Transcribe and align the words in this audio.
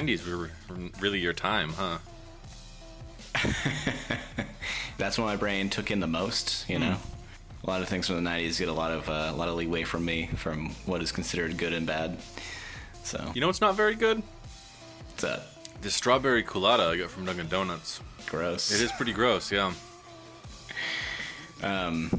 '90s 0.00 0.26
were 0.26 0.50
really 1.00 1.18
your 1.20 1.32
time, 1.32 1.70
huh? 1.72 1.98
That's 4.98 5.16
when 5.18 5.26
my 5.26 5.36
brain 5.36 5.70
took 5.70 5.90
in 5.90 6.00
the 6.00 6.06
most. 6.06 6.68
You 6.68 6.78
know, 6.78 6.96
a 7.64 7.70
lot 7.70 7.82
of 7.82 7.88
things 7.88 8.06
from 8.06 8.22
the 8.22 8.30
'90s 8.30 8.58
get 8.58 8.68
a 8.68 8.72
lot 8.72 8.90
of 8.92 9.08
uh, 9.08 9.28
a 9.30 9.36
lot 9.36 9.48
of 9.48 9.54
leeway 9.56 9.84
from 9.84 10.04
me 10.04 10.26
from 10.36 10.70
what 10.86 11.02
is 11.02 11.12
considered 11.12 11.56
good 11.56 11.72
and 11.72 11.86
bad. 11.86 12.18
So 13.02 13.30
You 13.34 13.40
know 13.40 13.46
what's 13.46 13.60
not 13.60 13.74
very 13.76 13.94
good? 13.94 14.22
it's 15.14 15.24
uh, 15.24 15.42
The 15.80 15.90
strawberry 15.90 16.42
colada 16.42 16.84
I 16.84 16.96
got 16.96 17.10
from 17.10 17.24
Dunkin' 17.24 17.48
Donuts. 17.48 18.00
gross. 18.26 18.70
It 18.70 18.80
is 18.82 18.92
pretty 18.92 19.12
gross, 19.12 19.50
yeah. 19.50 19.72
Um, 21.62 22.10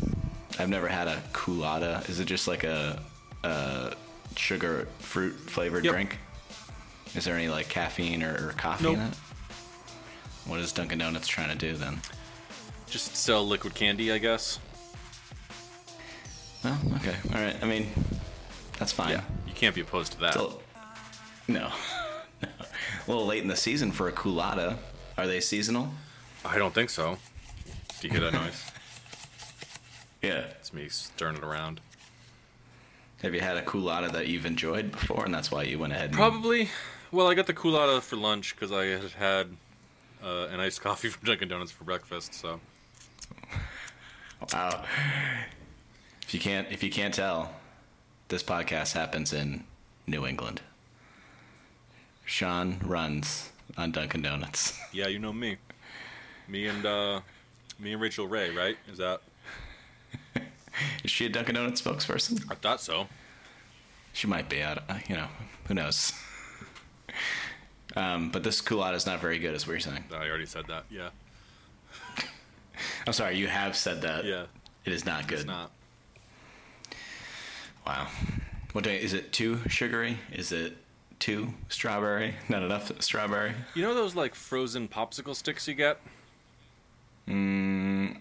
I've 0.60 0.70
never 0.70 0.88
had 0.88 1.08
a 1.08 1.22
Coolatta. 1.34 2.08
Is 2.10 2.20
it 2.20 2.26
just 2.26 2.48
like 2.48 2.64
a, 2.64 3.00
a 3.44 3.94
sugar 4.36 4.88
fruit 5.00 5.34
flavored 5.50 5.86
Yep. 5.86 5.94
drink? 5.94 6.18
Is 7.16 7.26
there 7.26 7.36
any 7.36 7.50
like 7.50 7.68
caffeine 7.70 8.24
or, 8.24 8.50
or 8.50 8.54
coffee 8.58 8.94
in 8.94 9.00
it? 9.00 9.14
What 10.46 10.60
is 10.60 10.72
Dunkin' 10.72 11.00
Donuts 11.00 11.28
trying 11.28 11.50
to 11.50 11.56
do 11.58 11.76
then? 11.76 12.00
Just 12.90 13.16
sell 13.16 13.46
liquid 13.46 13.74
candy, 13.74 14.12
I 14.12 14.18
guess. 14.18 14.60
Well, 16.64 16.78
okay, 16.98 17.16
all 17.34 17.42
right. 17.42 17.56
I 17.62 17.66
mean, 17.66 17.88
that's 18.78 18.92
fine. 18.92 19.12
Yeah, 19.12 19.22
you 19.48 19.54
can't 19.54 19.74
be 19.74 19.82
opposed 19.82 20.12
to 20.14 20.20
that. 20.22 20.36
It's 20.36 20.44
a 21.48 21.52
no, 21.52 21.60
no. 21.60 21.72
A 23.08 23.10
little 23.10 23.26
late 23.26 23.42
in 23.42 23.48
the 23.48 23.56
season 23.56 23.92
for 23.92 24.08
a 24.08 24.12
Coolatta. 24.12 24.78
Are 25.18 25.26
they 25.26 25.40
seasonal? 25.40 25.92
I 26.46 26.58
don't 26.58 26.74
think 26.74 26.90
so. 26.90 27.18
Do 28.00 28.08
you 28.08 28.14
hear 28.14 28.22
that 28.32 28.34
noise? 28.34 28.64
Yeah. 30.22 30.44
It's 30.60 30.72
me 30.72 30.88
stirring 30.88 31.38
it 31.38 31.44
around. 31.44 31.82
Have 33.24 33.34
you 33.34 33.42
had 33.42 33.58
a 33.58 33.64
Coolatta 33.64 34.12
that 34.12 34.28
you've 34.28 34.46
enjoyed 34.46 34.92
before, 34.92 35.26
and 35.26 35.34
that's 35.34 35.50
why 35.50 35.64
you 35.64 35.80
went 35.80 35.94
ahead? 35.94 36.10
And, 36.10 36.14
Probably. 36.14 36.70
Well, 37.12 37.28
I 37.28 37.34
got 37.34 37.48
the 37.48 37.54
colada 37.54 38.00
for 38.00 38.16
lunch 38.16 38.56
because 38.56 38.72
I 38.72 38.86
had 38.86 39.12
had 39.12 39.48
uh, 40.24 40.48
an 40.52 40.60
iced 40.60 40.82
coffee 40.88 41.10
from 41.10 41.26
Dunkin' 41.26 41.50
Donuts 41.50 41.72
for 41.72 41.84
breakfast. 41.84 42.34
So 42.34 42.60
Wow. 44.54 44.84
If 46.24 46.34
you 46.34 46.40
can't, 46.40 46.68
if 46.72 46.82
you 46.84 46.90
can't 46.90 47.14
tell, 47.14 47.54
this 48.30 48.42
podcast 48.44 48.94
happens 48.94 49.34
in 49.34 49.66
New 50.08 50.26
England. 50.26 50.62
Sean 52.26 52.80
runs 52.84 53.50
on 53.78 53.92
Dunkin' 53.92 54.22
Donuts. 54.22 54.80
yeah, 54.94 55.08
you 55.08 55.20
know 55.20 55.34
me. 55.34 55.58
Me 56.48 56.68
and 56.68 56.86
uh, 56.86 57.22
me 57.80 57.94
and 57.94 58.02
Rachael 58.02 58.28
Ray, 58.28 58.56
right? 58.56 58.78
Is 58.92 58.98
that? 58.98 59.22
Is 61.04 61.12
she 61.12 61.26
a 61.26 61.30
Dunkin' 61.30 61.56
Donuts 61.56 61.82
spokesperson? 61.82 62.44
I 62.50 62.56
thought 62.56 62.82
so. 62.82 63.08
She 64.14 64.28
might 64.28 64.50
be. 64.50 64.64
I 64.64 64.76
don't, 64.76 65.10
you 65.10 65.16
know, 65.16 65.28
who 65.68 65.74
knows? 65.74 66.14
Um, 67.96 68.30
but 68.32 68.44
this 68.44 68.62
Coolatta 68.62 68.96
is 68.96 69.06
not 69.06 69.20
very 69.20 69.38
good, 69.40 69.54
is 69.54 69.68
what 69.68 69.74
you're 69.74 69.80
saying. 69.82 70.06
I 70.14 70.28
already 70.28 70.46
said 70.46 70.66
that. 70.68 70.86
Yeah. 70.90 71.10
I'm 73.08 73.14
sorry, 73.14 73.38
you 73.38 73.48
have 73.48 73.76
said 73.76 74.02
that. 74.04 74.26
Yeah. 74.26 74.46
It 74.86 74.94
is 74.94 75.06
not 75.06 75.28
good. 75.28 75.40
It's 75.40 75.48
not. 75.48 75.72
Wow. 77.86 78.08
What 78.74 78.84
day 78.84 79.02
is 79.02 79.14
it? 79.14 79.32
Too 79.34 79.60
sugary? 79.68 80.20
Is 80.32 80.52
it 80.52 80.78
too 81.20 81.54
strawberry? 81.70 82.36
Not 82.50 82.64
enough 82.64 82.92
strawberry? 83.02 83.54
You 83.76 83.82
know 83.84 83.94
those 83.94 84.16
like 84.16 84.34
frozen 84.36 84.88
popsicle 84.88 85.36
sticks 85.36 85.68
you 85.68 85.74
get? 85.74 86.00
Mm, 87.28 88.18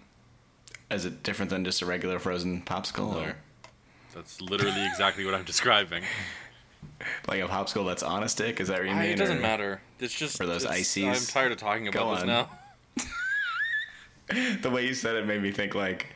is 0.91 1.05
it 1.05 1.23
different 1.23 1.51
than 1.51 1.65
just 1.65 1.83
a 1.83 1.87
regular 1.87 2.19
frozen 2.19 2.63
popsicle, 2.63 3.13
No. 3.13 3.21
or 3.21 3.37
That's 4.15 4.41
literally 4.41 4.85
exactly 4.87 5.25
what 5.25 5.35
I'm 5.35 5.45
describing. 5.55 6.03
Like 7.27 7.41
a 7.43 7.47
popsicle 7.49 7.87
that's 7.87 8.03
on 8.03 8.23
a 8.23 8.29
stick? 8.29 8.61
Is 8.61 8.69
that 8.69 8.81
what 8.81 8.89
you 8.89 8.95
mean? 8.95 9.11
it 9.11 9.17
doesn't 9.17 9.39
or- 9.39 9.43
matter. 9.43 9.81
It's 9.99 10.15
just 10.15 10.37
for 10.37 10.47
those 10.47 10.65
ices. 10.67 11.05
I'm 11.05 11.33
tired 11.33 11.53
of 11.53 11.59
talking 11.59 11.89
about 11.89 12.17
this 12.17 12.27
now. 12.27 12.51
The 14.63 14.71
way 14.71 14.87
you 14.87 14.95
said 14.95 15.17
it 15.17 15.27
made 15.27 15.43
me 15.43 15.51
think 15.51 15.75
like 15.75 16.07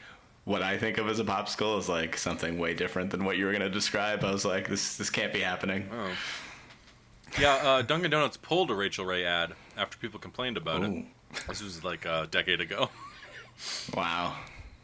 what 0.44 0.62
I 0.62 0.78
think 0.78 0.98
of 0.98 1.08
as 1.08 1.18
a 1.18 1.24
popsicle 1.24 1.78
is 1.80 1.88
like 1.88 2.16
something 2.16 2.58
way 2.58 2.72
different 2.72 3.10
than 3.10 3.24
what 3.24 3.36
you 3.38 3.44
were 3.46 3.52
gonna 3.52 3.68
describe. 3.68 4.22
I 4.22 4.30
was 4.30 4.44
like, 4.44 4.68
this 4.68 4.96
this 4.96 5.10
can't 5.10 5.32
be 5.32 5.40
happening. 5.40 5.88
Oh. 5.92 6.10
Yeah, 7.40 7.54
uh, 7.54 7.82
Dunkin' 7.82 8.12
Donuts 8.12 8.36
pulled 8.36 8.70
a 8.70 8.74
Rachael 8.74 9.04
Ray 9.04 9.24
ad 9.24 9.54
after 9.76 9.98
people 9.98 10.20
complained 10.20 10.56
about 10.56 10.82
Ooh. 10.82 10.98
it. 10.98 11.04
This 11.48 11.60
was 11.60 11.82
like 11.82 12.04
a 12.04 12.28
decade 12.30 12.60
ago. 12.60 12.90
Wow. 13.96 14.36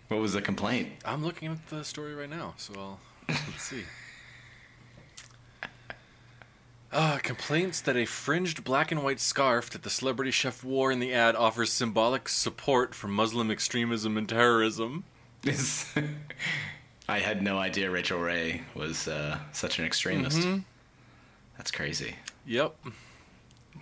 What 0.08 0.20
was 0.20 0.32
the 0.32 0.42
complaint? 0.42 0.88
I'm 1.04 1.24
looking 1.24 1.52
at 1.52 1.68
the 1.68 1.84
story 1.84 2.14
right 2.14 2.28
now, 2.30 2.54
so 2.56 2.72
I'll 2.76 3.00
let's 3.28 3.62
see. 3.62 3.84
Uh, 6.92 7.18
complaints 7.18 7.80
that 7.80 7.96
a 7.96 8.04
fringed 8.04 8.64
black 8.64 8.90
and 8.90 9.04
white 9.04 9.20
scarf 9.20 9.70
that 9.70 9.84
the 9.84 9.90
celebrity 9.90 10.32
chef 10.32 10.64
wore 10.64 10.90
in 10.90 10.98
the 10.98 11.14
ad 11.14 11.36
offers 11.36 11.72
symbolic 11.72 12.28
support 12.28 12.94
for 12.96 13.06
Muslim 13.06 13.48
extremism 13.50 14.16
and 14.16 14.28
terrorism. 14.28 15.04
Is- 15.44 15.86
I 17.08 17.20
had 17.20 17.42
no 17.42 17.58
idea 17.58 17.90
Rachael 17.90 18.18
Ray 18.18 18.62
was 18.74 19.06
uh, 19.08 19.38
such 19.52 19.78
an 19.78 19.84
extremist. 19.84 20.38
Mm-hmm. 20.38 20.58
That's 21.56 21.70
crazy. 21.70 22.16
Yep. 22.46 22.74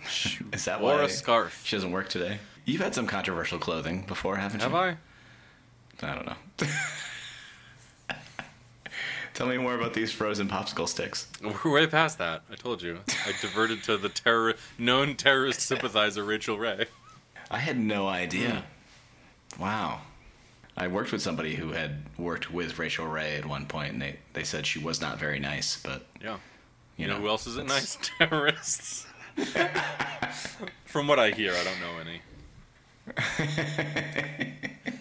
Is 0.53 0.65
that 0.65 0.81
why 0.81 1.01
a 1.03 1.09
scarf. 1.09 1.61
she 1.65 1.75
doesn't 1.75 1.91
work 1.91 2.09
today? 2.09 2.39
You've 2.65 2.81
had 2.81 2.93
some 2.93 3.07
controversial 3.07 3.57
clothing 3.57 4.03
before, 4.07 4.35
haven't 4.37 4.61
Have 4.61 4.71
you? 4.71 4.77
Have 4.77 4.97
I? 6.03 6.11
I 6.11 6.15
don't 6.15 6.25
know. 6.27 6.35
Tell 9.39 9.47
me 9.47 9.57
more 9.57 9.73
about 9.73 9.93
these 9.93 10.11
frozen 10.11 10.49
popsicle 10.49 10.85
sticks. 10.85 11.25
We're 11.63 11.71
way 11.71 11.87
past 11.87 12.17
that. 12.17 12.41
I 12.51 12.55
told 12.55 12.81
you. 12.81 12.99
I 13.25 13.31
diverted 13.39 13.81
to 13.83 13.95
the 13.95 14.09
terror 14.09 14.55
known 14.77 15.15
terrorist 15.15 15.61
sympathizer 15.61 16.25
Rachael 16.25 16.57
Ray. 16.57 16.87
I 17.49 17.59
had 17.59 17.79
no 17.79 18.09
idea. 18.09 18.65
Hmm. 19.55 19.61
Wow. 19.61 20.01
I 20.75 20.87
worked 20.87 21.13
with 21.13 21.21
somebody 21.21 21.55
who 21.55 21.71
had 21.71 22.03
worked 22.17 22.51
with 22.51 22.77
Rachael 22.77 23.07
Ray 23.07 23.37
at 23.37 23.45
one 23.45 23.65
point, 23.65 23.93
and 23.93 24.01
they, 24.01 24.17
they 24.33 24.43
said 24.43 24.65
she 24.65 24.77
was 24.79 24.99
not 24.99 25.17
very 25.17 25.39
nice, 25.39 25.81
but 25.81 26.05
Yeah. 26.21 26.33
you, 26.97 27.03
You 27.03 27.07
know, 27.07 27.13
know, 27.13 27.21
who 27.21 27.27
else 27.29 27.47
isn't 27.47 27.69
nice? 27.69 27.97
Terrorists. 28.17 29.07
From 30.83 31.07
what 31.07 31.17
I 31.17 31.31
hear, 31.31 31.53
I 31.53 31.63
don't 31.63 31.79
know 31.79 31.97
any. 32.01 32.21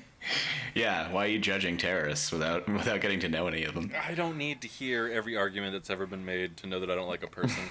Yeah, 0.74 1.10
why 1.12 1.24
are 1.24 1.28
you 1.28 1.38
judging 1.38 1.76
terrorists 1.76 2.30
without 2.30 2.68
without 2.68 3.00
getting 3.00 3.20
to 3.20 3.28
know 3.28 3.46
any 3.46 3.64
of 3.64 3.74
them? 3.74 3.90
I 4.06 4.14
don't 4.14 4.36
need 4.36 4.60
to 4.62 4.68
hear 4.68 5.08
every 5.08 5.36
argument 5.36 5.72
that's 5.72 5.90
ever 5.90 6.06
been 6.06 6.24
made 6.24 6.56
to 6.58 6.66
know 6.66 6.80
that 6.80 6.90
I 6.90 6.94
don't 6.94 7.08
like 7.08 7.22
a 7.22 7.28
person. 7.28 7.64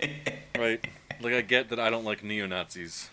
right? 0.58 0.84
Like 1.20 1.34
I 1.34 1.40
get 1.42 1.68
that 1.70 1.78
I 1.78 1.90
don't 1.90 2.04
like 2.04 2.24
neo 2.24 2.46
Nazis. 2.46 3.10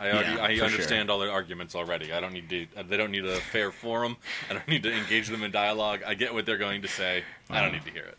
I 0.00 0.10
already, 0.10 0.32
Yeah, 0.32 0.42
I 0.42 0.66
understand 0.66 1.08
all 1.08 1.20
their 1.20 1.30
arguments 1.30 1.74
already. 1.74 2.12
I 2.12 2.20
don't 2.20 2.32
need 2.32 2.48
to. 2.50 2.66
They 2.88 2.96
don't 2.96 3.12
need 3.12 3.24
a 3.24 3.36
fair 3.36 3.70
forum. 3.70 4.16
I 4.50 4.54
don't 4.54 4.66
need 4.66 4.82
to 4.82 4.92
engage 4.92 5.28
them 5.28 5.44
in 5.44 5.50
dialogue. 5.50 6.00
I 6.04 6.14
get 6.14 6.34
what 6.34 6.46
they're 6.46 6.58
going 6.58 6.82
to 6.82 6.88
say. 6.88 7.22
I 7.48 7.60
don't 7.60 7.72
need 7.72 7.84
to 7.84 7.90
hear 7.92 8.04
it. 8.04 8.18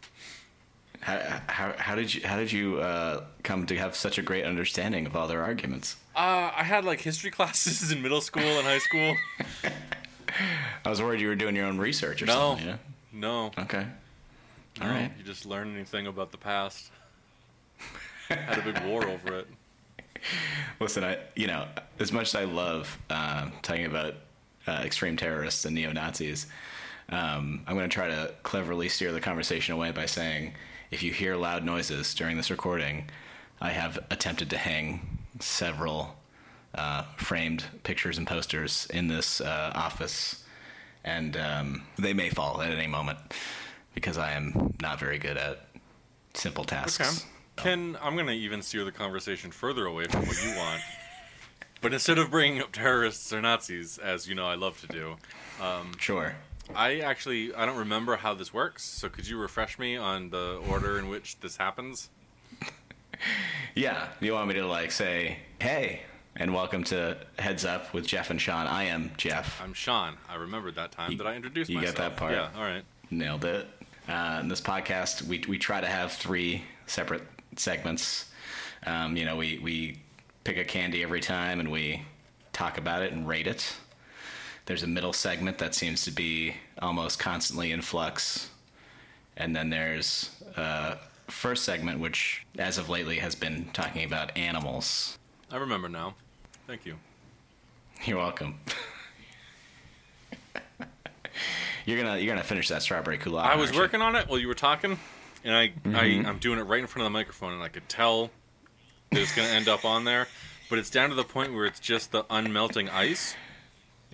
How, 1.05 1.39
how, 1.45 1.73
how 1.77 1.93
did 1.93 2.11
you 2.15 2.21
how 2.25 2.35
did 2.35 2.51
you 2.51 2.79
uh, 2.79 3.23
come 3.43 3.67
to 3.67 3.75
have 3.77 3.95
such 3.95 4.17
a 4.17 4.23
great 4.23 4.43
understanding 4.43 5.05
of 5.05 5.15
all 5.15 5.27
their 5.27 5.43
arguments? 5.43 5.97
Uh, 6.15 6.49
I 6.55 6.63
had 6.63 6.83
like 6.83 6.99
history 6.99 7.29
classes 7.37 7.91
in 7.91 8.01
middle 8.01 8.21
school 8.21 8.41
and 8.41 8.65
high 8.65 8.79
school. 8.79 9.15
I 10.83 10.89
was 10.89 10.99
worried 11.03 11.21
you 11.21 11.27
were 11.27 11.35
doing 11.35 11.55
your 11.55 11.67
own 11.67 11.77
research 11.77 12.23
or 12.23 12.25
No. 12.25 12.33
something. 12.33 12.67
Yeah. 12.67 12.77
No, 13.13 13.51
Okay. 13.57 13.85
All 14.81 14.87
no, 14.87 14.93
right. 14.93 15.11
You 15.17 15.23
just 15.23 15.45
learn 15.45 15.75
anything 15.75 16.07
about 16.07 16.31
the 16.31 16.37
past. 16.39 16.89
Had 18.27 18.57
a 18.57 18.61
big 18.63 18.83
war 18.85 19.07
over 19.07 19.37
it. 19.39 19.47
Listen, 20.79 21.03
I 21.03 21.19
you 21.35 21.45
know 21.45 21.67
as 21.99 22.11
much 22.11 22.29
as 22.29 22.35
I 22.35 22.45
love 22.45 22.97
uh, 23.11 23.49
talking 23.61 23.85
about 23.85 24.15
uh, 24.67 24.81
extreme 24.83 25.17
terrorists 25.17 25.65
and 25.65 25.75
neo 25.75 25.91
Nazis, 25.91 26.47
um, 27.09 27.63
I'm 27.67 27.75
going 27.77 27.87
to 27.87 27.93
try 27.93 28.07
to 28.07 28.33
cleverly 28.41 28.89
steer 28.89 29.11
the 29.11 29.21
conversation 29.21 29.75
away 29.75 29.91
by 29.91 30.07
saying, 30.07 30.53
if 30.95 31.03
you 31.03 31.11
hear 31.11 31.35
loud 31.35 31.65
noises 31.65 32.13
during 32.13 32.37
this 32.37 32.49
recording, 32.49 33.09
I 33.59 33.71
have 33.71 33.99
attempted 34.09 34.49
to 34.51 34.57
hang 34.57 35.19
several 35.41 36.15
uh, 36.73 37.03
framed 37.17 37.65
pictures 37.83 38.17
and 38.17 38.25
posters 38.25 38.87
in 38.93 39.09
this 39.09 39.41
uh, 39.41 39.73
office, 39.75 40.45
and 41.03 41.35
um, 41.35 41.83
they 41.97 42.13
may 42.13 42.29
fall 42.29 42.61
at 42.61 42.71
any 42.71 42.87
moment 42.87 43.17
because 43.93 44.17
I 44.17 44.31
am 44.31 44.73
not 44.81 44.97
very 44.97 45.17
good 45.17 45.35
at 45.35 45.65
simple 46.33 46.63
tasks. 46.63 47.25
Okay. 47.59 47.69
Can 47.69 47.97
I'm 48.01 48.15
gonna 48.15 48.31
even 48.31 48.61
steer 48.61 48.85
the 48.85 48.91
conversation 48.93 49.51
further 49.51 49.87
away 49.87 50.05
from 50.05 50.25
what 50.25 50.41
you 50.45 50.55
want. 50.55 50.81
But 51.81 51.91
instead 51.91 52.17
of 52.17 52.31
bringing 52.31 52.61
up 52.61 52.71
terrorists 52.71 53.33
or 53.33 53.41
Nazis, 53.41 53.97
as 53.97 54.29
you 54.29 54.35
know 54.35 54.47
I 54.47 54.55
love 54.55 54.79
to 54.79 54.87
do, 54.87 55.17
Sure. 55.99 56.35
I 56.73 56.99
actually 56.99 57.53
I 57.53 57.65
don't 57.65 57.77
remember 57.77 58.15
how 58.17 58.33
this 58.33 58.53
works. 58.53 58.83
So 58.83 59.09
could 59.09 59.27
you 59.27 59.37
refresh 59.37 59.77
me 59.77 59.97
on 59.97 60.29
the 60.29 60.61
order 60.69 60.97
in 60.97 61.07
which 61.09 61.39
this 61.39 61.57
happens? 61.57 62.09
Yeah, 63.75 64.09
you 64.19 64.33
want 64.33 64.47
me 64.49 64.53
to 64.55 64.67
like 64.67 64.91
say, 64.91 65.39
"Hey, 65.59 66.01
and 66.35 66.53
welcome 66.53 66.83
to 66.85 67.17
Heads 67.39 67.63
Up 67.65 67.93
with 67.93 68.05
Jeff 68.05 68.29
and 68.29 68.39
Sean." 68.41 68.67
I 68.67 68.83
am 68.85 69.11
Jeff. 69.17 69.61
I'm 69.61 69.73
Sean. 69.73 70.15
I 70.29 70.35
remembered 70.35 70.75
that 70.75 70.91
time 70.91 71.11
You- 71.13 71.17
that 71.19 71.27
I 71.27 71.35
introduced 71.35 71.69
you 71.69 71.75
got 71.77 71.81
myself. 71.81 71.97
that 71.97 72.17
part? 72.17 72.33
Yeah. 72.33 72.49
All 72.55 72.61
right. 72.63 72.83
Nailed 73.09 73.45
it. 73.45 73.67
Uh, 74.07 74.39
in 74.41 74.47
this 74.49 74.59
podcast, 74.61 75.21
we 75.23 75.43
we 75.47 75.57
try 75.57 75.79
to 75.81 75.87
have 75.87 76.11
three 76.11 76.63
separate 76.87 77.23
segments. 77.55 78.29
Um, 78.85 79.15
you 79.17 79.23
know, 79.25 79.37
we 79.37 79.59
we 79.59 80.01
pick 80.43 80.57
a 80.57 80.65
candy 80.65 81.01
every 81.01 81.21
time 81.21 81.59
and 81.61 81.71
we 81.71 82.03
talk 82.53 82.77
about 82.77 83.01
it 83.01 83.11
and 83.13 83.27
rate 83.27 83.47
it. 83.47 83.75
There's 84.65 84.83
a 84.83 84.87
middle 84.87 85.13
segment 85.13 85.59
that 85.59 85.75
seems 85.75 86.03
to 86.05 86.11
be 86.11 86.55
almost 86.81 87.19
constantly 87.19 87.71
in 87.71 87.81
flux, 87.81 88.49
and 89.37 89.55
then 89.55 89.69
there's 89.69 90.31
a 90.57 90.97
first 91.27 91.63
segment 91.63 91.99
which, 91.99 92.45
as 92.57 92.77
of 92.77 92.89
lately, 92.89 93.17
has 93.17 93.35
been 93.35 93.69
talking 93.73 94.03
about 94.03 94.35
animals. 94.37 95.17
I 95.51 95.57
remember 95.57 95.87
now. 95.87 96.15
Thank 96.67 96.85
you. 96.85 96.95
You're 98.05 98.17
welcome. 98.17 98.59
you're 101.85 102.01
gonna 102.01 102.17
you're 102.17 102.33
gonna 102.33 102.43
finish 102.43 102.67
that 102.69 102.81
strawberry 102.81 103.17
Coolatta. 103.17 103.43
I 103.43 103.55
was 103.55 103.69
aren't 103.69 103.75
you? 103.75 103.81
working 103.81 104.01
on 104.01 104.15
it 104.15 104.27
while 104.27 104.39
you 104.39 104.47
were 104.47 104.53
talking, 104.53 104.97
and 105.43 105.55
I, 105.55 105.61
I 105.61 105.67
mm-hmm. 105.67 106.25
I'm 106.25 106.39
doing 106.39 106.59
it 106.59 106.63
right 106.63 106.79
in 106.79 106.87
front 106.87 107.05
of 107.05 107.11
the 107.11 107.17
microphone, 107.17 107.53
and 107.53 107.61
I 107.63 107.69
could 107.69 107.87
tell 107.87 108.31
that 109.11 109.21
it's 109.21 109.35
going 109.35 109.47
to 109.47 109.53
end 109.53 109.67
up 109.67 109.85
on 109.85 110.03
there. 110.03 110.27
But 110.69 110.79
it's 110.79 110.89
down 110.89 111.09
to 111.09 111.15
the 111.15 111.23
point 111.23 111.53
where 111.53 111.65
it's 111.65 111.79
just 111.79 112.11
the 112.11 112.23
unmelting 112.23 112.91
ice, 112.91 113.35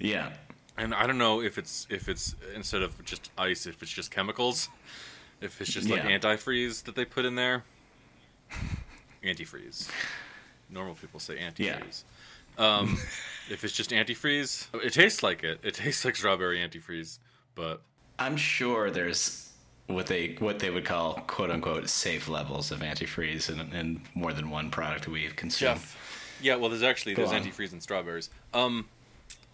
Yeah. 0.02 0.32
and 0.78 0.94
I 0.94 1.06
don't 1.08 1.18
know 1.18 1.42
if 1.42 1.58
it's 1.58 1.86
if 1.90 2.10
it's 2.10 2.36
instead 2.56 2.82
of 2.82 3.04
just 3.06 3.30
ice, 3.38 3.66
if 3.66 3.82
it's 3.82 3.92
just 3.92 4.10
chemicals, 4.12 4.68
if 5.42 5.62
it's 5.62 5.72
just 5.72 5.90
like 5.90 6.04
Yeah. 6.04 6.18
antifreeze 6.18 6.84
that 6.84 6.96
they 6.96 7.06
put 7.06 7.26
in 7.26 7.36
there. 7.36 7.64
Antifreeze. 9.24 9.90
Normal 10.70 10.96
people 10.96 11.20
say 11.20 11.36
antifreeze. 11.38 12.04
Um, 12.58 12.98
if 13.50 13.64
it's 13.64 13.74
just 13.74 13.92
antifreeze, 13.92 14.68
it 14.84 14.94
tastes 14.94 15.22
like 15.24 15.44
it. 15.44 15.60
It 15.64 15.76
tastes 15.76 16.04
like 16.06 16.16
strawberry 16.16 16.58
antifreeze, 16.60 17.20
but 17.56 17.82
I'm 18.18 18.36
sure 18.38 18.90
there's 18.90 19.52
what 19.88 20.08
they 20.08 20.36
what 20.40 20.60
they 20.60 20.70
would 20.70 20.86
call 20.86 21.16
quote 21.28 21.52
unquote 21.52 21.90
safe 21.90 22.28
levels 22.28 22.72
of 22.72 22.80
antifreeze 22.80 23.50
in, 23.50 23.60
in 23.74 24.02
more 24.16 24.34
than 24.34 24.50
one 24.50 24.72
product 24.72 25.08
we've 25.08 25.36
consumed. 25.36 25.82
Yeah, 26.42 26.56
well, 26.56 26.70
there's 26.70 26.82
actually 26.84 27.14
Go 27.14 27.28
there's 27.28 27.34
on. 27.40 27.48
antifreeze 27.48 27.72
and 27.74 27.84
strawberries. 27.84 28.30
Um, 28.54 28.88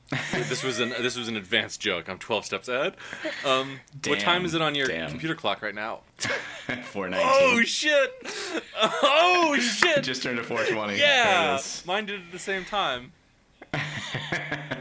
this 0.31 0.63
was 0.63 0.79
an 0.79 0.89
this 1.01 1.17
was 1.17 1.27
an 1.27 1.35
advanced 1.35 1.81
joke. 1.81 2.07
I'm 2.07 2.17
12 2.17 2.45
steps 2.45 2.67
ahead. 2.69 2.95
Um, 3.45 3.81
what 4.05 4.19
time 4.19 4.45
is 4.45 4.53
it 4.53 4.61
on 4.61 4.73
your 4.73 4.87
damn. 4.87 5.09
computer 5.09 5.35
clock 5.35 5.61
right 5.61 5.75
now? 5.75 5.99
419. 6.17 7.19
Oh 7.29 7.61
shit! 7.63 8.11
Oh 8.83 9.57
shit! 9.59 10.03
Just 10.03 10.23
turned 10.23 10.37
to 10.37 10.43
420. 10.43 10.97
Yeah, 10.97 11.59
mine 11.85 12.05
did 12.05 12.21
it 12.21 12.25
at 12.25 12.31
the 12.31 12.39
same 12.39 12.63
time. 12.63 13.11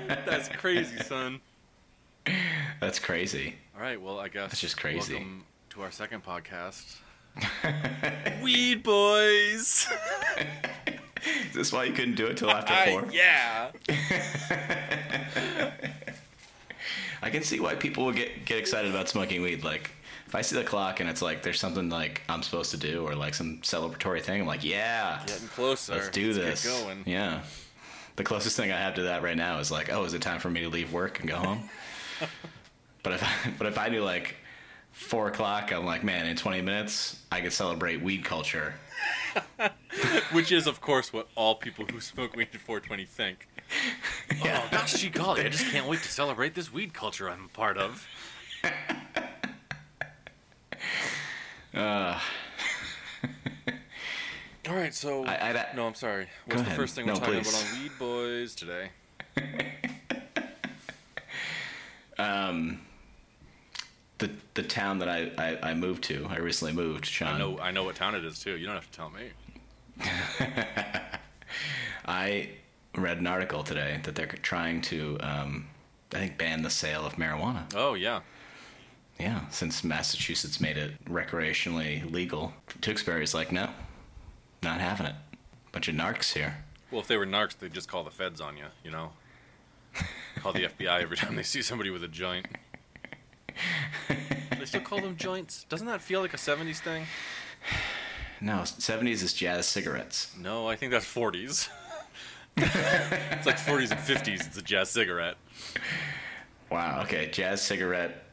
That's 0.09 0.49
crazy, 0.49 0.99
son. 0.99 1.41
That's 2.81 2.99
crazy. 3.01 3.57
All 3.75 3.83
right, 3.83 4.01
well, 4.01 4.21
I 4.21 4.29
guess 4.29 4.51
That's 4.51 4.61
just 4.61 4.77
crazy. 4.79 5.15
Welcome 5.15 5.45
to 5.71 5.83
our 5.83 5.91
second 5.91 6.25
podcast. 6.25 6.97
Weed 8.43 8.83
boys. 8.83 9.89
Is 11.49 11.55
this 11.55 11.73
why 11.73 11.85
you 11.85 11.93
couldn't 11.93 12.15
do 12.15 12.27
it 12.27 12.37
till 12.37 12.51
after 12.51 12.75
four? 12.91 13.09
yeah. 13.13 13.73
I 17.27 17.31
can 17.31 17.43
see 17.43 17.59
why 17.59 17.75
people 17.75 18.05
would 18.05 18.15
get 18.15 18.45
get 18.45 18.59
excited 18.59 18.89
about 18.89 19.09
smoking 19.09 19.43
weed. 19.43 19.65
Like, 19.65 19.91
if 20.29 20.35
I 20.37 20.43
see 20.43 20.55
the 20.55 20.63
clock 20.63 21.01
and 21.01 21.11
it's 21.11 21.21
like 21.21 21.43
there's 21.43 21.59
something 21.59 21.89
like 21.91 22.23
I'm 22.29 22.45
supposed 22.45 22.71
to 22.71 22.77
do 22.77 23.05
or 23.05 23.17
like 23.17 23.35
some 23.35 23.59
celebratory 23.63 24.23
thing, 24.23 24.43
I'm 24.43 24.47
like, 24.47 24.63
yeah, 24.63 25.25
Getting 25.27 25.49
closer. 25.49 25.95
let's 25.95 26.09
do 26.11 26.33
Let's 26.33 26.63
this. 26.63 26.81
Going. 26.81 27.03
Yeah. 27.05 27.41
The 28.15 28.23
closest 28.23 28.57
thing 28.57 28.71
I 28.71 28.79
have 28.79 28.95
to 28.95 29.03
that 29.03 29.25
right 29.25 29.37
now 29.37 29.59
is 29.59 29.73
like, 29.73 29.93
oh, 29.93 30.05
is 30.05 30.15
it 30.15 30.23
time 30.23 30.39
for 30.39 30.49
me 30.49 30.61
to 30.61 30.69
leave 30.69 30.93
work 30.93 31.19
and 31.19 31.29
go 31.29 31.35
home? 31.35 31.69
but 33.03 33.15
if 33.15 33.25
I, 33.25 33.51
but 33.59 33.67
if 33.67 33.77
I 33.77 33.89
do 33.89 34.05
like 34.05 34.37
four 34.93 35.27
o'clock, 35.27 35.73
I'm 35.73 35.85
like, 35.85 36.05
man, 36.05 36.27
in 36.27 36.37
20 36.37 36.61
minutes, 36.63 37.21
I 37.33 37.41
could 37.41 37.53
celebrate 37.53 38.01
weed 38.01 38.25
culture. 38.25 38.75
Which 40.31 40.53
is, 40.53 40.69
of 40.69 40.81
course, 40.81 41.13
what 41.13 41.27
all 41.35 41.57
people 41.57 41.87
who 41.87 42.01
smoke 42.01 42.37
weed 42.37 42.49
at 42.55 42.61
420 42.61 43.05
think. 43.05 43.49
Yeah. 44.45 44.61
Oh, 44.65 44.69
gosh, 44.71 44.95
gee 45.01 45.09
golly, 45.09 45.43
I 45.43 45.49
just 45.49 45.67
can't 45.71 45.87
wait 45.87 46.03
to 46.03 46.09
celebrate 46.11 46.55
this 46.55 46.73
weed 46.73 46.93
culture 46.93 47.31
I'm 47.31 47.45
a 47.45 47.49
part 47.49 47.79
of. 47.79 48.07
Uh, 51.75 52.19
All 54.67 54.75
right, 54.75 54.95
so. 54.95 55.25
I, 55.27 55.51
I, 55.51 55.67
no, 55.77 55.87
I'm 55.87 55.95
sorry. 55.95 56.27
What's 56.47 56.63
the 56.63 56.69
ahead. 56.69 56.77
first 56.77 56.95
thing 56.95 57.07
we're 57.07 57.15
talking 57.15 57.35
please. 57.35 57.49
about 57.51 57.77
on 57.77 57.83
Weed 57.83 57.93
Boys 57.99 58.55
today? 58.55 58.89
um, 62.19 62.81
the 64.17 64.31
the 64.55 64.63
town 64.63 65.01
that 65.01 65.09
I, 65.11 65.31
I, 65.37 65.71
I 65.71 65.75
moved 65.75 66.03
to, 66.05 66.27
I 66.31 66.39
recently 66.39 66.73
moved, 66.73 67.05
Sean. 67.05 67.29
I 67.29 67.39
know, 67.39 67.59
I 67.59 67.71
know 67.73 67.85
what 67.85 67.97
town 67.97 68.15
it 68.15 68.25
is 68.25 68.39
too. 68.39 68.57
You 68.57 68.65
don't 68.65 68.75
have 68.75 68.91
to 68.91 68.97
tell 68.97 69.11
me. 69.11 69.33
I 72.07 72.49
read 72.97 73.19
an 73.19 73.27
article 73.27 73.63
today 73.63 74.01
that 74.05 74.15
they're 74.15 74.27
trying 74.27 74.81
to, 74.83 75.19
um, 75.21 75.69
I 76.15 76.19
think, 76.19 76.39
ban 76.39 76.63
the 76.63 76.71
sale 76.71 77.05
of 77.07 77.17
marijuana. 77.17 77.65
Oh 77.75 77.95
yeah, 77.95 78.21
Yeah, 79.19 79.49
since 79.51 79.83
Massachusetts 79.85 80.61
made 80.61 80.77
it 80.77 81.05
recreationally 81.05 82.11
legal, 82.11 82.53
Tewksbury's 82.81 83.35
like, 83.35 83.53
no, 83.53 83.71
not 84.63 84.81
having 84.81 85.07
it. 85.07 85.15
Bunch 85.73 85.89
of 85.89 85.95
narcs 85.95 86.33
here. 86.35 86.59
Well, 86.91 87.01
if 87.01 87.07
they 87.09 87.17
were 87.17 87.27
narcs, 87.27 87.59
they'd 87.59 87.75
just 87.75 87.89
call 87.89 88.05
the 88.05 88.11
feds 88.11 88.41
on 88.41 88.57
you. 88.57 88.65
You 88.85 88.91
know, 88.91 89.11
call 90.37 90.53
the 90.53 90.65
FBI 90.65 91.03
every 91.03 91.17
time 91.17 91.37
they 91.37 91.43
see 91.43 91.63
somebody 91.63 91.91
with 91.91 92.03
a 92.03 92.09
joint. 92.09 92.47
they 94.59 94.65
still 94.65 94.81
call 94.81 95.01
them 95.01 95.17
joints. 95.17 95.65
Doesn't 95.65 95.87
that 95.87 96.01
feel 96.01 96.21
like 96.21 96.33
a 96.35 96.39
'70s 96.39 96.79
thing? 96.79 97.07
No, 98.41 98.59
70s 98.59 99.23
is 99.23 99.33
jazz 99.33 99.67
cigarettes. 99.67 100.35
No, 100.39 100.69
I 100.69 100.77
think 100.77 100.93
that's 100.93 101.07
40s. 101.07 101.69
It's 102.57 103.47
like 103.47 103.59
40s 103.59 103.91
and 103.91 104.01
50s. 104.01 104.47
It's 104.47 104.57
a 104.57 104.63
jazz 104.63 104.91
cigarette. 104.91 105.37
Wow, 106.71 107.03
okay, 107.03 107.29
jazz 107.31 107.63
cigarette 107.63 108.25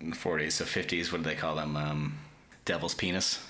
in 0.00 0.10
the 0.10 0.16
40s. 0.16 0.52
So 0.52 0.64
50s, 0.64 1.12
what 1.12 1.22
do 1.22 1.28
they 1.28 1.34
call 1.34 1.56
them? 1.56 1.76
Um, 1.76 2.18
devil's 2.64 2.94
penis? 2.94 3.42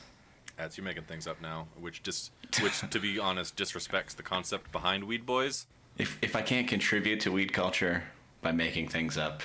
That's 0.56 0.78
you 0.78 0.84
making 0.84 1.05
things 1.05 1.26
up 1.26 1.40
now, 1.42 1.66
which 1.78 2.02
dis, 2.02 2.30
which 2.62 2.80
to 2.90 2.99
be 2.99 3.18
honest 3.18 3.56
disrespects 3.56 4.16
the 4.16 4.23
concept 4.23 4.73
behind 4.73 5.04
Weed 5.04 5.26
Boys. 5.26 5.66
If, 5.99 6.18
if 6.23 6.35
I 6.35 6.42
can't 6.42 6.66
contribute 6.66 7.21
to 7.21 7.33
weed 7.33 7.52
culture 7.52 8.04
by 8.42 8.52
making 8.52 8.88
things 8.88 9.18
up, 9.18 9.42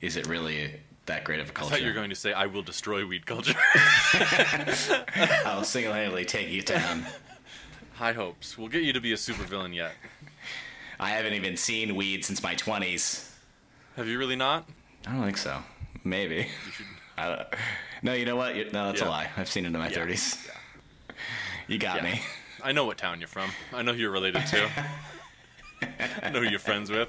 is 0.00 0.16
it 0.16 0.26
really 0.26 0.80
that 1.06 1.24
great 1.24 1.40
of 1.40 1.50
a 1.50 1.52
culture? 1.52 1.74
thought 1.74 1.82
you 1.82 1.88
were 1.88 1.94
going 1.94 2.10
to 2.10 2.16
say 2.16 2.32
I 2.32 2.46
will 2.46 2.62
destroy 2.62 3.06
weed 3.06 3.26
culture. 3.26 3.54
I'll 5.44 5.64
single-handedly 5.64 6.24
take 6.24 6.48
you 6.48 6.62
down. 6.62 7.06
High 7.96 8.12
hopes. 8.12 8.58
We'll 8.58 8.68
get 8.68 8.82
you 8.82 8.92
to 8.92 9.00
be 9.00 9.12
a 9.12 9.16
supervillain 9.16 9.74
yet. 9.74 9.92
I 11.00 11.10
haven't 11.10 11.32
even 11.34 11.56
seen 11.56 11.94
weed 11.96 12.24
since 12.24 12.42
my 12.42 12.54
20s. 12.54 13.30
Have 13.96 14.06
you 14.06 14.18
really 14.18 14.36
not? 14.36 14.68
I 15.06 15.12
don't 15.12 15.24
think 15.24 15.38
so. 15.38 15.58
Maybe. 16.04 16.46
I 17.18 17.28
don't, 17.28 17.48
no, 18.02 18.12
you 18.12 18.26
know 18.26 18.36
what? 18.36 18.54
You- 18.54 18.70
No, 18.72 18.86
that's 18.86 19.00
Yeah. 19.00 19.08
a 19.08 19.10
lie. 19.10 19.30
I've 19.36 19.48
seen 19.48 19.64
it 19.64 19.68
in 19.68 19.72
my 19.78 19.88
Yeah. 19.88 19.96
30s. 19.98 20.46
Yeah. 20.46 21.14
You 21.68 21.78
got 21.78 22.02
me. 22.02 22.20
I 22.62 22.72
know 22.72 22.84
what 22.84 22.98
town 22.98 23.18
you're 23.20 23.28
from. 23.28 23.50
I 23.72 23.82
know 23.82 23.92
who 23.94 23.98
you're 24.00 24.10
related 24.10 24.46
to. 24.48 24.68
I 26.22 26.30
know 26.30 26.40
who 26.42 26.48
you're 26.48 26.58
friends 26.58 26.90
with. 26.90 27.08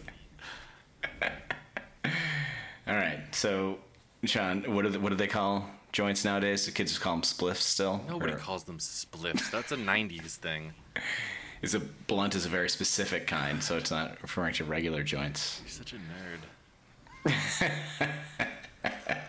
All 2.88 2.96
right. 2.96 3.20
So, 3.32 3.80
Sean, 4.24 4.64
what 4.74 4.84
do 4.84 4.90
they, 4.90 4.98
what 4.98 5.10
do 5.10 5.16
they 5.16 5.28
call 5.28 5.70
joints 5.98 6.24
nowadays? 6.24 6.68
The 6.68 6.72
kids 6.72 6.92
just 6.92 7.02
call 7.02 7.14
them 7.14 7.24
spliffs 7.24 7.56
still. 7.56 8.00
Nobody 8.08 8.34
Or 8.34 8.38
calls 8.38 8.66
them 8.66 8.78
spliffs. 8.78 9.50
That's 9.50 9.72
a 9.72 9.78
'90s 9.78 10.36
thing. 10.36 10.74
Is 11.64 11.74
a 11.74 11.80
blunt 11.80 12.36
is 12.36 12.46
a 12.46 12.50
very 12.50 12.70
specific 12.70 13.26
kind, 13.26 13.64
so 13.64 13.78
it's 13.78 13.90
not 13.90 14.22
referring 14.22 14.54
to 14.54 14.64
regular 14.64 15.02
joints. 15.02 15.60
You're 15.64 15.70
such 15.72 15.94
a 15.94 15.98
nerd. 15.98 17.34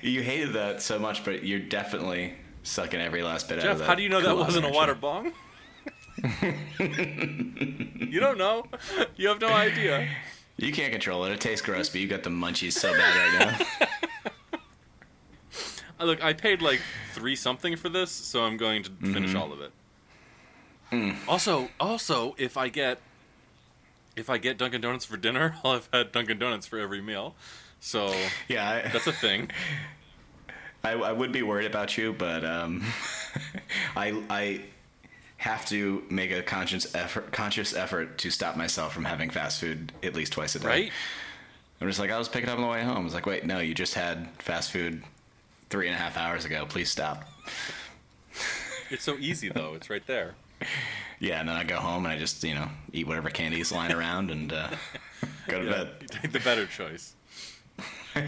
You 0.00 0.22
hated 0.22 0.52
that 0.52 0.80
so 0.80 0.98
much, 0.98 1.24
but 1.24 1.44
you're 1.44 1.58
definitely 1.58 2.34
sucking 2.62 3.00
every 3.00 3.22
last 3.22 3.48
bit 3.48 3.58
out 3.58 3.64
of 3.64 3.64
it. 3.64 3.68
Jeff, 3.72 3.78
that. 3.80 3.86
how 3.86 3.94
do 3.94 4.02
you 4.02 4.08
know 4.08 4.22
that 4.22 4.36
wasn't 4.36 4.64
a 4.64 4.70
water 4.70 4.94
bong? 4.94 5.32
you 6.80 8.20
don't 8.20 8.38
know. 8.38 8.64
You 9.16 9.28
have 9.28 9.40
no 9.40 9.48
idea. 9.48 10.08
You 10.56 10.72
can't 10.72 10.92
control 10.92 11.24
it. 11.24 11.32
It 11.32 11.40
tastes 11.40 11.64
gross, 11.64 11.88
but 11.88 12.00
you 12.00 12.06
got 12.06 12.22
the 12.22 12.30
munchies 12.30 12.72
so 12.74 12.92
bad 12.92 13.38
right 13.40 13.58
now. 13.80 13.88
Uh, 16.00 16.04
Look, 16.06 16.24
I 16.24 16.32
paid 16.32 16.60
like 16.60 16.80
three 17.12 17.36
something 17.36 17.76
for 17.76 17.88
this, 17.88 18.10
so 18.10 18.42
I'm 18.42 18.56
going 18.56 18.82
to 18.82 18.90
finish 18.90 19.30
Mm-hmm. 19.30 19.36
all 19.38 19.52
of 19.52 19.60
it. 19.60 19.70
Mm. 20.90 21.14
Also, 21.28 21.68
also, 21.78 22.34
if 22.36 22.56
I 22.56 22.68
get 22.68 22.98
if 24.16 24.28
I 24.28 24.38
get 24.38 24.58
Dunkin' 24.58 24.80
Donuts 24.80 25.04
for 25.04 25.16
dinner, 25.16 25.54
I'll 25.64 25.74
have 25.74 25.88
had 25.92 26.10
Dunkin' 26.12 26.38
Donuts 26.38 26.66
for 26.66 26.80
every 26.80 27.00
meal. 27.00 27.36
So 27.78 28.12
yeah, 28.48 28.68
I, 28.68 28.88
that's 28.92 29.06
a 29.06 29.12
thing. 29.12 29.50
I, 30.82 30.92
I 30.94 31.12
would 31.12 31.30
be 31.30 31.42
worried 31.42 31.66
about 31.66 31.96
you, 31.96 32.12
but 32.12 32.44
um, 32.44 32.82
I 33.96 34.20
I 34.28 34.60
have 35.44 35.66
to 35.66 36.02
make 36.08 36.30
a 36.32 36.42
conscious 36.42 36.94
effort 36.94 37.30
conscious 37.30 37.74
effort 37.74 38.16
to 38.16 38.30
stop 38.30 38.56
myself 38.56 38.94
from 38.94 39.04
having 39.04 39.28
fast 39.28 39.60
food 39.60 39.92
at 40.02 40.14
least 40.14 40.32
twice 40.32 40.54
a 40.54 40.58
day. 40.58 40.66
Right? 40.66 40.92
I'm 41.82 41.86
just 41.86 42.00
like 42.00 42.10
I 42.10 42.16
was 42.16 42.30
picking 42.30 42.48
up 42.48 42.56
on 42.56 42.62
the 42.62 42.70
way 42.70 42.82
home. 42.82 42.96
I 42.96 43.04
was 43.04 43.12
like, 43.12 43.26
wait, 43.26 43.44
no, 43.44 43.58
you 43.58 43.74
just 43.74 43.92
had 43.92 44.26
fast 44.38 44.70
food 44.72 45.02
three 45.68 45.86
and 45.86 45.94
a 45.94 45.98
half 45.98 46.16
hours 46.16 46.46
ago. 46.46 46.64
Please 46.66 46.88
stop. 46.90 47.24
It's 48.90 49.04
so 49.04 49.16
easy 49.18 49.50
though. 49.50 49.74
It's 49.74 49.90
right 49.90 50.06
there. 50.06 50.34
Yeah, 51.20 51.38
and 51.40 51.48
then 51.48 51.56
I 51.56 51.62
go 51.64 51.76
home 51.76 52.04
and 52.06 52.12
I 52.12 52.18
just 52.18 52.42
you 52.42 52.54
know 52.54 52.68
eat 52.92 53.06
whatever 53.06 53.30
candies 53.30 53.70
lying 53.70 53.92
around 53.92 54.30
and 54.30 54.52
uh, 54.52 54.68
go 55.48 55.60
to 55.60 55.64
Yeah, 55.64 55.70
bed. 55.70 55.88
you 56.02 56.06
take 56.08 56.32
the 56.32 56.40
better 56.40 56.66
choice. 56.66 57.14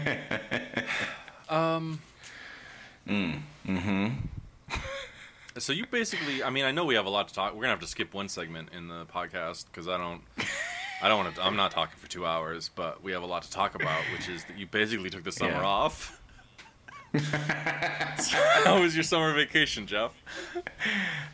um. 1.49 1.99
Mm, 3.07 3.39
mm-hmm. 3.67 4.07
So 5.59 5.73
you 5.73 5.85
basically, 5.87 6.43
I 6.43 6.49
mean, 6.49 6.65
I 6.65 6.71
know 6.71 6.85
we 6.85 6.95
have 6.95 7.05
a 7.05 7.09
lot 7.09 7.27
to 7.29 7.33
talk. 7.33 7.53
We're 7.53 7.61
gonna 7.61 7.71
have 7.71 7.79
to 7.81 7.87
skip 7.87 8.13
one 8.13 8.29
segment 8.29 8.69
in 8.75 8.87
the 8.87 9.05
podcast 9.05 9.65
because 9.71 9.87
I 9.87 9.97
don't, 9.97 10.21
I 11.01 11.07
don't 11.07 11.23
want 11.23 11.35
to. 11.35 11.43
I'm 11.43 11.55
not 11.55 11.71
talking 11.71 11.95
for 11.97 12.07
two 12.09 12.25
hours, 12.25 12.69
but 12.73 13.03
we 13.03 13.11
have 13.11 13.23
a 13.23 13.25
lot 13.27 13.43
to 13.43 13.51
talk 13.51 13.75
about, 13.75 14.01
which 14.13 14.29
is 14.29 14.43
that 14.45 14.57
you 14.57 14.67
basically 14.67 15.09
took 15.09 15.23
the 15.23 15.31
summer 15.31 15.51
Yeah. 15.53 15.63
off. 15.63 16.21
How 17.17 18.81
was 18.81 18.93
your 18.93 19.03
summer 19.03 19.33
vacation, 19.33 19.87
Jeff? 19.87 20.11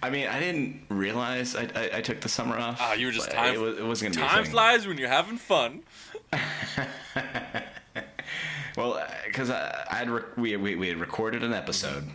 I 0.03 0.09
mean, 0.11 0.27
I 0.27 0.39
didn't 0.39 0.85
realize 0.89 1.55
I, 1.55 1.67
I, 1.75 1.89
I 1.95 2.01
took 2.01 2.21
the 2.21 2.29
summer 2.29 2.57
off. 2.57 2.77
Ah, 2.79 2.93
you 2.93 3.07
were 3.07 3.11
just 3.11 3.31
time- 3.31 3.55
It, 3.55 3.59
was, 3.59 3.77
it 3.79 3.85
wasn't 3.85 4.13
gonna 4.15 4.25
be 4.27 4.29
Time 4.33 4.45
flies 4.45 4.85
when 4.87 4.97
you're 4.97 5.09
having 5.09 5.37
fun. 5.37 5.81
Well, 8.75 9.05
because 9.27 9.51
I 9.51 9.85
I'd 9.91 10.09
rec- 10.09 10.35
we, 10.35 10.57
we 10.57 10.75
we 10.75 10.87
had 10.87 10.97
recorded 10.97 11.43
an 11.43 11.53
episode, 11.53 12.05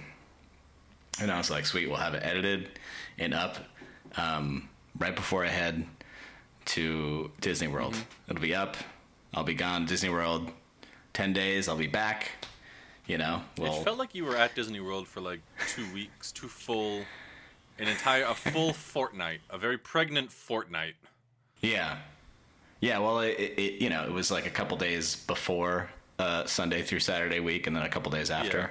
and 1.20 1.30
I 1.30 1.38
was 1.38 1.50
like, 1.50 1.66
sweet, 1.66 1.88
we'll 1.88 1.98
have 1.98 2.14
it 2.14 2.22
edited 2.24 2.68
and 3.18 3.34
up 3.34 3.58
um, 4.16 4.68
right 4.98 5.14
before 5.14 5.44
I 5.44 5.48
head 5.48 5.84
to 6.66 7.30
Disney 7.40 7.68
World. 7.68 7.96
It'll 8.28 8.42
be 8.42 8.54
up. 8.54 8.76
I'll 9.34 9.44
be 9.44 9.54
gone 9.54 9.86
Disney 9.86 10.10
World. 10.10 10.50
Ten 11.12 11.32
days. 11.32 11.68
I'll 11.68 11.76
be 11.76 11.86
back. 11.86 12.30
You 13.06 13.18
know. 13.18 13.42
Well, 13.56 13.80
it 13.80 13.84
felt 13.84 13.98
like 13.98 14.14
you 14.14 14.24
were 14.24 14.36
at 14.36 14.54
Disney 14.54 14.80
World 14.80 15.08
for 15.08 15.20
like 15.20 15.40
two 15.74 15.86
weeks, 15.94 16.30
two 16.30 16.48
full, 16.48 17.04
an 17.78 17.88
entire, 17.88 18.24
a 18.24 18.34
full 18.34 18.72
fortnight, 18.72 19.40
a 19.50 19.58
very 19.58 19.78
pregnant 19.78 20.30
fortnight. 20.30 20.94
Yeah, 21.60 21.96
yeah. 22.80 22.98
Well, 22.98 23.20
it, 23.20 23.38
it, 23.38 23.58
it 23.58 23.82
you 23.82 23.88
know 23.88 24.04
it 24.04 24.12
was 24.12 24.30
like 24.30 24.46
a 24.46 24.50
couple 24.50 24.76
days 24.76 25.16
before 25.16 25.88
uh, 26.18 26.44
Sunday 26.44 26.82
through 26.82 27.00
Saturday 27.00 27.40
week, 27.40 27.66
and 27.66 27.74
then 27.74 27.82
a 27.82 27.88
couple 27.88 28.10
days 28.12 28.30
after. 28.30 28.70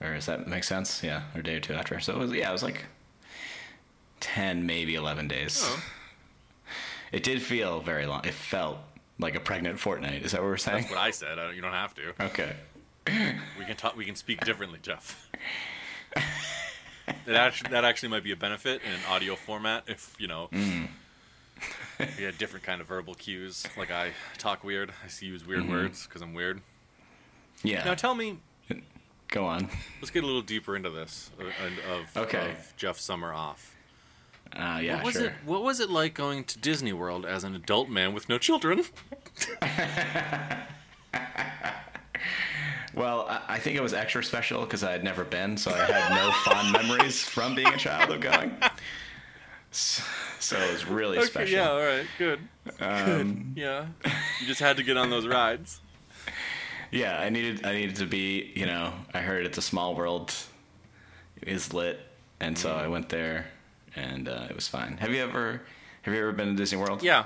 Or 0.00 0.14
does 0.14 0.26
that 0.26 0.46
make 0.46 0.64
sense? 0.64 1.02
Yeah, 1.02 1.22
or 1.34 1.40
a 1.40 1.42
day 1.42 1.56
or 1.56 1.60
two 1.60 1.74
after. 1.74 1.98
So 2.00 2.12
it 2.14 2.18
was 2.18 2.32
yeah, 2.32 2.48
it 2.48 2.52
was 2.52 2.62
like 2.62 2.84
ten, 4.20 4.66
maybe 4.66 4.94
eleven 4.94 5.28
days. 5.28 5.60
Oh. 5.64 5.82
It 7.12 7.22
did 7.22 7.40
feel 7.42 7.80
very 7.80 8.06
long. 8.06 8.24
It 8.24 8.34
felt 8.34 8.78
like 9.18 9.34
a 9.36 9.40
pregnant 9.40 9.78
fortnight. 9.78 10.24
Is 10.24 10.32
that 10.32 10.40
what 10.40 10.48
we're 10.48 10.56
saying? 10.56 10.82
That's 10.82 10.90
what 10.90 11.00
I 11.00 11.10
said. 11.12 11.38
I 11.38 11.46
don't, 11.46 11.54
you 11.56 11.62
don't 11.62 11.72
have 11.72 11.94
to. 11.94 12.14
okay. 12.24 12.56
We 13.58 13.64
can 13.66 13.76
talk. 13.76 13.96
We 13.96 14.04
can 14.04 14.16
speak 14.16 14.44
differently, 14.44 14.78
Jeff. 14.82 15.30
That 17.26 17.36
actually, 17.36 17.70
that 17.70 17.84
actually 17.84 18.08
might 18.08 18.24
be 18.24 18.32
a 18.32 18.36
benefit 18.36 18.80
in 18.84 18.90
an 18.92 19.00
audio 19.10 19.36
format 19.36 19.84
if 19.86 20.14
you 20.18 20.26
know 20.26 20.48
Mm. 20.52 20.88
we 22.18 22.24
had 22.24 22.36
different 22.38 22.64
kind 22.64 22.80
of 22.80 22.86
verbal 22.86 23.14
cues. 23.14 23.64
Like 23.76 23.90
I 23.90 24.12
talk 24.38 24.64
weird. 24.64 24.90
I 24.90 25.08
use 25.24 25.46
weird 25.46 25.62
Mm-hmm. 25.64 25.70
words 25.72 26.06
because 26.06 26.22
I'm 26.22 26.32
weird. 26.34 26.60
Yeah. 27.62 27.84
Now 27.84 27.94
tell 27.94 28.14
me. 28.14 28.38
Go 29.34 29.46
on. 29.46 29.68
Let's 30.00 30.10
get 30.12 30.22
a 30.22 30.26
little 30.26 30.42
deeper 30.42 30.76
into 30.76 30.90
this 30.90 31.32
uh, 31.40 31.92
of, 31.92 32.16
Okay. 32.28 32.52
of 32.52 32.72
Jeff's 32.76 33.02
summer 33.02 33.34
off. 33.34 33.74
Uh, 34.54 34.78
yeah, 34.80 34.94
what 34.98 35.06
was 35.06 35.14
sure. 35.16 35.24
it? 35.26 35.32
What 35.44 35.64
was 35.64 35.80
it 35.80 35.90
like 35.90 36.14
going 36.14 36.44
to 36.44 36.58
Disney 36.60 36.92
World 36.92 37.26
as 37.26 37.42
an 37.42 37.56
adult 37.56 37.88
man 37.88 38.14
with 38.14 38.28
no 38.28 38.38
children? 38.38 38.84
Well, 42.94 43.26
I- 43.48 43.58
think 43.58 43.76
it 43.76 43.82
was 43.82 43.92
extra 43.92 44.22
special 44.22 44.60
because 44.60 44.84
I 44.84 44.92
had 44.92 45.02
never 45.02 45.24
been, 45.24 45.56
so 45.56 45.72
I 45.72 45.78
had 45.78 46.14
no 46.14 46.30
fond 46.44 46.70
memories 46.72 47.20
from 47.24 47.56
being 47.56 47.66
a 47.66 47.76
child 47.76 48.12
of 48.12 48.20
going. 48.20 48.56
So 49.72 50.56
it 50.56 50.72
was 50.72 50.86
really 50.86 51.18
Okay, 51.18 51.26
special. 51.26 51.54
yeah, 51.56 51.70
all 51.70 51.80
right, 51.80 52.06
good. 52.18 52.38
Um, 52.78 53.52
Yeah, 53.56 53.86
you 54.40 54.46
just 54.46 54.60
had 54.60 54.76
to 54.76 54.84
get 54.84 54.96
on 54.96 55.10
those 55.10 55.26
rides. 55.26 55.80
Yeah, 56.94 57.18
I 57.20 57.28
needed 57.28 57.66
I 57.66 57.72
needed 57.74 57.96
to 57.96 58.06
be, 58.06 58.52
you 58.54 58.66
know, 58.66 58.92
I 59.12 59.20
heard 59.20 59.44
it's 59.46 59.58
a 59.58 59.62
small 59.62 59.94
world 59.94 60.32
is 61.42 61.74
lit, 61.74 62.00
and 62.40 62.56
so 62.56 62.70
Mm. 62.70 62.78
I 62.78 62.88
went 62.88 63.08
there, 63.08 63.46
and 63.96 64.28
uh, 64.28 64.46
it 64.48 64.54
was 64.54 64.68
fine. 64.68 64.96
Have 64.98 65.10
you 65.12 65.22
ever 65.22 65.60
have 66.02 66.14
you 66.14 66.20
ever 66.20 66.32
been 66.32 66.48
to 66.48 66.54
Disney 66.54 66.78
World? 66.78 67.02
Yeah, 67.02 67.24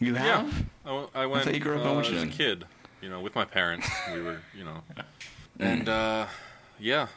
you 0.00 0.14
yeah. 0.14 0.42
have. 0.42 0.64
I, 0.84 0.88
w- 0.88 1.08
I 1.14 1.26
went 1.26 1.44
thought 1.44 1.54
you 1.54 1.60
grew 1.60 1.78
up 1.78 1.86
in 1.86 2.14
uh, 2.14 2.16
as 2.16 2.22
a 2.22 2.26
kid, 2.26 2.64
you 3.02 3.08
know, 3.10 3.20
with 3.20 3.34
my 3.34 3.44
parents. 3.44 3.88
We 4.12 4.20
were, 4.22 4.40
you 4.56 4.64
know, 4.64 4.82
and 5.58 5.88
uh, 5.88 6.26
yeah, 6.78 7.08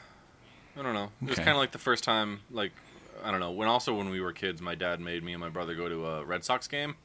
I 0.77 0.81
don't 0.81 0.93
know. 0.93 1.09
It 1.21 1.29
was 1.29 1.31
Okay. 1.33 1.43
kind 1.45 1.55
of 1.55 1.61
like 1.61 1.71
the 1.71 1.77
first 1.79 2.03
time, 2.03 2.41
like 2.51 2.71
I 3.23 3.31
don't 3.31 3.39
know. 3.39 3.51
When 3.51 3.67
also 3.67 3.93
when 3.93 4.09
we 4.09 4.19
were 4.21 4.33
kids, 4.33 4.61
my 4.61 4.75
dad 4.75 4.99
made 4.99 5.23
me 5.23 5.33
and 5.33 5.41
my 5.41 5.49
brother 5.49 5.75
go 5.75 5.87
to 5.89 6.05
a 6.07 6.25
Red 6.25 6.43
Sox 6.43 6.67
game 6.67 6.95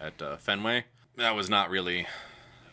at 0.00 0.20
uh, 0.20 0.36
Fenway. 0.36 0.84
That 1.16 1.34
was 1.34 1.48
not 1.48 1.70
really 1.70 2.06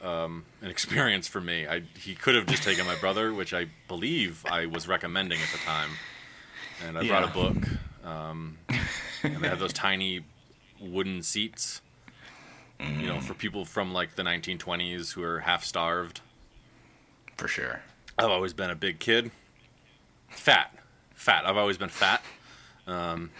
um, 0.03 0.45
an 0.61 0.69
experience 0.69 1.27
for 1.27 1.41
me. 1.41 1.65
I 1.67 1.81
he 1.97 2.13
could 2.13 2.35
have 2.35 2.45
just 2.45 2.63
taken 2.63 2.85
my 2.85 2.95
brother, 2.95 3.33
which 3.33 3.53
I 3.53 3.67
believe 3.87 4.45
I 4.45 4.65
was 4.65 4.87
recommending 4.87 5.39
at 5.39 5.49
the 5.51 5.59
time, 5.59 5.89
and 6.85 6.97
I 6.97 7.07
brought 7.07 7.23
a 7.23 7.33
book. 7.33 7.55
Um, 8.03 8.57
and 9.23 9.37
they 9.37 9.47
had 9.47 9.59
those 9.59 9.73
tiny 9.73 10.21
wooden 10.81 11.23
seats, 11.23 11.81
you 12.79 13.07
know, 13.07 13.21
for 13.21 13.33
people 13.33 13.63
from 13.63 13.93
like 13.93 14.15
the 14.15 14.23
1920s 14.23 15.13
who 15.13 15.23
are 15.23 15.39
half 15.39 15.63
starved. 15.63 16.19
For 17.37 17.47
sure. 17.47 17.81
I've 18.17 18.29
always 18.29 18.53
been 18.53 18.69
a 18.69 18.75
big 18.75 18.99
kid, 18.99 19.31
fat, 20.29 20.75
fat. 21.15 21.45
I've 21.45 21.57
always 21.57 21.77
been 21.77 21.89
fat. 21.89 22.21
Um, 22.85 23.31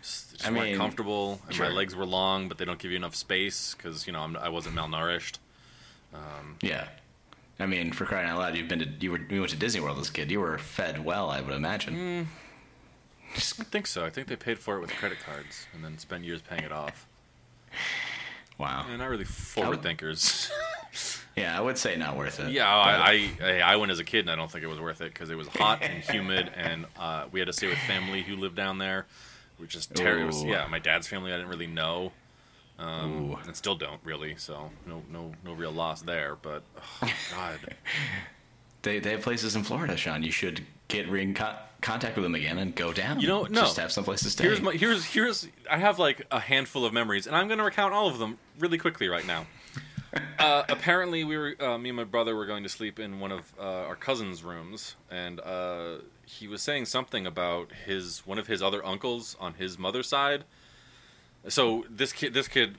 just, 0.00 0.46
I 0.46 0.50
mean, 0.50 0.76
comfortable, 0.76 1.40
and 1.48 1.58
my 1.58 1.68
legs 1.68 1.96
were 1.96 2.06
long, 2.06 2.48
but 2.48 2.58
they 2.58 2.64
don't 2.64 2.78
give 2.78 2.92
you 2.92 2.96
enough 2.96 3.16
space 3.16 3.74
because 3.74 4.06
you 4.06 4.12
know 4.12 4.20
I'm, 4.20 4.36
I 4.36 4.48
wasn't 4.48 4.76
malnourished. 4.76 5.38
Yeah. 6.62 6.88
I 7.58 7.66
mean, 7.66 7.92
for 7.92 8.04
crying 8.04 8.28
out 8.28 8.38
loud, 8.38 8.56
you've 8.56 8.68
been 8.68 8.80
to 8.80 8.88
you 9.00 9.12
were 9.12 9.20
you 9.30 9.40
went 9.40 9.50
to 9.50 9.56
Disney 9.56 9.80
World 9.80 9.98
as 9.98 10.08
a 10.08 10.12
kid. 10.12 10.30
You 10.30 10.40
were 10.40 10.58
fed 10.58 11.04
well, 11.04 11.30
I 11.30 11.40
would 11.40 11.54
imagine. 11.54 12.28
I 13.34 13.36
think 13.36 13.86
so. 13.86 14.04
I 14.04 14.10
think 14.10 14.28
they 14.28 14.36
paid 14.36 14.58
for 14.58 14.76
it 14.76 14.80
with 14.80 14.90
credit 14.90 15.18
cards 15.24 15.66
and 15.74 15.84
then 15.84 15.98
spent 15.98 16.24
years 16.24 16.42
paying 16.42 16.64
it 16.64 16.72
off. 16.72 17.06
Wow. 18.58 18.84
They're 18.88 18.96
not 18.96 19.10
really 19.10 19.24
forward 19.24 19.82
thinkers. 19.82 20.50
Yeah, 21.36 21.56
I 21.56 21.60
would 21.60 21.76
say 21.76 21.96
not 21.96 22.16
worth 22.16 22.40
it. 22.40 22.50
Yeah, 22.50 22.66
I, 22.66 23.30
I 23.42 23.60
I 23.60 23.76
went 23.76 23.92
as 23.92 23.98
a 23.98 24.04
kid 24.04 24.20
and 24.20 24.30
I 24.30 24.36
don't 24.36 24.50
think 24.50 24.64
it 24.64 24.68
was 24.68 24.80
worth 24.80 25.02
it 25.02 25.12
because 25.12 25.28
it 25.28 25.36
was 25.36 25.46
hot 25.48 25.82
and 25.82 26.02
humid 26.02 26.50
and 26.56 26.86
uh, 26.98 27.26
we 27.30 27.40
had 27.40 27.46
to 27.46 27.52
stay 27.52 27.66
with 27.66 27.76
family 27.80 28.22
who 28.22 28.36
lived 28.36 28.56
down 28.56 28.78
there, 28.78 29.04
which 29.58 29.74
is 29.74 29.84
terrible. 29.86 30.46
Yeah, 30.46 30.66
my 30.70 30.78
dad's 30.78 31.06
family 31.06 31.34
I 31.34 31.36
didn't 31.36 31.50
really 31.50 31.66
know, 31.66 32.12
um, 32.78 33.36
and 33.46 33.56
still 33.56 33.74
don't 33.74 34.00
really. 34.04 34.36
So 34.36 34.70
no 34.86 35.02
no 35.10 35.32
no 35.44 35.52
real 35.52 35.72
loss 35.72 36.02
there. 36.02 36.36
But 36.40 36.62
oh, 37.02 37.12
God, 37.30 37.58
They 38.82 39.00
they 39.00 39.10
have 39.10 39.22
places 39.22 39.56
in 39.56 39.64
Florida, 39.64 39.96
Sean. 39.96 40.22
You 40.22 40.30
should 40.30 40.64
get 40.86 41.08
in 41.08 41.34
co- 41.34 41.56
contact 41.80 42.14
with 42.14 42.22
them 42.22 42.36
again 42.36 42.58
and 42.58 42.72
go 42.72 42.92
down. 42.92 43.18
You 43.18 43.26
know, 43.26 43.42
no. 43.42 43.62
Just 43.62 43.78
have 43.78 43.90
someplace 43.90 44.20
to 44.22 44.30
stay. 44.30 44.44
here's 44.44 44.60
my 44.60 44.74
here's 44.74 45.04
here's 45.06 45.48
I 45.68 45.78
have 45.78 45.98
like 45.98 46.24
a 46.30 46.38
handful 46.38 46.84
of 46.84 46.92
memories 46.92 47.26
and 47.26 47.34
I'm 47.34 47.48
going 47.48 47.58
to 47.58 47.64
recount 47.64 47.94
all 47.94 48.06
of 48.06 48.18
them 48.18 48.38
really 48.60 48.78
quickly 48.78 49.08
right 49.08 49.26
now. 49.26 49.46
Uh, 50.38 50.64
apparently, 50.70 51.24
we 51.24 51.36
were 51.36 51.54
uh, 51.60 51.76
me 51.76 51.90
and 51.90 51.96
my 51.96 52.04
brother 52.04 52.34
were 52.34 52.46
going 52.46 52.62
to 52.62 52.70
sleep 52.70 52.98
in 52.98 53.20
one 53.20 53.32
of 53.32 53.52
uh, 53.58 53.62
our 53.62 53.96
cousins' 53.96 54.42
rooms, 54.42 54.94
and 55.10 55.40
uh, 55.40 55.96
he 56.24 56.48
was 56.48 56.62
saying 56.62 56.86
something 56.86 57.26
about 57.26 57.70
his 57.84 58.22
one 58.24 58.38
of 58.38 58.46
his 58.46 58.62
other 58.62 58.82
uncles 58.86 59.36
on 59.38 59.54
his 59.54 59.78
mother's 59.78 60.08
side. 60.08 60.44
So 61.48 61.84
this 61.88 62.12
kid, 62.12 62.34
this 62.34 62.48
kid, 62.48 62.76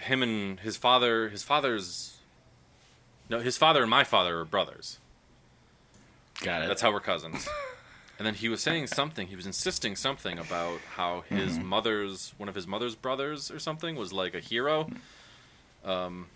him 0.00 0.22
and 0.22 0.60
his 0.60 0.76
father, 0.76 1.28
his 1.28 1.42
father's 1.42 2.16
no, 3.28 3.40
his 3.40 3.56
father 3.56 3.82
and 3.82 3.90
my 3.90 4.04
father 4.04 4.40
are 4.40 4.44
brothers. 4.44 4.98
Got 6.42 6.62
it. 6.62 6.68
That's 6.68 6.82
how 6.82 6.92
we're 6.92 7.00
cousins. 7.00 7.48
And 8.18 8.26
then 8.26 8.34
he 8.34 8.48
was 8.48 8.62
saying 8.62 8.86
something. 8.86 9.26
He 9.26 9.36
was 9.36 9.46
insisting 9.46 9.96
something 9.96 10.38
about 10.38 10.80
how 10.94 11.24
his 11.28 11.58
mother's 11.58 12.32
one 12.38 12.48
of 12.48 12.54
his 12.54 12.66
mother's 12.66 12.94
brothers 12.94 13.50
or 13.50 13.58
something 13.58 13.96
was 13.96 14.12
like 14.12 14.34
a 14.34 14.40
hero. 14.40 14.88
Um, 15.84 16.26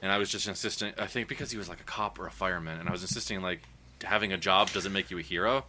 and 0.00 0.10
I 0.10 0.18
was 0.18 0.30
just 0.30 0.48
insisting. 0.48 0.92
I 0.96 1.06
think 1.06 1.28
because 1.28 1.50
he 1.50 1.58
was 1.58 1.68
like 1.68 1.80
a 1.80 1.84
cop 1.84 2.18
or 2.18 2.26
a 2.26 2.30
fireman, 2.30 2.80
and 2.80 2.88
I 2.88 2.92
was 2.92 3.02
insisting 3.02 3.42
like 3.42 3.60
having 4.04 4.32
a 4.32 4.38
job 4.38 4.70
doesn't 4.70 4.92
make 4.92 5.10
you 5.10 5.18
a 5.18 5.22
hero. 5.22 5.64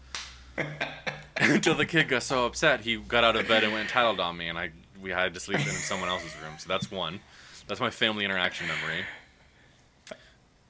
Until 1.37 1.75
the 1.75 1.85
kid 1.85 2.07
got 2.09 2.23
so 2.23 2.45
upset, 2.45 2.81
he 2.81 2.97
got 2.97 3.23
out 3.23 3.35
of 3.35 3.47
bed 3.47 3.63
and 3.63 3.71
went 3.73 3.81
and 3.81 3.89
tattled 3.89 4.19
on 4.19 4.37
me, 4.37 4.47
and 4.47 4.57
I 4.57 4.71
we 5.01 5.09
had 5.11 5.33
to 5.33 5.39
sleep 5.39 5.59
in 5.59 5.65
someone 5.65 6.09
else's 6.09 6.33
room. 6.43 6.53
So 6.57 6.67
that's 6.67 6.91
one. 6.91 7.19
That's 7.67 7.79
my 7.79 7.89
family 7.89 8.25
interaction 8.25 8.67
memory. 8.67 9.05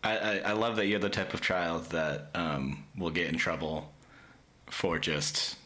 I, 0.04 0.18
I, 0.18 0.38
I 0.40 0.52
love 0.54 0.78
that 0.78 0.86
you're 0.88 1.00
the 1.00 1.10
type 1.10 1.34
of 1.34 1.42
child 1.42 1.86
that 1.92 2.30
um, 2.36 2.86
will 2.98 3.10
get 3.10 3.28
in 3.28 3.38
trouble 3.38 3.92
for 4.68 4.98
just 5.00 5.58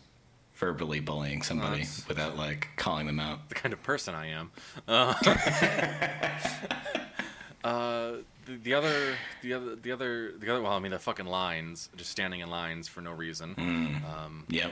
verbally 0.56 1.00
bullying 1.00 1.42
somebody 1.44 1.78
That's- 1.84 2.08
without 2.08 2.38
like 2.38 2.70
calling 2.76 3.06
them 3.06 3.20
out. 3.20 3.50
the 3.50 3.56
kind 3.56 3.74
of 3.74 3.84
person 3.84 4.16
I 4.16 4.28
am. 4.28 4.52
Uh, 4.88 5.14
uh, 7.64 8.12
the, 8.46 8.58
the 8.62 8.74
other, 8.74 9.16
the 9.42 9.54
other, 9.54 9.76
the 9.76 9.92
other, 9.92 10.32
the 10.38 10.50
other. 10.52 10.62
Well, 10.62 10.74
I 10.74 10.80
mean, 10.80 10.92
the 10.92 11.00
fucking 11.00 11.26
lines, 11.26 11.90
just 11.96 12.10
standing 12.12 12.42
in 12.42 12.50
lines 12.50 12.88
for 12.88 13.02
no 13.02 13.12
reason. 13.12 13.56
Um, 13.58 14.46
Yep. 14.50 14.72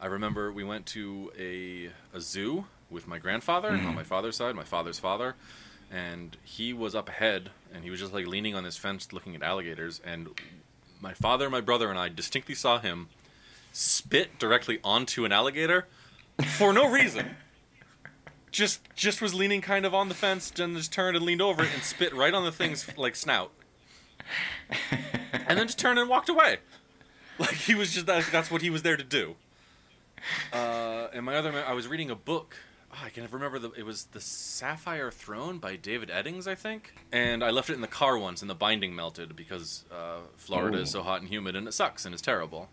I 0.00 0.06
remember 0.06 0.50
we 0.50 0.64
went 0.64 0.86
to 0.86 1.30
a 1.38 1.90
a 2.16 2.20
zoo 2.20 2.64
with 2.88 3.06
my 3.06 3.18
grandfather 3.18 3.68
on 3.68 3.80
mm-hmm. 3.80 3.94
my 3.94 4.02
father's 4.02 4.36
side, 4.36 4.54
my 4.54 4.64
father's 4.64 4.98
father, 4.98 5.34
and 5.90 6.36
he 6.42 6.72
was 6.72 6.94
up 6.94 7.08
ahead 7.08 7.50
and 7.72 7.84
he 7.84 7.90
was 7.90 8.00
just 8.00 8.12
like 8.12 8.26
leaning 8.26 8.54
on 8.54 8.64
this 8.64 8.76
fence 8.76 9.12
looking 9.12 9.36
at 9.36 9.42
alligators 9.42 10.00
and 10.04 10.28
my 11.00 11.14
father, 11.14 11.48
my 11.50 11.60
brother 11.60 11.90
and 11.90 11.98
I 11.98 12.08
distinctly 12.08 12.54
saw 12.54 12.78
him 12.78 13.08
spit 13.72 14.38
directly 14.38 14.80
onto 14.82 15.24
an 15.24 15.32
alligator 15.32 15.86
for 16.56 16.72
no 16.72 16.90
reason. 16.90 17.36
just 18.50 18.80
just 18.94 19.20
was 19.20 19.34
leaning 19.34 19.60
kind 19.60 19.84
of 19.84 19.94
on 19.94 20.08
the 20.08 20.14
fence 20.14 20.52
and 20.58 20.76
just 20.76 20.92
turned 20.92 21.16
and 21.16 21.24
leaned 21.24 21.42
over 21.42 21.62
it 21.62 21.70
and 21.74 21.82
spit 21.82 22.14
right 22.14 22.34
on 22.34 22.44
the 22.44 22.52
thing's 22.52 22.96
like 22.96 23.14
snout. 23.14 23.52
And 25.46 25.58
then 25.58 25.66
just 25.66 25.78
turned 25.78 25.98
and 25.98 26.08
walked 26.08 26.28
away. 26.28 26.58
Like 27.38 27.54
he 27.54 27.74
was 27.74 27.92
just 27.92 28.06
that, 28.06 28.28
that's 28.30 28.50
what 28.50 28.62
he 28.62 28.70
was 28.70 28.82
there 28.82 28.96
to 28.96 29.04
do. 29.04 29.36
Uh, 30.52 31.08
and 31.12 31.24
my 31.24 31.36
other, 31.36 31.52
I 31.64 31.72
was 31.72 31.88
reading 31.88 32.10
a 32.10 32.14
book. 32.14 32.56
Oh, 32.92 32.98
I 33.04 33.10
can 33.10 33.26
remember 33.30 33.58
the. 33.58 33.70
It 33.72 33.84
was 33.84 34.04
the 34.06 34.20
Sapphire 34.20 35.10
Throne 35.10 35.58
by 35.58 35.76
David 35.76 36.10
Eddings, 36.10 36.46
I 36.48 36.56
think. 36.56 36.94
And 37.12 37.44
I 37.44 37.50
left 37.50 37.70
it 37.70 37.74
in 37.74 37.80
the 37.80 37.86
car 37.86 38.18
once, 38.18 38.42
and 38.42 38.50
the 38.50 38.54
binding 38.54 38.96
melted 38.96 39.36
because 39.36 39.84
uh, 39.92 40.18
Florida 40.36 40.78
is 40.78 40.90
so 40.90 41.02
hot 41.02 41.20
and 41.20 41.28
humid, 41.28 41.54
and 41.54 41.68
it 41.68 41.72
sucks 41.72 42.04
and 42.04 42.12
it's 42.12 42.22
terrible. 42.22 42.68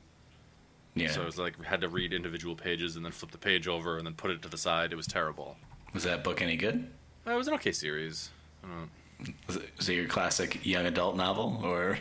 Yeah. 0.95 1.11
So 1.11 1.21
it 1.21 1.25
was 1.25 1.37
like 1.37 1.63
had 1.63 1.81
to 1.81 1.89
read 1.89 2.13
individual 2.13 2.55
pages 2.55 2.95
and 2.95 3.05
then 3.05 3.11
flip 3.11 3.31
the 3.31 3.37
page 3.37 3.67
over 3.67 3.97
and 3.97 4.07
then 4.07 4.15
put 4.15 4.31
it 4.31 4.41
to 4.41 4.49
the 4.49 4.57
side. 4.57 4.91
It 4.91 4.95
was 4.95 5.07
terrible. 5.07 5.55
was 5.93 6.03
that 6.03 6.23
book 6.23 6.41
any 6.41 6.57
good? 6.57 6.89
Uh, 7.25 7.31
it 7.31 7.35
was 7.35 7.47
an 7.47 7.53
okay 7.55 7.71
series. 7.71 8.31
I 8.63 8.67
don't 8.67 8.77
know. 8.77 8.87
Was 9.47 9.55
it, 9.57 9.69
was 9.77 9.89
it 9.89 9.93
your 9.93 10.05
classic 10.07 10.65
young 10.65 10.85
adult 10.85 11.15
novel 11.15 11.61
or? 11.63 11.97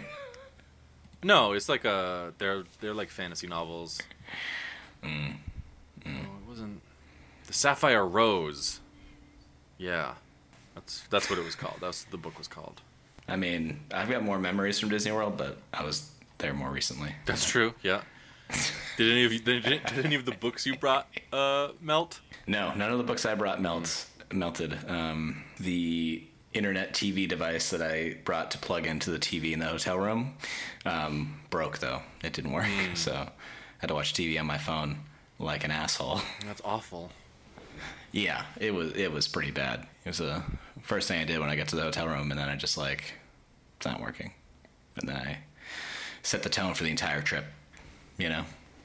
No, 1.22 1.52
it's 1.52 1.68
like 1.68 1.84
a 1.84 2.32
they're 2.38 2.64
they're 2.80 2.94
like 2.94 3.10
fantasy 3.10 3.46
novels. 3.46 4.00
Mm. 5.06 5.36
No, 6.04 6.12
it 6.12 6.48
wasn't 6.48 6.82
the 7.46 7.52
Sapphire 7.52 8.06
Rose. 8.06 8.80
Yeah, 9.78 10.14
that's 10.74 11.02
that's 11.10 11.30
what 11.30 11.38
it 11.38 11.44
was 11.44 11.54
called. 11.54 11.78
That's 11.80 12.04
what 12.04 12.10
the 12.10 12.18
book 12.18 12.38
was 12.38 12.48
called. 12.48 12.80
I 13.28 13.36
mean, 13.36 13.80
I've 13.92 14.08
got 14.08 14.22
more 14.22 14.38
memories 14.38 14.78
from 14.78 14.88
Disney 14.88 15.12
World, 15.12 15.36
but 15.36 15.58
I 15.72 15.82
was 15.82 16.10
there 16.38 16.54
more 16.54 16.70
recently. 16.70 17.14
That's 17.26 17.48
true. 17.48 17.74
Yeah. 17.82 18.02
Did 18.96 19.10
any 19.10 19.24
of 19.24 19.32
you 19.32 19.40
did, 19.40 19.64
did 19.64 20.04
any 20.04 20.14
of 20.14 20.24
the 20.24 20.32
books 20.32 20.64
you 20.66 20.76
brought 20.76 21.08
uh, 21.32 21.68
melt? 21.80 22.20
No, 22.46 22.72
none 22.74 22.92
of 22.92 22.98
the 22.98 23.04
books 23.04 23.26
I 23.26 23.34
brought 23.34 23.60
melt 23.60 24.06
melted. 24.32 24.78
Um, 24.88 25.44
the 25.58 26.24
internet 26.54 26.94
TV 26.94 27.28
device 27.28 27.70
that 27.70 27.82
I 27.82 28.16
brought 28.24 28.50
to 28.52 28.58
plug 28.58 28.86
into 28.86 29.10
the 29.10 29.18
TV 29.18 29.52
in 29.52 29.58
the 29.58 29.66
hotel 29.66 29.98
room 29.98 30.34
um, 30.84 31.40
broke 31.50 31.78
though. 31.78 32.02
It 32.22 32.32
didn't 32.32 32.52
work, 32.52 32.68
so 32.94 33.12
I 33.12 33.28
had 33.86 33.90
to 33.90 33.94
watch 33.94 34.14
TV 34.14 34.38
on 34.40 34.46
my 34.46 34.58
phone 34.58 34.98
like 35.38 35.62
an 35.62 35.70
asshole. 35.70 36.20
That's 36.44 36.60
awful. 36.64 37.12
yeah, 38.10 38.42
it 38.58 38.74
was 38.74 38.92
it 38.94 39.12
was 39.12 39.28
pretty 39.28 39.52
bad. 39.52 39.86
It 40.04 40.08
was 40.08 40.18
the 40.18 40.42
first 40.82 41.06
thing 41.06 41.20
I 41.20 41.24
did 41.24 41.38
when 41.38 41.48
I 41.48 41.54
got 41.54 41.68
to 41.68 41.76
the 41.76 41.82
hotel 41.82 42.08
room, 42.08 42.32
and 42.32 42.40
then 42.40 42.48
I 42.48 42.56
just 42.56 42.76
like 42.76 43.14
it's 43.76 43.86
not 43.86 44.00
working, 44.00 44.32
and 44.96 45.08
then 45.08 45.16
I 45.16 45.38
set 46.24 46.42
the 46.42 46.48
tone 46.48 46.74
for 46.74 46.82
the 46.82 46.90
entire 46.90 47.22
trip. 47.22 47.44
You 48.18 48.28
know, 48.28 48.42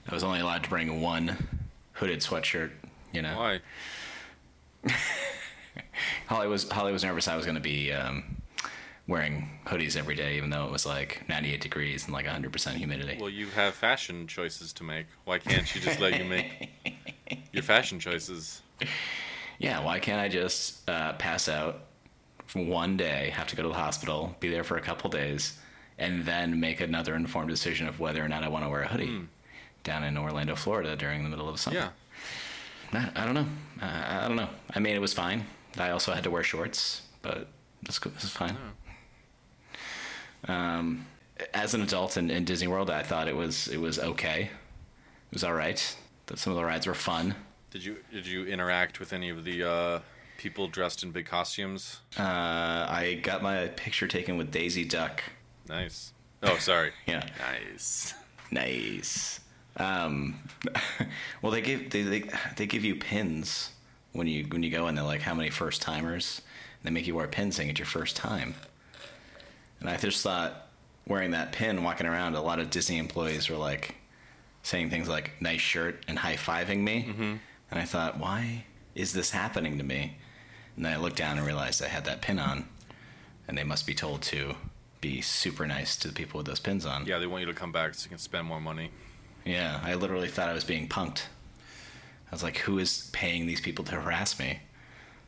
I 0.08 0.14
was 0.14 0.24
only 0.24 0.40
allowed 0.40 0.64
to 0.66 0.70
bring 0.70 1.02
one 1.02 1.48
hooded 1.94 2.20
sweatshirt. 2.20 2.70
You 3.12 3.24
know, 3.24 3.36
Why? 3.38 3.60
Holly 6.28 6.48
was 6.48 6.70
Holly 6.70 6.94
was 6.94 7.04
nervous 7.04 7.28
I 7.28 7.36
was 7.36 7.46
going 7.46 7.56
to 7.56 7.62
be 7.62 7.92
um, 7.92 8.38
wearing 9.12 9.50
hoodies 9.66 9.98
every 9.98 10.16
day, 10.16 10.38
even 10.38 10.50
though 10.50 10.66
it 10.66 10.72
was 10.72 10.86
like 10.86 11.28
98 11.28 11.60
degrees 11.60 12.06
and 12.06 12.14
like 12.14 12.26
100% 12.26 12.74
humidity. 12.76 13.18
Well, 13.20 13.30
you 13.30 13.48
have 13.48 13.74
fashion 13.74 14.26
choices 14.26 14.72
to 14.74 14.86
make. 14.86 15.06
Why 15.26 15.38
can't 15.38 15.68
she 15.68 15.82
just 15.82 16.00
let 16.00 16.18
you 16.18 16.24
make 16.24 16.70
your 17.52 17.62
fashion 17.62 18.00
choices? 18.00 18.62
yeah, 19.60 19.84
why 19.84 20.00
can't 20.00 20.22
I 20.22 20.30
just 20.30 20.90
uh, 20.90 21.14
pass 21.14 21.50
out 21.50 21.82
for 22.46 22.64
one 22.64 22.96
day, 22.96 23.32
have 23.36 23.48
to 23.48 23.56
go 23.58 23.64
to 23.64 23.70
the 23.70 23.76
hospital, 23.76 24.34
be 24.40 24.50
there 24.50 24.64
for 24.64 24.78
a 24.78 24.82
couple 24.82 25.10
days, 25.10 25.60
and 25.98 26.24
then 26.26 26.62
make 26.62 26.80
another 26.80 27.14
informed 27.16 27.50
decision 27.50 27.88
of 27.88 28.00
whether 28.00 28.24
or 28.24 28.30
not 28.30 28.44
I 28.44 28.48
want 28.48 28.64
to 28.64 28.70
wear 28.70 28.82
a 28.82 28.88
hoodie 28.88 29.28
down 29.84 30.06
in 30.06 30.18
Orlando, 30.18 30.56
Florida 30.56 30.96
during 30.96 31.24
the 31.24 31.30
middle 31.30 31.50
of 31.50 31.60
summer? 31.60 31.76
Yeah. 31.76 31.90
I, 32.94 33.24
I 33.24 33.26
don't 33.26 33.36
know. 33.36 33.48
I, 33.82 34.26
I 34.26 34.28
don't 34.28 34.38
know. 34.38 34.50
I 34.74 34.80
mean, 34.80 34.96
it 34.96 35.00
was 35.02 35.14
fine. 35.14 35.46
I 35.78 35.90
also 35.90 36.14
had 36.14 36.24
to 36.24 36.32
wear 36.32 36.44
shorts, 36.44 37.02
but 37.22 37.48
this, 37.84 38.00
this 38.00 38.24
is 38.24 38.32
fine. 38.32 38.56
Um, 40.48 41.06
as 41.54 41.74
an 41.74 41.82
adult 41.82 42.18
in, 42.18 42.30
in 42.30 42.46
Disney 42.46 42.68
World, 42.68 42.90
I 42.90 43.04
thought 43.04 43.28
it 43.28 43.36
was 43.36 43.68
it 43.68 43.78
was 43.80 44.00
okay. 44.00 44.44
It 44.44 45.34
was 45.34 45.44
all 45.44 45.54
right. 45.54 45.96
That 46.28 46.40
some 46.40 46.52
of 46.52 46.58
the 46.58 46.66
rides 46.66 46.88
were 46.88 46.94
fun. 46.94 47.36
Did 47.72 47.84
you 47.84 47.98
did 48.12 48.26
you 48.28 48.46
interact 48.46 49.00
with 49.00 49.14
any 49.14 49.30
of 49.30 49.44
the 49.44 49.64
uh, 49.64 50.00
people 50.38 50.68
dressed 50.68 51.04
in 51.04 51.12
big 51.12 51.26
costumes? 51.26 52.00
Uh, 52.18 52.24
I 52.24 53.20
got 53.24 53.42
my 53.42 53.68
picture 53.70 54.08
taken 54.08 54.38
with 54.38 54.52
Daisy 54.52 54.86
Duck. 54.86 55.24
Nice. 55.70 56.14
Oh, 56.44 56.58
sorry. 56.58 56.92
Yeah, 57.08 57.24
Nice. 57.40 58.14
nice. 58.52 59.40
Um, 59.78 60.40
well, 61.42 61.52
they 61.52 61.62
give 61.62 61.90
they, 61.92 62.02
they 62.04 62.24
they 62.58 62.66
give 62.66 62.84
you 62.84 62.96
pins 62.96 63.72
when 64.12 64.28
you 64.28 64.46
when 64.50 64.64
you 64.64 64.70
go 64.70 64.88
in. 64.88 64.96
They're 64.96 65.04
like, 65.04 65.22
how 65.22 65.34
many 65.34 65.50
first 65.50 65.82
timers? 65.82 66.42
They 66.84 66.90
make 66.90 67.08
you 67.08 67.16
wear 67.16 67.28
pins 67.28 67.56
saying 67.56 67.70
it's 67.70 67.80
your 67.80 67.86
first 67.86 68.16
time. 68.16 68.56
And 69.82 69.90
I 69.90 69.98
just 69.98 70.24
thought 70.24 70.68
wearing 71.08 71.32
that 71.32 71.52
pin, 71.52 71.84
walking 71.84 72.08
around, 72.08 72.36
a 72.36 72.42
lot 72.42 72.60
of 72.60 72.70
Disney 72.70 72.98
employees 72.98 73.50
were 73.50 73.58
like 73.58 73.96
saying 74.64 74.90
things 74.90 75.10
like 75.10 75.32
"nice 75.42 75.60
shirt" 75.60 76.04
and 76.08 76.18
high 76.18 76.36
fiving 76.36 76.80
me. 76.80 77.08
Mm-hmm. 77.10 77.36
And 77.72 77.80
I 77.80 77.84
thought, 77.84 78.20
why 78.20 78.66
is 78.96 79.14
this 79.14 79.32
happening 79.32 79.78
to 79.78 79.84
me? 79.84 80.18
And 80.76 80.86
then 80.86 80.94
I 80.94 80.98
looked 80.98 81.18
down 81.18 81.38
and 81.38 81.46
realized 81.46 81.84
I 81.84 81.88
had 81.88 82.06
that 82.06 82.22
pin 82.22 82.40
on, 82.40 82.68
and 83.48 83.58
they 83.58 83.64
must 83.64 83.86
be 83.86 83.94
told 83.94 84.22
to 84.24 84.56
be 85.02 85.22
super 85.22 85.66
nice 85.66 85.96
to 85.98 86.08
the 86.08 86.14
people 86.14 86.38
with 86.38 86.48
those 86.48 86.60
pins 86.60 86.86
on. 86.86 87.06
Yeah, 87.06 87.18
they 87.18 87.28
want 87.28 87.42
you 87.42 87.48
to 87.48 87.54
come 87.54 87.72
back 87.72 87.96
so 87.96 88.06
you 88.06 88.10
can 88.10 88.20
spend 88.20 88.48
more 88.48 88.62
money. 88.62 88.92
Yeah, 89.46 89.80
I 89.84 89.96
literally 89.96 90.28
thought 90.28 90.50
I 90.50 90.54
was 90.54 90.64
being 90.64 90.88
punked. 90.88 91.24
I 92.32 92.36
was 92.36 92.44
like, 92.44 92.58
who 92.58 92.78
is 92.78 93.10
paying 93.12 93.48
these 93.48 93.60
people 93.60 93.84
to 93.86 93.96
harass 93.96 94.40
me? 94.40 94.60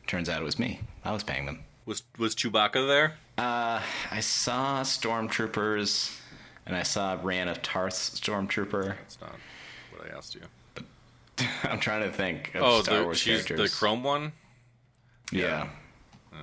Turns 0.06 0.28
out 0.28 0.40
it 0.40 0.44
was 0.44 0.58
me. 0.58 0.80
I 1.04 1.12
was 1.12 1.24
paying 1.24 1.46
them. 1.46 1.64
Was 1.86 2.02
was 2.18 2.34
Chewbacca 2.34 2.86
there? 2.86 3.16
Uh, 3.36 3.82
I 4.10 4.20
saw 4.20 4.82
stormtroopers, 4.82 6.16
and 6.66 6.76
I 6.76 6.82
saw 6.84 7.16
Brienne 7.16 7.48
of 7.48 7.62
Tarth's 7.62 8.18
stormtrooper. 8.20 8.96
That's 8.96 9.20
not 9.20 9.34
what 9.96 10.08
I 10.10 10.16
asked 10.16 10.34
you. 10.36 10.42
But 10.74 10.84
I'm 11.64 11.80
trying 11.80 12.02
to 12.08 12.16
think 12.16 12.54
of 12.54 12.62
Oh, 12.62 12.82
Star 12.82 12.98
the, 12.98 13.04
Wars 13.04 13.18
she's 13.18 13.44
characters. 13.44 13.72
the 13.72 13.76
chrome 13.76 14.04
one. 14.04 14.32
Yeah. 15.32 15.68
Oh. 16.32 16.36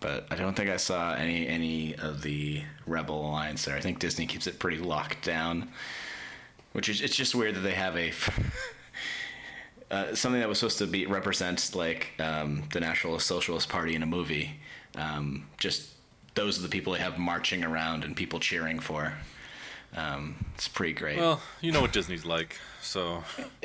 But 0.00 0.26
I 0.30 0.34
don't 0.34 0.54
think 0.56 0.68
I 0.68 0.78
saw 0.78 1.14
any 1.14 1.46
any 1.46 1.94
of 1.94 2.22
the 2.22 2.62
Rebel 2.86 3.24
Alliance 3.28 3.64
there. 3.64 3.76
I 3.76 3.80
think 3.80 4.00
Disney 4.00 4.26
keeps 4.26 4.48
it 4.48 4.58
pretty 4.58 4.78
locked 4.78 5.24
down, 5.24 5.68
which 6.72 6.88
is 6.88 7.00
it's 7.00 7.14
just 7.14 7.36
weird 7.36 7.54
that 7.54 7.60
they 7.60 7.74
have 7.74 7.96
a 7.96 8.12
uh, 9.92 10.14
something 10.16 10.40
that 10.40 10.48
was 10.48 10.58
supposed 10.58 10.78
to 10.78 10.88
be 10.88 11.06
represent 11.06 11.72
like 11.76 12.08
um, 12.18 12.64
the 12.72 12.80
National 12.80 13.16
Socialist 13.20 13.68
Party 13.68 13.94
in 13.94 14.02
a 14.02 14.06
movie. 14.06 14.58
Um, 14.96 15.46
just 15.58 15.90
those 16.34 16.58
are 16.58 16.62
the 16.62 16.68
people 16.68 16.92
they 16.94 16.98
have 17.00 17.18
marching 17.18 17.62
around 17.64 18.04
and 18.04 18.16
people 18.16 18.40
cheering 18.40 18.78
for. 18.80 19.14
Um, 19.94 20.44
it's 20.54 20.68
pretty 20.68 20.94
great. 20.94 21.18
Well, 21.18 21.40
you 21.60 21.70
know 21.72 21.80
what 21.82 21.92
Disney's 21.92 22.24
like, 22.24 22.58
so 22.80 23.22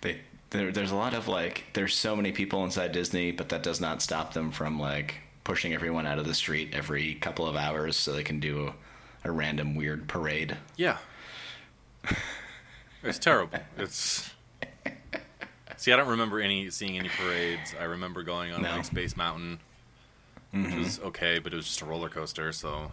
they, 0.00 0.20
there, 0.50 0.72
there's 0.72 0.90
a 0.90 0.96
lot 0.96 1.14
of 1.14 1.28
like 1.28 1.64
there's 1.74 1.94
so 1.94 2.16
many 2.16 2.32
people 2.32 2.64
inside 2.64 2.92
Disney, 2.92 3.30
but 3.32 3.48
that 3.50 3.62
does 3.62 3.80
not 3.80 4.02
stop 4.02 4.32
them 4.32 4.50
from 4.50 4.80
like 4.80 5.16
pushing 5.44 5.72
everyone 5.72 6.06
out 6.06 6.18
of 6.18 6.26
the 6.26 6.34
street 6.34 6.70
every 6.72 7.14
couple 7.14 7.46
of 7.46 7.56
hours 7.56 7.96
so 7.96 8.12
they 8.12 8.22
can 8.22 8.40
do 8.40 8.68
a, 9.24 9.28
a 9.28 9.32
random 9.32 9.74
weird 9.74 10.08
parade. 10.08 10.56
yeah, 10.76 10.98
it's 13.02 13.18
terrible. 13.18 13.58
It's 13.76 14.30
see, 15.76 15.92
I 15.92 15.96
don't 15.96 16.08
remember 16.08 16.40
any 16.40 16.70
seeing 16.70 16.98
any 16.98 17.08
parades. 17.10 17.74
I 17.78 17.84
remember 17.84 18.22
going 18.22 18.52
on 18.52 18.62
No. 18.62 18.70
like 18.76 18.84
Space 18.86 19.16
Mountain, 19.16 19.60
which 20.52 20.74
was 20.74 21.00
okay, 21.00 21.38
but 21.38 21.52
it 21.52 21.56
was 21.56 21.66
just 21.66 21.80
a 21.80 21.84
roller 21.84 22.08
coaster, 22.08 22.52
so 22.52 22.90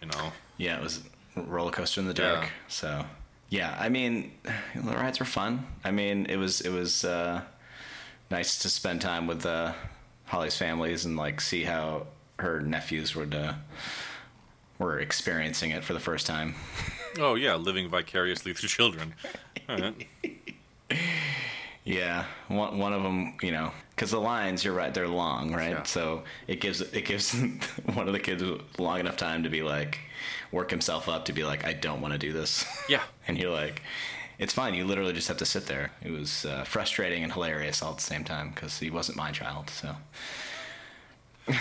you 0.00 0.08
know. 0.08 0.32
Yeah, 0.58 0.78
it 0.78 0.82
was 0.82 1.00
a 1.36 1.42
roller 1.42 1.70
coaster 1.70 2.00
in 2.00 2.06
the 2.06 2.14
dark. 2.14 2.42
Yeah. 2.42 2.48
So 2.68 3.04
yeah, 3.48 3.76
I 3.78 3.88
mean 3.88 4.32
the 4.74 4.94
rides 4.94 5.18
were 5.20 5.26
fun. 5.26 5.66
I 5.84 5.90
mean 5.90 6.26
it 6.26 6.36
was 6.36 6.60
it 6.60 6.70
was 6.70 7.04
uh, 7.04 7.42
nice 8.30 8.58
to 8.58 8.68
spend 8.68 9.00
time 9.00 9.26
with 9.26 9.44
uh, 9.46 9.72
Holly's 10.26 10.56
families 10.56 11.04
and 11.04 11.16
like 11.16 11.40
see 11.40 11.64
how 11.64 12.06
her 12.38 12.60
nephews 12.60 13.14
would 13.14 13.34
uh, 13.34 13.54
were 14.78 14.98
experiencing 14.98 15.70
it 15.70 15.84
for 15.84 15.92
the 15.92 16.00
first 16.00 16.26
time. 16.26 16.54
Oh 17.18 17.34
yeah, 17.34 17.56
living 17.56 17.90
vicariously 17.90 18.54
through 18.54 18.70
children. 18.70 19.14
Yeah, 21.84 22.26
one 22.48 22.78
one 22.78 22.92
of 22.92 23.02
them, 23.02 23.34
you 23.42 23.50
know, 23.50 23.72
because 23.90 24.12
the 24.12 24.20
lines, 24.20 24.64
you're 24.64 24.74
right, 24.74 24.94
they're 24.94 25.08
long, 25.08 25.52
right? 25.52 25.70
Yeah. 25.70 25.82
So 25.82 26.22
it 26.46 26.60
gives 26.60 26.80
it 26.80 27.04
gives 27.04 27.32
one 27.94 28.06
of 28.06 28.12
the 28.12 28.20
kids 28.20 28.42
long 28.78 29.00
enough 29.00 29.16
time 29.16 29.42
to 29.42 29.48
be 29.50 29.62
like, 29.62 29.98
work 30.52 30.70
himself 30.70 31.08
up 31.08 31.24
to 31.24 31.32
be 31.32 31.42
like, 31.44 31.64
I 31.66 31.72
don't 31.72 32.00
want 32.00 32.12
to 32.12 32.18
do 32.18 32.32
this. 32.32 32.64
Yeah. 32.88 33.02
and 33.26 33.36
you're 33.36 33.50
like, 33.50 33.82
it's 34.38 34.52
fine. 34.52 34.74
You 34.74 34.84
literally 34.84 35.12
just 35.12 35.26
have 35.28 35.38
to 35.38 35.44
sit 35.46 35.66
there. 35.66 35.90
It 36.02 36.12
was 36.12 36.44
uh, 36.44 36.62
frustrating 36.64 37.24
and 37.24 37.32
hilarious 37.32 37.82
all 37.82 37.90
at 37.90 37.96
the 37.96 38.02
same 38.02 38.22
time 38.24 38.50
because 38.54 38.78
he 38.78 38.90
wasn't 38.90 39.16
my 39.18 39.32
child. 39.32 39.70
So 39.70 39.96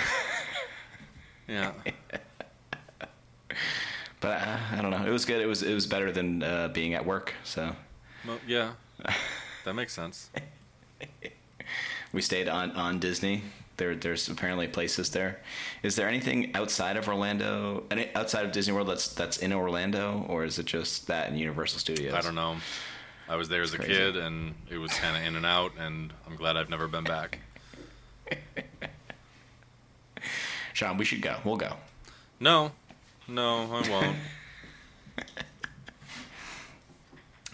Yeah. 1.48 1.72
But 4.20 4.42
uh, 4.42 4.58
I 4.72 4.82
don't 4.82 4.92
know. 4.92 5.04
It 5.06 5.10
was 5.12 5.26
good. 5.26 5.42
It 5.42 5.48
was 5.48 5.64
it 5.64 5.74
was 5.74 5.88
better 5.88 6.12
than 6.12 6.44
uh, 6.44 6.68
being 6.68 6.94
at 6.94 7.06
work. 7.06 7.34
So 7.44 7.76
Well, 8.28 8.38
yeah. 8.46 8.74
That 9.66 9.74
makes 9.74 9.94
sense. 9.94 10.30
we 12.14 12.22
stayed 12.22 12.48
on 12.48 12.72
on 12.72 13.00
Disney. 13.00 13.44
There 13.78 13.96
there's 13.96 14.28
apparently 14.30 14.68
places 14.68 15.10
there. 15.12 15.40
Is 15.84 15.96
there 15.96 16.08
anything 16.08 16.56
outside 16.56 16.98
of 16.98 17.08
Orlando? 17.08 17.84
Any, 17.90 18.14
outside 18.16 18.46
of 18.46 18.52
Disney 18.52 18.74
World 18.74 18.88
that's 18.88 19.08
that's 19.14 19.38
in 19.38 19.54
Orlando, 19.54 20.26
or 20.28 20.44
is 20.44 20.60
it 20.60 20.66
just 20.66 21.08
that 21.08 21.30
in 21.30 21.38
Universal 21.38 21.80
Studios? 21.80 22.14
I 22.14 22.22
don't 22.22 22.36
know. 22.36 22.58
I 23.30 23.36
was 23.38 23.48
there 23.50 23.62
as 23.62 23.74
a 23.74 23.78
crazy. 23.78 23.94
kid, 23.94 24.18
and 24.18 24.54
it 24.70 24.78
was 24.78 24.92
kind 24.94 25.16
of 25.16 25.24
in 25.24 25.36
and 25.36 25.46
out, 25.46 25.72
and 25.80 26.12
I'm 26.28 26.36
glad 26.36 26.58
I've 26.58 26.70
never 26.70 26.88
been 26.88 27.06
back. 27.06 27.40
Sean, 30.74 30.98
we 30.98 31.06
should 31.06 31.22
go. 31.22 31.38
We'll 31.46 31.58
go. 31.58 31.76
No, 32.40 32.72
no, 33.28 33.72
I 33.72 33.90
won't. 33.90 34.18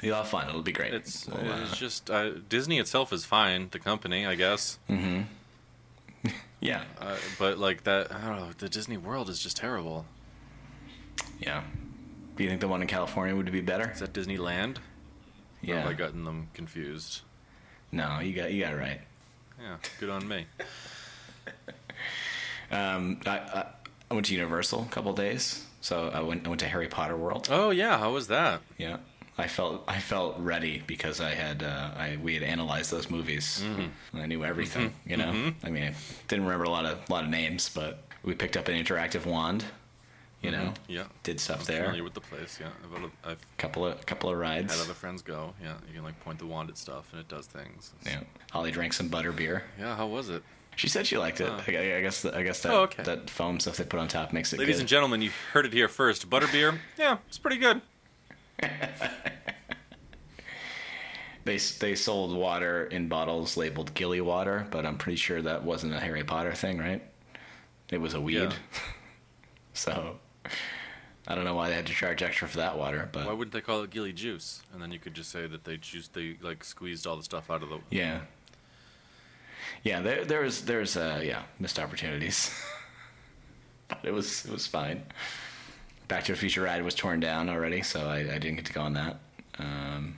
You'll 0.02 0.16
have 0.18 0.28
fun. 0.28 0.48
It'll 0.48 0.62
be 0.62 0.72
great. 0.72 0.94
It's 0.94 1.28
We'll, 1.28 1.52
uh, 1.52 1.62
it's 1.64 1.78
just 1.78 2.10
uh, 2.12 2.32
Disney 2.50 2.78
itself 2.80 3.12
is 3.12 3.26
fine, 3.26 3.70
the 3.72 3.80
company, 3.80 4.26
I 4.28 4.36
guess. 4.36 4.78
yeah, 6.60 6.84
Uh, 7.00 7.16
but 7.40 7.58
like 7.58 7.84
that, 7.86 8.12
I 8.14 8.22
don't 8.28 8.38
know. 8.40 8.50
The 8.58 8.70
Disney 8.70 8.98
World 8.98 9.30
is 9.30 9.40
just 9.40 9.58
terrible. 9.58 10.06
yeah. 11.40 11.64
Do 12.36 12.44
you 12.44 12.50
think 12.50 12.62
the 12.62 12.68
one 12.68 12.82
in 12.84 12.88
California 12.88 13.36
would 13.36 13.52
be 13.52 13.62
better? 13.62 13.90
Is 13.92 14.00
that 14.02 14.14
Disneyland? 14.14 14.78
Or 14.78 14.82
Yeah. 15.64 15.80
have 15.82 15.88
I 15.90 15.94
gotten 15.94 16.24
them 16.26 16.50
confused? 16.54 17.22
No, 17.92 18.20
you 18.20 18.34
got 18.34 18.52
you 18.54 18.62
got 18.64 18.74
it 18.74 18.78
right. 18.78 19.02
Yeah, 19.60 19.78
good 20.00 20.10
on 20.10 20.28
me. 20.28 20.46
Um, 22.70 23.22
I, 23.26 23.38
I 23.40 23.66
I 24.12 24.14
went 24.14 24.26
to 24.28 24.34
Universal 24.34 24.84
a 24.84 24.92
couple 24.94 25.14
days, 25.14 25.66
so 25.82 26.10
I 26.14 26.20
went 26.22 26.46
I 26.46 26.50
went 26.50 26.60
to 26.60 26.68
Harry 26.68 26.88
Potter 26.90 27.16
World. 27.16 27.48
Oh 27.50 27.70
yeah, 27.70 27.98
how 27.98 28.12
was 28.12 28.28
that? 28.28 28.62
Yeah, 28.78 28.98
I 29.38 29.48
felt 29.48 29.84
I 29.88 30.00
felt 30.00 30.36
ready 30.40 30.82
because 30.88 31.22
I 31.22 31.32
had 31.36 31.62
uh, 31.64 31.92
I 31.96 32.18
we 32.22 32.34
had 32.34 32.44
analyzed 32.44 32.92
those 32.92 33.10
movies. 33.10 33.64
And 33.64 33.92
I 34.22 34.26
knew 34.26 34.44
everything. 34.44 34.90
Mm-hmm. 34.90 35.10
You 35.10 35.18
know, 35.18 35.26
mm-hmm. 35.32 35.66
I 35.66 35.70
mean, 35.70 35.84
I 35.84 35.94
didn't 36.28 36.46
remember 36.46 36.66
a 36.66 36.70
lot 36.70 36.86
of 36.86 37.08
lot 37.10 37.24
of 37.24 37.30
names, 37.30 37.70
but 37.74 38.04
we 38.24 38.34
picked 38.34 38.58
up 38.58 38.68
an 38.68 38.76
interactive 38.84 39.26
wand. 39.26 39.66
You 40.42 40.52
know, 40.52 40.74
Yeah, 40.88 41.06
did 41.24 41.40
stuff 41.40 41.62
I'm 41.62 41.66
there. 41.66 41.84
familiar 41.86 42.04
with 42.04 42.14
the 42.14 42.22
place. 42.22 42.60
Yeah, 42.62 42.68
I've, 42.96 43.12
I've 43.32 43.38
couple 43.58 43.86
of 43.88 44.06
couple 44.06 44.30
of 44.30 44.38
rides. 44.38 44.72
had 44.72 44.84
other 44.84 44.94
friends 44.94 45.22
go. 45.24 45.54
Yeah, 45.62 45.74
you 45.88 45.96
can 45.96 46.04
like 46.04 46.20
point 46.22 46.38
the 46.40 46.46
wand 46.46 46.70
at 46.70 46.78
stuff, 46.78 47.12
and 47.12 47.20
it 47.20 47.28
does 47.28 47.48
things. 47.48 47.92
Yeah, 48.06 48.20
Holly 48.52 48.70
drank 48.72 48.94
some 48.94 49.08
butter 49.08 49.32
beer. 49.32 49.64
Yeah, 49.80 49.96
how 49.96 50.06
was 50.08 50.30
it? 50.30 50.44
She 50.76 50.88
said 50.90 51.08
she 51.08 51.18
liked 51.18 51.42
it. 51.42 51.50
Oh. 51.50 51.60
I, 51.68 51.96
I 51.98 52.02
guess 52.02 52.24
I 52.24 52.44
guess 52.44 52.62
that 52.62 52.72
Oh, 52.72 52.82
okay. 52.84 53.02
that 53.04 53.32
foam 53.32 53.60
stuff 53.60 53.78
they 53.78 53.84
put 53.84 54.00
on 54.00 54.08
top 54.08 54.32
makes 54.32 54.54
it 54.54 54.60
Ladies 54.60 54.76
good. 54.76 54.82
and 54.82 54.90
gentlemen, 54.90 55.22
you 55.24 55.32
heard 55.54 55.66
it 55.66 55.74
here 55.74 55.88
first. 55.88 56.30
Butterbeer, 56.30 56.78
yeah, 57.00 57.18
it's 57.28 57.40
pretty 57.40 57.58
good. 57.58 57.82
They 61.48 61.58
they 61.80 61.96
sold 61.96 62.36
water 62.36 62.88
in 62.88 63.08
bottles 63.08 63.56
labeled 63.56 63.94
Gilly 63.94 64.20
water, 64.20 64.68
but 64.70 64.86
I'm 64.86 64.98
pretty 64.98 65.16
sure 65.16 65.42
that 65.42 65.64
wasn't 65.64 65.94
a 65.94 66.00
Harry 66.02 66.26
Potter 66.26 66.54
thing, 66.54 66.78
right? 66.78 67.02
It 67.90 68.02
was 68.02 68.14
a 68.14 68.20
weed. 68.20 68.36
Yeah. 68.36 68.52
so 69.74 70.20
I 71.26 71.36
don't 71.36 71.46
know 71.46 71.56
why 71.56 71.70
they 71.70 71.76
had 71.76 71.88
to 71.88 71.94
charge 71.94 72.22
extra 72.22 72.50
for 72.50 72.58
that 72.58 72.78
water, 72.78 73.08
but 73.14 73.26
Why 73.26 73.32
wouldn't 73.32 73.54
they 73.54 73.62
call 73.62 73.82
it 73.84 73.92
Gilly 73.92 74.12
Juice? 74.12 74.62
And 74.74 74.82
then 74.82 74.92
you 74.92 75.00
could 75.00 75.14
just 75.14 75.32
say 75.32 75.48
that 75.48 75.64
they 75.64 75.78
juiced, 75.78 76.14
they 76.14 76.36
like 76.42 76.66
squeezed 76.66 77.08
all 77.08 77.16
the 77.16 77.24
stuff 77.24 77.50
out 77.50 77.64
of 77.64 77.70
the. 77.70 77.80
yeah, 77.92 78.20
yeah. 79.84 80.02
There 80.02 80.26
there's 80.26 80.64
there's 80.64 80.98
uh, 80.98 81.22
yeah 81.24 81.44
missed 81.60 81.80
opportunities, 81.80 82.52
but 83.88 84.00
it 84.04 84.12
was 84.12 84.46
it 84.46 84.52
was 84.52 84.68
fine. 84.68 85.04
Back 86.08 86.24
to 86.26 86.32
the 86.34 86.38
Future 86.38 86.62
ride 86.64 86.84
was 86.84 86.96
torn 86.96 87.20
down 87.20 87.50
already, 87.50 87.82
so 87.82 88.08
I, 88.08 88.20
I 88.20 88.38
didn't 88.38 88.56
get 88.56 88.66
to 88.66 88.74
go 88.74 88.82
on 88.82 88.94
that. 88.94 89.20
Um, 89.60 90.16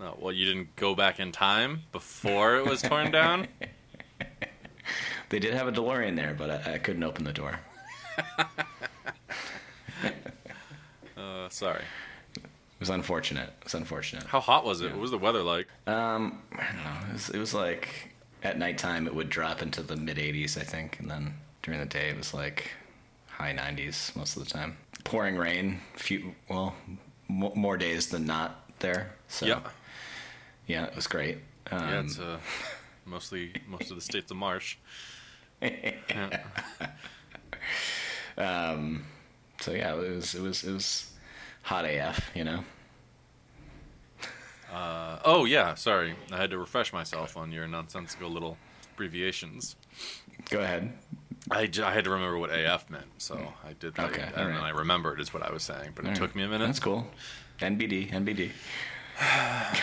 Oh, 0.00 0.14
well, 0.18 0.32
you 0.32 0.44
didn't 0.44 0.74
go 0.76 0.94
back 0.94 1.20
in 1.20 1.30
time 1.30 1.82
before 1.92 2.56
it 2.56 2.66
was 2.66 2.82
torn 2.82 3.12
down. 3.12 3.46
they 5.28 5.38
did 5.38 5.54
have 5.54 5.68
a 5.68 5.72
DeLorean 5.72 6.16
there, 6.16 6.34
but 6.36 6.50
I, 6.50 6.74
I 6.74 6.78
couldn't 6.78 7.02
open 7.02 7.24
the 7.24 7.32
door. 7.32 7.58
Uh, 11.16 11.48
sorry. 11.48 11.82
It 12.36 12.42
was 12.80 12.90
unfortunate. 12.90 13.48
It 13.60 13.64
was 13.64 13.74
unfortunate. 13.74 14.24
How 14.24 14.40
hot 14.40 14.64
was 14.64 14.80
it? 14.80 14.90
What 14.90 15.00
was 15.00 15.10
the 15.10 15.18
weather 15.18 15.42
like? 15.42 15.68
Um, 15.86 16.40
I 16.52 16.64
don't 16.66 16.76
know. 16.76 17.08
It 17.08 17.12
was, 17.12 17.30
it 17.30 17.38
was 17.38 17.54
like 17.54 18.14
at 18.42 18.58
nighttime 18.58 19.06
it 19.06 19.14
would 19.14 19.30
drop 19.30 19.62
into 19.62 19.82
the 19.82 19.96
mid 19.96 20.16
80s, 20.16 20.58
I 20.58 20.64
think, 20.64 20.98
and 21.00 21.10
then 21.10 21.34
during 21.62 21.80
the 21.80 21.86
day 21.86 22.08
it 22.08 22.16
was 22.16 22.34
like 22.34 22.70
high 23.28 23.54
90s 23.54 24.14
most 24.16 24.36
of 24.36 24.44
the 24.44 24.50
time. 24.50 24.76
Pouring 25.04 25.36
rain, 25.36 25.80
few 25.94 26.34
well, 26.48 26.74
m- 27.28 27.52
more 27.54 27.76
days 27.76 28.08
than 28.08 28.26
not 28.26 28.70
there. 28.78 29.14
So 29.28 29.46
yeah, 29.46 29.60
yeah, 30.66 30.86
it 30.86 30.96
was 30.96 31.06
great. 31.06 31.38
Um, 31.70 31.88
yeah. 31.88 32.00
It's 32.00 32.18
uh, 32.18 32.38
mostly 33.04 33.52
most 33.68 33.90
of 33.90 33.96
the 33.96 34.02
state's 34.02 34.30
a 34.30 34.34
marsh. 34.34 34.76
Yeah. 35.60 36.40
um, 38.38 39.04
so 39.60 39.72
yeah, 39.72 39.94
it 39.94 40.16
was 40.16 40.34
it 40.34 40.42
was 40.42 40.64
it 40.64 40.72
was 40.72 41.10
hot 41.62 41.84
AF, 41.84 42.30
you 42.34 42.44
know. 42.44 42.64
Uh, 44.72 45.18
oh 45.24 45.44
yeah, 45.44 45.74
sorry. 45.74 46.14
I 46.32 46.36
had 46.36 46.50
to 46.50 46.58
refresh 46.58 46.92
myself 46.92 47.36
on 47.36 47.52
your 47.52 47.68
nonsensical 47.68 48.28
little 48.28 48.58
abbreviations. 48.92 49.76
Go 50.50 50.60
ahead. 50.60 50.92
I, 51.50 51.66
j- 51.66 51.82
I 51.82 51.92
had 51.92 52.04
to 52.04 52.10
remember 52.10 52.38
what 52.38 52.50
AF 52.50 52.88
meant, 52.88 53.06
so 53.18 53.36
I 53.64 53.74
did. 53.74 53.94
that, 53.96 54.10
Okay, 54.10 54.22
and 54.22 54.34
all 54.36 54.44
then. 54.46 54.56
I 54.56 54.70
remembered 54.70 55.20
is 55.20 55.34
what 55.34 55.42
I 55.42 55.52
was 55.52 55.62
saying, 55.62 55.90
but 55.94 56.04
it 56.04 56.08
All 56.08 56.14
took 56.14 56.22
right. 56.28 56.36
me 56.36 56.42
a 56.44 56.48
minute. 56.48 56.66
That's 56.66 56.80
cool. 56.80 57.06
NBD, 57.60 58.10
NBD. 58.10 58.50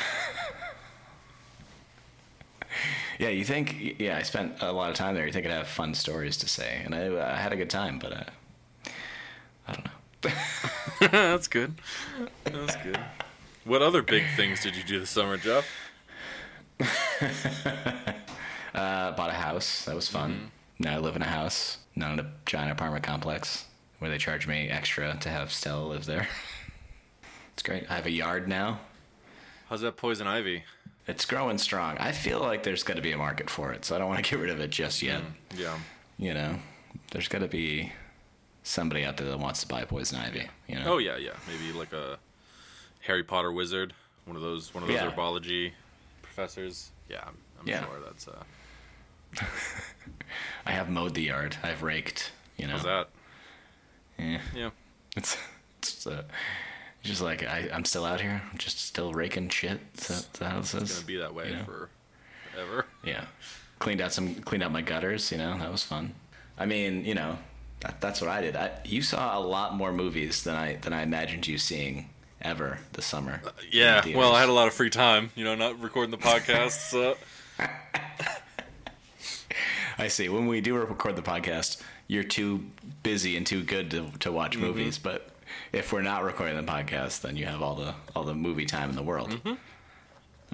yeah, 3.19 3.29
you 3.29 3.43
think? 3.45 3.99
Yeah, 3.99 4.17
I 4.17 4.23
spent 4.23 4.55
a 4.61 4.71
lot 4.71 4.89
of 4.89 4.95
time 4.95 5.13
there. 5.15 5.25
You 5.25 5.31
think 5.31 5.45
I'd 5.45 5.51
have 5.51 5.67
fun 5.67 5.93
stories 5.93 6.37
to 6.37 6.49
say, 6.49 6.81
and 6.83 6.95
I, 6.95 7.33
I 7.33 7.35
had 7.35 7.53
a 7.53 7.55
good 7.55 7.69
time, 7.69 7.99
but 7.99 8.13
uh, 8.13 8.23
I 9.67 9.73
don't 9.73 9.85
know. 9.85 9.91
That's 11.11 11.47
good. 11.47 11.75
That's 12.45 12.75
good. 12.77 12.99
What 13.65 13.81
other 13.81 14.01
big 14.01 14.23
things 14.35 14.61
did 14.63 14.75
you 14.75 14.83
do 14.83 14.99
this 14.99 15.09
summer, 15.11 15.37
Jeff? 15.37 15.67
Uh, 18.73 19.11
bought 19.17 19.29
a 19.29 19.33
house. 19.33 19.83
That 19.83 19.95
was 19.95 20.07
fun. 20.07 20.49
Now 20.81 20.95
I 20.95 20.97
live 20.97 21.15
in 21.15 21.21
a 21.21 21.25
house, 21.27 21.77
not 21.95 22.13
in 22.13 22.19
a 22.25 22.31
giant 22.47 22.71
apartment 22.71 23.03
complex 23.03 23.65
where 23.99 24.09
they 24.09 24.17
charge 24.17 24.47
me 24.47 24.67
extra 24.67 25.15
to 25.21 25.29
have 25.29 25.51
Stella 25.51 25.85
live 25.85 26.05
there. 26.05 26.27
it's 27.53 27.61
great. 27.61 27.85
I 27.89 27.95
have 27.95 28.07
a 28.07 28.11
yard 28.11 28.47
now. 28.47 28.79
How's 29.69 29.81
that 29.81 29.95
poison 29.95 30.25
ivy? 30.25 30.63
It's 31.07 31.23
growing 31.25 31.59
strong. 31.59 31.97
I 31.99 32.11
feel 32.11 32.39
like 32.39 32.63
there's 32.63 32.81
got 32.83 32.95
to 32.95 33.01
be 33.01 33.11
a 33.11 33.17
market 33.17 33.47
for 33.49 33.71
it, 33.73 33.85
so 33.85 33.95
I 33.95 33.99
don't 33.99 34.07
want 34.09 34.25
to 34.25 34.29
get 34.35 34.39
rid 34.41 34.49
of 34.49 34.59
it 34.59 34.71
just 34.71 35.03
yet. 35.03 35.21
Yeah. 35.55 35.77
You 36.17 36.33
know, 36.33 36.55
there's 37.11 37.27
got 37.27 37.39
to 37.39 37.47
be 37.47 37.91
somebody 38.63 39.03
out 39.05 39.17
there 39.17 39.27
that 39.29 39.37
wants 39.39 39.61
to 39.61 39.67
buy 39.67 39.85
poison 39.85 40.17
ivy. 40.19 40.47
You 40.67 40.75
know. 40.79 40.93
Oh 40.93 40.97
yeah, 40.97 41.17
yeah. 41.17 41.33
Maybe 41.47 41.77
like 41.77 41.93
a 41.93 42.17
Harry 43.01 43.23
Potter 43.23 43.51
wizard, 43.51 43.93
one 44.25 44.35
of 44.35 44.41
those, 44.41 44.73
one 44.73 44.81
of 44.83 44.87
those 44.89 44.95
Yeah. 44.97 45.11
herbology 45.11 45.73
professors. 46.23 46.89
Yeah, 47.07 47.21
I'm, 47.27 47.37
I'm 47.59 47.67
Yeah. 47.67 47.85
sure 47.85 47.99
that's. 48.03 48.27
Uh, 48.27 48.43
I 50.65 50.71
have 50.71 50.89
mowed 50.89 51.13
the 51.15 51.23
yard. 51.23 51.57
I've 51.63 51.83
raked. 51.83 52.31
You 52.57 52.67
know. 52.67 52.73
how's 52.73 52.83
that? 52.83 53.09
Yeah. 54.17 54.39
Yeah. 54.55 54.69
It's 55.15 55.37
it's 55.79 56.07
uh, 56.07 56.23
just 57.03 57.21
like 57.21 57.43
I, 57.43 57.69
I'm 57.73 57.85
still 57.85 58.05
out 58.05 58.21
here. 58.21 58.41
I'm 58.51 58.57
just 58.57 58.79
still 58.79 59.13
raking 59.13 59.49
shit. 59.49 59.79
Is 59.97 60.07
that, 60.07 60.13
is 60.13 60.27
that 60.39 60.51
how 60.51 60.59
It's 60.59 60.73
is? 60.73 60.93
gonna 60.93 61.05
be 61.05 61.17
that 61.17 61.33
way 61.33 61.49
you 61.49 61.55
know? 61.55 61.63
for 61.63 61.89
forever. 62.53 62.85
Yeah. 63.03 63.25
Cleaned 63.79 64.01
out 64.01 64.13
some 64.13 64.35
cleaned 64.35 64.63
out 64.63 64.71
my 64.71 64.81
gutters. 64.81 65.31
You 65.31 65.37
know 65.37 65.57
that 65.57 65.71
was 65.71 65.83
fun. 65.83 66.13
I 66.57 66.65
mean, 66.65 67.05
you 67.05 67.15
know, 67.15 67.39
that, 67.79 67.99
that's 67.99 68.21
what 68.21 68.29
I 68.29 68.41
did. 68.41 68.55
I, 68.55 68.71
you 68.85 69.01
saw 69.01 69.37
a 69.37 69.41
lot 69.41 69.75
more 69.75 69.91
movies 69.91 70.43
than 70.43 70.55
I 70.55 70.75
than 70.75 70.93
I 70.93 71.01
imagined 71.01 71.47
you 71.47 71.57
seeing 71.57 72.09
ever 72.41 72.79
this 72.93 73.05
summer. 73.05 73.41
in 73.43 73.67
Yeah. 73.71 74.03
Well, 74.15 74.33
I 74.33 74.39
had 74.39 74.49
a 74.49 74.53
lot 74.53 74.67
of 74.67 74.73
free 74.73 74.89
time. 74.89 75.31
You 75.35 75.43
know, 75.43 75.55
not 75.55 75.81
recording 75.81 76.11
the 76.11 76.17
podcast. 76.17 76.91
So. 76.91 77.17
I 80.01 80.07
see. 80.07 80.29
When 80.29 80.47
we 80.47 80.61
do 80.61 80.75
record 80.75 81.15
the 81.15 81.21
podcast, 81.21 81.81
you're 82.07 82.23
too 82.23 82.65
busy 83.03 83.37
and 83.37 83.45
too 83.45 83.63
good 83.63 83.91
to, 83.91 84.09
to 84.19 84.31
watch 84.31 84.53
Mm-hmm. 84.53 84.65
movies. 84.65 84.97
But 84.97 85.29
if 85.71 85.93
we're 85.93 86.01
not 86.01 86.23
recording 86.23 86.55
the 86.57 86.63
podcast, 86.69 87.21
then 87.21 87.37
you 87.37 87.45
have 87.45 87.61
all 87.61 87.75
the 87.75 87.93
all 88.15 88.23
the 88.23 88.33
movie 88.33 88.65
time 88.65 88.89
in 88.89 88.95
the 88.95 89.03
world. 89.03 89.29
Mm-hmm. 89.31 89.53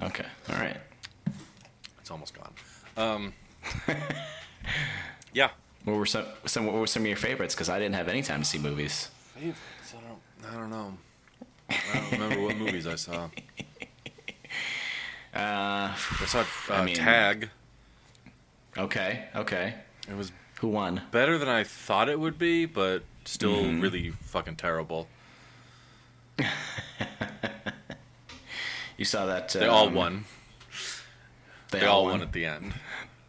Okay. 0.04 0.26
All 0.50 0.56
right. 0.56 0.76
It's 2.00 2.10
almost 2.10 2.34
gone. 2.34 2.52
Um, 2.96 3.32
yeah. 5.32 5.50
What 5.84 5.96
were 5.96 6.06
some, 6.06 6.26
some 6.46 6.66
what 6.66 6.74
were 6.74 6.86
some 6.86 7.02
of 7.02 7.06
your 7.08 7.16
favorites? 7.16 7.54
Because 7.54 7.68
I 7.68 7.78
didn't 7.78 7.94
have 7.94 8.08
any 8.08 8.22
time 8.22 8.40
to 8.42 8.44
see 8.46 8.58
movies. 8.58 9.08
Favorites? 9.34 9.58
I 9.96 10.08
don't. 10.08 10.54
I 10.54 10.60
don't 10.60 10.70
know. 10.70 10.92
I 11.70 11.76
don't 11.94 12.12
remember 12.12 12.42
what 12.42 12.56
movies 12.56 12.86
I 12.86 12.96
saw. 12.96 13.28
Uh, 15.34 15.92
I 15.94 16.24
saw 16.26 16.40
uh, 16.40 16.44
I 16.72 16.84
mean- 16.86 16.96
Tag. 16.96 17.50
Okay, 18.78 19.24
okay. 19.34 19.74
It 20.08 20.16
was 20.16 20.32
Who 20.60 20.68
won? 20.68 21.02
better 21.10 21.36
than 21.38 21.48
I 21.48 21.64
thought 21.64 22.08
it 22.08 22.18
would 22.18 22.38
be, 22.38 22.64
but 22.66 23.02
still 23.24 23.56
Mm-hmm. 23.64 23.80
really 23.80 24.10
fucking 24.10 24.56
terrible. 24.56 25.08
You 28.96 29.04
saw 29.04 29.26
that? 29.26 29.50
They 29.50 29.66
all 29.66 29.86
um, 29.88 29.94
won. 29.94 30.24
They, 31.70 31.80
They 31.80 31.86
all 31.86 32.06
won 32.06 32.20
at 32.20 32.32
the 32.32 32.46
end. 32.46 32.74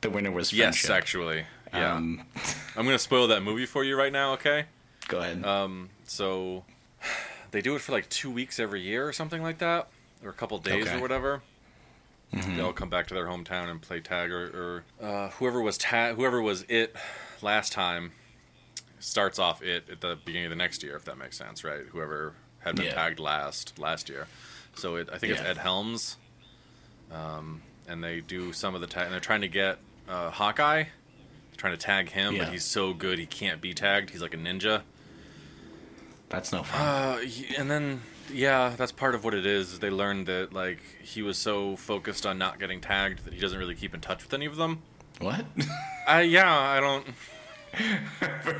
The 0.02 0.10
winner 0.10 0.32
was 0.32 0.52
Yes, 0.52 0.90
actually. 0.90 1.46
Yeah. 1.72 1.94
Um, 1.96 2.24
I'm 2.76 2.86
gonna 2.86 2.98
spoil 2.98 3.28
that 3.28 3.44
movie 3.44 3.68
for 3.68 3.84
you 3.84 3.96
right 3.96 4.12
now, 4.12 4.34
okay? 4.34 4.66
go 5.08 5.20
ahead. 5.20 5.46
Um, 5.46 5.90
so 6.06 6.64
they 7.52 7.62
do 7.62 7.76
it 7.76 7.82
for 7.82 7.92
like 7.92 8.10
two 8.10 8.32
weeks 8.32 8.60
every 8.60 8.82
year 8.82 9.08
or 9.08 9.14
something 9.14 9.44
like 9.44 9.60
that, 9.60 9.90
or 10.24 10.30
a 10.32 10.34
couple 10.34 10.58
days 10.58 10.88
Okay. 10.88 10.98
or 10.98 11.02
whatever. 11.02 11.42
Mm-hmm. 12.34 12.58
They 12.58 12.62
all 12.62 12.74
come 12.74 12.90
back 12.90 13.08
to 13.08 13.14
their 13.16 13.26
hometown 13.26 13.70
and 13.72 13.82
play 13.82 14.00
tag, 14.02 14.32
or, 14.32 14.84
or 15.02 15.06
uh, 15.08 15.30
whoever 15.32 15.62
was 15.62 15.78
tag, 15.78 16.16
whoever 16.16 16.42
was 16.42 16.64
it 16.70 16.96
last 17.42 17.72
time 17.74 18.12
starts 19.00 19.40
off 19.40 19.62
it 19.64 19.90
at 19.90 20.02
the 20.02 20.18
beginning 20.26 20.46
of 20.46 20.50
the 20.52 20.56
next 20.56 20.84
year, 20.84 20.96
if 20.96 21.06
that 21.06 21.18
makes 21.18 21.38
sense, 21.38 21.64
right? 21.64 21.82
Whoever 21.92 22.34
had 22.60 22.76
been 22.76 22.86
Yeah. 22.86 22.94
tagged 22.94 23.20
last 23.20 23.80
last 23.80 24.10
year. 24.10 24.28
So 24.76 24.96
it, 24.98 25.10
I 25.12 25.18
think 25.18 25.34
it's 25.34 25.42
Ed 25.42 25.58
Helms, 25.58 26.18
um, 27.12 27.62
and 27.88 28.04
they 28.04 28.22
do 28.22 28.54
some 28.54 28.76
of 28.76 28.82
the 28.82 28.88
tag. 28.88 29.06
And 29.06 29.14
they're 29.14 29.20
trying 29.20 29.42
to 29.42 29.48
get 29.48 29.80
uh, 30.08 30.30
Hawkeye, 30.30 30.84
trying 31.58 31.74
to 31.74 31.78
tag 31.78 32.10
him, 32.12 32.36
Yeah. 32.36 32.44
but 32.44 32.54
he's 32.54 32.64
so 32.66 32.94
good 32.94 33.18
he 33.20 33.26
can't 33.26 33.60
be 33.62 33.74
tagged. 33.74 34.12
He's 34.12 34.22
like 34.22 34.34
a 34.34 34.38
ninja. 34.38 34.82
That's 36.30 36.52
no 36.52 36.62
fun. 36.64 36.82
Uh, 36.82 37.18
he- 37.20 37.56
and 37.56 37.72
then 37.72 38.02
yeah, 38.32 38.74
that's 38.78 38.92
part 38.92 39.16
of 39.16 39.24
what 39.24 39.34
it 39.34 39.46
is. 39.46 39.80
They 39.80 39.90
learned 39.90 40.28
that 40.28 40.54
like 40.54 40.80
he 41.02 41.22
was 41.22 41.38
so 41.38 41.76
focused 41.76 42.26
on 42.26 42.38
not 42.38 42.60
getting 42.60 42.82
tagged 42.82 43.26
that 43.26 43.34
he 43.34 43.40
doesn't 43.40 43.58
really 43.58 43.76
keep 43.76 43.94
in 43.94 44.02
touch 44.02 44.24
with 44.24 44.34
any 44.34 44.46
of 44.46 44.56
them. 44.56 44.82
what? 45.20 45.46
I 46.08 46.22
yeah, 46.22 46.52
I 46.52 46.80
don't 46.80 47.06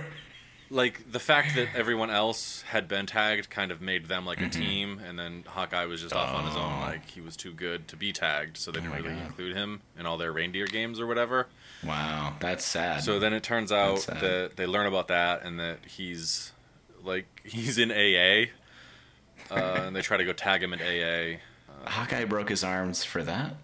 like 0.70 1.12
the 1.12 1.20
fact 1.20 1.56
that 1.56 1.70
everyone 1.76 2.10
else 2.10 2.62
had 2.64 2.88
been 2.88 3.06
tagged 3.06 3.50
kind 3.50 3.72
of 3.72 3.82
made 3.82 4.08
them 4.08 4.26
like 4.26 4.40
a 4.40 4.44
mm-hmm. 4.44 4.62
team, 4.62 5.02
and 5.06 5.18
then 5.18 5.44
Hawkeye 5.48 5.86
was 5.86 6.02
just 6.02 6.14
off 6.14 6.34
on 6.34 6.46
his 6.46 6.56
own. 6.56 6.72
Oh. 6.72 6.86
Like 6.86 7.10
he 7.10 7.22
was 7.22 7.36
too 7.36 7.54
good 7.54 7.88
to 7.90 7.96
be 7.96 8.14
tagged, 8.14 8.58
so 8.58 8.72
they 8.72 8.80
didn't 8.80 8.96
really 8.96 9.16
God. 9.16 9.26
include 9.26 9.56
him 9.56 9.82
in 9.98 10.06
all 10.06 10.18
their 10.18 10.32
reindeer 10.32 10.68
games 10.68 11.00
or 11.00 11.08
whatever. 11.08 11.48
wow, 11.84 12.34
that's 12.40 12.66
sad. 12.66 13.04
So 13.04 13.20
then 13.20 13.34
it 13.34 13.44
turns 13.44 13.72
out 13.72 13.96
That's 13.96 14.06
sad. 14.06 14.22
that 14.22 14.58
they 14.58 14.66
learn 14.66 14.86
about 14.86 15.08
that 15.08 15.44
and 15.44 15.60
that 15.60 15.80
he's 15.86 16.52
like 17.04 17.42
he's 17.44 17.78
in 17.78 17.92
AA, 17.92 18.52
uh, 19.52 19.84
and 19.86 19.96
they 19.96 20.02
try 20.02 20.18
to 20.18 20.26
go 20.26 20.34
tag 20.34 20.62
him 20.64 20.74
in 20.74 20.80
AA. 20.82 21.40
Hawkeye 21.90 22.26
broke 22.26 22.50
his 22.50 22.64
arms 22.64 23.04
for 23.04 23.24
that. 23.24 23.56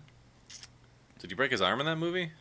Did 1.20 1.32
he 1.32 1.36
break 1.36 1.52
his 1.52 1.62
arm 1.62 1.80
in 1.80 1.86
that 1.86 1.98
movie? 1.98 2.32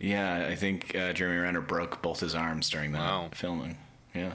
Yeah, 0.00 0.46
I 0.48 0.54
think 0.54 0.94
uh, 0.94 1.12
Jeremy 1.12 1.38
Renner 1.38 1.60
broke 1.60 2.02
both 2.02 2.20
his 2.20 2.34
arms 2.34 2.70
during 2.70 2.92
that 2.92 2.98
Wow. 3.00 3.30
filming. 3.32 3.78
Yeah. 4.14 4.34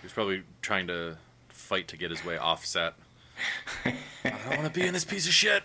He 0.00 0.04
was 0.06 0.12
probably 0.12 0.42
trying 0.62 0.86
to 0.88 1.16
fight 1.48 1.88
to 1.88 1.96
get 1.96 2.10
his 2.10 2.24
way 2.24 2.36
off 2.36 2.64
set. 2.66 2.94
I 3.84 3.94
don't 4.24 4.58
want 4.58 4.72
to 4.72 4.80
be 4.80 4.86
in 4.86 4.92
this 4.92 5.04
piece 5.04 5.26
of 5.26 5.32
shit. 5.32 5.62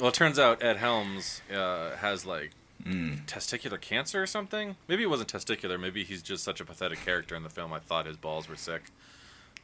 Well, 0.00 0.08
it 0.08 0.14
turns 0.14 0.38
out 0.38 0.62
Ed 0.62 0.76
Helms 0.78 1.42
uh, 1.54 1.96
has 1.96 2.24
like 2.26 2.50
testicular 2.84 3.80
cancer 3.80 4.22
or 4.22 4.26
something. 4.26 4.76
Maybe 4.88 5.02
it 5.02 5.10
wasn't 5.10 5.32
testicular. 5.32 5.78
Maybe 5.80 6.04
he's 6.04 6.22
just 6.22 6.44
such 6.44 6.60
a 6.60 6.64
pathetic 6.64 7.04
character 7.04 7.34
in 7.36 7.42
the 7.42 7.50
film. 7.50 7.72
I 7.72 7.78
thought 7.78 8.06
his 8.06 8.16
balls 8.16 8.48
were 8.48 8.56
sick. 8.56 8.82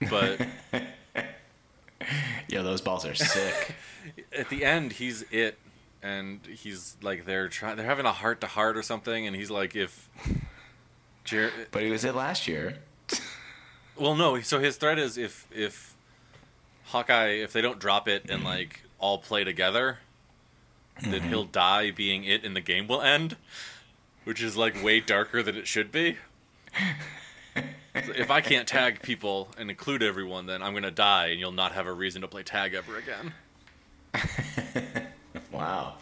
But 0.09 0.47
Yeah, 2.51 2.63
those 2.63 2.81
balls 2.81 3.07
are 3.07 3.15
sick. 3.15 3.75
at 4.37 4.49
the 4.49 4.65
end, 4.65 4.93
he's 4.93 5.23
it, 5.31 5.59
and 6.03 6.41
he's 6.47 6.97
like 7.01 7.25
they're 7.25 7.49
trying. 7.49 7.77
They're 7.77 7.87
having 7.87 8.07
a 8.07 8.13
heart 8.13 8.41
to 8.41 8.49
heart 8.49 8.77
or 8.77 8.83
something, 8.83 9.27
and 9.27 9.37
he's 9.37 9.51
like, 9.51 9.77
if. 9.77 10.09
Jer- 11.25 11.53
but 11.71 11.83
he 11.83 11.91
was 11.91 12.05
it 12.05 12.15
last 12.15 12.49
year. 12.49 12.79
Well, 13.97 14.17
no. 14.17 14.41
So 14.41 14.59
his 14.59 14.77
threat 14.77 14.99
is 14.99 15.17
if 15.17 15.47
if 15.53 15.95
Hawkeye, 16.87 17.35
if 17.35 17.53
they 17.53 17.61
don't 17.61 17.79
drop 17.79 18.09
it 18.09 18.29
and 18.29 18.43
like 18.43 18.83
all 18.99 19.19
play 19.19 19.45
together, 19.45 19.99
that 21.03 21.23
he'll 21.23 21.45
mm-hmm. 21.45 21.53
die 21.53 21.91
being 21.93 22.25
it, 22.25 22.45
and 22.45 22.57
the 22.57 22.61
game 22.61 22.89
will 22.89 23.03
end, 23.03 23.37
which 24.25 24.43
is 24.43 24.57
like 24.57 24.83
way 24.83 24.99
darker 24.99 25.43
than 25.43 25.57
it 25.57 25.69
should 25.69 25.93
be. 25.93 26.17
So 27.95 28.13
if 28.17 28.31
I 28.31 28.41
can't 28.41 28.69
tag 28.69 29.03
people 29.03 29.49
and 29.59 29.69
include 29.71 30.03
everyone, 30.03 30.47
then 30.47 30.63
I'm 30.63 30.75
gonna 30.75 30.91
die, 30.91 31.29
and 31.29 31.41
you'll 31.41 31.53
not 31.53 31.73
have 31.73 31.87
a 31.87 31.93
reason 31.93 32.23
to 32.23 32.29
play 32.29 32.43
tag 32.43 32.75
ever 32.75 32.97
again. 32.99 33.33
Wow. 35.53 35.95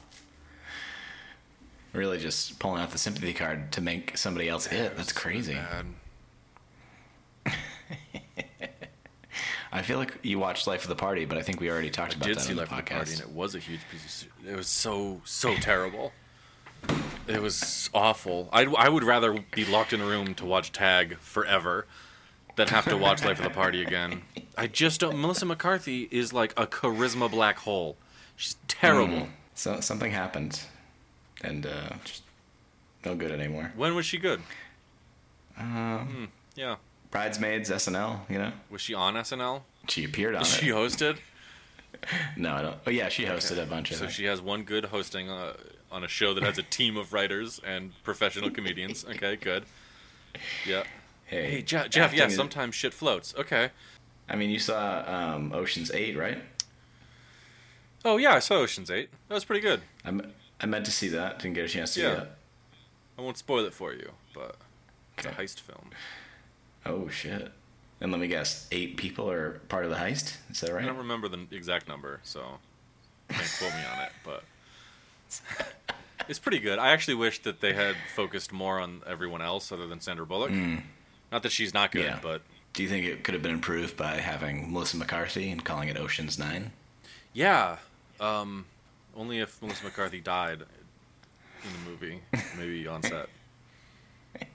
Really 1.93 2.19
just 2.19 2.59
pulling 2.59 2.81
out 2.81 2.91
the 2.91 2.99
sympathy 2.99 3.33
card 3.33 3.73
to 3.73 3.81
make 3.81 4.17
somebody 4.17 4.49
else 4.49 4.67
hit—that's 4.67 5.13
crazy. 5.13 5.55
Bad. 5.55 5.87
I 9.73 9.83
feel 9.83 9.99
like 9.99 10.15
you 10.23 10.39
watched 10.39 10.67
Life 10.69 10.83
of 10.83 10.89
the 10.89 10.97
Party, 10.97 11.25
but 11.25 11.39
I 11.39 11.43
think 11.43 11.61
we 11.61 11.71
already 11.71 11.91
talked 11.91 12.13
I 12.13 12.17
about 12.17 12.27
did 12.27 12.37
that 12.37 12.43
see 12.43 12.51
on 12.51 12.57
the 12.57 12.63
Life 12.63 12.71
of 12.73 12.77
the. 12.77 12.83
Party, 12.95 13.13
and 13.13 13.21
it 13.21 13.31
was 13.31 13.55
a 13.55 13.59
huge 13.59 13.81
piece 13.91 14.23
of. 14.23 14.49
It 14.49 14.55
was 14.57 14.69
so 14.69 15.23
so 15.25 15.55
terrible. 15.57 16.13
It 17.29 17.43
was 17.43 17.91
awful. 17.93 18.49
I 18.53 18.65
I 18.65 18.89
would 18.89 19.05
rather 19.05 19.39
be 19.55 19.65
locked 19.65 19.93
in 19.93 20.01
a 20.01 20.07
room 20.07 20.35
to 20.37 20.45
watch 20.47 20.73
Tag 20.73 21.19
forever 21.19 21.87
than 22.57 22.69
have 22.69 22.87
to 22.87 22.97
watch 22.97 23.25
Life 23.25 23.39
of 23.39 23.45
the 23.45 23.51
Party 23.51 23.83
again. 23.83 24.23
I 24.57 24.67
just 24.67 25.01
don't. 25.01 25.21
Melissa 25.21 25.47
McCarthy 25.47 26.09
is 26.11 26.33
like 26.33 26.53
a 26.57 26.67
charisma 26.67 27.31
black 27.31 27.59
hole. 27.59 27.97
She's 28.37 28.57
terrible. 28.67 29.15
Mm. 29.27 29.29
So 29.55 29.81
something 29.81 30.11
happened, 30.13 30.61
and 31.43 31.67
uh, 31.67 31.91
just 32.05 32.23
no 33.05 33.15
good 33.15 33.31
anymore. 33.31 33.73
When 33.77 33.95
was 33.95 34.07
she 34.07 34.19
good? 34.19 34.41
Um, 35.59 36.07
Hmm, 36.07 36.25
yeah. 36.57 36.77
Bridesmaids, 37.11 37.71
SNL. 37.71 38.21
You 38.31 38.39
know, 38.39 38.53
Was 38.71 38.81
she 38.83 38.95
on 38.95 39.15
SNL? 39.15 39.63
she 39.89 40.05
appeared 40.05 40.35
on 40.35 40.41
Was 40.41 40.55
it. 40.57 40.61
she 40.61 40.69
hosted? 40.69 41.19
No, 42.37 42.53
I 42.55 42.63
don't. 42.63 42.77
Oh 42.87 42.91
yeah, 42.91 43.09
she 43.09 43.25
hosted 43.25 43.53
Okay. 43.53 43.63
a 43.63 43.67
bunch 43.67 43.91
of. 43.91 43.97
So 43.97 44.05
it. 44.05 44.13
she 44.13 44.27
has 44.27 44.41
one 44.41 44.63
good 44.63 44.85
hosting 44.87 45.29
uh, 45.31 45.55
on 45.91 46.05
a 46.05 46.09
show 46.09 46.35
that 46.35 46.43
has 46.45 46.59
a 46.59 46.63
team 46.63 46.97
of 46.97 47.13
writers 47.13 47.61
and 47.67 47.93
professional 48.05 48.51
comedians. 48.51 49.05
Okay, 49.05 49.37
good. 49.37 49.65
Yeah. 50.67 50.85
Hey, 51.27 51.51
Hey, 51.51 51.63
Jeff. 51.63 51.91
Jeff 51.91 52.13
yeah, 52.13 52.23
acting 52.25 52.31
is- 52.33 52.37
sometimes 52.37 52.75
shit 52.75 52.93
floats. 52.95 53.35
Okay. 53.39 53.71
I 54.29 54.37
mean, 54.37 54.51
you 54.51 54.59
saw 54.59 55.05
um, 55.07 55.53
Ocean's 55.53 55.91
Eight, 55.91 56.17
right? 56.17 56.43
Oh 58.05 58.17
yeah, 58.17 58.35
I 58.35 58.39
saw 58.39 58.57
Ocean's 58.57 58.91
Eight. 58.91 59.11
That 59.29 59.35
was 59.35 59.45
pretty 59.45 59.61
good. 59.63 59.81
I, 60.05 60.11
me- 60.11 60.25
I 60.61 60.67
meant 60.67 60.85
to 60.87 60.93
see 60.93 61.09
that. 61.09 61.39
Didn't 61.39 61.55
get 61.55 61.65
a 61.65 61.69
chance 61.69 61.95
to 61.95 62.01
Yeah. 62.01 62.15
see 62.17 62.23
it. 62.23 62.29
I 63.19 63.23
won't 63.23 63.39
spoil 63.39 63.65
it 63.65 63.75
for 63.75 63.93
you, 63.93 64.13
but 64.35 64.57
it's 65.17 65.27
a 65.27 65.31
heist 65.31 65.61
film. 65.61 65.91
Oh 66.87 67.09
shit! 67.09 67.51
And 68.01 68.13
let 68.13 68.21
me 68.21 68.29
guess, 68.29 68.69
eight 68.71 68.97
people 68.97 69.29
are 69.29 69.61
part 69.69 69.85
of 69.85 69.91
the 69.91 69.97
heist. 69.97 70.37
Is 70.51 70.61
that 70.61 70.73
right? 70.73 70.85
I 70.85 70.87
don't 70.87 70.99
remember 70.99 71.29
the 71.29 71.47
exact 71.51 71.89
number, 71.89 72.21
so 72.23 72.59
can't 73.29 73.51
quote 73.59 73.73
me 73.75 73.81
on 73.93 74.05
it, 74.05 74.13
but 74.25 74.45
it's 76.29 76.39
pretty 76.39 76.59
good. 76.59 76.79
I 76.79 76.91
actually 76.91 77.15
wish 77.15 77.43
that 77.43 77.61
they 77.61 77.73
had 77.73 77.97
focused 78.15 78.53
more 78.53 78.81
on 78.81 79.03
everyone 79.07 79.43
else 79.43 79.71
other 79.73 79.87
than 79.87 80.01
Sandra 80.01 80.27
Bullock. 80.27 80.51
Not 81.31 81.43
that 81.43 81.53
she's 81.53 81.75
not 81.75 81.91
good, 81.93 82.05
Mm. 82.07 82.09
Yeah. 82.09 82.19
but 82.23 82.43
Do 82.73 82.83
you 82.83 82.89
think 82.89 83.07
it 83.07 83.25
could 83.25 83.35
have 83.35 83.43
been 83.43 83.53
improved 83.53 83.97
by 83.97 84.17
having 84.19 84.73
Melissa 84.73 84.97
McCarthy 84.97 85.51
and 85.51 85.65
calling 85.65 85.89
it 85.89 85.97
Ocean's 85.97 86.39
Nine? 86.39 86.73
yeah. 87.33 87.77
Um, 88.21 88.67
only 89.17 89.39
if 89.39 89.61
Melissa 89.63 89.85
McCarthy 89.85 90.21
died 90.21 90.63
in 90.63 91.71
the 91.85 91.91
movie, 91.91 92.21
maybe 92.59 92.87
on 92.89 93.03
set. 93.03 93.29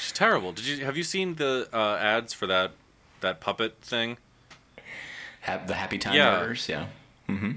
She's 0.00 0.12
terrible. 0.12 0.52
Did 0.52 0.66
you 0.66 0.84
have 0.84 0.96
you 0.96 1.02
seen 1.02 1.34
the 1.36 1.68
uh, 1.72 1.96
ads 2.00 2.32
for 2.32 2.46
that 2.46 2.72
that 3.20 3.40
puppet 3.40 3.78
thing? 3.82 4.18
Ha- 5.42 5.62
the 5.66 5.74
Happy 5.74 5.98
Time 5.98 6.14
Yeah. 6.14 6.38
Murders, 6.38 6.68
yeah. 6.68 6.86
Mm-hmm. 7.28 7.50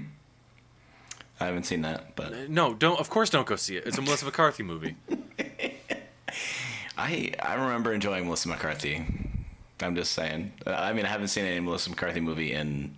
I 1.40 1.46
haven't 1.46 1.64
seen 1.64 1.80
that, 1.82 2.14
but 2.16 2.50
No, 2.50 2.74
don't. 2.74 3.00
Of 3.00 3.08
course, 3.08 3.30
don't 3.30 3.46
go 3.46 3.56
see 3.56 3.76
it. 3.76 3.86
It's 3.86 3.96
a 3.98 4.02
Melissa 4.02 4.26
McCarthy 4.26 4.62
movie. 4.62 4.94
I 6.98 7.32
I 7.42 7.54
remember 7.54 7.92
enjoying 7.94 8.24
Melissa 8.26 8.48
McCarthy. 8.48 9.04
I'm 9.80 9.96
just 9.96 10.12
saying. 10.12 10.52
Uh, 10.66 10.72
I 10.72 10.92
mean, 10.92 11.06
I 11.06 11.08
haven't 11.08 11.28
seen 11.28 11.46
any 11.46 11.60
Melissa 11.60 11.88
McCarthy 11.90 12.20
movie 12.20 12.52
in 12.52 12.94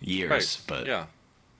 years, 0.00 0.30
Right. 0.30 0.60
but 0.66 0.86
yeah, 0.86 1.06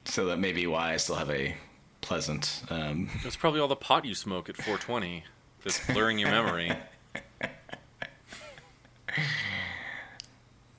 so 0.04 0.26
that 0.26 0.38
may 0.38 0.52
be 0.52 0.66
why 0.66 0.92
I 0.92 0.98
still 0.98 1.14
have 1.16 1.30
a 1.30 1.54
pleasant. 2.02 2.62
Um, 2.68 3.08
it's 3.24 3.36
probably 3.36 3.60
all 3.60 3.68
the 3.68 3.76
pot 3.76 4.04
you 4.04 4.14
smoke 4.14 4.50
at 4.50 4.56
420 4.56 5.24
that's 5.64 5.86
blurring 5.86 6.18
your 6.18 6.30
memory. 6.30 6.70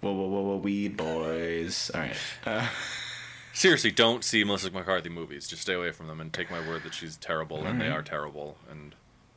whoa, 0.02 0.12
whoa, 0.14 0.28
whoa, 0.28 0.42
whoa, 0.42 0.58
weed 0.58 0.96
boys! 0.98 1.90
All 1.94 2.02
right. 2.02 2.16
Uh, 2.46 2.68
Seriously, 3.54 3.92
don't 3.92 4.24
see 4.24 4.44
Melissa 4.44 4.72
McCarthy 4.72 5.10
movies. 5.10 5.48
Just 5.48 5.62
stay 5.62 5.74
away 5.74 5.92
from 5.92 6.08
them 6.08 6.20
and 6.20 6.34
take 6.34 6.50
my 6.50 6.60
word 6.68 6.84
that 6.84 6.94
she's 6.94 7.16
terrible, 7.18 7.64
and 7.66 7.80
they 7.80 7.90
are 7.90 8.02
terrible. 8.02 8.58
And 8.70 8.96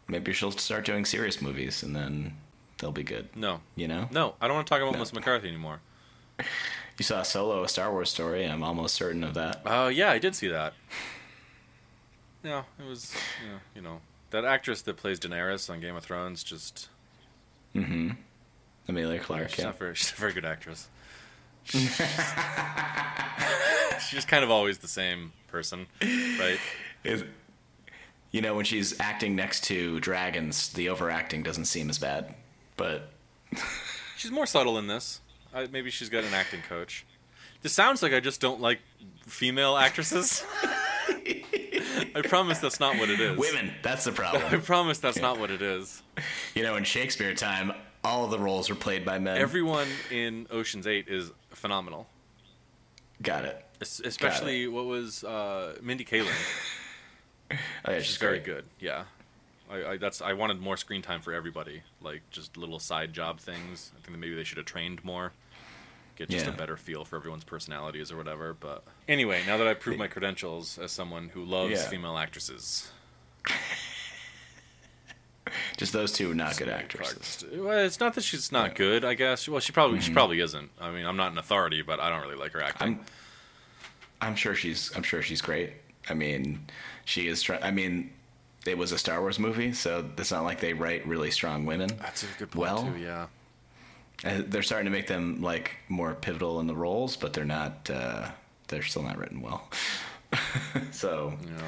maybe 0.09 0.33
she'll 0.33 0.53
start 0.53 0.85
doing 0.87 1.05
serious 1.05 1.43
movies, 1.43 1.83
and 1.83 1.95
then 1.95 2.35
they'll 2.79 2.93
be 2.93 3.03
good. 3.03 3.29
no, 3.37 3.61
You 3.75 3.89
know? 3.89 4.09
no, 4.11 4.35
I 4.41 4.47
don't 4.49 4.55
want 4.57 4.67
to 4.67 4.71
talk 4.71 4.81
about 4.81 4.93
No. 4.93 4.99
Melissa 4.99 5.15
McCarthy 5.15 5.49
anymore. 5.49 5.81
You 6.99 7.05
saw 7.05 7.23
Solo, 7.25 7.63
a 7.63 7.69
Star 7.69 7.93
Wars 7.93 8.09
story. 8.09 8.45
I'm 8.47 8.63
almost 8.63 8.95
certain 8.95 9.23
of 9.23 9.35
that. 9.35 9.61
Oh 9.67 9.89
yeah, 9.89 10.11
I 10.11 10.19
did 10.19 10.35
see 10.35 10.49
that. 10.49 10.73
Yeah, 12.43 12.63
it 12.79 12.87
was. 12.89 13.15
Yeah, 13.47 13.59
you 13.75 13.83
know 13.83 14.01
that 14.31 14.47
actress 14.47 14.81
that 14.81 14.97
plays 14.97 15.21
Daenerys 15.21 15.69
on 15.69 15.81
Game 15.81 15.95
of 15.95 16.05
Thrones 16.05 16.43
just. 16.43 16.89
Mm-hmm. 17.75 18.13
Emilia 18.89 19.19
Clarke. 19.21 19.51
She's 19.51 19.59
Yeah. 19.59 19.65
not 19.67 19.79
very. 19.79 19.95
She's 19.95 20.11
a 20.13 20.15
very 20.15 20.33
good 20.33 20.47
actress. 20.47 20.89
She's 24.09 24.25
kind 24.25 24.45
of 24.45 24.51
always 24.51 24.79
the 24.79 24.89
same 24.89 25.33
person, 25.49 25.87
right? 26.01 26.59
Is, 27.05 27.25
you 28.31 28.41
know, 28.41 28.55
when 28.55 28.65
she's 28.65 28.99
acting 29.01 29.35
next 29.35 29.65
to 29.65 29.99
dragons, 30.01 30.73
the 30.73 30.89
overacting 30.89 31.43
doesn't 31.43 31.65
seem 31.67 31.91
as 31.91 31.99
bad. 31.99 32.35
But 32.77 33.11
She's 34.17 34.31
more 34.31 34.47
subtle 34.47 34.79
in 34.79 34.87
this. 34.87 35.21
I, 35.55 35.67
maybe 35.67 35.91
she's 35.91 36.09
got 36.09 36.25
an 36.25 36.35
acting 36.35 36.61
coach. 36.69 37.05
This 37.63 37.73
sounds 37.73 38.03
like 38.03 38.13
I 38.13 38.21
just 38.21 38.41
don't 38.41 38.61
like 38.61 38.81
female 39.27 39.77
actresses. 39.77 40.45
I 42.15 42.23
promise 42.25 42.59
that's 42.59 42.81
not 42.81 42.99
what 42.99 43.11
it 43.11 43.21
is. 43.21 43.37
women, 43.37 43.73
that's 43.83 44.05
the 44.05 44.13
problem. 44.13 44.43
I 44.51 44.57
promise 44.57 44.99
that's 44.99 45.21
not 45.21 45.39
what 45.39 45.51
it 45.51 45.63
is. 45.63 46.03
you 46.55 46.63
know, 46.63 46.77
in 46.77 46.85
Shakespeare 46.85 47.35
time, 47.35 47.73
all 48.05 48.25
of 48.25 48.31
the 48.31 48.39
roles 48.39 48.69
were 48.71 48.77
played 48.77 49.05
by 49.05 49.19
men. 49.19 49.37
Everyone 49.39 49.89
in 50.11 50.47
Ocean's 50.51 50.87
Eight 50.87 51.09
is 51.09 51.31
phenomenal. 51.57 52.07
Got 53.23 53.45
it. 53.47 53.65
Es- 53.81 54.01
Especially 54.05 54.69
what 54.69 54.85
was 54.87 55.25
uh, 55.25 55.77
Mindy 55.83 56.05
Kaling. 56.05 56.29
Oh, 57.85 57.93
yeah, 57.93 57.99
She's 57.99 58.07
she's 58.07 58.17
very 58.17 58.41
great. 58.41 58.45
good. 58.57 58.65
Yeah, 58.81 59.05
I, 59.71 59.85
I 59.93 59.97
that's 59.99 60.21
I 60.21 60.33
wanted 60.33 60.59
more 60.61 60.77
screen 60.77 61.01
time 61.01 61.21
for 61.21 61.33
everybody, 61.33 61.81
like 62.03 62.23
just 62.33 62.57
little 62.57 62.81
side 62.81 63.13
job 63.13 63.39
things. 63.39 63.93
I 63.97 64.01
think 64.03 64.15
that 64.17 64.19
maybe 64.19 64.35
they 64.35 64.43
should 64.43 64.57
have 64.57 64.67
trained 64.67 65.05
more, 65.05 65.31
get 66.17 66.29
just 66.29 66.45
Yeah. 66.47 66.53
a 66.53 66.57
better 66.57 66.77
feel 66.77 67.05
for 67.05 67.15
everyone's 67.15 67.45
personalities 67.45 68.11
or 68.11 68.17
whatever. 68.17 68.53
But 68.53 68.83
anyway, 69.07 69.43
now 69.47 69.59
that 69.59 69.69
I've 69.69 69.79
proved 69.79 69.97
my 69.97 70.09
credentials 70.09 70.77
as 70.77 70.91
someone 70.91 71.29
who 71.29 71.45
loves 71.45 71.71
Yeah. 71.71 71.89
female 71.89 72.19
actresses, 72.19 72.91
Just 75.77 75.93
those 75.93 76.13
two 76.13 76.35
not 76.35 76.57
good 76.57 76.69
actresses. 76.69 77.45
Well, 77.53 77.79
it's 77.85 78.01
not 78.01 78.15
that 78.15 78.25
she's 78.25 78.51
not 78.53 78.75
good. 78.75 79.05
I 79.05 79.15
guess. 79.15 79.49
Well, 79.49 79.61
she 79.61 79.73
probably 79.73 80.01
she 80.01 80.13
probably 80.13 80.41
isn't. 80.41 80.71
I 80.81 80.91
mean, 80.91 81.07
I'm 81.07 81.17
not 81.17 81.33
an 81.33 81.39
authority, 81.39 81.83
but 81.83 82.01
I 82.01 82.11
don't 82.11 82.23
really 82.23 82.37
like 82.37 82.53
her 82.53 82.63
acting. 82.63 82.99
I'm, 84.21 84.29
I'm 84.29 84.35
sure 84.37 84.55
she's. 84.55 84.91
I'm 84.97 85.03
sure 85.03 85.23
she's 85.23 85.41
great. 85.41 85.73
I 86.09 86.15
mean, 86.15 86.67
she 87.05 87.29
is. 87.29 87.43
Try- 87.43 87.61
I 87.61 87.71
mean, 87.71 88.11
it 88.67 88.77
was 88.79 88.93
a 88.93 88.99
Star 88.99 89.21
Wars 89.21 89.39
movie, 89.39 89.73
so 89.73 90.09
it's 90.19 90.33
not 90.33 90.45
like 90.45 90.61
they 90.61 90.73
write 90.73 91.07
really 91.07 91.31
strong 91.31 91.67
women. 91.67 91.91
that's 92.01 92.23
a 92.25 92.27
good 92.39 92.51
point 92.51 92.61
well, 92.61 92.83
too. 92.85 92.99
Yeah. 92.99 93.27
Uh, 94.25 94.43
They're 94.47 94.63
starting 94.63 94.87
to 94.87 94.91
make 94.91 95.07
them 95.07 95.43
like 95.43 95.73
more 95.89 96.15
pivotal 96.15 96.61
in 96.61 96.67
the 96.67 96.77
roles, 96.77 97.17
but 97.17 97.33
they're 97.33 97.45
not. 97.45 97.89
Uh, 97.91 98.31
they're 98.69 98.83
still 98.83 99.03
not 99.03 99.19
written 99.19 99.43
well. 99.43 99.69
so 100.91 101.35
Yeah. 101.45 101.63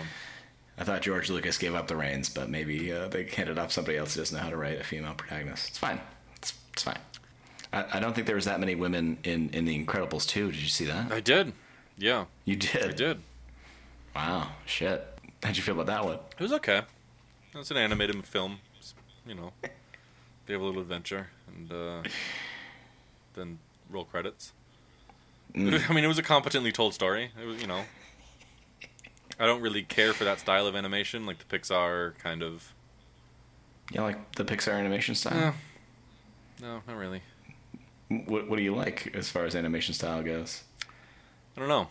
I 0.81 0.85
thought 0.85 1.03
George 1.03 1.29
Lucas 1.31 1.59
gave 1.59 1.75
up 1.75 1.89
the 1.89 1.97
reins, 1.97 2.29
but 2.29 2.49
maybe 2.49 2.93
uh, 2.93 3.09
they 3.09 3.25
handed 3.25 3.59
off 3.59 3.73
somebody 3.73 3.99
else 3.99 4.15
who 4.15 4.21
doesn't 4.21 4.37
know 4.37 4.43
how 4.43 4.51
to 4.51 4.57
write 4.57 4.81
a 4.81 4.85
female 4.85 5.15
protagonist. 5.15 5.69
It's 5.69 5.79
fine. 5.79 6.01
It's, 6.37 6.55
it's 6.73 6.83
fine. 6.83 6.99
I, 7.73 7.85
I 7.95 8.01
don't 8.01 8.15
think 8.15 8.27
there 8.27 8.37
was 8.37 8.45
that 8.45 8.61
many 8.61 8.75
women 8.75 9.19
in 9.25 9.51
in 9.51 9.65
The 9.65 9.85
Incredibles 9.85 10.27
too. 10.27 10.51
Did 10.53 10.61
you 10.61 10.69
see 10.69 10.85
that? 10.87 11.11
I 11.13 11.21
did. 11.21 11.53
Yeah, 11.97 12.27
You 12.45 12.55
did. 12.55 12.85
I 12.85 12.93
did. 12.93 13.19
Wow. 14.15 14.53
Shit. 14.67 15.05
How'd 15.43 15.57
you 15.57 15.63
feel 15.63 15.75
about 15.75 15.87
that 15.87 16.05
one? 16.05 16.19
It 16.39 16.41
was 16.43 16.53
okay. 16.53 16.83
It's 17.55 17.71
an 17.73 17.77
animated 17.77 18.25
film. 18.25 18.59
You 19.27 19.35
know, 19.35 19.53
they 20.47 20.53
have 20.53 20.63
a 20.63 20.65
little 20.65 20.81
adventure 20.81 21.29
and 21.49 21.73
uh, 21.73 22.03
then 23.35 23.59
roll 23.91 24.05
credits. 24.05 24.53
Mm. 25.55 25.91
I 25.91 25.93
mean, 25.93 26.05
it 26.05 26.09
was 26.09 26.19
a 26.19 26.23
competently 26.23 26.73
told 26.73 26.95
story. 26.95 27.31
It 27.41 27.47
was, 27.47 27.61
you 27.61 27.67
know, 27.67 27.83
I 29.39 29.47
don't 29.47 29.61
really 29.61 29.83
care 29.83 30.13
for 30.13 30.25
that 30.25 30.41
style 30.41 30.67
of 30.67 30.75
animation, 30.75 31.27
like 31.27 31.39
the 31.39 31.59
Pixar 31.59 32.19
kind 32.19 32.43
of. 32.43 32.73
Yeah, 33.93 34.03
like 34.03 34.33
the 34.37 34.45
Pixar 34.45 34.73
animation 34.75 35.15
style? 35.15 35.55
No, 36.61 36.67
no, 36.67 36.83
not 36.87 36.97
really. 36.97 37.23
What, 38.09 38.49
what 38.49 38.57
do 38.57 38.63
you 38.63 38.75
like 38.75 39.13
as 39.15 39.29
far 39.31 39.45
as 39.45 39.55
animation 39.55 39.95
style 39.95 40.23
goes? 40.23 40.65
I 41.57 41.61
don't 41.61 41.69
know. 41.69 41.89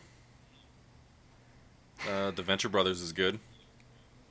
Uh, 2.10 2.32
the 2.32 2.44
Venture 2.44 2.70
Brothers 2.70 3.02
is 3.02 3.12
good. 3.14 3.40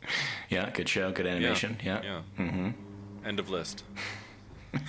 Yeah, 0.48 0.70
good 0.70 0.88
show, 0.88 1.10
good 1.10 1.26
animation. 1.26 1.76
Yeah. 1.82 2.00
Yeah. 2.04 2.20
Mm-hmm. 2.38 3.26
End 3.26 3.40
of 3.40 3.50
list. 3.50 3.82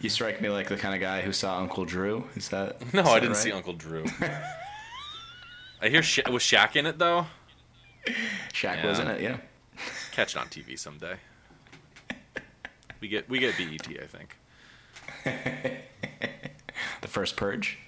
You 0.00 0.10
strike 0.10 0.40
me 0.40 0.48
like 0.50 0.68
the 0.68 0.76
kind 0.76 0.94
of 0.94 1.00
guy 1.00 1.22
who 1.22 1.32
saw 1.32 1.58
Uncle 1.58 1.84
Drew. 1.84 2.24
Is 2.36 2.48
that? 2.50 2.80
No, 2.92 3.00
is 3.00 3.08
I 3.08 3.14
that 3.14 3.20
didn't 3.20 3.28
right? 3.32 3.36
see 3.42 3.52
Uncle 3.52 3.72
Drew. 3.72 4.04
I 5.80 5.88
hear 5.88 6.02
Sha- 6.02 6.30
was 6.30 6.42
Shaq 6.42 6.76
in 6.76 6.86
it 6.86 6.98
though. 6.98 7.26
Shaq 8.52 8.76
Yeah. 8.76 8.86
was 8.86 8.98
in 8.98 9.08
it. 9.08 9.20
Yeah. 9.20 9.38
Catch 10.12 10.34
it 10.34 10.38
on 10.40 10.48
TV 10.48 10.78
someday. 10.78 11.16
We 13.00 13.08
get 13.08 13.28
we 13.28 13.38
get 13.38 13.56
BET, 13.56 13.86
I 14.02 14.06
think. 14.06 14.36
The 17.00 17.08
first 17.08 17.36
Purge. 17.36 17.78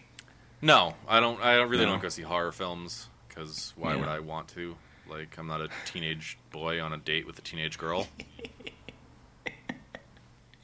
No, 0.63 0.95
I 1.09 1.21
don't. 1.21 1.41
I 1.43 1.55
really 1.57 1.85
No. 1.85 1.93
don't 1.93 2.03
go 2.03 2.09
see 2.09 2.23
horror 2.23 2.53
films 2.53 3.09
because 3.29 3.73
why 3.77 3.95
Yeah. 3.95 4.01
would 4.01 4.09
I 4.09 4.21
want 4.21 4.49
to? 4.49 4.77
Like, 5.09 5.37
I'm 5.39 5.47
not 5.49 5.61
a 5.61 5.69
teenage 5.85 6.39
boy 6.53 6.81
on 6.81 6.93
a 6.93 6.97
date 6.97 7.27
with 7.27 7.39
a 7.39 7.43
teenage 7.43 7.77
girl. 7.79 8.07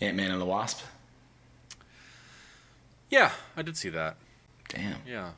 Ant 0.00 0.16
Man 0.16 0.30
and 0.30 0.40
the 0.40 0.44
Wasp. 0.44 0.80
Yeah, 3.10 3.32
I 3.56 3.62
did 3.62 3.76
see 3.76 3.88
that. 3.90 4.16
Damn. 4.68 4.96
Yeah, 5.06 5.30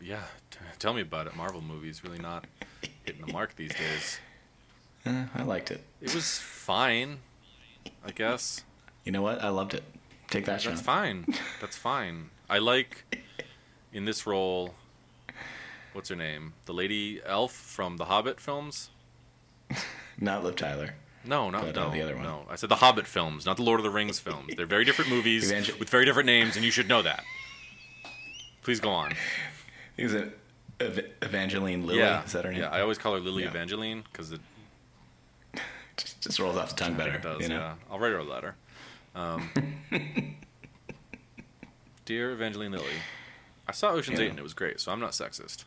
yeah, 0.00 0.08
yeah. 0.16 0.22
T- 0.50 0.58
tell 0.78 0.94
me 0.94 1.02
about 1.02 1.26
it. 1.26 1.36
Marvel 1.36 1.60
movies 1.60 2.02
really 2.04 2.18
not 2.18 2.44
hitting 3.04 3.24
the 3.26 3.32
mark 3.32 3.54
these 3.56 3.74
days. 3.74 4.18
Eh, 5.06 5.24
I 5.34 5.42
liked 5.42 5.70
it. 5.70 5.82
It 6.00 6.14
was 6.14 6.38
fine, 6.38 7.18
I 8.04 8.10
guess. 8.10 8.64
You 9.04 9.12
know 9.12 9.22
what? 9.22 9.42
I 9.42 9.48
loved 9.48 9.74
it. 9.74 9.82
Take 10.28 10.44
that 10.46 10.60
shot. 10.60 10.70
That's 10.70 10.82
fine. 10.82 11.26
That's 11.60 11.76
fine. 11.76 12.30
I 12.50 12.58
like 12.58 13.16
in 13.92 14.04
this 14.04 14.26
role. 14.26 14.74
What's 15.92 16.10
her 16.10 16.16
name? 16.16 16.52
The 16.66 16.74
lady 16.74 17.20
elf 17.24 17.52
from 17.52 17.96
the 17.96 18.04
Hobbit 18.04 18.40
films. 18.40 18.90
Not 20.20 20.44
Liv 20.44 20.56
Tyler. 20.56 20.94
No, 21.24 21.50
not 21.50 21.64
uh, 21.64 21.72
no, 21.72 21.90
the 21.90 22.00
other 22.00 22.14
one. 22.14 22.24
no. 22.24 22.46
I 22.48 22.56
said 22.56 22.68
the 22.70 22.76
Hobbit 22.76 23.06
films, 23.06 23.44
not 23.44 23.56
the 23.56 23.62
Lord 23.62 23.80
of 23.80 23.84
the 23.84 23.90
Rings 23.90 24.18
films. 24.18 24.54
They're 24.56 24.66
very 24.66 24.84
different 24.84 25.10
movies 25.10 25.50
Evangel- 25.50 25.76
with 25.78 25.90
very 25.90 26.06
different 26.06 26.26
names, 26.26 26.56
and 26.56 26.64
you 26.64 26.70
should 26.70 26.88
know 26.88 27.02
that. 27.02 27.22
Please 28.62 28.80
go 28.80 28.90
on. 28.90 29.12
Is 29.98 30.14
an 30.14 30.32
Ev- 30.80 31.10
Evangeline 31.22 31.86
Lilly? 31.86 31.98
yeah, 31.98 32.24
Is 32.24 32.32
that 32.32 32.44
her 32.46 32.52
name? 32.52 32.60
yeah. 32.62 32.70
I 32.70 32.80
always 32.80 32.96
call 32.98 33.12
her 33.14 33.20
Lily 33.20 33.42
Yeah. 33.42 33.50
Evangeline 33.50 34.04
because 34.10 34.32
it, 34.32 34.40
just, 35.96 36.20
just 36.22 36.38
rolls 36.38 36.56
off 36.56 36.70
the 36.70 36.76
tongue 36.76 36.94
better. 36.94 37.14
it 37.14 37.22
does. 37.22 37.42
you 37.42 37.48
know? 37.48 37.58
Yeah, 37.58 37.74
I'll 37.90 37.98
write 37.98 38.12
her 38.12 38.18
a 38.18 38.24
letter. 38.24 38.54
Um, 39.14 39.50
Dear 42.04 42.30
Evangeline 42.32 42.72
Lilly, 42.72 42.84
I 43.66 43.72
saw 43.72 43.90
Ocean's 43.90 44.18
Yeah. 44.18 44.26
Eight 44.26 44.30
and 44.30 44.38
it 44.38 44.42
was 44.42 44.54
great, 44.54 44.80
so 44.80 44.92
I'm 44.92 45.00
not 45.00 45.10
sexist. 45.10 45.64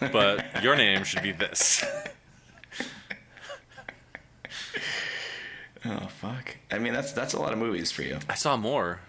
But 0.00 0.62
your 0.62 0.76
name 0.76 1.04
should 1.04 1.22
be 1.22 1.32
this. 1.32 1.84
Oh 5.84 6.06
fuck! 6.20 6.56
I 6.70 6.78
mean, 6.78 6.92
that's 6.92 7.10
that's 7.12 7.34
a 7.34 7.40
lot 7.40 7.52
of 7.52 7.58
movies 7.58 7.90
for 7.90 8.02
you. 8.02 8.20
I 8.28 8.34
saw 8.34 8.56
more. 8.56 9.00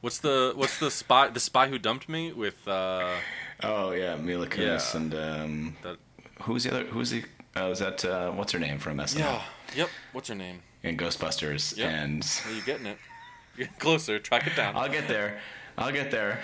What's 0.00 0.18
the 0.18 0.52
what's 0.54 0.78
the 0.78 0.90
spy 0.90 1.28
the 1.28 1.40
spy 1.40 1.68
who 1.68 1.78
dumped 1.78 2.08
me 2.08 2.32
with 2.32 2.66
uh 2.68 3.16
Oh 3.62 3.90
yeah, 3.90 4.16
Mila 4.16 4.46
Kunis 4.46 4.94
Yeah. 4.94 5.00
and 5.00 5.14
um, 5.14 5.76
that 5.82 5.96
who's 6.42 6.64
the 6.64 6.70
other? 6.70 6.84
Who's 6.84 7.10
the? 7.10 7.24
Oh, 7.56 7.72
is 7.72 7.80
that 7.80 8.04
uh, 8.04 8.30
what's 8.30 8.52
her 8.52 8.60
name 8.60 8.78
from 8.78 8.98
SNL 8.98 9.18
yeah 9.18 9.42
yep 9.74 9.88
what's 10.12 10.28
her 10.28 10.34
name 10.36 10.62
and 10.84 10.96
Ghostbusters? 10.98 11.76
Yep. 11.76 11.90
And 11.90 12.40
are 12.46 12.52
you 12.52 12.62
getting 12.62 12.86
it 12.86 12.98
get 13.58 13.78
closer 13.80 14.18
track 14.20 14.46
it 14.46 14.54
down 14.54 14.76
I'll 14.76 14.88
get 14.88 15.08
there. 15.08 15.40
I'll 15.76 15.90
get 15.92 16.10
there. 16.12 16.40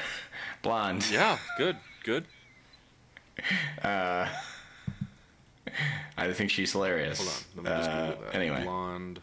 Blonde. 0.62 1.06
yeah 1.12 1.38
good 1.56 1.76
good 2.02 2.24
Uh, 3.82 4.28
I 6.16 6.32
think 6.32 6.50
she's 6.50 6.70
hilarious. 6.72 7.18
hold 7.18 7.30
on 7.30 7.64
let 7.64 7.64
me 7.64 7.78
just 7.84 7.90
Uh, 7.90 8.06
Google 8.10 8.24
that 8.26 8.34
anyway, 8.34 8.62
blonde 8.64 9.20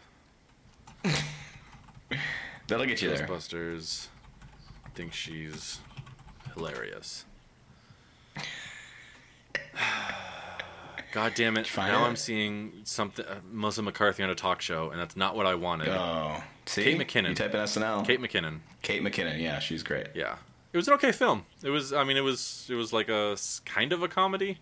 that'll 2.68 2.86
get 2.86 3.00
you 3.02 3.08
there. 3.10 3.26
Ghostbusters 3.26 4.06
think 4.94 5.12
she's 5.12 5.80
hilarious 6.54 7.24
God 11.12 11.34
damn 11.34 11.56
it! 11.56 11.68
Now 11.76 12.04
it? 12.04 12.08
I'm 12.08 12.16
seeing 12.16 12.72
something 12.84 13.24
uh, 13.26 13.40
Melissa 13.50 13.82
McCarthy 13.82 14.22
on 14.22 14.30
a 14.30 14.34
talk 14.34 14.62
show, 14.62 14.90
and 14.90 15.00
that's 15.00 15.16
not 15.16 15.36
what 15.36 15.46
I 15.46 15.54
wanted. 15.54 15.88
Oh, 15.88 16.42
see, 16.64 16.84
Kate 16.84 16.98
McKinnon. 16.98 17.30
You 17.30 17.34
type 17.34 17.54
in 17.54 17.60
SNL. 17.60 18.06
Kate 18.06 18.20
McKinnon. 18.20 18.60
Kate 18.80 19.02
McKinnon. 19.02 19.40
Yeah, 19.40 19.58
she's 19.58 19.82
great. 19.82 20.06
Yeah, 20.14 20.36
it 20.72 20.76
was 20.76 20.88
an 20.88 20.94
okay 20.94 21.12
film. 21.12 21.44
It 21.62 21.70
was. 21.70 21.92
I 21.92 22.04
mean, 22.04 22.16
it 22.16 22.22
was. 22.22 22.66
It 22.70 22.74
was 22.74 22.92
like 22.92 23.10
a 23.10 23.36
kind 23.66 23.92
of 23.92 24.02
a 24.02 24.08
comedy, 24.08 24.58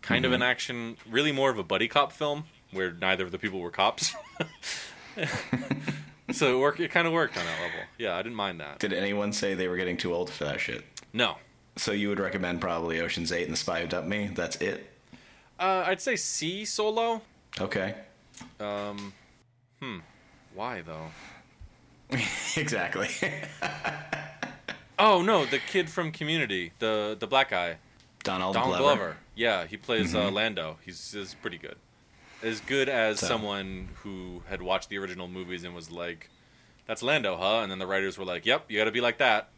kind 0.00 0.24
of 0.24 0.32
an 0.32 0.42
action. 0.42 0.96
Really, 1.08 1.32
more 1.32 1.50
of 1.50 1.58
a 1.58 1.64
buddy 1.64 1.88
cop 1.88 2.12
film 2.12 2.44
where 2.70 2.92
neither 2.92 3.24
of 3.24 3.30
the 3.30 3.38
people 3.38 3.60
were 3.60 3.70
cops. 3.70 4.14
so 6.38 6.56
it 6.56 6.60
worked. 6.60 6.80
It 6.80 6.90
kind 6.90 7.06
of 7.06 7.12
worked 7.12 7.36
on 7.36 7.44
that 7.44 7.60
level. 7.60 7.80
Yeah, 7.98 8.14
I 8.16 8.22
didn't 8.22 8.36
mind 8.36 8.60
that. 8.60 8.78
Did 8.78 8.92
anyone 8.92 9.32
say 9.32 9.54
they 9.54 9.68
were 9.68 9.76
getting 9.76 9.96
too 9.96 10.14
old 10.14 10.30
for 10.30 10.44
that 10.44 10.60
shit? 10.60 10.84
No, 11.12 11.36
So 11.76 11.92
you 11.92 12.08
would 12.08 12.18
recommend 12.20 12.60
probably 12.60 13.00
Ocean's 13.00 13.32
Eight 13.32 13.44
and 13.44 13.52
The 13.52 13.56
Spy 13.58 13.82
Who 13.82 13.86
Dumped 13.86 14.08
Me? 14.08 14.30
That's 14.34 14.56
it? 14.56 14.88
uh, 15.60 15.84
I'd 15.86 16.00
say 16.00 16.16
C 16.16 16.64
solo. 16.64 17.20
Okay. 17.60 17.94
Um, 18.58 19.12
hmm. 19.80 19.98
Why 20.54 20.80
though? 20.82 21.10
exactly. 22.56 23.08
Oh 24.98 25.22
no, 25.22 25.44
the 25.44 25.58
kid 25.58 25.88
from 25.90 26.12
Community, 26.12 26.72
the 26.78 27.16
the 27.18 27.26
black 27.26 27.50
guy, 27.50 27.76
Donald, 28.24 28.54
Donald 28.54 28.78
Glover. 28.78 28.96
Glover. 28.96 29.16
Yeah, 29.34 29.66
he 29.66 29.76
plays 29.76 30.14
uh, 30.14 30.30
Lando. 30.30 30.76
He's, 30.84 31.12
he's 31.12 31.34
pretty 31.34 31.58
good. 31.58 31.76
As 32.42 32.60
good 32.60 32.88
as 32.88 33.20
So- 33.20 33.26
someone 33.28 33.88
who 34.02 34.42
had 34.48 34.62
watched 34.62 34.88
the 34.88 34.98
original 34.98 35.28
movies 35.28 35.64
and 35.64 35.74
was 35.74 35.90
like, 35.90 36.28
"That's 36.86 37.02
Lando, 37.02 37.36
huh?" 37.36 37.60
And 37.60 37.70
then 37.70 37.78
the 37.78 37.86
writers 37.86 38.18
were 38.18 38.24
like, 38.24 38.44
"Yep, 38.46 38.70
you 38.70 38.78
got 38.78 38.84
to 38.84 38.90
be 38.92 39.00
like 39.00 39.18
that. 39.18 39.48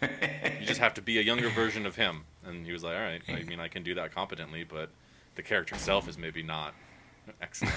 you 0.00 0.64
just 0.66 0.80
have 0.80 0.94
to 0.94 1.02
be 1.02 1.18
a 1.18 1.22
younger 1.22 1.50
version 1.50 1.84
of 1.86 1.96
him." 1.96 2.24
And 2.44 2.64
he 2.66 2.72
was 2.72 2.82
like, 2.82 2.96
"All 2.96 3.02
right. 3.02 3.22
I 3.28 3.42
mean, 3.42 3.60
I 3.60 3.68
can 3.68 3.82
do 3.82 3.94
that 3.94 4.14
competently, 4.14 4.64
but 4.64 4.90
the 5.34 5.42
character 5.42 5.74
itself 5.74 6.08
is 6.08 6.16
maybe 6.18 6.42
not 6.42 6.74
excellent. 7.40 7.74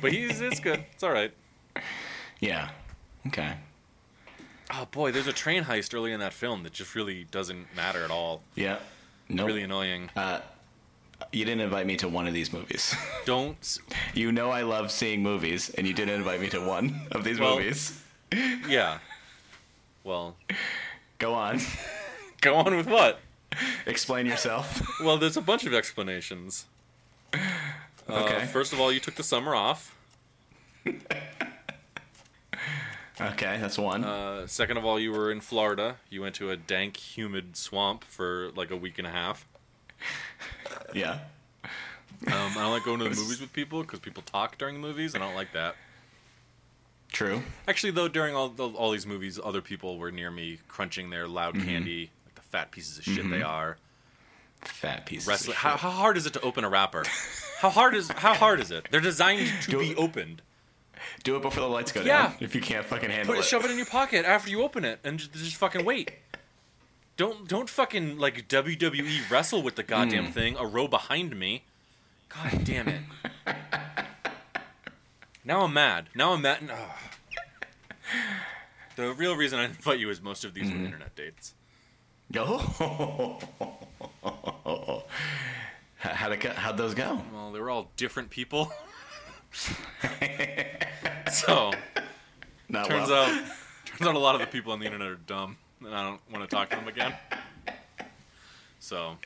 but 0.00 0.12
he's 0.12 0.40
it's 0.40 0.60
good. 0.60 0.84
It's 0.92 1.02
all 1.02 1.10
right." 1.12 1.32
Yeah. 2.40 2.70
Okay. 3.26 3.54
Oh 4.70 4.86
boy, 4.90 5.12
there's 5.12 5.26
a 5.26 5.32
train 5.32 5.64
heist 5.64 5.94
early 5.94 6.12
in 6.12 6.20
that 6.20 6.32
film 6.32 6.62
that 6.62 6.72
just 6.72 6.94
really 6.94 7.24
doesn't 7.24 7.74
matter 7.76 8.04
at 8.04 8.10
all. 8.10 8.42
Yeah. 8.54 8.78
No. 9.28 9.44
Really 9.46 9.62
annoying. 9.62 10.10
Uh, 10.16 10.40
You 11.32 11.44
didn't 11.44 11.60
invite 11.62 11.86
me 11.86 11.96
to 11.96 12.08
one 12.08 12.26
of 12.26 12.34
these 12.34 12.52
movies. 12.52 12.94
Don't. 13.24 13.78
you 14.14 14.30
know 14.32 14.50
I 14.50 14.62
love 14.62 14.90
seeing 14.90 15.22
movies, 15.22 15.70
and 15.70 15.86
you 15.86 15.94
didn't 15.94 16.14
invite 16.14 16.40
me 16.40 16.48
to 16.50 16.60
one 16.60 17.00
of 17.12 17.24
these 17.24 17.38
Well- 17.40 17.56
movies. 17.56 18.00
Yeah. 18.68 18.98
Well, 20.02 20.36
Go 21.18 21.34
on. 21.34 21.60
go 22.40 22.56
on 22.56 22.76
with 22.76 22.86
what? 22.88 23.20
Explain 23.86 24.26
yourself. 24.26 24.82
Well, 25.04 25.16
there's 25.18 25.36
a 25.36 25.40
bunch 25.40 25.64
of 25.66 25.72
explanations. 25.74 26.66
Uh, 27.32 27.38
Okay. 28.10 28.46
first 28.46 28.72
of 28.72 28.80
all, 28.80 28.92
you 28.92 28.98
took 29.00 29.14
the 29.14 29.22
summer 29.22 29.54
off. 29.54 29.94
Okay, 33.20 33.58
that's 33.60 33.78
one. 33.78 34.04
Uh, 34.04 34.46
second 34.48 34.76
of 34.76 34.84
all, 34.84 34.98
you 34.98 35.12
were 35.12 35.30
in 35.30 35.40
Florida. 35.40 35.96
You 36.10 36.20
went 36.22 36.34
to 36.36 36.50
a 36.50 36.56
dank, 36.56 36.96
humid 36.96 37.56
swamp 37.56 38.02
for 38.04 38.50
like 38.56 38.70
a 38.72 38.76
week 38.76 38.98
and 38.98 39.06
a 39.06 39.10
half. 39.10 39.46
Yeah. 40.94 41.18
Um, 41.62 41.70
I 42.26 42.30
don't 42.54 42.70
like 42.70 42.84
going 42.84 42.98
to 43.00 43.04
the 43.04 43.10
movies 43.10 43.40
with 43.40 43.52
people 43.52 43.82
because 43.82 44.00
people 44.00 44.22
talk 44.22 44.56
during 44.58 44.74
the 44.74 44.80
movies. 44.80 45.14
I 45.14 45.18
don't 45.18 45.34
like 45.34 45.52
that. 45.52 45.76
True. 47.12 47.42
Actually, 47.68 47.92
though, 47.92 48.08
during 48.08 48.34
all 48.34 48.48
the, 48.48 48.66
all 48.68 48.90
these 48.90 49.06
movies, 49.06 49.38
other 49.42 49.60
people 49.60 49.98
were 49.98 50.10
near 50.10 50.30
me 50.30 50.58
crunching 50.68 51.10
their 51.10 51.28
loud 51.28 51.54
Mm-hmm. 51.54 51.66
candy, 51.68 52.10
like 52.26 52.34
the 52.34 52.40
fat 52.42 52.70
pieces 52.70 52.98
of 52.98 53.04
shit 53.04 53.28
they 53.30 53.42
are. 53.42 53.76
Fat 54.62 55.04
pieces. 55.06 55.28
Wrestling. 55.28 55.52
Of 55.52 55.58
How, 55.58 55.70
shit. 55.72 55.80
how 55.80 55.90
hard 55.90 56.16
is 56.16 56.26
it 56.26 56.32
to 56.32 56.40
open 56.40 56.64
a 56.64 56.68
wrapper? 56.70 57.04
How 57.60 57.68
hard 57.70 57.94
is 57.94 58.08
how 58.08 58.34
hard 58.34 58.60
is 58.60 58.70
it? 58.70 58.88
They're 58.90 59.00
designed 59.00 59.50
to 59.62 59.70
Do 59.70 59.78
be 59.78 59.90
it. 59.90 59.98
opened. 59.98 60.40
Do 61.22 61.36
it 61.36 61.42
before 61.42 61.60
the 61.62 61.68
lights 61.68 61.92
go 61.92 62.00
Yeah. 62.00 62.28
down. 62.28 62.34
If 62.40 62.54
you 62.54 62.60
can't 62.62 62.84
fucking 62.86 63.10
handle 63.10 63.26
Put 63.34 63.36
it. 63.36 63.44
it, 63.44 63.48
shove 63.48 63.64
it 63.64 63.70
in 63.70 63.76
your 63.76 63.86
pocket 63.86 64.24
after 64.24 64.50
you 64.50 64.62
open 64.62 64.84
it, 64.84 65.00
and 65.04 65.18
just, 65.18 65.32
just 65.34 65.56
fucking 65.56 65.84
wait. 65.84 66.12
Don't 67.16 67.46
don't 67.46 67.70
fucking 67.70 68.18
like 68.18 68.48
WWE 68.48 69.30
wrestle 69.30 69.62
with 69.62 69.76
the 69.76 69.82
goddamn 69.82 70.26
hmm. 70.26 70.32
thing. 70.32 70.56
A 70.56 70.66
row 70.66 70.88
behind 70.88 71.38
me. 71.38 71.64
God 72.28 72.64
damn 72.64 72.88
it. 72.88 73.02
now 75.44 75.62
I'm 75.62 75.72
mad. 75.72 76.08
Now 76.14 76.32
I'm 76.32 76.42
mad. 76.42 76.70
The 78.96 79.12
real 79.12 79.36
reason 79.36 79.58
I 79.58 79.64
invite 79.64 79.98
you 79.98 80.08
is 80.10 80.22
most 80.22 80.44
of 80.44 80.54
these 80.54 80.70
were 80.70 80.76
mm-hmm. 80.76 80.84
internet 80.86 81.16
dates. 81.16 81.54
Oh. 82.36 83.40
How'd, 85.98 86.32
it 86.32 86.40
go? 86.40 86.50
How'd 86.50 86.76
those 86.76 86.94
go? 86.94 87.22
Well, 87.32 87.52
they 87.52 87.60
were 87.60 87.70
all 87.70 87.90
different 87.96 88.30
people. 88.30 88.72
so 91.30 91.72
Not 92.68 92.88
turns 92.88 93.10
well. 93.10 93.24
out 93.24 93.44
turns 93.84 94.08
out 94.08 94.14
a 94.14 94.18
lot 94.18 94.34
of 94.34 94.40
the 94.40 94.46
people 94.46 94.72
on 94.72 94.80
the 94.80 94.86
internet 94.86 95.08
are 95.08 95.16
dumb, 95.16 95.58
and 95.80 95.94
I 95.94 96.02
don't 96.02 96.20
want 96.32 96.48
to 96.48 96.54
talk 96.54 96.70
to 96.70 96.76
them 96.76 96.88
again. 96.88 97.14
So 98.80 99.16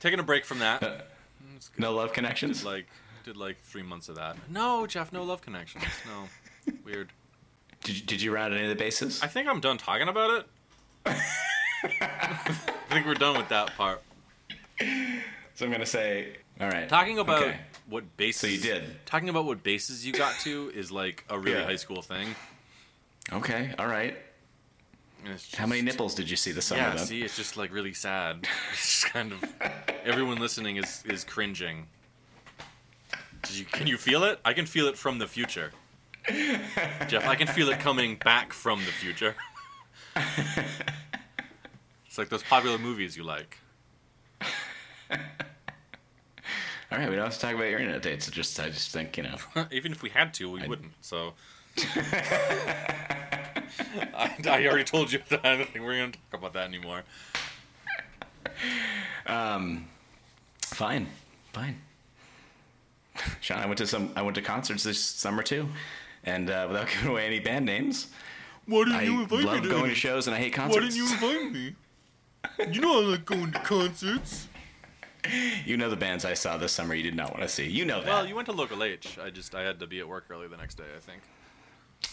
taking 0.00 0.18
a 0.18 0.22
break 0.22 0.44
from 0.44 0.58
that. 0.60 0.82
Uh, 0.82 0.98
no 1.78 1.92
love 1.94 2.12
connections? 2.12 2.64
Like 2.64 2.86
did 3.24 3.36
like 3.36 3.58
three 3.62 3.82
months 3.82 4.08
of 4.08 4.16
that. 4.16 4.36
No, 4.50 4.86
Jeff, 4.86 5.12
no 5.12 5.22
love 5.22 5.40
connections. 5.40 5.84
No, 6.06 6.72
weird. 6.84 7.10
Did 7.82 7.96
you, 8.00 8.04
did 8.06 8.22
you 8.22 8.32
round 8.34 8.54
any 8.54 8.62
of 8.64 8.68
the 8.70 8.74
bases? 8.76 9.22
I 9.22 9.26
think 9.26 9.48
I'm 9.48 9.60
done 9.60 9.78
talking 9.78 10.08
about 10.08 10.40
it. 10.40 10.46
I 12.00 12.56
think 12.90 13.06
we're 13.06 13.14
done 13.14 13.36
with 13.36 13.48
that 13.48 13.74
part. 13.76 14.02
So 15.54 15.64
I'm 15.66 15.70
gonna 15.70 15.86
say, 15.86 16.36
all 16.60 16.68
right. 16.68 16.88
Talking 16.88 17.18
about 17.18 17.42
Okay. 17.42 17.56
what 17.88 18.16
bases 18.16 18.40
So 18.40 18.46
you 18.46 18.58
did. 18.58 19.04
Talking 19.06 19.28
about 19.28 19.44
what 19.44 19.62
bases 19.62 20.04
you 20.06 20.12
got 20.12 20.34
to 20.40 20.70
is 20.74 20.90
like 20.90 21.24
a 21.30 21.38
really 21.38 21.58
Yeah. 21.60 21.64
high 21.64 21.76
school 21.76 22.02
thing. 22.02 22.34
Okay, 23.32 23.74
all 23.78 23.86
right. 23.86 24.16
It's 25.26 25.54
How 25.54 25.66
many 25.66 25.80
nipples 25.80 26.14
did 26.14 26.28
you 26.28 26.36
see 26.36 26.52
this 26.52 26.66
summer? 26.66 26.82
Yeah, 26.82 26.94
then? 26.96 27.06
see, 27.06 27.22
it's 27.22 27.36
just 27.36 27.56
like 27.56 27.72
really 27.72 27.94
sad. 27.94 28.46
It's 28.72 29.00
just 29.00 29.12
kind 29.12 29.32
of 29.32 29.42
everyone 30.04 30.38
listening 30.38 30.76
is 30.76 31.02
is 31.06 31.24
cringing. 31.24 31.86
Did 33.42 33.56
you, 33.58 33.64
can 33.64 33.86
you 33.86 33.96
feel 33.96 34.24
it? 34.24 34.40
I 34.44 34.52
can 34.52 34.66
feel 34.66 34.86
it 34.86 34.96
from 34.96 35.18
the 35.18 35.26
future. 35.26 35.72
Jeff, 37.08 37.26
I 37.26 37.34
can 37.34 37.46
feel 37.46 37.68
it 37.68 37.78
coming 37.78 38.16
back 38.16 38.52
from 38.52 38.80
the 38.80 38.92
future. 38.92 39.34
It's 42.14 42.18
like 42.20 42.28
those 42.28 42.44
popular 42.44 42.78
movies 42.78 43.16
you 43.16 43.24
like. 43.24 43.58
All 45.10 45.18
right, 46.92 47.10
we 47.10 47.16
don't 47.16 47.24
have 47.24 47.34
to 47.34 47.40
talk 47.40 47.56
about 47.56 47.64
your 47.64 47.80
internet 47.80 48.02
dates. 48.02 48.30
Just, 48.30 48.60
I 48.60 48.68
just 48.68 48.92
think, 48.92 49.16
you 49.16 49.24
know. 49.24 49.34
Even 49.72 49.90
if 49.90 50.00
we 50.00 50.10
had 50.10 50.32
to, 50.34 50.48
we 50.48 50.64
wouldn't. 50.64 50.92
So. 51.00 51.34
I, 51.78 53.54
I 54.48 54.66
already 54.66 54.84
told 54.84 55.12
you 55.12 55.20
that 55.28 55.44
I 55.44 55.56
don't 55.56 55.68
think 55.68 55.84
we're 55.84 55.98
going 55.98 56.12
to 56.12 56.18
talk 56.30 56.40
about 56.40 56.52
that 56.54 56.68
anymore. 56.68 57.02
Um, 59.26 59.88
Fine, 60.74 61.06
fine. 61.52 61.80
Sean, 63.40 63.58
I 63.58 63.66
went 63.66 63.78
to 63.78 63.86
some. 63.86 64.10
I 64.16 64.22
went 64.22 64.34
to 64.34 64.42
concerts 64.42 64.82
this 64.82 65.00
summer 65.00 65.44
too, 65.44 65.68
and 66.24 66.50
uh, 66.50 66.66
without 66.68 66.88
giving 66.92 67.10
away 67.10 67.26
any 67.26 67.38
band 67.38 67.64
names, 67.64 68.08
Why 68.66 68.84
didn't 68.84 68.96
I 68.96 69.06
love 69.06 69.62
going 69.62 69.88
to 69.88 69.94
shows 69.94 70.26
and 70.26 70.34
I 70.34 70.40
hate 70.40 70.52
concerts. 70.52 70.76
Why 70.76 70.90
didn't 70.90 70.96
you 70.96 71.12
invite 71.12 71.52
me? 71.52 71.74
You 72.72 72.80
know 72.80 73.00
I 73.00 73.04
like 73.04 73.24
going 73.24 73.52
to 73.52 73.60
concerts. 73.60 74.48
You 75.64 75.76
know 75.76 75.88
the 75.88 75.96
bands 75.96 76.24
I 76.24 76.34
saw 76.34 76.56
this 76.56 76.72
summer. 76.72 76.94
You 76.94 77.04
did 77.04 77.14
not 77.14 77.30
want 77.30 77.42
to 77.42 77.48
see. 77.48 77.68
You 77.68 77.84
know 77.84 78.00
that. 78.00 78.08
Well, 78.08 78.26
you 78.26 78.34
went 78.34 78.46
to 78.46 78.52
local 78.52 78.82
H. 78.82 79.16
I 79.22 79.30
just 79.30 79.54
I 79.54 79.62
had 79.62 79.78
to 79.78 79.86
be 79.86 80.00
at 80.00 80.08
work 80.08 80.24
early 80.28 80.48
the 80.48 80.56
next 80.56 80.74
day. 80.74 80.84
I 80.96 81.00
think. 81.00 81.22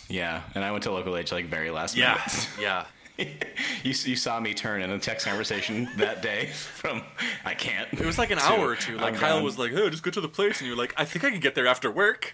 Yeah, 0.10 0.42
and 0.56 0.64
I 0.64 0.72
went 0.72 0.84
to 0.84 0.92
local 0.92 1.16
H 1.18 1.32
like 1.32 1.46
very 1.46 1.70
last 1.72 1.96
Yeah, 1.96 2.14
minute. 2.16 2.50
yeah. 2.60 2.86
yeah. 3.18 3.26
you 3.84 3.94
you 4.06 4.16
saw 4.16 4.39
me 4.39 4.54
turn 4.54 4.82
in 4.82 4.89
a 4.89 4.98
text 4.98 5.26
conversation 5.28 5.89
that 5.98 6.22
day 6.22 6.48
from 6.48 7.04
I 7.46 7.54
can't. 7.54 7.88
It 7.94 8.06
was 8.06 8.18
like 8.18 8.32
an 8.32 8.38
to, 8.39 8.44
hour 8.44 8.68
or 8.70 8.76
two. 8.76 8.98
Like 8.98 9.14
I'm 9.14 9.20
Kyle 9.20 9.36
gone. 9.36 9.44
was 9.44 9.60
like, 9.60 9.74
"Oh, 9.74 9.89
just 9.89 10.02
go 10.02 10.10
to 10.12 10.22
the 10.22 10.30
place," 10.30 10.60
and 10.60 10.68
you're 10.68 10.78
like, 10.78 10.94
"I 10.98 11.06
think 11.06 11.24
I 11.26 11.30
can 11.30 11.39
get 11.39 11.54
there 11.54 11.68
after 11.68 11.92
work." 11.92 12.34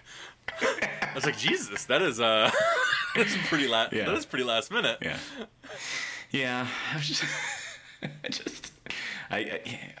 I 0.62 1.10
was 1.14 1.26
like, 1.26 1.36
"Jesus, 1.36 1.84
that 1.86 2.00
is 2.00 2.20
uh, 2.20 2.50
that's 3.14 3.36
pretty 3.48 3.66
last. 3.68 3.92
Yeah. 3.92 4.06
That 4.06 4.14
is 4.16 4.24
pretty 4.24 4.44
last 4.44 4.70
minute." 4.70 4.98
Yeah. 5.02 5.18
Yeah. 6.30 6.66
I 6.92 6.96
was 6.96 7.06
just. 7.08 7.24
I 8.02 8.28
just. 8.28 8.72
I. 9.30 9.36
I, 9.38 9.92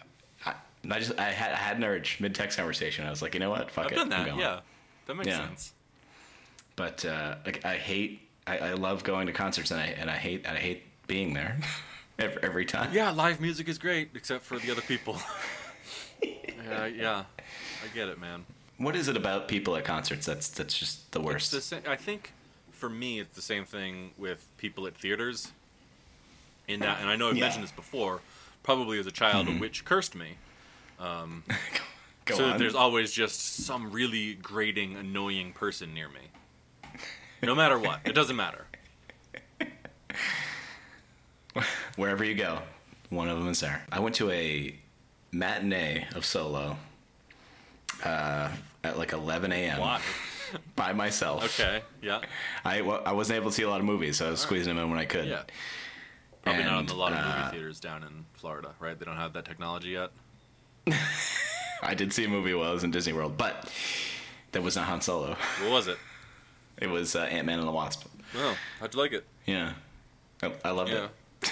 I, 0.46 0.54
I 0.90 0.98
just. 1.00 1.18
I 1.18 1.24
had, 1.32 1.52
I 1.52 1.56
had 1.56 1.76
an 1.76 1.84
urge 1.84 2.18
mid 2.20 2.34
text 2.34 2.56
conversation. 2.56 3.04
I 3.06 3.10
was 3.10 3.20
like, 3.20 3.34
you 3.34 3.40
know 3.40 3.50
what? 3.50 3.70
Fuck 3.70 3.86
I've 3.86 3.92
it. 3.92 3.94
done 3.96 4.04
I'm 4.04 4.10
that. 4.20 4.26
going. 4.28 4.40
Yeah, 4.40 4.60
that 5.06 5.14
makes 5.16 5.28
Yeah. 5.28 5.46
sense. 5.48 5.72
But 6.78 7.04
uh, 7.04 7.34
like, 7.44 7.64
I 7.64 7.76
hate. 7.76 8.22
I, 8.46 8.58
I 8.58 8.72
love 8.74 9.02
going 9.02 9.26
to 9.26 9.32
concerts, 9.32 9.72
and 9.72 9.80
I 9.80 9.86
and 9.86 10.08
I 10.08 10.14
hate. 10.16 10.46
And 10.46 10.56
I 10.56 10.60
hate 10.60 10.84
being 11.08 11.34
there 11.34 11.58
every, 12.20 12.42
every 12.42 12.64
time. 12.64 12.90
Yeah, 12.92 13.10
live 13.10 13.40
music 13.40 13.68
is 13.68 13.78
great, 13.78 14.10
except 14.14 14.44
for 14.44 14.58
the 14.60 14.70
other 14.70 14.80
people. 14.82 15.18
yeah, 16.22 16.86
yeah, 16.86 17.24
I 17.84 17.94
get 17.94 18.08
it, 18.08 18.20
man. 18.20 18.46
What 18.76 18.94
is 18.94 19.08
it 19.08 19.16
about 19.16 19.48
people 19.48 19.74
at 19.74 19.84
concerts 19.84 20.24
that's 20.24 20.48
that's 20.50 20.78
just 20.78 21.10
the 21.10 21.20
worst? 21.20 21.50
the 21.50 21.60
same, 21.60 21.82
I 21.88 21.96
think 21.96 22.32
for 22.70 22.88
me, 22.88 23.18
it's 23.18 23.34
the 23.34 23.42
same 23.42 23.64
thing 23.64 24.12
with 24.16 24.46
people 24.56 24.86
at 24.86 24.96
theaters. 24.96 25.50
In 26.68 26.78
that, 26.80 27.00
and 27.00 27.08
I 27.08 27.16
know 27.16 27.28
I've 27.30 27.36
Yeah. 27.36 27.44
mentioned 27.46 27.64
this 27.64 27.72
before, 27.72 28.20
probably 28.62 29.00
as 29.00 29.06
a 29.08 29.10
child, 29.10 29.46
Mhm. 29.48 29.56
a 29.56 29.60
witch 29.60 29.84
cursed 29.84 30.14
me. 30.14 30.36
Go 31.00 32.36
so 32.36 32.44
that 32.46 32.52
on. 32.52 32.58
there's 32.58 32.74
always 32.74 33.10
just 33.10 33.64
some 33.64 33.90
really 33.90 34.34
grating, 34.34 34.94
annoying 34.94 35.52
person 35.54 35.92
near 35.94 36.08
me. 36.08 36.28
No 37.42 37.54
matter 37.54 37.78
what, 37.78 38.00
it 38.04 38.14
doesn't 38.14 38.36
matter. 38.36 38.66
Wherever 41.96 42.24
you 42.24 42.34
go, 42.34 42.60
one 43.10 43.28
of 43.28 43.38
them 43.38 43.48
is 43.48 43.60
there. 43.60 43.84
I 43.90 44.00
went 44.00 44.14
to 44.16 44.30
a 44.30 44.74
matinee 45.32 46.06
of 46.14 46.24
Solo 46.24 46.76
uh, 48.04 48.50
at 48.84 48.98
like 48.98 49.12
11 49.12 49.52
a.m. 49.52 49.80
Why? 49.80 50.00
by 50.76 50.92
myself. 50.92 51.60
Okay. 51.60 51.82
Yeah. 52.02 52.20
I, 52.64 52.82
well, 52.82 53.02
I 53.04 53.12
wasn't 53.12 53.36
able 53.36 53.50
to 53.50 53.54
see 53.54 53.62
a 53.62 53.70
lot 53.70 53.80
of 53.80 53.86
movies, 53.86 54.16
so 54.16 54.28
I 54.28 54.30
was 54.30 54.40
squeezing 54.40 54.74
them 54.74 54.84
in 54.84 54.90
when 54.90 54.98
I 54.98 55.04
could. 55.04 55.26
Yeah. 55.26 55.42
Probably 56.42 56.64
not 56.64 56.84
in 56.84 56.90
a 56.90 56.94
lot 56.94 57.12
of 57.12 57.18
uh, 57.18 57.38
movie 57.38 57.50
theaters 57.50 57.80
down 57.80 58.02
in 58.02 58.24
Florida, 58.34 58.72
right? 58.80 58.98
They 58.98 59.04
don't 59.04 59.16
have 59.16 59.34
that 59.34 59.44
technology 59.44 59.90
yet. 59.90 60.10
I 61.82 61.94
did 61.94 62.12
see 62.12 62.24
a 62.24 62.28
movie 62.28 62.54
while 62.54 62.70
I 62.70 62.72
was 62.72 62.84
in 62.84 62.90
Disney 62.90 63.12
World, 63.12 63.36
but 63.36 63.70
that 64.52 64.62
was 64.62 64.76
not 64.76 64.86
Han 64.86 65.00
Solo. 65.00 65.36
What 65.60 65.70
was 65.70 65.88
it? 65.88 65.98
It 66.80 66.88
was 66.88 67.16
uh, 67.16 67.20
Ant 67.20 67.46
Man 67.46 67.58
and 67.58 67.66
the 67.68 67.72
Wasp. 67.72 68.06
Oh, 68.36 68.56
how'd 68.80 68.94
you 68.94 69.00
like 69.00 69.12
it? 69.12 69.24
Yeah. 69.46 69.72
I, 70.42 70.52
I 70.64 70.70
loved 70.70 70.90
Yeah. 70.90 71.08
it, 71.42 71.50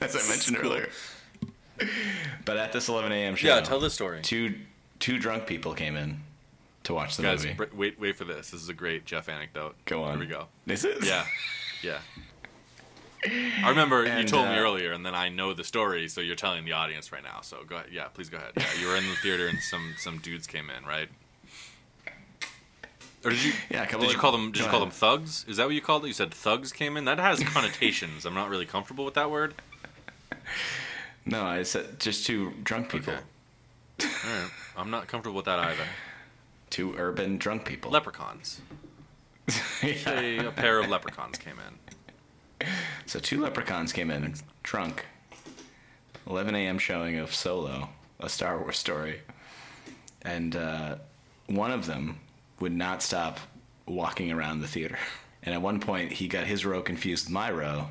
as 0.00 0.14
I 0.16 0.28
mentioned 0.28 0.58
Cool. 0.58 0.72
earlier. 0.72 0.88
But 2.44 2.56
at 2.58 2.72
this 2.72 2.88
11 2.88 3.10
a.m. 3.12 3.34
show, 3.34 3.48
Yeah, 3.48 3.60
tell 3.62 3.80
this 3.80 3.94
story. 3.94 4.20
two 4.22 4.54
two 5.00 5.18
drunk 5.18 5.46
people 5.46 5.74
came 5.74 5.96
in 5.96 6.20
to 6.84 6.94
watch 6.94 7.16
the 7.16 7.22
Guys, 7.24 7.42
movie. 7.44 7.54
br- 7.56 7.64
wait, 7.74 7.98
wait 7.98 8.16
for 8.16 8.24
this. 8.24 8.50
This 8.50 8.62
is 8.62 8.68
a 8.68 8.74
great 8.74 9.04
Jeff 9.04 9.28
anecdote. 9.28 9.74
Go 9.86 10.04
on. 10.04 10.12
Here 10.12 10.20
we 10.20 10.26
go. 10.26 10.46
This 10.66 10.84
is 10.84 11.06
Yeah, 11.08 11.24
yeah. 11.82 11.98
I 13.24 13.68
remember 13.68 14.02
you 14.04 14.10
And, 14.10 14.28
told 14.28 14.48
me 14.48 14.54
uh, 14.56 14.60
earlier, 14.60 14.92
and 14.92 15.06
then 15.06 15.14
I 15.14 15.28
know 15.28 15.54
the 15.54 15.62
story, 15.64 16.08
so 16.08 16.20
you're 16.20 16.34
telling 16.36 16.64
the 16.64 16.72
audience 16.72 17.12
right 17.12 17.22
now. 17.22 17.40
So 17.40 17.58
go 17.64 17.76
ahead. 17.76 17.88
Yeah, 17.92 18.04
please 18.08 18.28
go 18.28 18.36
ahead. 18.36 18.52
Yeah, 18.56 18.66
you 18.80 18.88
were 18.88 18.96
in 18.96 19.08
the 19.08 19.14
theater, 19.16 19.46
and 19.48 19.60
some 19.60 19.94
some 19.96 20.18
dudes 20.18 20.46
came 20.46 20.70
in, 20.70 20.84
right? 20.84 21.08
Or 23.24 23.30
did 23.30 23.44
you? 23.44 23.52
Yeah, 23.70 23.86
Did 23.86 24.10
you 24.10 24.18
call 24.18 24.32
them? 24.32 24.50
Did 24.52 24.62
you 24.62 24.68
call 24.68 24.80
them 24.80 24.90
thugs? 24.90 25.44
Is 25.48 25.56
that 25.58 25.66
what 25.66 25.74
you 25.74 25.80
called 25.80 26.04
it? 26.04 26.08
You 26.08 26.12
said 26.12 26.32
thugs 26.34 26.72
came 26.72 26.96
in. 26.96 27.04
That 27.04 27.18
has 27.18 27.42
connotations. 27.44 28.24
I'm 28.24 28.34
not 28.34 28.48
really 28.48 28.66
comfortable 28.66 29.04
with 29.04 29.14
that 29.14 29.30
word. 29.30 29.54
No, 31.24 31.44
I 31.44 31.62
said 31.62 32.00
just 32.00 32.26
two 32.26 32.52
drunk 32.64 32.88
people. 32.90 33.12
Okay. 33.12 34.08
All 34.26 34.40
right. 34.40 34.50
I'm 34.76 34.90
not 34.90 35.06
comfortable 35.06 35.36
with 35.36 35.44
that 35.44 35.60
either. 35.60 35.84
Two 36.70 36.94
urban 36.96 37.38
drunk 37.38 37.64
people. 37.64 37.90
Leprechauns. 37.90 38.60
Yeah. 39.82 40.10
A 40.46 40.52
pair 40.52 40.78
of 40.78 40.88
leprechauns 40.88 41.36
came 41.36 41.56
in. 42.60 42.66
So 43.06 43.18
two 43.18 43.40
leprechauns 43.42 43.92
came 43.92 44.10
in 44.12 44.34
drunk. 44.62 45.06
11 46.28 46.54
a.m. 46.54 46.78
showing 46.78 47.16
of 47.18 47.34
Solo, 47.34 47.88
a 48.20 48.28
Star 48.28 48.58
Wars 48.60 48.78
story, 48.78 49.22
and 50.22 50.54
uh, 50.54 50.96
one 51.48 51.72
of 51.72 51.86
them 51.86 52.20
would 52.62 52.72
not 52.72 53.02
stop 53.02 53.40
walking 53.86 54.30
around 54.30 54.60
the 54.60 54.68
theater. 54.68 54.96
And 55.42 55.52
at 55.54 55.60
one 55.60 55.80
point, 55.80 56.12
he 56.12 56.28
got 56.28 56.46
his 56.46 56.64
row 56.64 56.80
confused 56.80 57.26
with 57.26 57.32
my 57.32 57.50
row, 57.50 57.88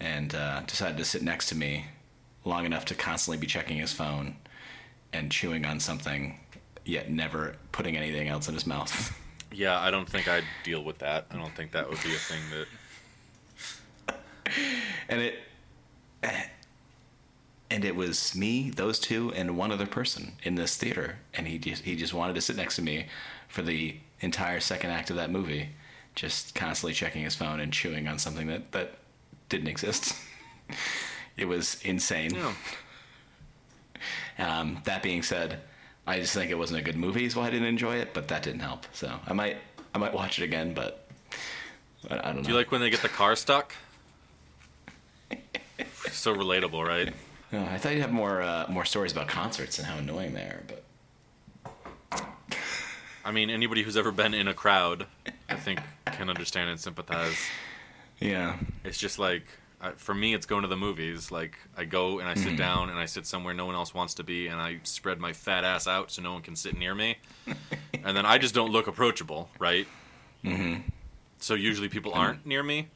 and 0.00 0.34
uh, 0.34 0.62
decided 0.66 0.96
to 0.96 1.04
sit 1.04 1.22
next 1.22 1.50
to 1.50 1.54
me 1.54 1.84
long 2.44 2.64
enough 2.64 2.86
to 2.86 2.94
constantly 2.94 3.38
be 3.38 3.46
checking 3.46 3.76
his 3.76 3.92
phone 3.92 4.36
and 5.12 5.30
chewing 5.30 5.66
on 5.66 5.78
something, 5.78 6.40
yet 6.84 7.10
never 7.10 7.56
putting 7.72 7.96
anything 7.96 8.28
else 8.28 8.48
in 8.48 8.54
his 8.54 8.66
mouth. 8.66 9.16
Yeah, 9.52 9.80
I 9.80 9.90
don't 9.90 10.08
think 10.08 10.28
I'd 10.28 10.44
deal 10.64 10.82
with 10.82 10.98
that. 10.98 11.26
I 11.30 11.36
don't 11.36 11.54
think 11.54 11.70
that 11.72 11.88
would 11.88 12.02
be 12.02 12.14
a 12.14 12.18
thing 12.18 12.40
that. 14.08 14.16
and 15.08 15.20
it 15.22 15.34
and 17.70 17.84
it 17.84 17.94
was 17.94 18.34
me 18.34 18.70
those 18.70 18.98
two 18.98 19.32
and 19.34 19.56
one 19.56 19.72
other 19.72 19.86
person 19.86 20.32
in 20.42 20.56
this 20.56 20.76
theater 20.76 21.18
and 21.32 21.46
he 21.46 21.58
just 21.58 21.84
he 21.84 21.96
just 21.96 22.12
wanted 22.12 22.34
to 22.34 22.40
sit 22.40 22.56
next 22.56 22.76
to 22.76 22.82
me 22.82 23.06
for 23.48 23.62
the 23.62 23.96
entire 24.20 24.60
second 24.60 24.90
act 24.90 25.10
of 25.10 25.16
that 25.16 25.30
movie 25.30 25.68
just 26.14 26.54
constantly 26.54 26.94
checking 26.94 27.22
his 27.22 27.34
phone 27.34 27.60
and 27.60 27.72
chewing 27.72 28.08
on 28.08 28.18
something 28.18 28.46
that 28.46 28.72
that 28.72 28.94
didn't 29.48 29.68
exist 29.68 30.14
it 31.36 31.44
was 31.46 31.78
insane 31.84 32.30
Yeah. 32.34 32.52
um, 34.38 34.80
that 34.84 35.02
being 35.02 35.22
said 35.22 35.60
i 36.06 36.18
just 36.18 36.32
think 36.34 36.50
it 36.50 36.54
wasn't 36.58 36.80
a 36.80 36.82
good 36.82 36.96
movie 36.96 37.24
is 37.24 37.36
why 37.36 37.46
i 37.46 37.50
didn't 37.50 37.68
enjoy 37.68 37.96
it 37.96 38.14
but 38.14 38.28
that 38.28 38.42
didn't 38.42 38.60
help 38.60 38.86
so 38.92 39.18
i 39.26 39.32
might 39.32 39.58
i 39.94 39.98
might 39.98 40.14
watch 40.14 40.38
it 40.38 40.44
again 40.44 40.72
but 40.74 41.06
i, 42.10 42.14
I 42.18 42.22
don't 42.22 42.36
know 42.36 42.42
Do 42.42 42.48
you 42.50 42.56
like 42.56 42.72
when 42.72 42.80
they 42.80 42.90
get 42.90 43.02
the 43.02 43.08
car 43.08 43.36
stuck? 43.36 43.74
so 46.12 46.34
relatable, 46.34 46.86
right? 46.86 47.12
Oh, 47.52 47.62
I 47.62 47.78
thought 47.78 47.92
you'd 47.92 48.00
have 48.02 48.12
more 48.12 48.42
uh, 48.42 48.66
more 48.68 48.84
stories 48.84 49.12
about 49.12 49.28
concerts 49.28 49.78
and 49.78 49.86
how 49.86 49.98
annoying 49.98 50.34
they 50.34 50.40
are, 50.42 50.64
but 50.66 50.82
I 53.26 53.32
mean, 53.32 53.50
anybody 53.50 53.82
who's 53.82 53.96
ever 53.96 54.12
been 54.12 54.34
in 54.34 54.46
a 54.46 54.54
crowd, 54.54 55.04
I 55.48 55.56
think, 55.56 55.80
can 56.06 56.30
understand 56.30 56.70
and 56.70 56.78
sympathize. 56.78 57.36
yeah, 58.20 58.56
It's 58.84 58.98
just 58.98 59.18
like, 59.18 59.42
for 59.96 60.14
me, 60.14 60.32
it's 60.32 60.46
going 60.46 60.62
to 60.62 60.68
the 60.68 60.76
movies. 60.76 61.32
Like, 61.32 61.58
I 61.76 61.86
go 61.86 62.20
and 62.20 62.28
I 62.28 62.34
sit 62.34 62.56
down 62.56 62.88
and 62.88 62.96
I 63.00 63.06
sit 63.06 63.26
somewhere 63.26 63.52
no 63.52 63.66
one 63.66 63.74
else 63.74 63.92
wants 63.92 64.14
to 64.14 64.22
be, 64.22 64.46
and 64.46 64.60
I 64.60 64.78
spread 64.84 65.18
my 65.18 65.32
fat 65.32 65.64
ass 65.64 65.88
out 65.88 66.12
so 66.12 66.22
no 66.22 66.34
one 66.34 66.42
can 66.42 66.54
sit 66.54 66.78
near 66.78 66.94
me. 66.94 67.16
and 68.04 68.16
then 68.16 68.24
I 68.24 68.38
just 68.38 68.54
don't 68.54 68.70
look 68.70 68.86
approachable, 68.86 69.50
right? 69.58 69.88
Mm-hmm. 70.44 70.82
So 71.40 71.54
usually 71.54 71.88
people 71.88 72.14
aren't 72.14 72.46
near 72.46 72.62
me. 72.62 72.90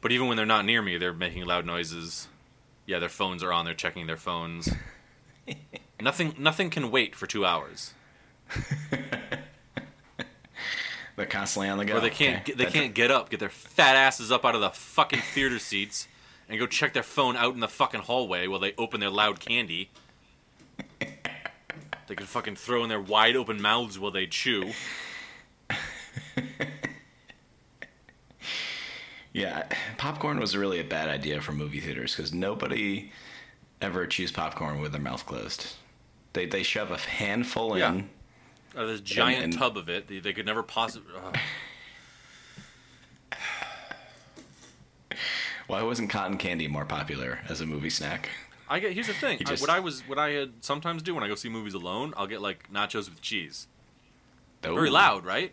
But 0.00 0.10
even 0.10 0.26
when 0.26 0.36
they're 0.36 0.44
not 0.44 0.64
near 0.64 0.82
me, 0.82 0.98
they're 0.98 1.12
making 1.12 1.44
loud 1.44 1.64
noises. 1.64 2.26
Yeah, 2.84 2.98
their 2.98 3.08
phones 3.08 3.44
are 3.44 3.52
on. 3.52 3.64
They're 3.64 3.74
checking 3.74 4.08
their 4.08 4.16
phones. 4.16 4.70
nothing, 6.00 6.34
nothing 6.36 6.68
can 6.68 6.90
wait 6.90 7.14
for 7.14 7.28
two 7.28 7.46
hours. 7.46 7.94
they're 11.18 11.26
constantly 11.26 11.68
on 11.68 11.76
the 11.78 11.84
go. 11.84 11.96
Or 11.98 12.00
they 12.00 12.08
can't 12.10 12.36
Okay. 12.36 12.44
get, 12.46 12.56
they 12.58 12.64
That- 12.64 12.72
can't 12.72 12.94
get 12.94 13.10
up, 13.10 13.28
get 13.28 13.40
their 13.40 13.48
fat 13.50 13.94
asses 13.96 14.32
up 14.32 14.44
out 14.44 14.54
of 14.54 14.60
the 14.62 14.70
fucking 14.70 15.20
theater 15.20 15.58
seats, 15.58 16.08
and 16.48 16.58
go 16.58 16.66
check 16.66 16.94
their 16.94 17.02
phone 17.02 17.36
out 17.36 17.52
in 17.54 17.60
the 17.60 17.68
fucking 17.68 18.00
hallway 18.02 18.46
while 18.46 18.58
they 18.60 18.72
open 18.78 19.00
their 19.00 19.10
loud 19.10 19.38
candy. 19.40 19.90
They 21.00 22.14
can 22.14 22.26
fucking 22.26 22.56
throw 22.56 22.82
in 22.82 22.88
their 22.88 23.00
wide 23.00 23.36
open 23.36 23.60
mouths 23.60 23.98
while 23.98 24.10
they 24.10 24.26
chew. 24.26 24.72
Yeah, 29.32 29.68
popcorn 29.98 30.40
was 30.40 30.56
really 30.56 30.80
a 30.80 30.84
bad 30.84 31.08
idea 31.08 31.40
for 31.40 31.52
movie 31.52 31.80
theaters 31.80 32.14
because 32.16 32.32
nobody 32.32 33.12
ever 33.80 34.06
chews 34.06 34.32
popcorn 34.32 34.80
with 34.80 34.92
their 34.92 35.00
mouth 35.00 35.26
closed. 35.26 35.74
They 36.32 36.46
they 36.46 36.62
shove 36.62 36.90
a 36.90 36.96
handful 36.98 37.78
Yeah. 37.78 37.90
in. 37.92 38.10
Out 38.76 38.84
of 38.84 38.88
this 38.88 39.00
giant 39.00 39.44
and- 39.44 39.52
tub 39.52 39.76
of 39.76 39.88
it, 39.88 40.08
they, 40.08 40.18
they 40.20 40.32
could 40.32 40.46
never 40.46 40.62
possibly. 40.62 41.12
Why 45.66 45.82
wasn't 45.82 46.10
cotton 46.10 46.38
candy 46.38 46.66
more 46.68 46.84
popular 46.84 47.40
as 47.48 47.60
a 47.60 47.66
movie 47.66 47.90
snack? 47.90 48.30
I 48.70 48.78
get. 48.80 48.92
Here's 48.92 49.06
the 49.06 49.12
thing. 49.14 49.38
He 49.38 49.44
I- 49.46 49.54
what 49.56 49.70
I 49.70 49.80
was, 49.80 50.00
what 50.08 50.18
I 50.18 50.30
had 50.30 50.52
sometimes 50.60 51.02
do 51.02 51.14
when 51.14 51.24
I 51.24 51.28
go 51.28 51.34
see 51.34 51.48
movies 51.48 51.74
alone, 51.74 52.14
I'll 52.16 52.26
get 52.26 52.40
like 52.40 52.70
nachos 52.72 53.08
with 53.08 53.20
cheese. 53.20 53.66
Oh. 54.64 54.74
Very 54.74 54.90
loud, 54.90 55.24
right? 55.24 55.52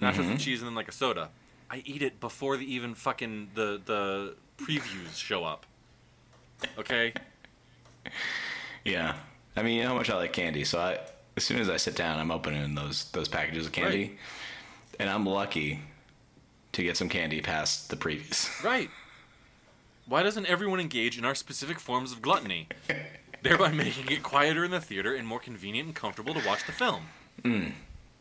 Nachos 0.00 0.14
Mm-hmm. 0.14 0.30
with 0.32 0.40
cheese 0.40 0.60
and 0.60 0.68
then 0.68 0.74
like 0.74 0.88
a 0.88 0.92
soda. 0.92 1.30
I 1.70 1.82
eat 1.86 2.02
it 2.02 2.20
before 2.20 2.56
the 2.56 2.72
even 2.72 2.94
fucking 2.94 3.50
the 3.54 3.80
the 3.84 4.34
previews 4.58 5.16
show 5.16 5.44
up. 5.44 5.66
Okay. 6.78 7.12
Yeah, 8.84 9.14
I 9.54 9.62
mean, 9.62 9.76
you 9.76 9.84
know 9.84 9.90
how 9.90 9.94
much 9.94 10.10
I 10.10 10.16
like 10.16 10.32
candy, 10.32 10.64
so 10.64 10.80
I 10.80 10.98
as 11.36 11.44
soon 11.44 11.58
as 11.60 11.68
I 11.68 11.76
sit 11.76 11.96
down, 11.96 12.18
I'm 12.18 12.30
opening 12.30 12.74
those 12.74 13.10
those 13.12 13.28
packages 13.28 13.66
of 13.66 13.72
candy, 13.72 14.02
Right. 14.04 14.18
and 15.00 15.10
I'm 15.10 15.26
lucky 15.26 15.80
to 16.72 16.82
get 16.82 16.96
some 16.96 17.08
candy 17.08 17.40
past 17.40 17.90
the 17.90 17.96
previous. 17.96 18.48
Right. 18.64 18.90
Why 20.06 20.22
doesn't 20.22 20.46
everyone 20.46 20.80
engage 20.80 21.16
in 21.16 21.24
our 21.24 21.34
specific 21.34 21.78
forms 21.78 22.10
of 22.12 22.20
gluttony, 22.22 22.68
thereby 23.42 23.70
making 23.70 24.10
it 24.10 24.22
quieter 24.22 24.64
in 24.64 24.70
the 24.72 24.80
theater 24.80 25.14
and 25.14 25.26
more 25.26 25.38
convenient 25.38 25.86
and 25.86 25.94
comfortable 25.94 26.34
to 26.34 26.46
watch 26.46 26.66
the 26.66 26.72
film? 26.72 27.04
Mm. 27.42 27.72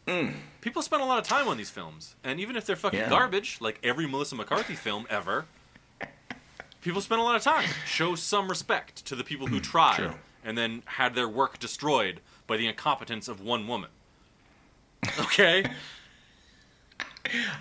Mm. 0.08 0.34
People 0.62 0.82
spend 0.84 1.02
a 1.02 1.06
lot 1.06 1.18
of 1.18 1.26
time 1.26 1.48
on 1.48 1.58
these 1.58 1.70
films, 1.72 2.16
and 2.24 2.40
even 2.40 2.56
if 2.56 2.66
they're 2.66 2.76
fucking 2.76 3.00
Yeah. 3.00 3.10
garbage, 3.10 3.58
like 3.62 3.80
every 3.84 4.08
Melissa 4.08 4.36
McCarthy 4.36 4.76
film 4.76 5.08
ever, 5.10 5.46
people 6.82 7.02
spend 7.02 7.20
a 7.22 7.24
lot 7.24 7.36
of 7.36 7.42
time. 7.44 7.68
Show 7.86 8.16
some 8.16 8.48
respect 8.50 9.06
to 9.08 9.16
the 9.16 9.24
people 9.24 9.48
who 9.48 9.60
mm, 9.60 9.64
tried 9.64 9.96
True. 9.98 10.14
and 10.44 10.58
then 10.58 10.84
had 10.86 11.16
their 11.16 11.28
work 11.30 11.60
destroyed 11.60 12.20
by 12.52 12.58
the 12.58 12.68
incompetence 12.68 13.30
of 13.30 13.40
one 13.40 13.66
woman. 13.68 13.90
Okay? 15.22 15.64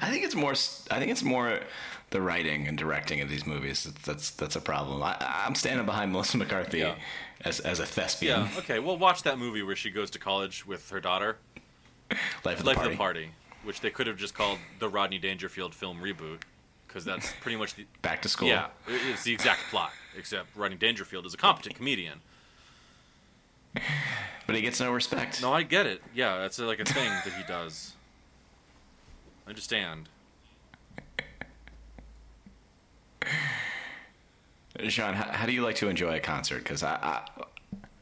I 0.03 0.11
think 0.11 0.25
it's 0.25 0.35
more. 0.35 0.53
I 0.91 0.99
think 0.99 1.11
it's 1.13 1.23
more 1.23 1.61
the 2.11 2.21
writing 2.21 2.67
and 2.67 2.77
directing 2.77 3.21
of 3.21 3.29
these 3.29 3.47
movies. 3.47 3.85
That's 3.85 4.03
that's, 4.05 4.31
that's 4.31 4.57
a 4.57 4.61
problem. 4.61 5.01
I, 5.03 5.17
I'm 5.47 5.55
standing 5.55 5.87
behind 5.87 6.11
Melissa 6.13 6.39
McCarthy 6.39 6.79
Yeah. 6.79 6.95
as 7.45 7.61
as 7.61 7.79
a 7.79 7.87
thespian. 7.87 8.41
yeah, 8.53 8.59
okay. 8.59 8.79
Well, 8.81 8.97
watch 8.99 9.23
that 9.23 9.39
movie 9.39 9.63
where 9.63 9.77
she 9.77 9.91
goes 9.91 10.11
to 10.11 10.19
college 10.19 10.67
with 10.67 10.91
her 10.91 11.01
daughter. 11.01 11.37
Life 12.45 12.59
of 12.59 12.65
the 12.65 12.67
Life 12.67 12.77
party. 12.77 12.91
of 12.91 12.93
the 12.93 12.97
Party, 12.99 13.31
which 13.63 13.81
they 13.81 13.91
could 13.91 14.07
have 14.09 14.17
just 14.17 14.35
called 14.35 14.59
the 14.81 14.89
Rodney 14.89 15.19
Dangerfield 15.19 15.75
film 15.75 15.99
reboot, 16.01 16.41
because 16.89 17.05
that's 17.05 17.33
pretty 17.41 17.57
much 17.57 17.75
the 17.75 17.87
Back 18.03 18.23
to 18.23 18.29
school. 18.29 18.49
yeah, 18.49 18.67
it's 18.89 19.23
the 19.23 19.33
exact 19.33 19.61
plot. 19.71 19.93
Except 20.19 20.49
Rodney 20.57 20.77
Dangerfield 20.77 21.25
is 21.27 21.35
a 21.35 21.37
competent 21.39 21.77
comedian. 21.77 22.21
But 23.75 24.57
he 24.57 24.63
gets 24.63 24.81
no 24.81 24.93
respect. 24.93 25.43
No, 25.43 25.53
I 25.53 25.63
get 25.63 25.87
it. 25.87 26.03
Yeah, 26.15 26.39
that's 26.39 26.59
like 26.59 26.81
a 26.81 26.85
thing 26.85 27.09
that 27.09 27.33
he 27.35 27.45
does. 27.45 27.93
I 29.47 29.51
understand. 29.51 30.09
Sean, 34.89 35.15
how, 35.15 35.31
how 35.31 35.47
do 35.47 35.53
you 35.53 35.63
like 35.63 35.77
to 35.77 35.89
enjoy 35.89 36.17
a 36.17 36.21
concert? 36.21 36.65
Because 36.65 36.83
I, 36.83 36.95
I, 36.95 37.29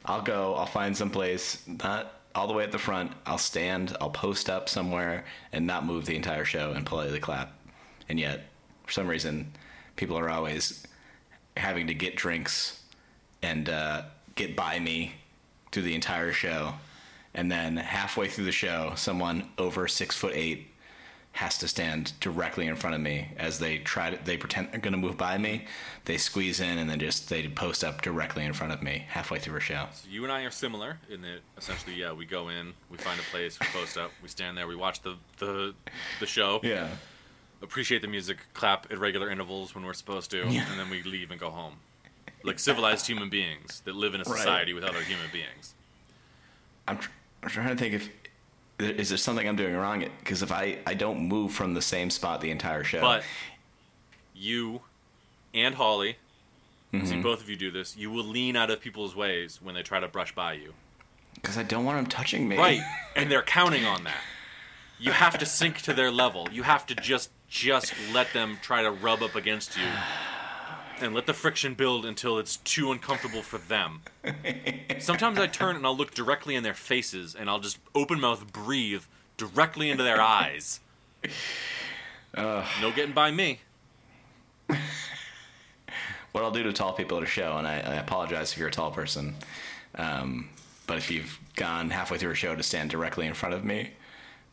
I'll 0.05 0.23
go. 0.23 0.55
I'll 0.55 0.67
find 0.67 0.97
some 0.97 1.11
place 1.11 1.63
not 1.67 2.15
all 2.35 2.47
the 2.47 2.55
way 2.55 2.65
at 2.65 2.73
the 2.73 2.79
front. 2.79 3.13
I'll 3.27 3.37
stand. 3.37 3.97
I'll 4.01 4.11
post 4.11 4.49
up 4.49 4.69
somewhere 4.69 5.25
and 5.53 5.67
not 5.67 5.85
move 5.85 6.07
the 6.07 6.17
entire 6.17 6.45
show 6.45 6.73
and 6.73 6.87
politely 6.87 7.21
clap. 7.21 7.53
And 8.09 8.19
yet, 8.19 8.45
for 8.87 8.93
some 8.93 9.07
reason, 9.07 9.53
people 9.97 10.19
are 10.19 10.31
always 10.31 10.87
having 11.57 11.89
to 11.89 11.95
get 11.95 12.17
drinks 12.17 12.81
and 13.43 13.69
uh, 13.69 14.03
get 14.35 14.57
by 14.57 14.79
me 14.79 15.15
through 15.73 15.83
the 15.83 15.95
entire 15.95 16.33
show. 16.33 16.75
And 17.35 17.51
then 17.53 17.77
halfway 17.77 18.29
through 18.29 18.47
the 18.47 18.53
show, 18.53 18.93
someone 18.97 19.49
over 19.59 19.87
six 19.89 20.17
foot 20.17 20.33
eight 20.35 20.69
has 21.33 21.59
to 21.59 21.69
stand 21.69 22.19
directly 22.21 22.67
in 22.67 22.75
front 22.75 22.97
of 22.97 23.01
me 23.03 23.29
as 23.37 23.61
they 23.61 23.79
try 23.79 24.11
to 24.11 24.25
they 24.25 24.37
pretend 24.37 24.69
they're 24.73 24.81
going 24.81 24.93
to 24.95 24.99
move 24.99 25.17
by 25.17 25.39
me 25.39 25.67
they 26.05 26.17
squeeze 26.17 26.59
in 26.59 26.79
and 26.79 26.91
then 26.91 26.99
just 26.99 27.29
they 27.29 27.47
post 27.47 27.85
up 27.85 28.03
directly 28.03 28.45
in 28.45 28.53
front 28.53 28.73
of 28.73 28.83
me 28.83 29.05
halfway 29.09 29.39
through 29.39 29.57
a 29.57 29.61
show 29.61 29.87
So 29.93 30.09
you 30.11 30.25
and 30.25 30.33
I 30.33 30.43
are 30.43 30.51
similar 30.51 30.99
in 31.09 31.21
that 31.23 31.41
essentially, 31.57 31.95
yeah, 31.95 32.13
we 32.13 32.25
go 32.25 32.49
in, 32.49 32.73
we 32.91 32.97
find 32.97 33.21
a 33.21 33.23
place, 33.25 33.57
we 33.61 33.67
post 33.67 33.97
up, 33.97 34.11
we 34.21 34.29
stand 34.29 34.57
there, 34.59 34.67
we 34.67 34.75
watch 34.75 35.01
the 35.03 35.17
the, 35.39 35.75
the 36.19 36.27
show, 36.27 36.59
yeah 36.65 36.89
appreciate 37.63 38.03
the 38.03 38.09
music, 38.09 38.39
clap 38.55 38.91
at 38.91 38.99
regular 38.99 39.31
intervals 39.31 39.75
when 39.75 39.85
we're 39.85 39.93
supposed 39.93 40.31
to, 40.33 40.39
Yeah. 40.49 40.69
and 40.71 40.79
then 40.81 40.91
we 40.91 41.03
leave 41.03 41.31
and 41.31 41.39
go 41.41 41.51
home. 41.51 41.75
Like 42.49 42.59
civilized 42.59 43.07
human 43.07 43.29
beings 43.29 43.83
that 43.85 43.95
live 43.95 44.15
in 44.15 44.21
a 44.21 44.25
Right. 44.25 44.37
society 44.39 44.73
with 44.75 44.83
other 44.85 45.03
human 45.03 45.31
beings. 45.33 45.75
I'm, 46.89 46.99
tr- 46.99 47.11
I'm 47.43 47.49
trying 47.51 47.69
to 47.69 47.77
think 47.77 47.95
if 47.95 48.09
is 48.81 49.09
there 49.11 49.19
something 49.19 49.49
I'm 49.49 49.57
doing 49.57 49.75
wrong 49.77 50.05
because 50.21 50.43
if 50.43 50.51
I 50.53 50.79
I 50.87 50.95
don't 50.95 51.21
move 51.29 51.53
from 51.53 51.75
the 51.75 51.83
same 51.83 52.11
spot 52.11 52.41
the 52.41 52.51
entire 52.51 52.85
show 52.85 53.01
But 53.01 53.23
you 54.35 54.81
and 55.55 55.75
Holly, 55.75 56.17
Mm-hmm. 56.93 57.07
see 57.07 57.21
both 57.21 57.43
of 57.43 57.51
you 57.51 57.57
do 57.57 57.71
this, 57.71 57.99
you 57.99 58.11
will 58.11 58.25
lean 58.25 58.57
out 58.57 58.71
of 58.71 58.81
people's 58.81 59.15
ways 59.15 59.61
when 59.63 59.75
they 59.75 59.83
try 59.83 60.01
to 60.01 60.09
brush 60.09 60.35
by 60.35 60.55
you. 60.55 60.73
because 61.35 61.59
I 61.59 61.63
don't 61.63 61.85
want 61.85 61.99
them 61.99 62.07
touching 62.07 62.49
me 62.49 62.57
Right. 62.57 62.81
And 63.17 63.31
they're 63.31 63.43
counting 63.43 63.85
on 63.85 64.05
that. 64.05 64.23
You 64.99 65.13
have 65.13 65.37
to 65.39 65.45
sink 65.47 65.83
to 65.83 65.93
their 65.93 66.11
level. 66.11 66.49
You 66.51 66.63
have 66.63 66.87
to 66.87 66.95
just 66.95 67.31
just 67.49 67.93
let 68.15 68.33
them 68.33 68.59
try 68.63 68.83
to 68.83 68.91
rub 68.91 69.23
up 69.23 69.35
against 69.35 69.77
you. 69.77 69.85
And 71.01 71.15
let 71.15 71.27
the 71.27 71.35
friction 71.35 71.75
build 71.75 72.05
until 72.05 72.39
it's 72.39 72.57
too 72.57 72.91
uncomfortable 72.91 73.43
for 73.43 73.59
them. 73.59 74.03
Sometimes 74.99 75.39
I 75.39 75.47
turn 75.47 75.77
and 75.77 75.87
I'll 75.87 75.97
look 75.97 76.13
directly 76.13 76.57
in 76.57 76.63
their 76.65 76.75
faces 76.75 77.35
and 77.35 77.49
I'll 77.49 77.61
just 77.61 77.79
open 77.95 78.21
mouth 78.21 78.53
breathe 78.53 79.05
directly 79.37 79.91
into 79.91 80.03
their 80.03 80.21
eyes. 80.21 80.81
no 82.81 82.93
getting 82.95 83.15
by 83.15 83.31
me. 83.31 83.61
what 84.67 86.45
I'll 86.45 86.51
do 86.51 86.63
to 86.65 86.73
tall 86.73 86.93
people 86.93 87.17
at 87.19 87.23
a 87.23 87.27
show, 87.27 87.57
and 87.57 87.67
I, 87.67 87.81
I 87.81 87.95
apologize 87.95 88.53
if 88.53 88.59
you're 88.59 88.69
a 88.69 88.73
tall 88.73 88.91
person, 88.91 89.35
um, 89.95 90.49
but 90.87 90.99
if 90.99 91.11
you've 91.11 91.39
gone 91.57 91.91
halfway 91.91 92.19
through 92.19 92.33
a 92.33 92.37
show 92.37 92.55
to 92.55 92.63
stand 92.63 92.91
directly 92.91 93.27
in 93.27 93.35
front 93.35 93.55
of 93.55 93.65
me, 93.65 93.91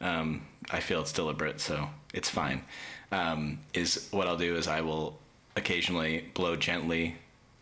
um, 0.02 0.42
I 0.72 0.80
feel 0.80 1.02
it's 1.02 1.12
deliberate, 1.12 1.60
so 1.60 1.90
it's 2.14 2.30
fine. 2.30 2.64
Um, 3.12 3.60
is 3.74 4.08
what 4.12 4.28
I'll 4.28 4.38
do 4.38 4.56
is 4.56 4.68
I 4.68 4.82
will 4.82 5.20
occasionally 5.56 6.26
blow 6.34 6.56
gently 6.56 7.16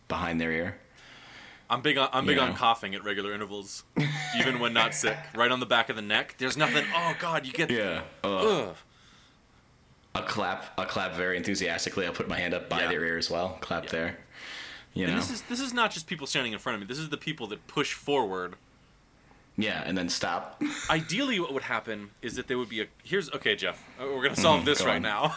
behind 0.08 0.40
their 0.42 0.52
ear. 0.52 0.78
I'm 1.70 1.82
big 1.82 1.98
on 1.98 2.10
I'm 2.14 2.26
big 2.26 2.38
on 2.38 2.54
coughing 2.56 2.94
at 2.94 3.04
regular 3.04 3.34
intervals, 3.34 3.84
even 4.38 4.60
when 4.60 4.74
not 4.74 4.94
sick. 4.94 5.18
Right 5.36 5.50
on 5.52 5.60
the 5.60 5.66
back 5.66 5.90
of 5.90 5.96
the 5.96 6.02
neck. 6.02 6.36
There's 6.38 6.58
nothing. 6.58 6.86
Oh 6.96 7.16
God, 7.20 7.46
you 7.46 7.54
get. 7.54 7.72
Yeah. 7.72 8.02
Ugh. 8.24 8.76
I'll 10.16 10.24
clap. 10.24 10.74
I'll 10.78 10.86
clap 10.86 11.16
very 11.16 11.38
enthusiastically. 11.38 12.06
I'll 12.06 12.14
put 12.14 12.28
my 12.28 12.38
hand 12.38 12.54
up 12.54 12.70
by 12.70 12.82
Yeah. 12.82 12.90
their 12.90 13.04
ear 13.06 13.18
as 13.18 13.32
well. 13.32 13.58
Clap 13.62 13.86
Yeah. 13.86 13.92
there. 13.92 14.18
You 14.94 15.06
And 15.06 15.14
know. 15.16 15.20
this 15.20 15.32
is 15.32 15.42
this 15.44 15.60
is 15.60 15.74
not 15.74 15.90
just 15.92 16.06
people 16.06 16.28
standing 16.28 16.54
in 16.54 16.60
front 16.60 16.76
of 16.76 16.82
me. 16.82 16.86
This 16.88 17.00
is 17.00 17.10
the 17.10 17.18
people 17.18 17.48
that 17.48 17.66
push 17.68 17.94
forward. 17.94 18.56
yeah, 19.58 19.82
and 19.86 19.98
then 19.98 20.10
stop. 20.10 20.62
Ideally, 20.90 21.40
what 21.40 21.54
would 21.54 21.64
happen 21.64 22.12
is 22.22 22.36
that 22.36 22.48
there 22.48 22.58
would 22.60 22.70
be 22.70 22.82
a. 22.82 22.88
Here's 23.04 23.32
okay, 23.32 23.56
Jeff. 23.56 23.82
We're 24.00 24.22
gonna 24.22 24.36
solve 24.36 24.66
this 24.66 24.80
Mm-hmm. 24.80 24.86
go 24.86 24.92
right 24.92 24.96
on. 24.98 25.02
now. 25.02 25.36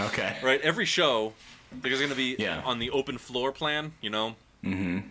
okay. 0.08 0.36
right. 0.42 0.60
Every 0.60 0.84
show, 0.84 1.32
there's 1.72 2.00
gonna 2.00 2.14
be 2.14 2.36
Yeah. 2.38 2.62
on 2.64 2.78
the 2.78 2.90
open 2.90 3.18
floor 3.18 3.52
plan. 3.52 3.92
You 4.00 4.10
know. 4.10 4.36
Mm-hmm. 4.64 5.08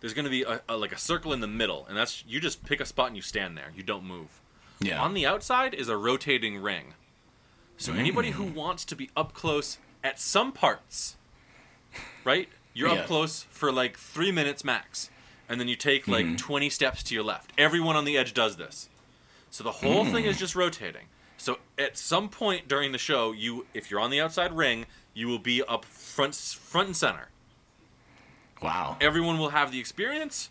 There's 0.00 0.14
gonna 0.14 0.30
be 0.30 0.42
a, 0.42 0.60
a, 0.68 0.76
like 0.76 0.92
a 0.92 0.98
circle 0.98 1.32
in 1.32 1.40
the 1.40 1.46
middle, 1.48 1.86
and 1.88 1.96
that's 1.96 2.22
you 2.28 2.40
just 2.40 2.64
pick 2.64 2.80
a 2.80 2.84
spot 2.86 3.08
and 3.08 3.16
you 3.16 3.22
stand 3.22 3.56
there. 3.56 3.72
You 3.74 3.82
don't 3.82 4.04
move. 4.04 4.40
Yeah. 4.80 5.02
On 5.02 5.14
the 5.14 5.26
outside 5.26 5.72
is 5.74 5.88
a 5.88 5.96
rotating 5.96 6.58
ring. 6.58 6.94
So 7.78 7.92
anybody 7.92 8.28
Mm. 8.30 8.32
who 8.34 8.44
wants 8.44 8.84
to 8.86 8.96
be 8.96 9.10
up 9.16 9.32
close 9.34 9.78
at 10.04 10.18
some 10.20 10.52
parts, 10.52 11.16
right? 12.24 12.48
You're 12.74 12.88
Yeah. 12.88 13.00
up 13.00 13.06
close 13.06 13.46
for 13.50 13.72
like 13.72 13.98
three 13.98 14.30
minutes 14.32 14.64
max, 14.64 15.10
and 15.48 15.58
then 15.60 15.68
you 15.68 15.76
take 15.76 16.06
like 16.06 16.26
Mm-hmm. 16.26 16.36
20 16.36 16.70
steps 16.70 17.02
to 17.04 17.14
your 17.14 17.24
left. 17.24 17.52
Everyone 17.58 17.96
on 17.96 18.04
the 18.04 18.16
edge 18.18 18.34
does 18.34 18.56
this. 18.56 18.88
So 19.50 19.64
the 19.64 19.72
whole 19.72 20.04
thing 20.04 20.24
Mm. 20.24 20.28
is 20.28 20.38
just 20.38 20.54
rotating. 20.54 21.06
So 21.38 21.58
at 21.78 21.96
some 21.96 22.28
point 22.28 22.68
during 22.68 22.92
the 22.92 22.98
show, 22.98 23.32
you 23.32 23.66
if 23.74 23.90
you're 23.90 24.00
on 24.00 24.10
the 24.10 24.20
outside 24.20 24.52
ring, 24.52 24.86
you 25.16 25.26
will 25.26 25.38
be 25.40 25.62
up 25.62 25.84
front 25.84 26.34
front 26.36 26.86
and 26.88 26.96
center. 26.96 27.28
wow. 28.62 28.96
Everyone 29.00 29.38
will 29.38 29.48
have 29.50 29.72
the 29.72 29.80
experience. 29.80 30.50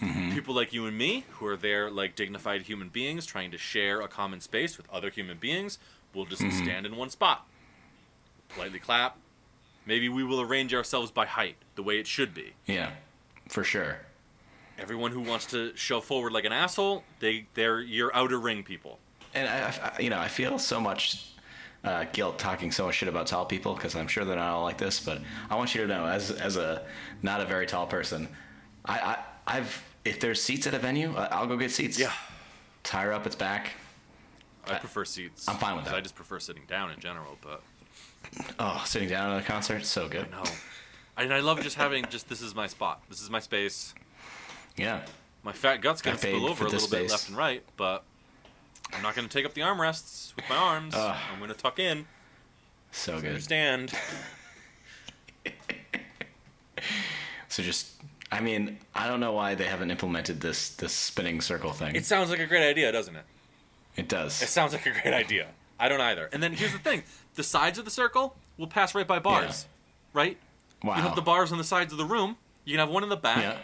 Mm-hmm. 0.00 0.32
People 0.32 0.54
like 0.54 0.72
you 0.72 0.86
and 0.86 0.96
me, 0.96 1.24
who 1.32 1.46
are 1.46 1.56
there 1.56 1.90
like 1.90 2.14
dignified 2.14 2.62
human 2.62 2.88
beings 2.88 3.26
trying 3.26 3.50
to 3.50 3.58
share 3.58 4.00
a 4.00 4.08
common 4.08 4.40
space 4.40 4.76
with 4.78 4.88
other 4.90 5.10
human 5.10 5.38
beings, 5.38 5.78
will 6.14 6.24
just 6.26 6.42
Mm-hmm. 6.42 6.64
stand 6.64 6.86
in 6.86 6.96
one 6.96 7.10
spot. 7.10 7.46
Politely 8.50 8.78
clap. 8.78 9.16
Maybe 9.86 10.08
we 10.08 10.24
will 10.24 10.40
arrange 10.40 10.74
ourselves 10.74 11.10
by 11.10 11.26
height, 11.26 11.56
the 11.74 11.82
way 11.82 11.98
it 11.98 12.06
should 12.06 12.34
be. 12.34 12.52
Yeah. 12.66 12.90
For 13.48 13.64
sure. 13.64 13.98
Everyone 14.78 15.10
who 15.12 15.20
wants 15.20 15.46
to 15.46 15.74
shove 15.76 16.04
forward 16.04 16.32
like 16.32 16.44
an 16.44 16.52
asshole, 16.52 17.02
they 17.20 17.46
they're 17.54 17.80
your 17.80 18.14
outer 18.16 18.38
ring 18.38 18.62
people. 18.62 18.98
And 19.34 19.46
I, 19.48 19.92
I, 19.96 20.00
you 20.02 20.10
know, 20.10 20.18
I 20.18 20.28
feel 20.28 20.58
so 20.58 20.80
much 20.80 21.26
uh, 21.84 22.04
guilt 22.12 22.38
talking 22.38 22.70
so 22.72 22.86
much 22.86 22.96
shit 22.96 23.08
about 23.08 23.26
tall 23.26 23.46
people 23.46 23.74
because 23.74 23.94
I'm 23.96 24.06
sure 24.08 24.24
they're 24.24 24.36
not 24.36 24.48
all 24.52 24.64
like 24.64 24.78
this. 24.78 25.00
But 25.00 25.20
I 25.48 25.56
want 25.56 25.74
you 25.74 25.80
to 25.82 25.86
know, 25.86 26.04
as 26.06 26.30
as 26.30 26.56
a 26.56 26.82
not 27.22 27.40
a 27.40 27.44
very 27.44 27.66
tall 27.66 27.86
person, 27.86 28.28
I, 28.84 28.98
I 28.98 29.18
I've 29.58 29.82
if 30.04 30.20
there's 30.20 30.42
seats 30.42 30.66
at 30.66 30.74
a 30.74 30.78
venue, 30.78 31.14
I- 31.16 31.26
I'll 31.26 31.46
go 31.46 31.56
get 31.56 31.70
seats. 31.70 31.98
Yeah, 31.98 32.12
tire 32.82 33.12
up 33.12 33.26
its 33.26 33.36
back. 33.36 33.70
I 34.66 34.74
prefer 34.78 35.04
seats. 35.04 35.48
I'm 35.48 35.56
fine 35.56 35.74
with 35.76 35.86
that. 35.86 35.94
I 35.94 36.00
just 36.00 36.14
prefer 36.14 36.38
sitting 36.38 36.62
down 36.68 36.90
in 36.90 37.00
general, 37.00 37.38
but 37.42 37.62
Oh, 38.58 38.82
sitting 38.86 39.08
down 39.08 39.32
at 39.32 39.42
a 39.42 39.44
concert, 39.46 39.84
so 39.86 40.06
good. 40.08 40.30
no. 40.30 40.42
And 41.16 41.32
I 41.34 41.40
love 41.40 41.60
just 41.62 41.76
having 41.76 42.04
just 42.10 42.28
this 42.28 42.40
is 42.42 42.54
my 42.54 42.66
spot. 42.66 43.02
This 43.08 43.20
is 43.22 43.30
my 43.30 43.40
space. 43.40 43.94
Yeah. 44.76 45.00
My 45.42 45.52
fat 45.52 45.78
gut's 45.78 46.02
gonna 46.02 46.18
spill 46.18 46.46
over 46.46 46.66
a 46.66 46.70
this 46.70 46.82
little 46.90 46.98
bit 47.04 47.10
left 47.10 47.28
and 47.28 47.36
right, 47.36 47.62
but 47.76 48.04
I'm 48.92 49.02
not 49.02 49.14
gonna 49.14 49.28
take 49.28 49.44
up 49.46 49.54
the 49.54 49.60
armrests 49.62 50.34
with 50.36 50.44
my 50.48 50.56
arms. 50.56 50.94
Ugh. 50.96 51.16
I'm 51.32 51.40
gonna 51.40 51.54
tuck 51.54 51.78
in. 51.78 52.06
So 52.90 53.20
good. 53.20 53.28
Understand? 53.28 53.92
So 57.48 57.64
just, 57.64 57.90
I 58.30 58.40
mean, 58.40 58.78
I 58.94 59.08
don't 59.08 59.18
know 59.18 59.32
why 59.32 59.56
they 59.56 59.64
haven't 59.64 59.90
implemented 59.90 60.40
this 60.40 60.70
this 60.70 60.92
spinning 60.92 61.40
circle 61.40 61.72
thing. 61.72 61.96
It 61.96 62.06
sounds 62.06 62.30
like 62.30 62.38
a 62.38 62.46
great 62.46 62.66
idea, 62.66 62.92
doesn't 62.92 63.16
it? 63.16 63.24
it 63.96 64.08
does. 64.08 64.40
It 64.40 64.48
sounds 64.48 64.72
like 64.72 64.86
a 64.86 64.92
great 64.92 65.12
idea. 65.12 65.48
I 65.78 65.88
don't 65.88 66.00
either. 66.00 66.28
And 66.32 66.40
then 66.42 66.52
here's 66.52 66.72
the 66.72 66.78
thing: 66.78 67.02
the 67.34 67.42
sides 67.42 67.78
of 67.78 67.84
the 67.84 67.90
circle 67.90 68.36
will 68.56 68.68
pass 68.68 68.94
right 68.94 69.06
by 69.06 69.18
bars, 69.18 69.66
right? 70.12 70.38
Wow. 70.84 70.96
You 70.96 71.02
have 71.02 71.16
the 71.16 71.22
bars 71.22 71.50
on 71.50 71.58
the 71.58 71.64
sides 71.64 71.90
of 71.92 71.98
the 71.98 72.04
room. 72.04 72.36
You 72.64 72.74
can 72.74 72.78
have 72.86 72.88
one 72.88 73.02
in 73.02 73.08
the 73.08 73.16
back. 73.16 73.38
Yeah. 73.38 73.58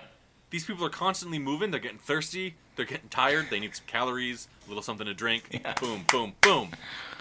These 0.56 0.64
people 0.64 0.86
are 0.86 0.88
constantly 0.88 1.38
moving. 1.38 1.70
They're 1.70 1.78
getting 1.80 1.98
thirsty. 1.98 2.54
They're 2.76 2.86
getting 2.86 3.10
tired. 3.10 3.48
They 3.50 3.60
need 3.60 3.76
some 3.76 3.84
calories, 3.86 4.48
a 4.64 4.68
little 4.70 4.82
something 4.82 5.06
to 5.06 5.12
drink. 5.12 5.44
Yeah. 5.62 5.74
Boom, 5.74 6.06
boom, 6.10 6.32
boom. 6.40 6.70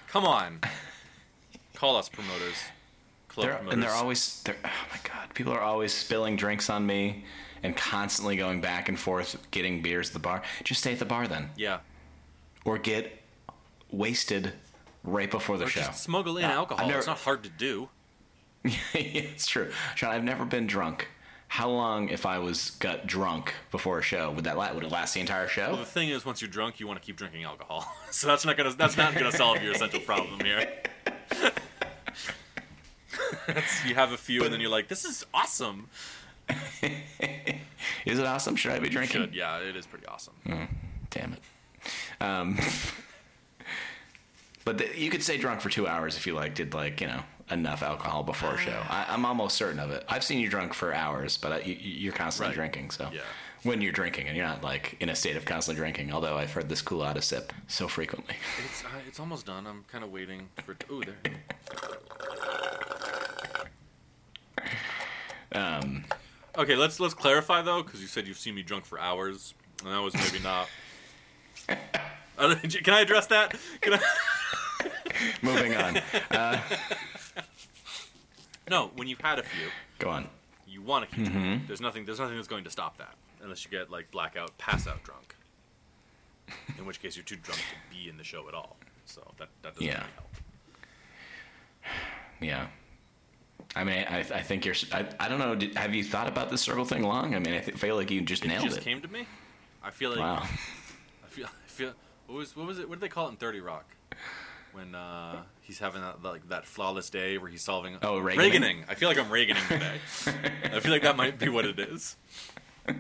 Come 0.07 0.23
on. 0.23 0.61
Call 1.73 1.97
us 1.97 2.07
promoters. 2.07 2.55
Club 3.27 3.45
They're, 3.47 3.55
promoters. 3.55 3.73
and 3.73 3.83
they're 3.83 3.91
always, 3.91 4.41
they're, 4.43 4.55
oh 4.63 4.69
my 4.89 4.99
god, 5.03 5.33
people 5.33 5.51
are 5.51 5.59
always 5.59 5.93
spilling 5.93 6.37
drinks 6.37 6.69
on 6.69 6.85
me 6.85 7.25
and 7.61 7.75
constantly 7.75 8.37
going 8.37 8.61
back 8.61 8.87
and 8.87 8.97
forth 8.97 9.37
getting 9.51 9.81
beers 9.81 10.07
at 10.11 10.13
the 10.13 10.19
bar. 10.19 10.41
Just 10.63 10.79
stay 10.79 10.93
at 10.93 10.99
the 10.99 11.05
bar 11.05 11.27
then, 11.27 11.49
yeah. 11.57 11.79
or 12.63 12.77
get 12.77 13.21
wasted 13.91 14.53
right 15.03 15.29
before 15.29 15.57
the 15.57 15.65
Or 15.65 15.67
show. 15.67 15.81
just 15.81 16.03
smuggle 16.03 16.37
in 16.37 16.43
No, 16.43 16.51
alcohol. 16.51 16.87
Never- 16.87 16.99
It's 16.99 17.07
not 17.07 17.17
hard 17.17 17.43
to 17.43 17.49
do. 17.49 17.89
it's 18.93 19.45
true, 19.45 19.73
Sean. 19.95 20.11
I've 20.11 20.23
never 20.23 20.45
been 20.45 20.67
drunk. 20.67 21.09
How 21.47 21.69
long, 21.69 22.09
if 22.09 22.25
I 22.25 22.39
was 22.39 22.71
got 22.71 23.07
drunk 23.07 23.53
before 23.71 23.99
a 23.99 24.01
show, 24.01 24.31
would 24.31 24.43
that 24.43 24.57
la- 24.57 24.73
would 24.73 24.83
it 24.83 24.91
last 24.91 25.13
the 25.13 25.21
entire 25.21 25.47
show? 25.47 25.69
Well, 25.69 25.77
the 25.77 25.85
thing 25.85 26.09
is, 26.09 26.25
once 26.25 26.41
you're 26.41 26.49
drunk, 26.49 26.79
you 26.79 26.87
want 26.87 26.99
to 26.99 27.05
keep 27.05 27.15
drinking 27.15 27.43
alcohol. 27.43 27.89
so 28.11 28.27
that's 28.27 28.45
not 28.45 28.57
gonna 28.57 28.73
that's 28.73 28.97
not 28.97 29.13
gonna 29.13 29.31
solve 29.31 29.61
your 29.63 29.73
essential 29.73 29.99
problem 30.01 30.39
here. 30.41 30.67
You 33.87 33.95
have 33.95 34.11
a 34.11 34.17
few, 34.17 34.43
and 34.43 34.51
then 34.51 34.59
you're 34.59 34.69
like, 34.71 34.87
"This 34.87 35.05
is 35.05 35.25
awesome." 35.33 35.87
Is 38.05 38.19
it 38.19 38.25
awesome? 38.25 38.55
Should 38.55 38.71
I 38.71 38.79
be 38.79 38.89
drinking? 38.89 39.21
Should 39.21 39.35
yeah, 39.35 39.59
it 39.59 39.75
is 39.75 39.85
pretty 39.85 40.05
awesome. 40.05 40.33
Damn 41.09 41.33
it. 41.33 42.21
Um, 42.21 42.59
but 44.63 44.77
the, 44.77 44.99
you 44.99 45.09
could 45.09 45.23
stay 45.23 45.37
drunk 45.37 45.61
for 45.61 45.69
two 45.69 45.87
hours 45.87 46.17
if 46.17 46.27
you 46.27 46.33
like 46.33 46.53
did 46.55 46.73
like 46.73 47.01
you 47.01 47.07
know 47.07 47.21
enough 47.51 47.83
alcohol 47.83 48.23
before 48.23 48.55
a 48.55 48.57
show. 48.57 48.81
I, 48.89 49.05
I'm 49.09 49.25
almost 49.25 49.55
certain 49.55 49.79
of 49.79 49.91
it. 49.91 50.03
I've 50.09 50.23
seen 50.23 50.39
you 50.39 50.49
drunk 50.49 50.73
for 50.73 50.93
hours, 50.93 51.37
but 51.37 51.51
I, 51.51 51.59
you, 51.59 51.75
you're 51.75 52.13
constantly 52.13 52.49
Right. 52.49 52.55
drinking. 52.71 52.91
So 52.91 53.09
Yeah. 53.13 53.21
when 53.63 53.81
you're 53.81 53.91
drinking 53.91 54.27
and 54.27 54.35
you're 54.35 54.45
not 54.47 54.63
like 54.63 54.97
in 54.99 55.09
a 55.09 55.15
state 55.15 55.35
of 55.35 55.45
constantly 55.45 55.79
drinking. 55.79 56.11
Although 56.11 56.37
I've 56.37 56.51
heard 56.53 56.69
this 56.69 56.81
Coolatta 56.81 57.21
sip 57.21 57.53
so 57.67 57.87
frequently. 57.87 58.35
It's 58.65 58.83
uh, 58.83 58.87
it's 59.07 59.19
almost 59.19 59.45
done. 59.45 59.67
I'm 59.67 59.83
kind 59.91 60.03
of 60.03 60.11
waiting 60.11 60.49
for. 60.65 60.75
Ooh, 60.91 61.03
there. 61.03 61.15
Um, 65.51 66.05
Okay, 66.57 66.75
let's 66.77 67.01
let's 67.01 67.13
clarify 67.13 67.61
though, 67.61 67.83
because 67.83 67.99
you 68.01 68.07
said 68.07 68.27
you've 68.27 68.37
seen 68.37 68.55
me 68.55 68.63
drunk 68.63 68.85
for 68.85 68.97
hours, 68.97 69.53
and 69.83 69.91
that 69.93 69.99
was 70.01 70.13
maybe 70.13 70.39
not. 70.41 70.69
Can 72.37 72.93
I 72.93 73.01
address 73.01 73.27
that? 73.27 73.57
Can 73.81 73.93
I? 73.95 73.99
moving 75.41 75.75
on. 75.75 75.97
Uh, 76.31 76.61
No, 78.69 78.91
when 78.95 79.07
you've 79.07 79.21
had 79.21 79.39
a 79.39 79.43
few, 79.43 79.67
go 79.99 80.09
on. 80.09 80.27
you 80.67 80.81
want 80.81 81.07
to 81.09 81.15
keep 81.15 81.25
drinking. 81.25 81.43
Mm-hmm. 81.59 81.67
There's 81.67 81.81
nothing. 81.81 82.05
There's 82.05 82.19
nothing 82.19 82.35
that's 82.35 82.47
going 82.47 82.63
to 82.63 82.69
stop 82.71 82.97
that, 82.97 83.13
unless 83.43 83.63
you 83.63 83.71
get 83.71 83.91
like 83.91 84.09
blackout, 84.11 84.57
pass 84.57 84.87
out 84.87 85.03
drunk. 85.03 85.35
In 86.77 86.85
which 86.85 87.01
case, 87.01 87.15
you're 87.15 87.23
too 87.25 87.35
drunk 87.37 87.59
to 87.59 87.95
be 87.95 88.07
in 88.09 88.17
the 88.17 88.23
show 88.23 88.47
at 88.47 88.53
all. 88.53 88.77
So 89.05 89.21
that 89.37 89.49
that 89.61 89.73
doesn't 89.75 89.85
Yeah. 89.87 89.93
really 89.99 90.11
help. 90.15 90.29
Yeah. 92.41 92.67
I 93.75 93.83
mean, 93.83 94.05
I, 94.09 94.19
I 94.19 94.41
think 94.41 94.65
you're. 94.65 94.75
I, 94.91 95.05
I 95.19 95.27
don't 95.27 95.39
know. 95.39 95.55
Did, 95.55 95.75
have 95.77 95.93
you 95.93 96.03
thought 96.03 96.27
about 96.27 96.49
this 96.49 96.61
circle 96.61 96.85
thing 96.85 97.03
long? 97.03 97.35
I 97.35 97.39
mean, 97.39 97.53
I 97.55 97.59
th- 97.59 97.77
feel 97.77 97.95
like 97.95 98.09
you 98.11 98.21
just 98.21 98.45
It 98.45 98.49
nailed 98.49 98.63
just 98.63 98.77
it. 98.77 98.83
came 98.83 99.01
to 99.01 99.07
me. 99.07 99.25
I 99.83 99.89
feel 99.91 100.11
like 100.11 100.19
wow. 100.19 100.43
I 101.23 101.27
feel. 101.27 101.47
I 101.47 101.67
feel. 101.67 101.93
What 102.27 102.35
was 102.37 102.55
what 102.55 102.67
was 102.67 102.79
it? 102.79 102.87
What 102.87 102.99
did 102.99 103.01
they 103.09 103.13
call 103.13 103.27
it 103.27 103.31
in 103.31 103.35
Thirty 103.37 103.59
Rock? 103.59 103.85
When 104.75 104.93
uh, 104.93 105.43
he's 105.61 105.79
having 105.79 106.01
that 106.01 106.21
like 106.21 106.49
that 106.49 106.65
flawless 106.67 107.09
day 107.09 107.37
where 107.37 107.49
he's 107.49 107.63
solving. 107.63 107.97
Oh, 108.01 108.19
Reaganing? 108.19 108.51
Reaganing. 108.51 108.83
I 108.89 108.95
feel 108.95 109.07
like 109.07 109.17
I'm 109.17 109.27
Reaganing 109.29 109.65
today. 109.69 109.99
I 110.75 110.81
feel 110.81 110.91
like 110.91 111.03
that 111.03 111.15
might 111.15 111.39
be 111.39 111.47
what 111.47 111.63
it 111.65 111.79
is. 111.79 112.17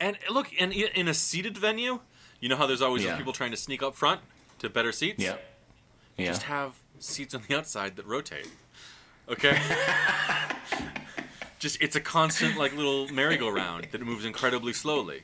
And 0.00 0.16
look, 0.30 0.52
in 0.52 0.70
in 0.70 1.08
a 1.08 1.14
seated 1.14 1.58
venue, 1.58 1.98
you 2.40 2.48
know 2.48 2.54
how 2.56 2.66
there's 2.68 2.82
always 2.82 3.02
Yeah. 3.02 3.16
people 3.16 3.32
trying 3.32 3.50
to 3.50 3.56
sneak 3.56 3.82
up 3.82 3.96
front 3.96 4.20
to 4.60 4.70
better 4.70 4.92
seats. 4.92 5.20
Yeah. 5.22 5.38
Just 6.16 6.44
have 6.44 6.74
seats 7.00 7.34
on 7.34 7.42
the 7.48 7.56
outside 7.56 7.96
that 7.96 8.06
rotate. 8.06 8.48
Okay. 9.28 9.60
Just 11.58 11.82
it's 11.82 11.96
a 11.96 12.00
constant 12.00 12.56
like 12.56 12.76
little 12.76 13.08
merry-go-round 13.08 13.88
that 13.90 14.00
moves 14.00 14.24
incredibly 14.24 14.72
slowly. 14.72 15.22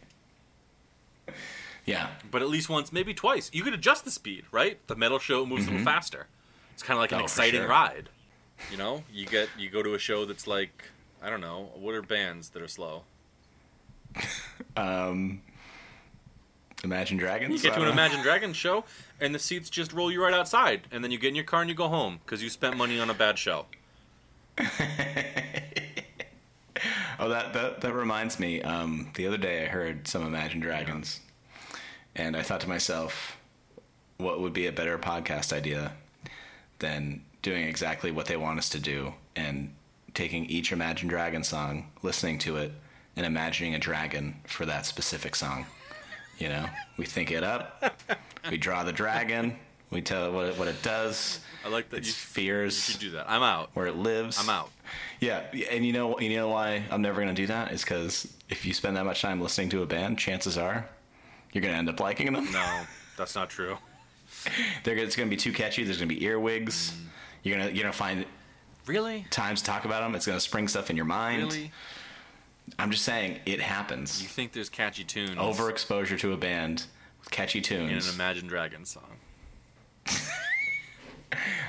Yeah. 1.86 2.08
But 2.30 2.42
at 2.42 2.48
least 2.48 2.68
once, 2.68 2.92
maybe 2.92 3.14
twice, 3.14 3.50
you 3.52 3.62
could 3.62 3.74
adjust 3.74 4.04
the 4.04 4.10
speed, 4.10 4.44
right? 4.52 4.78
The 4.86 4.96
metal 4.96 5.18
show 5.18 5.44
moves 5.46 5.66
a 5.66 5.70
little 5.70 5.84
faster. 5.84 6.26
It's 6.72 6.82
kind 6.82 6.96
of 6.96 7.00
like 7.02 7.12
an 7.12 7.20
Oh, 7.20 7.24
exciting 7.24 7.60
sure. 7.60 7.68
ride. 7.68 8.08
You 8.70 8.76
know, 8.76 9.02
you 9.12 9.26
get 9.26 9.48
you 9.58 9.68
go 9.70 9.82
to 9.82 9.94
a 9.94 9.98
show 9.98 10.24
that's 10.24 10.46
like 10.46 10.84
I 11.22 11.30
don't 11.30 11.40
know, 11.40 11.70
what 11.74 11.94
are 11.94 12.02
bands 12.02 12.50
that 12.50 12.62
are 12.62 12.68
slow? 12.68 13.02
Um. 14.76 15.42
Imagine 16.82 17.16
Dragons. 17.16 17.50
You 17.64 17.70
get 17.70 17.76
to 17.76 17.82
an. 17.82 17.88
Imagine 17.88 18.20
Dragons 18.22 18.56
show, 18.56 18.84
and 19.20 19.34
the 19.34 19.38
seats 19.38 19.70
just 19.70 19.92
roll 19.92 20.10
you 20.12 20.22
right 20.22 20.34
outside, 20.34 20.82
and 20.90 21.02
then 21.02 21.10
you 21.10 21.18
get 21.18 21.28
in 21.28 21.34
your 21.34 21.44
car 21.44 21.60
and 21.62 21.70
you 21.70 21.76
go 21.76 21.88
home 21.88 22.18
because 22.24 22.42
you 22.42 22.50
spent 22.50 22.76
money 22.76 22.98
on 23.00 23.08
a 23.08 23.14
bad 23.14 23.38
show. 23.38 23.66
Oh, 27.18 27.28
that, 27.28 27.52
that 27.52 27.80
that 27.80 27.92
reminds 27.92 28.40
me. 28.40 28.60
Um, 28.60 29.10
the 29.14 29.26
other 29.28 29.36
day 29.38 29.62
I 29.64 29.68
heard 29.68 30.08
some 30.08 30.26
Imagine 30.26 30.58
Dragons, 30.60 31.20
and 32.16 32.36
I 32.36 32.42
thought 32.42 32.60
to 32.60 32.68
myself, 32.68 33.36
what 34.18 34.40
would 34.40 34.52
be 34.52 34.66
a 34.66 34.72
better 34.72 34.98
podcast 34.98 35.52
idea 35.52 35.92
than 36.78 37.22
doing 37.42 37.64
exactly 37.64 38.10
what 38.10 38.26
they 38.26 38.36
want 38.36 38.58
us 38.58 38.68
to 38.70 38.80
do 38.80 39.14
and 39.36 39.74
taking 40.14 40.46
each 40.46 40.72
Imagine 40.72 41.08
Dragon 41.08 41.42
song, 41.42 41.90
listening 42.02 42.38
to 42.40 42.56
it, 42.56 42.72
and 43.16 43.26
imagining 43.26 43.74
a 43.74 43.78
dragon 43.78 44.36
for 44.46 44.64
that 44.66 44.86
specific 44.86 45.34
song. 45.34 45.66
You 46.38 46.48
know, 46.48 46.66
we 46.96 47.04
think 47.04 47.30
it 47.30 47.44
up, 47.44 48.00
we 48.50 48.56
draw 48.56 48.84
the 48.84 48.92
dragon, 48.92 49.56
we 49.90 50.02
tell 50.02 50.26
it 50.26 50.32
what 50.32 50.46
it, 50.46 50.58
what 50.58 50.68
it 50.68 50.82
does, 50.82 51.40
I 51.64 51.68
like 51.68 51.90
that 51.90 51.98
its 51.98 52.08
you 52.08 52.12
fears, 52.12 52.78
should 52.78 53.00
do 53.00 53.10
that. 53.12 53.30
I'm 53.30 53.42
out. 53.42 53.70
where 53.74 53.86
it 53.86 53.96
lives. 53.96 54.38
I'm 54.38 54.50
out. 54.50 54.70
Yeah, 55.20 55.44
and 55.70 55.86
you 55.86 55.92
know, 55.92 56.18
you 56.18 56.36
know 56.36 56.48
why 56.48 56.82
I'm 56.90 57.02
never 57.02 57.20
gonna 57.20 57.34
do 57.34 57.46
that 57.46 57.72
is 57.72 57.82
because 57.82 58.32
if 58.50 58.66
you 58.66 58.74
spend 58.74 58.96
that 58.96 59.04
much 59.04 59.22
time 59.22 59.40
listening 59.40 59.70
to 59.70 59.82
a 59.82 59.86
band, 59.86 60.18
chances 60.18 60.58
are 60.58 60.88
you're 61.54 61.62
gonna 61.62 61.78
end 61.78 61.88
up 61.88 61.98
liking 62.00 62.30
them. 62.30 62.52
No, 62.52 62.82
that's 63.16 63.34
not 63.34 63.48
true. 63.48 63.78
They're 64.84 64.96
it's 64.96 65.16
gonna 65.16 65.30
be 65.30 65.36
too 65.36 65.52
catchy. 65.52 65.84
There's 65.84 65.96
gonna 65.96 66.08
be 66.08 66.22
earwigs. 66.24 66.90
Mm. 66.92 67.06
You're 67.44 67.58
gonna 67.58 67.70
you're 67.70 67.82
gonna 67.84 67.92
find 67.94 68.26
Really? 68.86 69.24
times 69.30 69.60
to 69.60 69.66
talk 69.66 69.86
about 69.86 70.02
them. 70.02 70.14
It's 70.14 70.26
gonna 70.26 70.40
spring 70.40 70.68
stuff 70.68 70.90
in 70.90 70.96
your 70.96 71.06
mind. 71.06 71.44
Really? 71.44 71.72
I'm 72.78 72.90
just 72.90 73.04
saying 73.04 73.40
it 73.46 73.60
happens. 73.60 74.20
You 74.22 74.28
think 74.28 74.52
there's 74.52 74.68
catchy 74.68 75.04
tunes 75.04 75.36
Overexposure 75.36 76.18
to 76.20 76.32
a 76.32 76.36
band 76.36 76.84
with 77.20 77.30
catchy 77.30 77.60
tunes 77.60 78.06
in 78.06 78.10
an. 78.10 78.14
Imagine 78.14 78.46
Dragons 78.46 78.90
song? 78.90 79.16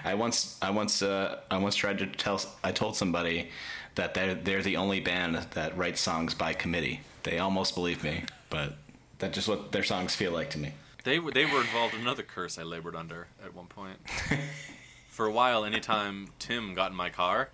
I 0.03 0.13
once 0.13 0.57
I 0.61 0.69
once 0.71 1.01
uh, 1.01 1.39
I 1.49 1.57
once 1.57 1.75
tried 1.75 1.97
to 1.99 2.05
tell 2.07 2.41
I 2.63 2.71
told 2.71 2.95
somebody 2.95 3.49
that 3.95 4.13
they're 4.13 4.35
they're 4.35 4.61
the 4.61 4.77
only 4.77 4.99
band 4.99 5.35
that 5.51 5.77
writes 5.77 6.01
songs 6.01 6.33
by 6.33 6.53
committee. 6.53 7.01
They 7.23 7.39
almost 7.39 7.73
believed 7.75 8.03
me, 8.03 8.23
but 8.49 8.75
that's 9.19 9.35
just 9.35 9.47
what 9.47 9.71
their 9.71 9.83
songs 9.83 10.15
feel 10.15 10.31
like 10.31 10.49
to 10.51 10.57
me. 10.59 10.73
They 11.03 11.19
were 11.19 11.31
they 11.31 11.45
were 11.45 11.61
involved 11.61 11.93
in 11.93 12.01
another 12.01 12.23
curse 12.23 12.57
I 12.57 12.63
labored 12.63 12.95
under 12.95 13.27
at 13.43 13.53
one 13.53 13.67
point. 13.67 13.97
For 15.09 15.25
a 15.27 15.31
while, 15.31 15.63
anytime 15.63 16.27
Tim 16.39 16.73
got 16.73 16.91
in 16.91 16.97
my 16.97 17.09
car 17.09 17.49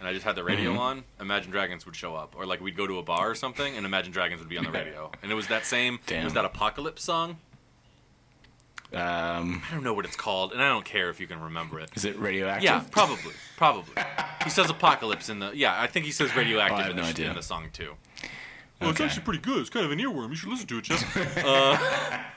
and 0.00 0.08
I 0.08 0.12
just 0.12 0.24
had 0.24 0.34
the 0.34 0.42
radio 0.42 0.70
Mm-hmm. 0.72 0.78
on, 0.80 1.04
Imagine 1.20 1.50
Dragons 1.52 1.86
would 1.86 1.94
show 1.94 2.16
up, 2.16 2.34
or 2.36 2.44
like 2.46 2.60
we'd 2.60 2.76
go 2.76 2.86
to 2.86 2.98
a 2.98 3.02
bar 3.02 3.30
or 3.30 3.34
something, 3.34 3.76
and 3.76 3.86
Imagine 3.86 4.12
Dragons 4.12 4.40
would 4.40 4.48
be 4.48 4.58
on 4.58 4.64
the 4.64 4.70
radio, 4.72 5.10
and 5.22 5.30
it 5.30 5.34
was 5.34 5.46
that 5.48 5.64
same 5.66 5.94
it 5.94 6.00
Damn. 6.06 6.24
was 6.24 6.32
that 6.34 6.44
Apocalypse 6.44 7.04
song. 7.04 7.36
Um, 8.92 9.62
I 9.68 9.74
don't 9.74 9.82
know 9.82 9.94
what 9.94 10.04
it's 10.04 10.14
called, 10.16 10.52
and 10.52 10.62
I 10.62 10.68
don't 10.68 10.84
care 10.84 11.10
if 11.10 11.18
you 11.18 11.26
can 11.26 11.40
remember 11.40 11.80
it. 11.80 11.90
is 11.96 12.04
it 12.04 12.16
radioactive? 12.18 12.62
Yeah, 12.64 12.82
probably, 12.90 13.32
probably. 13.56 13.94
He 14.44 14.50
says 14.50 14.68
apocalypse 14.68 15.30
in 15.30 15.38
the 15.38 15.52
yeah. 15.54 15.74
I 15.80 15.86
think 15.86 16.04
he 16.04 16.12
says 16.12 16.36
radioactive 16.36 16.86
Oh, 16.86 16.90
in, 16.90 16.96
the, 16.96 17.02
no 17.02 17.08
sh- 17.08 17.12
idea. 17.12 17.30
in 17.30 17.34
the 17.36 17.42
song 17.42 17.68
too. 17.72 17.94
Well, 18.80 18.90
it's 18.90 19.00
actually 19.00 19.22
pretty 19.22 19.40
good. 19.40 19.60
It's 19.60 19.70
kind 19.70 19.86
of 19.86 19.92
an 19.92 19.98
earworm. 19.98 20.30
You 20.30 20.36
should 20.36 20.48
listen 20.50 20.66
to 20.66 20.78
it, 20.78 20.84
Jeff. 20.84 22.20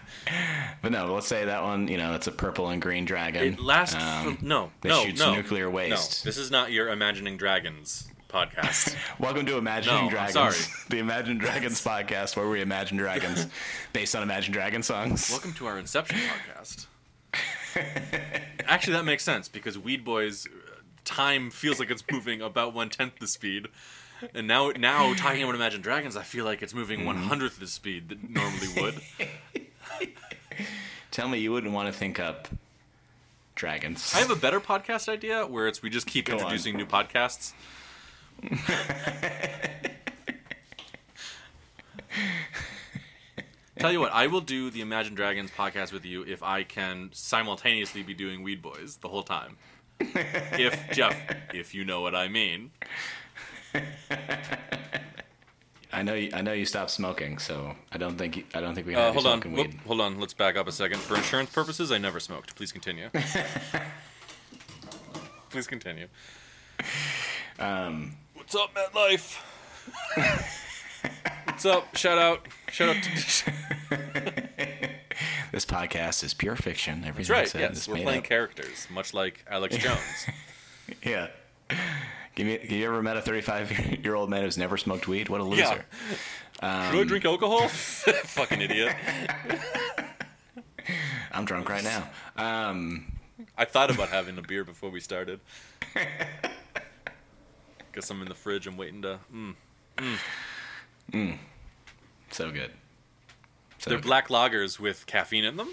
But 0.81 0.91
no, 0.91 1.13
let's 1.13 1.27
say 1.27 1.45
that 1.45 1.63
one, 1.63 1.87
you 1.87 1.97
know, 1.97 2.13
it's 2.13 2.27
a 2.27 2.31
purple 2.31 2.69
and 2.69 2.81
green 2.81 3.05
dragon. 3.05 3.53
It 3.53 3.59
lasts. 3.59 3.95
Um, 3.95 4.37
for, 4.37 4.45
no, 4.45 4.71
that 4.81 4.89
no, 4.89 5.03
shoots 5.03 5.19
no, 5.19 5.33
nuclear 5.33 5.69
waste. 5.69 6.23
No, 6.23 6.29
this 6.29 6.37
is 6.37 6.51
not 6.51 6.71
your 6.71 6.89
Imagining 6.89 7.37
Dragons 7.37 8.09
podcast. 8.29 8.95
Welcome 9.19 9.45
to 9.45 9.57
Imagining 9.57 9.95
No, 9.95 10.03
I'm 10.03 10.09
Dragons, 10.09 10.33
sorry. 10.33 10.83
the 10.89 10.99
Imagine 10.99 11.37
Dragons 11.37 11.83
podcast, 11.83 12.35
where 12.35 12.47
we 12.47 12.61
imagine 12.61 12.97
dragons 12.97 13.47
based 13.93 14.15
on 14.15 14.23
Imagine 14.23 14.53
Dragon 14.53 14.83
songs. 14.83 15.29
Welcome 15.29 15.53
to 15.53 15.65
our 15.65 15.79
Inception 15.79 16.19
podcast. 16.19 16.87
Actually, 18.65 18.93
that 18.93 19.05
makes 19.05 19.23
sense 19.23 19.47
because 19.47 19.77
Weed 19.77 20.03
Boys 20.03 20.45
uh, 20.45 20.49
time 21.05 21.49
feels 21.49 21.79
like 21.79 21.89
it's 21.89 22.03
moving 22.11 22.41
about 22.41 22.73
one 22.73 22.89
tenth 22.89 23.19
the 23.19 23.27
speed, 23.27 23.67
and 24.33 24.47
now 24.47 24.69
now 24.71 25.13
talking 25.13 25.43
about 25.43 25.55
Imagine 25.55 25.81
Dragons, 25.81 26.15
I 26.15 26.23
feel 26.23 26.45
like 26.45 26.61
it's 26.61 26.73
moving 26.73 26.99
Mm-hmm. 26.99 27.07
one 27.07 27.17
hundredth 27.17 27.59
the 27.59 27.67
speed 27.67 28.09
that 28.09 28.29
normally 28.29 28.67
would. 28.81 29.01
Tell 31.11 31.27
me 31.27 31.39
you 31.39 31.51
wouldn't 31.51 31.73
want 31.73 31.91
to 31.91 31.97
think 31.97 32.19
up 32.19 32.47
dragons. 33.55 34.13
I 34.15 34.19
have 34.19 34.29
a 34.29 34.35
better 34.35 34.59
podcast 34.59 35.09
idea 35.09 35.45
where 35.47 35.67
it's 35.67 35.81
we 35.81 35.89
just 35.89 36.05
keep 36.07 36.25
Go 36.25 36.33
on. 36.33 36.39
introducing 36.39 36.75
new 36.77 36.85
podcasts. 36.85 37.53
Tell 43.79 43.91
you 43.91 43.99
what, 43.99 44.11
I 44.11 44.25
will 44.27 44.41
do 44.41 44.71
the 44.71 44.81
Imagine 44.81 45.13
Dragons 45.13 45.51
podcast 45.55 45.93
with 45.93 46.03
you 46.03 46.23
if 46.23 46.41
I 46.41 46.63
can 46.63 47.09
simultaneously 47.13 48.01
be 48.01 48.15
doing 48.15 48.41
Weed 48.41 48.59
Boys 48.61 48.97
the 49.01 49.07
whole 49.07 49.21
time. 49.21 49.57
if 49.99 50.91
Jeff, 50.91 51.15
if 51.53 51.75
you 51.75 51.85
know 51.85 52.01
what 52.01 52.15
I 52.15 52.27
mean. 52.27 52.71
I 55.93 56.03
know. 56.03 56.13
You, 56.13 56.29
I 56.33 56.41
know 56.41 56.53
you 56.53 56.65
stopped 56.65 56.91
smoking, 56.91 57.37
so 57.39 57.73
I 57.91 57.97
don't 57.97 58.17
think. 58.17 58.37
You, 58.37 58.43
I 58.53 58.61
don't 58.61 58.75
think 58.75 58.87
we 58.87 58.95
Uh, 58.95 59.11
hold 59.13 59.25
on, 59.25 59.41
smoking 59.41 59.53
Whoop, 59.53 59.73
hold 59.85 60.01
on. 60.01 60.19
Let's 60.19 60.33
back 60.33 60.57
up 60.57 60.67
a 60.67 60.71
second. 60.71 60.99
For 60.99 61.15
insurance 61.15 61.49
purposes, 61.49 61.91
I 61.91 61.97
never 61.97 62.19
smoked. 62.19 62.55
Please 62.55 62.71
continue. 62.71 63.09
Please 65.49 65.67
continue. 65.67 66.07
Um, 67.59 68.15
What's 68.35 68.53
up, 68.53 68.75
MetLife? 68.75 69.37
What's 71.45 71.65
up? 71.65 71.95
Shout 71.95 72.17
out. 72.17 72.47
Shout 72.71 72.89
out 72.89 73.01
to. 73.01 73.09
this 75.51 75.65
podcast 75.65 76.23
is 76.23 76.33
pure 76.33 76.55
fiction. 76.55 77.03
Everything 77.05 77.15
That's 77.15 77.29
right. 77.29 77.47
said 77.47 77.61
Yes, 77.61 77.77
is 77.77 77.87
we're 77.87 78.03
playing 78.03 78.19
up. 78.19 78.25
characters, 78.25 78.87
much 78.91 79.13
like 79.13 79.43
Alex 79.49 79.77
Jones. 79.77 80.27
Yeah. 81.03 81.27
Give 82.37 82.45
me. 82.45 82.51
Have 82.59 82.69
you 82.69 82.85
ever 82.85 83.01
met 83.01 83.17
a 83.17 83.21
35 83.21 84.03
year 84.05 84.13
old 84.13 84.29
man 84.29 84.43
who's 84.43 84.59
never 84.59 84.77
smoked 84.77 85.07
weed? 85.07 85.27
What 85.27 85.41
a 85.41 85.43
loser. 85.43 85.83
Yeah. 86.61 86.91
Should 86.91 86.99
I 86.99 87.03
drink 87.03 87.25
alcohol? 87.25 87.67
Fucking 87.67 88.61
idiot. 88.61 88.95
I'm 91.31 91.45
drunk 91.45 91.67
right 91.67 91.83
now. 91.83 92.07
Um, 92.37 93.11
I 93.57 93.65
thought 93.65 93.89
about 93.89 94.09
having 94.09 94.37
a 94.37 94.43
beer 94.43 94.63
before 94.63 94.91
we 94.91 94.99
started. 94.99 95.39
Guess 97.93 98.11
I'm 98.11 98.21
in 98.21 98.27
the 98.27 98.35
fridge. 98.35 98.67
I'm 98.67 98.77
waiting 98.77 99.01
to. 99.01 99.19
Mm. 101.11 101.39
So 102.29 102.51
good. 102.51 102.69
So 103.79 103.89
They're 103.89 103.97
good. 103.97 104.05
black 104.05 104.27
lagers 104.27 104.79
with 104.79 105.07
caffeine 105.07 105.43
in 105.43 105.57
them, 105.57 105.69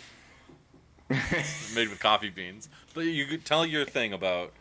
made 1.75 1.91
with 1.91 2.01
coffee 2.01 2.31
beans. 2.31 2.71
But 2.95 3.03
you 3.03 3.27
could 3.27 3.45
tell 3.45 3.67
your 3.67 3.85
thing 3.85 4.15
about 4.15 4.55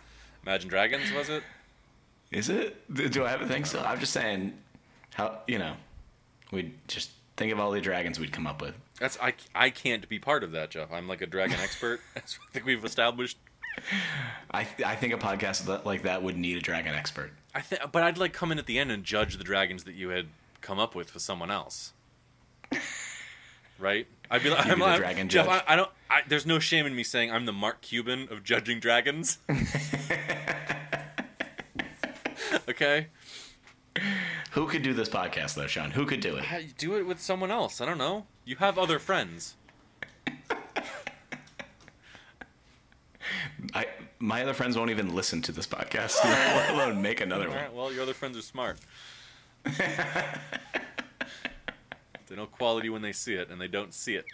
Imagine 0.46 0.68
Dragons, 0.68 1.10
was 1.14 1.30
it? 1.30 1.44
Is 2.34 2.50
it? 2.50 3.12
Do 3.12 3.24
I 3.24 3.32
ever 3.34 3.46
think 3.46 3.66
so? 3.66 3.80
I'm 3.82 4.00
just 4.00 4.12
saying, 4.14 4.54
how 5.14 5.40
you 5.48 5.60
know, 5.60 5.76
we'd 6.52 6.74
just 6.88 7.12
think 7.38 7.52
of 7.54 7.60
all 7.60 7.72
the 7.72 7.82
dragons 7.82 8.20
we'd 8.20 8.32
come 8.34 8.48
up 8.48 8.62
with. 8.62 8.74
That's 9.00 9.18
I. 9.22 9.34
I 9.54 9.70
can't 9.70 10.08
be 10.10 10.20
part 10.20 10.44
of 10.44 10.52
that, 10.54 10.72
Jeff. 10.72 10.92
I'm 10.92 11.08
like 11.08 11.22
a 11.22 11.28
dragon 11.28 11.60
expert. 11.62 12.02
I 12.16 12.22
think 12.52 12.66
we've 12.66 12.84
established. 12.84 13.38
I 14.52 14.68
I 14.86 14.96
think 14.96 15.14
a 15.14 15.18
podcast 15.18 15.66
that- 15.66 15.86
like 15.86 16.04
that 16.04 16.24
would 16.24 16.38
need 16.38 16.58
a 16.58 16.62
dragon 16.62 16.94
expert. 16.96 17.32
I 17.56 17.62
think, 17.62 17.82
but 17.92 18.02
I'd 18.04 18.18
like 18.18 18.34
come 18.34 18.52
in 18.52 18.58
at 18.60 18.66
the 18.66 18.80
end 18.80 18.92
and 18.92 19.04
judge 19.04 19.38
the 19.38 19.44
dragons 19.44 19.84
that 19.84 19.94
you 19.94 20.10
had 20.10 20.28
come 20.62 20.80
up 20.80 20.96
with 20.96 21.10
for 21.12 21.20
someone 21.20 21.52
else. 21.52 21.94
Right? 23.80 24.08
I'd 24.32 24.44
be 24.44 24.50
like, 24.50 24.66
You'd 24.66 24.74
I'm, 24.74 24.78
be 24.80 24.84
the 24.86 24.90
I'm- 24.92 25.00
dragon 25.00 25.30
Jeff. 25.30 25.46
judge. 25.48 25.64
I, 25.68 25.74
I 25.74 25.76
don't. 25.76 25.90
I, 26.10 26.22
there's 26.28 26.46
no 26.46 26.60
shame 26.60 26.86
in 26.86 26.96
me 26.96 27.04
saying 27.04 27.32
I'm 27.32 27.46
the 27.46 27.52
Mark 27.52 27.82
Cuban 27.82 28.28
of 28.32 28.44
judging 28.44 28.80
dragons. 28.80 29.40
okay. 32.74 33.08
Who 34.52 34.68
could 34.68 34.82
do 34.82 34.94
this 34.94 35.10
podcast 35.10 35.54
though, 35.56 35.68
Sean? 35.68 35.92
Who 35.92 36.06
could 36.06 36.20
do 36.20 36.36
it? 36.36 36.46
Ha- 36.46 36.60
Do 36.78 36.96
it 36.96 37.06
with 37.06 37.22
someone 37.22 37.52
else. 37.52 37.80
I 37.82 37.86
don't 37.86 37.98
know. 38.00 38.26
You 38.46 38.56
have 38.58 38.78
other 38.78 39.00
friends. 39.00 39.56
I 43.74 43.86
my 44.20 44.42
other 44.42 44.54
friends 44.54 44.78
won't 44.78 44.90
even 44.92 45.14
listen 45.16 45.42
to 45.44 45.52
this 45.52 45.68
podcast, 45.68 46.18
let 46.24 46.70
alone 46.72 47.02
make 47.02 47.20
another 47.22 47.48
one. 47.50 47.58
right. 47.58 47.74
Well, 47.74 47.92
your 47.94 48.04
other 48.04 48.14
friends 48.14 48.38
are 48.38 48.42
smart. 48.42 48.78
they 49.64 49.72
know 52.36 52.46
quality 52.48 52.90
when 52.90 53.02
they 53.02 53.12
see 53.14 53.34
it, 53.34 53.50
and 53.50 53.60
they 53.62 53.68
don't 53.68 53.94
see 53.94 54.16
it. 54.16 54.26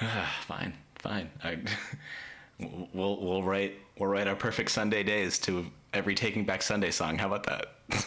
Ah, 0.00 0.36
fine, 0.46 0.74
fine. 0.98 1.30
I, 1.42 1.58
we'll 2.92 3.20
we'll 3.20 3.42
write 3.42 3.74
we'll 3.98 4.10
write 4.10 4.28
our 4.28 4.36
perfect 4.36 4.70
Sunday 4.70 5.02
days 5.02 5.38
to 5.40 5.66
every 5.96 6.14
Taking 6.14 6.44
Back 6.44 6.62
Sunday 6.62 6.90
song. 6.90 7.18
How 7.18 7.26
about 7.26 7.44
that? 7.44 8.04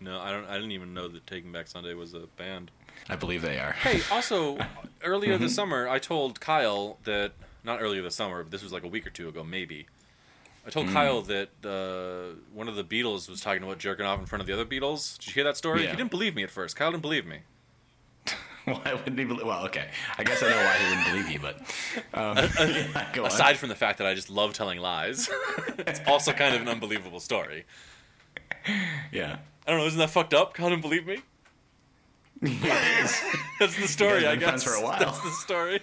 No, 0.00 0.20
I 0.20 0.30
don't. 0.30 0.46
I 0.46 0.54
didn't 0.54 0.70
even 0.70 0.94
know 0.94 1.08
that 1.08 1.26
Taking 1.26 1.50
Back 1.50 1.66
Sunday 1.66 1.92
was 1.92 2.14
a 2.14 2.28
band. 2.36 2.70
I 3.08 3.16
believe 3.16 3.42
they 3.42 3.58
are. 3.58 3.72
Hey, 3.72 4.00
also, 4.12 4.56
earlier 5.02 5.36
this 5.38 5.54
summer, 5.54 5.88
I 5.88 5.98
told 5.98 6.40
Kyle 6.40 6.98
that 7.02 7.32
not 7.64 7.82
earlier 7.82 8.00
this 8.02 8.14
summer, 8.14 8.44
but 8.44 8.52
this 8.52 8.62
was 8.62 8.72
like 8.72 8.84
a 8.84 8.88
week 8.88 9.06
or 9.06 9.10
two 9.10 9.28
ago, 9.28 9.42
maybe. 9.42 9.86
I 10.64 10.70
told 10.70 10.86
Kyle 10.90 11.22
that 11.22 11.48
uh, 11.64 12.36
one 12.52 12.68
of 12.68 12.76
the 12.76 12.84
Beatles 12.84 13.28
was 13.28 13.40
talking 13.40 13.62
about 13.62 13.78
jerking 13.78 14.06
off 14.06 14.20
in 14.20 14.26
front 14.26 14.40
of 14.40 14.46
the 14.46 14.52
other 14.52 14.64
Beatles. 14.64 15.18
Did 15.18 15.28
you 15.28 15.32
hear 15.32 15.44
that 15.44 15.56
story? 15.56 15.82
Yeah. 15.82 15.90
He 15.90 15.96
didn't 15.96 16.10
believe 16.10 16.36
me 16.36 16.44
at 16.44 16.50
first. 16.50 16.76
Kyle 16.76 16.90
didn't 16.90 17.02
believe 17.02 17.26
me. 17.26 17.38
Why 18.84 18.94
wouldn't 18.94 19.18
he 19.18 19.24
believe? 19.24 19.46
Well, 19.46 19.64
okay. 19.66 19.88
I 20.18 20.24
guess 20.24 20.42
I 20.42 20.48
know 20.50 20.56
why 20.56 20.76
he 20.76 20.88
wouldn't 20.88 21.06
believe 21.06 21.30
you, 21.30 21.38
but 21.40 21.56
um, 22.14 22.36
yeah, 22.68 23.08
go 23.12 23.22
on. 23.24 23.28
Aside 23.28 23.56
from 23.56 23.68
the 23.68 23.74
fact 23.74 23.98
that 23.98 24.06
I 24.06 24.14
just 24.14 24.30
love 24.30 24.52
telling 24.52 24.78
lies, 24.80 25.28
it's 25.78 26.00
also 26.06 26.32
kind 26.32 26.54
of 26.54 26.62
an 26.62 26.68
unbelievable 26.68 27.20
story. 27.20 27.64
yeah. 29.12 29.38
I 29.66 29.70
don't 29.70 29.80
know. 29.80 29.86
Isn't 29.86 29.98
that 29.98 30.10
fucked 30.10 30.32
up? 30.34 30.56
Didn't 30.56 30.80
believe 30.80 31.06
me. 31.06 31.18
That's 32.40 33.76
the 33.78 33.86
story. 33.88 34.26
I 34.26 34.36
guess 34.36 34.62
for 34.62 34.74
a 34.74 34.82
while. 34.82 34.98
that's 34.98 35.20
the 35.20 35.30
story. 35.30 35.80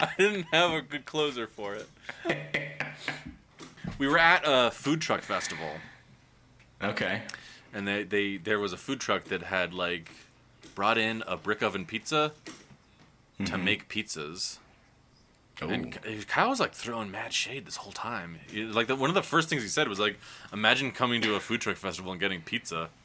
I 0.00 0.10
didn't 0.18 0.46
have 0.52 0.72
a 0.72 0.82
good 0.82 1.04
closer 1.04 1.46
for 1.46 1.74
it. 1.74 1.88
We 3.98 4.06
were 4.06 4.18
at 4.18 4.42
a 4.44 4.70
food 4.70 5.00
truck 5.00 5.22
festival, 5.22 5.70
Okay. 6.82 7.22
and 7.72 7.86
they, 7.88 8.04
they 8.04 8.36
there 8.36 8.58
was 8.60 8.72
a 8.72 8.76
food 8.76 9.00
truck 9.00 9.24
that 9.24 9.42
had 9.42 9.72
like 9.74 10.10
brought 10.78 10.96
in 10.96 11.24
a 11.26 11.36
brick 11.36 11.60
oven 11.60 11.84
pizza 11.84 12.30
to 13.38 13.42
mm-hmm. 13.42 13.64
make 13.64 13.88
pizzas. 13.88 14.58
Ooh. 15.60 15.70
And 15.70 15.98
Kyle 16.28 16.50
was 16.50 16.60
like 16.60 16.72
throwing 16.72 17.10
mad 17.10 17.32
shade 17.32 17.66
this 17.66 17.74
whole 17.74 17.90
time. 17.90 18.38
Like 18.54 18.86
the, 18.86 18.94
one 18.94 19.10
of 19.10 19.14
the 19.14 19.24
first 19.24 19.48
things 19.48 19.60
he 19.64 19.68
said 19.68 19.88
was 19.88 19.98
like, 19.98 20.16
"Imagine 20.52 20.92
coming 20.92 21.20
to 21.22 21.34
a 21.34 21.40
food 21.40 21.60
truck 21.60 21.76
festival 21.76 22.12
and 22.12 22.20
getting 22.20 22.42
pizza." 22.42 22.90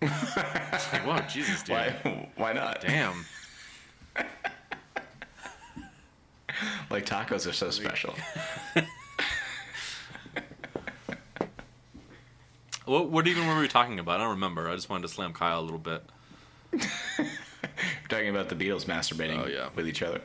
Like, 0.00 1.04
whoa, 1.04 1.18
Jesus, 1.28 1.64
dude. 1.64 1.74
Why? 1.74 2.28
Why 2.36 2.52
not? 2.52 2.80
Damn. 2.80 3.24
Like 6.90 7.04
tacos 7.06 7.48
are 7.48 7.52
so 7.52 7.70
special. 7.70 8.14
What, 12.84 13.10
what 13.10 13.26
even 13.26 13.46
were 13.46 13.60
we 13.60 13.68
talking 13.68 13.98
about? 13.98 14.18
I 14.18 14.22
don't 14.22 14.30
remember. 14.30 14.70
I 14.70 14.74
just 14.74 14.88
wanted 14.88 15.02
to 15.02 15.08
slam 15.12 15.34
Kyle 15.34 15.60
a 15.60 15.62
little 15.62 15.78
bit. 15.78 16.02
Talking 18.18 18.30
about 18.34 18.48
the 18.48 18.56
Beatles 18.56 18.84
masturbating 18.86 19.44
Oh, 19.44 19.46
yeah. 19.46 19.68
with 19.76 19.86
each 19.86 20.02
other. 20.02 20.20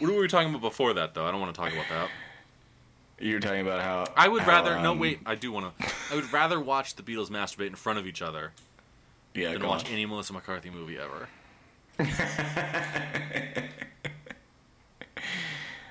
What 0.00 0.12
were 0.12 0.20
we 0.20 0.26
talking 0.26 0.48
about 0.48 0.62
before 0.62 0.92
that, 0.94 1.14
though? 1.14 1.24
I 1.24 1.30
don't 1.30 1.40
want 1.40 1.54
to 1.54 1.60
talk 1.60 1.72
about 1.72 1.84
that. 1.90 2.08
You're 3.20 3.38
talking 3.38 3.60
about 3.60 3.82
how 3.82 4.12
I 4.16 4.26
would 4.26 4.42
how, 4.42 4.50
rather. 4.50 4.80
no, 4.82 4.90
um, 4.90 4.98
wait. 4.98 5.20
I 5.24 5.36
do 5.36 5.52
want 5.52 5.78
to. 5.78 5.86
I 6.10 6.16
would 6.16 6.32
rather 6.32 6.58
watch 6.58 6.96
the 6.96 7.04
Beatles 7.04 7.28
masturbate 7.30 7.68
in 7.68 7.76
front 7.76 8.00
of 8.00 8.06
each 8.08 8.20
other 8.20 8.50
Yeah, 9.32 9.52
than 9.52 9.64
watch 9.64 9.84
on. 9.86 9.92
any 9.92 10.06
Melissa 10.06 10.32
McCarthy 10.32 10.70
movie 10.70 10.98
ever. 10.98 11.28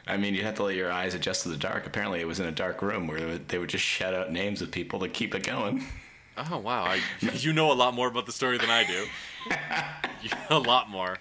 I 0.07 0.17
mean, 0.17 0.33
you 0.33 0.43
have 0.43 0.55
to 0.55 0.63
let 0.63 0.75
your 0.75 0.91
eyes 0.91 1.13
adjust 1.13 1.43
to 1.43 1.49
the 1.49 1.55
dark. 1.57 1.87
Apparently, 1.87 2.19
it 2.19 2.27
was 2.27 2.41
in 2.41 2.47
a 2.47 2.51
dark 2.51 2.81
room 2.81 3.07
where 3.07 3.37
they 3.37 3.57
would 3.57 3.69
just 3.69 3.85
shout 3.85 4.13
out 4.13 4.29
names 4.29 4.61
of 4.61 4.71
people 4.71 4.99
to 4.99 5.07
keep 5.07 5.33
it 5.35 5.43
going. 5.43 5.85
Oh 6.37 6.57
wow! 6.57 6.83
I, 6.85 7.01
you 7.33 7.53
know 7.53 7.71
a 7.71 7.73
lot 7.73 7.93
more 7.93 8.07
about 8.07 8.25
the 8.25 8.31
story 8.31 8.57
than 8.57 8.69
I 8.69 8.83
do. 8.85 9.05
A 10.49 10.59
lot 10.59 10.87
more. 10.89 11.17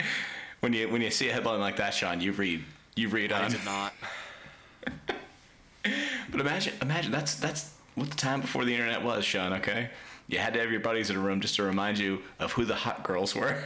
When 0.61 0.73
you 0.75 0.89
when 0.89 1.01
you 1.01 1.11
see 1.11 1.31
a 1.31 1.33
headline 1.33 1.59
like 1.61 1.77
that, 1.77 1.95
Sean, 1.95 2.21
you 2.21 2.33
read 2.33 2.63
you 2.97 3.09
read 3.09 3.33
I 3.33 3.45
on. 3.45 3.51
did 3.51 3.65
not. 3.65 3.95
But 6.31 6.41
imagine 6.41 6.75
imagine 6.83 7.11
that's 7.11 7.35
that's 7.37 7.73
what 7.95 8.11
the 8.11 8.17
time 8.17 8.41
before 8.43 8.65
the 8.65 8.73
internet 8.75 9.03
was, 9.03 9.25
Sean. 9.25 9.55
Okay, 9.55 9.89
you 10.29 10.39
had 10.39 10.53
to 10.55 10.61
have 10.61 10.71
your 10.71 10.81
buddies 10.81 11.11
in 11.11 11.17
a 11.17 11.19
room 11.19 11.41
just 11.41 11.57
to 11.57 11.63
remind 11.63 11.99
you 11.99 12.21
of 12.39 12.53
who 12.53 12.65
the 12.65 12.75
hot 12.75 13.03
girls 13.03 13.35
were 13.35 13.57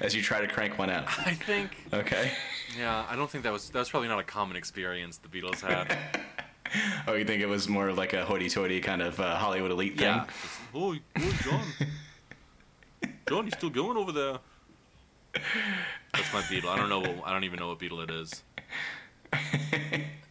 as 0.00 0.14
you 0.14 0.22
try 0.22 0.40
to 0.40 0.46
crank 0.46 0.78
one 0.78 0.88
out. 0.88 1.04
I 1.26 1.34
think. 1.34 1.76
Okay. 1.92 2.30
Yeah, 2.78 3.04
I 3.10 3.16
don't 3.16 3.28
think 3.30 3.44
that 3.44 3.52
was 3.52 3.68
that 3.70 3.78
was 3.78 3.90
probably 3.90 4.08
not 4.08 4.18
a 4.20 4.24
common 4.24 4.56
experience 4.56 5.18
the 5.18 5.28
Beatles 5.28 5.60
had. 5.60 5.96
Oh, 7.06 7.14
you 7.14 7.24
think 7.24 7.42
it 7.42 7.46
was 7.46 7.68
more 7.68 7.92
like 7.92 8.12
a 8.12 8.24
hoity-toity 8.24 8.80
kind 8.80 9.00
of 9.02 9.20
uh, 9.20 9.36
Hollywood 9.36 9.70
elite 9.70 9.96
thing? 9.96 10.06
yeah. 10.06 10.26
Oh, 10.74 10.94
oh, 11.16 11.38
John. 11.42 11.62
John, 13.28 13.44
you 13.44 13.50
still 13.52 13.70
going 13.70 13.96
over 13.96 14.12
there? 14.12 14.38
That's 16.12 16.32
my 16.32 16.40
Beatle. 16.42 16.68
I 16.68 16.76
don't 16.76 16.88
know. 16.88 17.00
What, 17.00 17.26
I 17.26 17.32
don't 17.32 17.44
even 17.44 17.58
know 17.58 17.68
what 17.68 17.78
Beatle 17.78 18.02
it 18.02 18.10
is. 18.10 18.42
I 19.32 19.38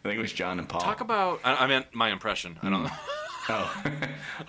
think 0.02 0.18
it 0.18 0.18
was 0.18 0.32
John 0.32 0.58
and 0.58 0.68
Paul. 0.68 0.80
Talk 0.80 1.00
about. 1.00 1.40
I, 1.44 1.56
I 1.56 1.66
meant 1.66 1.94
my 1.94 2.10
impression. 2.10 2.58
I 2.62 2.70
don't. 2.70 2.84
Know. 2.84 2.90
oh, 3.48 3.84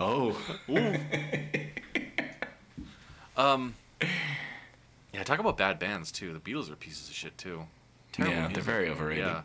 oh, 0.00 0.38
Ooh. 0.70 0.96
um. 3.36 3.74
Yeah, 5.12 5.22
talk 5.24 5.38
about 5.38 5.56
bad 5.56 5.78
bands 5.78 6.12
too. 6.12 6.32
The 6.32 6.38
Beatles 6.38 6.70
are 6.70 6.76
pieces 6.76 7.08
of 7.08 7.14
shit 7.14 7.36
too. 7.38 7.66
Terrible 8.12 8.34
yeah, 8.34 8.48
they're 8.48 8.62
very 8.62 8.88
overrated. 8.88 9.24
Yeah. 9.26 9.42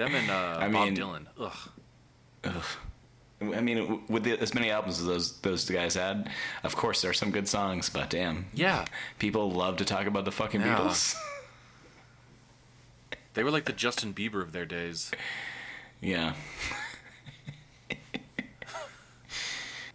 Them 0.00 0.14
and 0.14 0.30
uh, 0.30 0.56
I 0.58 0.68
Bob 0.68 0.86
mean- 0.86 0.96
Dylan. 0.96 1.26
Ugh. 1.38 1.52
Ugh. 2.44 2.64
I 3.54 3.60
mean, 3.60 4.00
with 4.08 4.24
the, 4.24 4.38
as 4.40 4.54
many 4.54 4.70
albums 4.70 4.98
as 5.00 5.06
those 5.06 5.38
those 5.40 5.68
guys 5.68 5.94
had, 5.94 6.30
of 6.62 6.74
course 6.74 7.02
there 7.02 7.10
are 7.10 7.14
some 7.14 7.30
good 7.30 7.46
songs, 7.48 7.90
but 7.90 8.08
damn, 8.08 8.46
Yeah. 8.54 8.86
people 9.18 9.50
love 9.50 9.76
to 9.76 9.84
talk 9.84 10.06
about 10.06 10.24
the 10.24 10.32
fucking 10.32 10.62
Yeah. 10.62 10.78
Beatles. 10.78 11.14
They 13.34 13.44
were 13.44 13.50
like 13.52 13.64
the 13.66 13.72
Justin 13.72 14.12
Bieber 14.12 14.42
of 14.42 14.50
their 14.52 14.66
days. 14.66 15.12
yeah, 16.00 16.32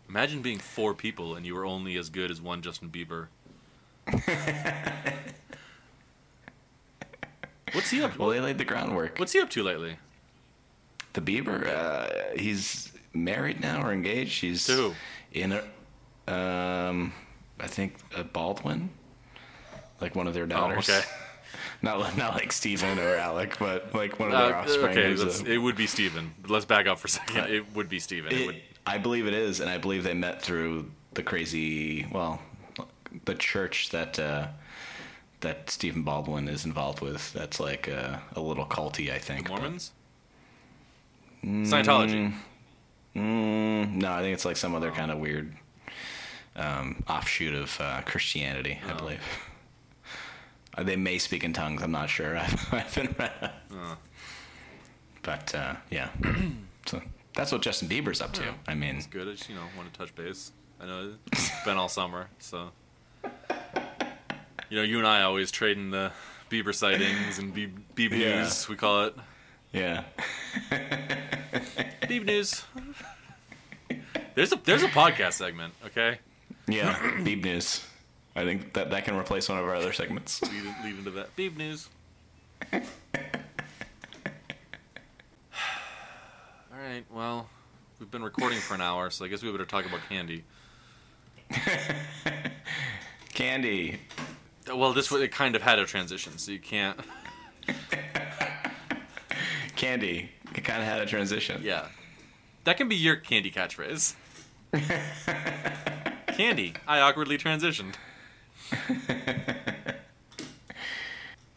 Imagine 0.09 0.41
being 0.41 0.59
four 0.59 0.93
people 0.93 1.35
and 1.35 1.45
you 1.45 1.55
were 1.55 1.65
only 1.65 1.97
as 1.97 2.09
good 2.09 2.31
as 2.31 2.41
one 2.41 2.61
Justin 2.61 2.89
Bieber. 2.89 3.27
What's 7.75 7.89
he 7.91 8.01
up? 8.01 8.13
to? 8.13 8.19
well, 8.19 8.29
they 8.29 8.39
laid 8.39 8.57
the 8.57 8.65
groundwork. 8.65 9.19
What's 9.19 9.33
he 9.33 9.39
up 9.39 9.49
to 9.51 9.63
lately? 9.63 9.97
The 11.13 11.21
Bieber, 11.21 11.67
uh, 11.67 12.07
he's 12.37 12.91
married 13.13 13.61
now 13.61 13.85
or 13.85 13.93
engaged. 13.93 14.41
He's 14.41 14.65
To 14.65 14.73
who? 14.73 14.93
in 15.31 15.51
a, 15.53 16.31
um, 16.33 17.13
I 17.59 17.67
think 17.67 17.95
a 18.17 18.23
Baldwin, 18.23 18.89
like 20.01 20.15
one 20.15 20.27
of 20.27 20.33
their 20.33 20.45
daughters. 20.45 20.89
Oh, 20.89 20.97
okay. 20.97 21.07
Not 21.81 22.17
not 22.17 22.33
like 22.33 22.51
Stephen 22.51 22.97
or 22.99 23.15
Alec, 23.15 23.57
but 23.59 23.93
like 23.93 24.17
one 24.19 24.31
of 24.31 24.37
their 24.37 24.55
Uh, 24.57 24.61
offspring. 24.61 24.97
okay, 24.97 25.13
a- 25.13 25.53
it 25.53 25.57
would 25.57 25.75
be 25.75 25.85
Stephen. 25.87 26.33
Let's 26.47 26.65
back 26.65 26.87
up 26.87 26.97
for 26.99 27.07
a 27.07 27.09
second. 27.09 27.49
It 27.53 27.75
would 27.75 27.89
be 27.89 27.99
Stephen. 27.99 28.31
It, 28.31 28.39
It- 28.41 28.45
would, 28.47 28.61
I 28.87 28.97
believe 28.97 29.27
it 29.27 29.33
is, 29.33 29.59
and 29.59 29.69
I 29.69 29.77
believe 29.77 30.03
they 30.03 30.13
met 30.13 30.41
through 30.41 30.89
the 31.13 31.21
crazy, 31.21 32.07
well, 32.11 32.41
the 33.25 33.35
church 33.35 33.89
that 33.91 34.17
uh, 34.17 34.47
that 35.45 35.69
Stephen 35.69 36.01
Baldwin 36.03 36.47
is 36.47 36.65
involved 36.65 37.01
with. 37.01 37.31
That's 37.33 37.59
like 37.59 37.87
uh, 37.87 38.17
a 38.35 38.41
little 38.41 38.65
culty, 38.65 39.09
I 39.11 39.17
think. 39.19 39.45
the 39.47 39.53
but- 39.53 39.61
Mormons? 39.61 39.91
Scientology. 41.43 42.33
Mm, 43.15 43.91
no, 43.93 44.11
I 44.13 44.21
think 44.21 44.33
it's 44.33 44.45
like 44.45 44.57
some 44.57 44.73
other 44.75 44.91
kind 44.91 45.11
of 45.11 45.19
weird 45.19 45.53
um, 46.55 47.03
offshoot 47.07 47.53
of 47.53 47.77
uh, 47.79 48.01
Christianity, 48.01 48.79
I 48.87 48.93
Oh. 48.93 48.97
believe. 48.97 49.19
Uh, 50.77 50.83
they 50.83 50.97
may 50.97 51.17
speak 51.17 51.45
in 51.45 51.53
tongues. 51.53 51.81
I'm 51.81 51.91
not 51.93 52.09
sure. 52.09 52.35
I 52.37 52.41
haven't 52.43 53.17
read. 53.17 53.31
Uh, 53.71 53.95
But 55.21 55.55
uh, 55.55 55.75
yeah, 55.89 56.09
so 56.85 57.01
that's 57.33 57.53
what 57.53 57.61
Justin 57.61 57.87
Bieber's 57.87 58.19
up 58.19 58.33
to. 58.33 58.41
Yeah. 58.43 58.51
I 58.67 58.73
mean, 58.75 58.97
it's 58.97 59.05
good. 59.07 59.25
I 59.25 59.31
just 59.31 59.47
you 59.47 59.55
know 59.55 59.61
want 59.77 59.93
to 59.93 59.97
touch 59.97 60.13
base. 60.15 60.51
I 60.81 60.85
know 60.85 61.13
it's 61.31 61.49
been 61.63 61.77
all 61.77 61.87
summer, 61.87 62.27
so 62.39 62.71
you 64.69 64.77
know 64.77 64.83
you 64.83 64.97
and 64.97 65.07
I 65.07 65.21
always 65.23 65.51
trading 65.51 65.91
the 65.91 66.11
Bieber 66.49 66.73
sightings 66.73 67.39
and 67.39 67.53
Beeb 67.55 67.71
Beeb 67.95 68.11
Yeah. 68.11 68.41
news. 68.41 68.67
We 68.69 68.75
call 68.75 69.05
it 69.05 69.15
yeah, 69.73 70.03
Beeb 72.03 72.25
news. 72.25 72.63
There's 74.35 74.51
a 74.53 74.55
there's 74.63 74.83
a 74.83 74.87
podcast 74.87 75.33
segment. 75.33 75.73
Okay, 75.85 76.19
yeah, 76.67 76.93
Beeb 77.19 77.43
News. 77.43 77.85
I 78.35 78.43
think 78.43 78.73
that 78.73 78.89
that 78.91 79.05
can 79.05 79.15
replace 79.15 79.47
one 79.49 79.57
of 79.57 79.65
our 79.65 79.75
other 79.75 79.91
segments. 79.93 80.41
lead, 80.41 80.63
lead 80.83 80.97
into 80.99 81.11
that 81.11 81.35
Beeb 81.35 81.57
news. 81.57 81.89
all 82.73 82.79
right. 86.73 87.03
Well, 87.11 87.49
we've 87.99 88.11
been 88.11 88.23
recording 88.23 88.59
for 88.59 88.73
an 88.75 88.81
hour, 88.81 89.09
so 89.09 89.25
I 89.25 89.27
guess 89.27 89.41
we 89.43 89.51
better 89.51 89.65
talk 89.65 89.85
about 89.85 90.01
candy. 90.09 90.43
Candy. 93.33 93.99
Well, 94.73 94.93
this 94.93 95.11
it 95.11 95.31
kind 95.31 95.55
of 95.55 95.61
had 95.61 95.79
a 95.79 95.85
transition, 95.85 96.37
so 96.37 96.51
you 96.51 96.59
can't. 96.59 96.99
Candy. 99.75 100.31
It 100.55 100.63
kind 100.63 100.81
of 100.81 100.87
had 100.87 101.01
a 101.01 101.05
transition. 101.05 101.61
Yeah. 101.63 101.87
That 102.63 102.77
can 102.77 102.87
be 102.87 102.95
your 102.95 103.17
candy 103.17 103.51
catchphrase. 103.51 104.15
candy. 106.27 106.73
I 106.87 107.01
awkwardly 107.01 107.37
transitioned. 107.37 107.95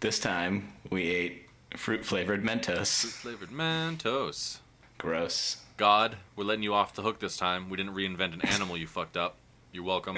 This 0.00 0.20
time 0.20 0.74
we 0.90 1.08
ate 1.08 1.48
fruit 1.76 2.04
flavored 2.04 2.44
Mentos. 2.44 3.00
Fruit 3.00 3.10
flavored 3.10 3.50
Mentos. 3.50 4.58
Gross. 4.96 5.56
God, 5.76 6.18
we're 6.36 6.44
letting 6.44 6.62
you 6.62 6.72
off 6.72 6.94
the 6.94 7.02
hook 7.02 7.18
this 7.18 7.36
time. 7.36 7.68
We 7.68 7.76
didn't 7.76 7.96
reinvent 7.96 8.34
an 8.34 8.42
animal, 8.42 8.76
you 8.76 8.86
fucked 8.86 9.16
up. 9.16 9.38
You're 9.72 9.82
welcome. 9.82 10.16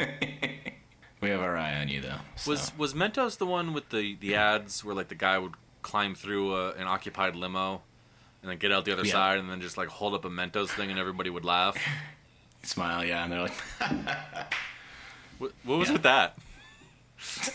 We 1.21 1.29
have 1.31 1.41
our 1.41 1.57
eye 1.57 1.77
on 1.81 1.89
you 1.89 2.01
though. 2.01 2.17
so- 2.37 2.51
Was 2.53 2.73
was 2.79 2.95
Mentos 2.95 3.37
the 3.39 3.47
one 3.47 3.73
with 3.75 3.91
the, 3.91 4.17
the 4.21 4.35
ads 4.37 4.83
where 4.85 4.95
like 4.95 5.09
the 5.09 5.15
guy 5.15 5.39
would 5.39 5.53
climb 5.83 6.15
through 6.15 6.55
a, 6.55 6.73
an 6.73 6.87
occupied 6.87 7.37
limo 7.37 7.83
and 8.43 8.51
then 8.51 8.59
get 8.59 8.73
out 8.73 8.85
the 8.87 8.93
other 8.93 9.05
Yeah. 9.05 9.13
side 9.13 9.39
and 9.39 9.51
then 9.51 9.61
just 9.61 9.77
like 9.77 9.89
hold 9.89 10.15
up 10.15 10.25
a 10.25 10.31
Mentos 10.31 10.69
thing 10.69 10.91
and 10.91 10.99
everybody 10.99 11.29
would 11.31 11.45
laugh? 11.45 11.77
smile? 12.63 13.05
Yeah, 13.05 13.23
and 13.25 13.33
they're 13.33 13.43
like, 13.43 13.53
What, 15.39 15.53
what 15.65 15.79
was 15.79 15.89
Yeah. 15.89 15.93
with 15.95 16.03
that? 16.03 16.39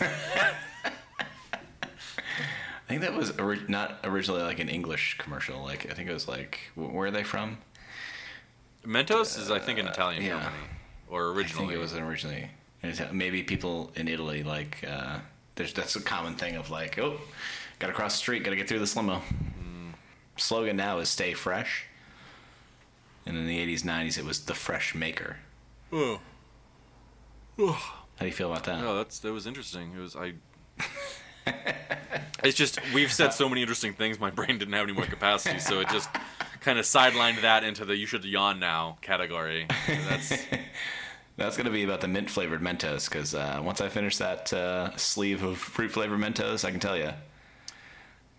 I 2.80 2.88
think 2.88 3.00
that 3.00 3.14
was 3.14 3.32
ori- 3.38 3.64
not 3.68 3.98
originally 4.04 4.42
like 4.42 4.60
an 4.60 4.68
English 4.68 5.16
commercial. 5.18 5.62
Like 5.62 5.90
I 5.90 5.94
think 5.94 6.08
it 6.08 6.12
was 6.14 6.28
like 6.28 6.60
wh- 6.74 6.92
where 6.94 7.08
are 7.08 7.10
they 7.10 7.24
from? 7.24 7.58
Mentos 8.84 9.36
is 9.38 9.50
I 9.50 9.58
think 9.58 9.78
an 9.80 9.88
Italian 9.88 10.22
yeah. 10.22 10.40
company, 10.40 10.56
or 11.08 11.26
I 11.28 11.34
originally. 11.34 11.66
think 11.66 11.76
it 11.76 11.80
was 11.80 11.94
originally. 11.94 12.50
Maybe 13.12 13.42
people 13.42 13.90
in 13.96 14.08
Italy 14.08 14.42
like 14.42 14.84
uh, 14.88 15.18
there's 15.56 15.72
that's 15.72 15.96
a 15.96 16.00
common 16.00 16.34
thing 16.34 16.56
of 16.56 16.70
like 16.70 16.98
oh, 16.98 17.18
got 17.78 17.88
to 17.88 17.92
cross 17.92 18.14
the 18.14 18.18
street, 18.18 18.44
got 18.44 18.50
to 18.50 18.56
get 18.56 18.68
through 18.68 18.78
this 18.78 18.94
limo. 18.96 19.22
Slogan 20.36 20.76
now 20.76 20.98
is 20.98 21.08
"Stay 21.08 21.32
fresh," 21.32 21.86
and 23.24 23.36
in 23.36 23.46
the 23.46 23.58
'80s, 23.58 23.82
'90s, 23.82 24.18
it 24.18 24.24
was 24.24 24.44
"The 24.44 24.54
Fresh 24.54 24.94
Maker." 24.94 25.38
Oh. 25.92 26.20
How 27.58 28.20
do 28.20 28.26
you 28.26 28.32
feel 28.32 28.50
about 28.50 28.64
that? 28.64 28.80
No, 28.80 28.96
that's 28.96 29.18
that 29.20 29.32
was 29.32 29.46
interesting. 29.46 29.92
It 29.96 30.00
was 30.00 30.16
I. 30.16 30.34
it's 32.44 32.56
just 32.56 32.78
we've 32.92 33.12
said 33.12 33.32
so 33.32 33.48
many 33.48 33.62
interesting 33.62 33.94
things. 33.94 34.20
My 34.20 34.30
brain 34.30 34.58
didn't 34.58 34.74
have 34.74 34.84
any 34.84 34.92
more 34.92 35.06
capacity, 35.06 35.58
so 35.58 35.80
it 35.80 35.88
just 35.88 36.08
kind 36.60 36.78
of 36.78 36.84
sidelined 36.84 37.40
that 37.42 37.64
into 37.64 37.84
the 37.84 37.96
"you 37.96 38.06
should 38.06 38.24
yawn 38.24 38.60
now" 38.60 38.98
category. 39.00 39.66
That's 40.08 40.32
That's 41.36 41.56
gonna 41.56 41.70
be 41.70 41.84
about 41.84 42.00
the 42.00 42.08
mint 42.08 42.30
flavored 42.30 42.62
Mentos 42.62 43.08
because 43.08 43.34
uh, 43.34 43.60
once 43.62 43.80
I 43.80 43.88
finish 43.88 44.16
that 44.18 44.52
uh, 44.52 44.96
sleeve 44.96 45.42
of 45.42 45.58
fruit 45.58 45.90
flavored 45.90 46.18
Mentos, 46.18 46.64
I 46.64 46.70
can 46.70 46.80
tell 46.80 46.96
you, 46.96 47.10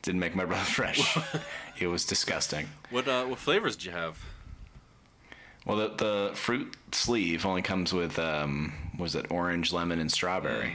didn't 0.02 0.20
make 0.20 0.36
my 0.36 0.46
breath 0.46 0.68
fresh. 0.76 1.18
it 1.80 1.88
was 1.88 2.06
disgusting. 2.06 2.68
what. 2.90 3.08
Uh, 3.08 3.26
what 3.26 3.40
flavors 3.40 3.76
did 3.76 3.86
you 3.86 3.92
have? 3.92 4.18
Well, 5.66 5.78
the, 5.78 5.88
the 5.90 6.32
fruit 6.34 6.78
sleeve 6.94 7.46
only 7.46 7.62
comes 7.62 7.94
with 7.94 8.18
um, 8.18 8.72
was 8.98 9.16
it 9.16 9.30
orange, 9.30 9.74
lemon, 9.74 10.00
and 10.00 10.10
strawberry, 10.10 10.74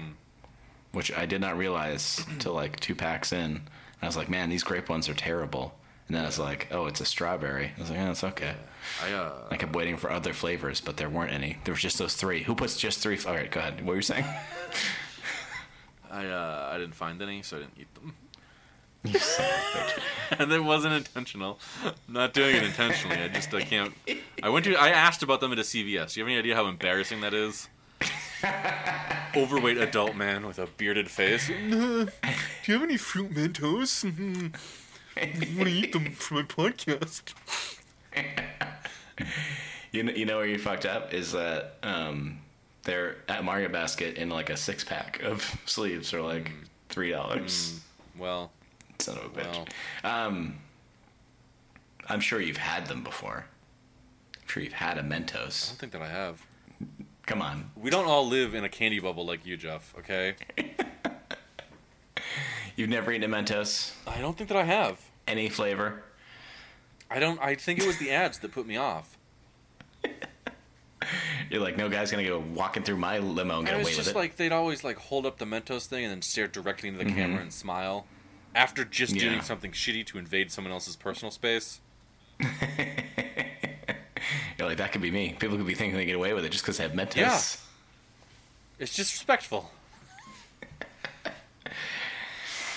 which 0.93 1.11
I 1.17 1.25
did 1.25 1.41
not 1.41 1.57
realize 1.57 2.25
till 2.39 2.53
like 2.53 2.79
two 2.79 2.95
packs 2.95 3.33
in. 3.33 3.63
I 4.03 4.07
was 4.07 4.17
like, 4.19 4.29
man, 4.29 4.51
these 4.51 4.63
grape 4.63 4.89
ones 4.91 5.09
are 5.09 5.15
terrible. 5.15 5.75
And 6.07 6.17
then 6.17 6.25
I 6.25 6.27
was 6.27 6.39
like, 6.39 6.69
oh, 6.71 6.87
it's 6.87 7.01
a 7.01 7.07
strawberry. 7.07 7.73
I 7.77 7.81
was 7.81 7.91
like, 7.91 8.01
oh, 8.01 8.11
it's 8.11 8.25
okay. 8.25 8.55
I 9.03 9.13
uh, 9.13 9.33
I 9.51 9.57
kept 9.57 9.75
waiting 9.75 9.97
for 9.97 10.11
other 10.11 10.33
flavors, 10.33 10.81
but 10.81 10.97
there 10.97 11.09
weren't 11.09 11.33
any. 11.33 11.59
There 11.65 11.73
was 11.73 11.83
just 11.83 11.99
those 11.99 12.15
three. 12.15 12.43
Who 12.43 12.55
puts 12.55 12.77
just 12.77 13.01
three? 13.01 13.19
All 13.27 13.35
right, 13.35 13.51
go 13.51 13.61
ahead. 13.61 13.79
What 13.81 13.89
were 13.89 13.97
you 13.97 14.03
saying? 14.03 14.25
I 16.11 16.27
uh, 16.27 16.71
I 16.73 16.79
didn't 16.79 16.95
find 16.95 17.21
any, 17.23 17.43
so 17.43 17.57
I 17.57 17.61
didn't 17.61 17.79
eat 17.79 17.95
them. 17.95 18.15
You 19.05 19.19
son 19.19 19.45
of 19.75 20.39
and 20.39 20.53
it 20.53 20.63
wasn't 20.63 20.95
intentional. 20.95 21.59
I'm 21.85 21.95
not 22.07 22.33
doing 22.33 22.55
it 22.55 22.63
intentionally. 22.63 23.17
I 23.17 23.27
just 23.27 23.53
I 23.53 23.63
can't. 23.63 23.93
I 24.45 24.49
went 24.49 24.65
to. 24.67 24.77
I 24.77 24.91
asked 24.91 25.25
about 25.25 25.41
them 25.41 25.51
at 25.51 25.59
a 25.59 25.63
CVS. 25.63 26.15
Do 26.15 26.21
you 26.21 26.25
have 26.25 26.31
any 26.31 26.39
idea 26.39 26.55
how 26.55 26.67
embarrassing 26.67 27.21
that 27.23 27.35
is? 27.35 27.69
Overweight 29.35 29.79
adult 29.79 30.15
man 30.15 30.47
with 30.47 30.61
a 30.61 30.67
bearded 30.77 31.11
face. 31.11 31.49
Do 31.49 32.09
you 32.67 32.75
have 32.75 32.83
any 32.83 32.97
fruit 32.97 33.33
Mentos? 33.35 34.05
I 35.17 35.33
want 35.57 35.69
to 35.69 35.71
eat 35.71 35.93
them 35.93 36.13
for 36.13 36.35
my 36.35 36.43
podcast. 36.43 37.35
You 39.93 40.03
know, 40.05 40.13
you 40.13 40.25
know 40.25 40.39
where 40.39 40.47
you 40.47 40.57
fucked 40.59 40.87
up 40.87 41.13
is 41.13 41.33
that 41.33 41.75
um, 41.83 42.39
they're 42.85 43.17
at 43.29 43.45
Market 43.45 43.73
Basket 43.73 44.17
in 44.17 44.31
like 44.31 44.49
a 44.49 44.57
six 44.57 44.83
pack 44.85 45.21
of 45.23 45.43
sleeves 45.67 46.09
for 46.11 46.23
like 46.23 46.51
three 46.89 47.11
dollars. 47.11 47.79
Well, 48.19 48.51
Son 48.99 49.19
of 49.19 49.25
a 49.27 49.29
bitch. 49.29 49.67
well, 50.03 50.27
Um, 50.27 50.57
I'm 52.09 52.21
sure 52.21 52.41
you've 52.41 52.57
had 52.57 52.87
them 52.87 53.05
before. 53.05 53.45
I'm 54.41 54.49
sure 54.49 54.63
you've 54.63 54.73
had 54.73 54.97
a 54.97 55.03
Mentos. 55.03 55.67
I 55.67 55.69
don't 55.69 55.79
think 55.79 55.93
that 55.93 56.01
I 56.03 56.09
have. 56.09 56.41
Come 57.27 57.43
on, 57.43 57.71
We 57.77 57.91
don't 57.91 58.07
all 58.07 58.27
live 58.27 58.55
in 58.55 58.65
a 58.65 58.71
candy 58.71 58.99
bubble 58.99 59.27
like 59.27 59.45
you, 59.45 59.59
Jeff. 59.59 59.95
Okay. 59.99 60.37
you've 62.77 62.89
never 62.89 63.13
eaten 63.13 63.31
a 63.31 63.37
Mentos, 63.37 63.93
I 64.07 64.21
don't 64.21 64.37
think 64.39 64.49
that 64.49 64.57
I 64.57 64.65
have. 64.65 64.99
any 65.29 65.49
flavor. 65.51 66.03
I 67.15 67.19
don't. 67.21 67.41
I 67.41 67.55
think 67.55 67.79
it 67.81 67.87
was 67.87 67.99
the 67.99 68.11
ads 68.11 68.39
that 68.39 68.53
put 68.53 68.67
me 68.67 68.77
off. 68.77 69.17
You're 71.51 71.61
like, 71.61 71.77
no 71.77 71.89
guy's 71.89 72.11
gonna 72.11 72.25
go 72.25 72.39
walking 72.39 72.83
through 72.85 72.97
my 72.97 73.19
limo 73.19 73.59
and 73.59 73.67
get 73.67 73.75
And 73.75 73.83
away 73.83 73.91
it's 73.91 73.99
with 73.99 74.07
just 74.07 74.17
like 74.17 74.37
they'd 74.37 74.53
always 74.53 74.85
like 74.85 74.97
hold 74.97 75.27
up 75.27 75.39
the 75.39 75.45
Mentos 75.45 75.87
thing 75.87 76.05
and 76.05 76.13
then 76.13 76.23
stare 76.23 76.47
directly 76.49 76.89
into 76.89 77.05
the 77.05 77.11
camera 77.13 77.43
and 77.43 77.53
smile 77.53 78.07
after 78.55 78.85
just 78.85 79.15
Yeah. 79.15 79.29
doing 79.29 79.43
something 79.43 79.73
shitty 79.73 80.07
to 80.07 80.19
invade 80.19 80.51
someone 80.53 80.73
else's 80.73 80.97
personal 80.97 81.31
space. 81.31 81.81
You're 82.41 82.49
like, 84.69 84.79
that 84.79 84.93
could 84.93 85.03
be 85.03 85.11
me. 85.11 85.37
People 85.39 85.57
could 85.57 85.67
be 85.67 85.75
thinking 85.75 85.97
they 85.97 86.05
get 86.07 86.17
away 86.17 86.33
with 86.33 86.45
it 86.45 86.51
just 86.53 86.65
because 86.65 86.79
they 86.79 86.85
have 86.85 86.93
Mentos. 86.93 87.17
Yeah. 87.17 87.41
It's 88.79 88.97
disrespectful. 88.97 89.71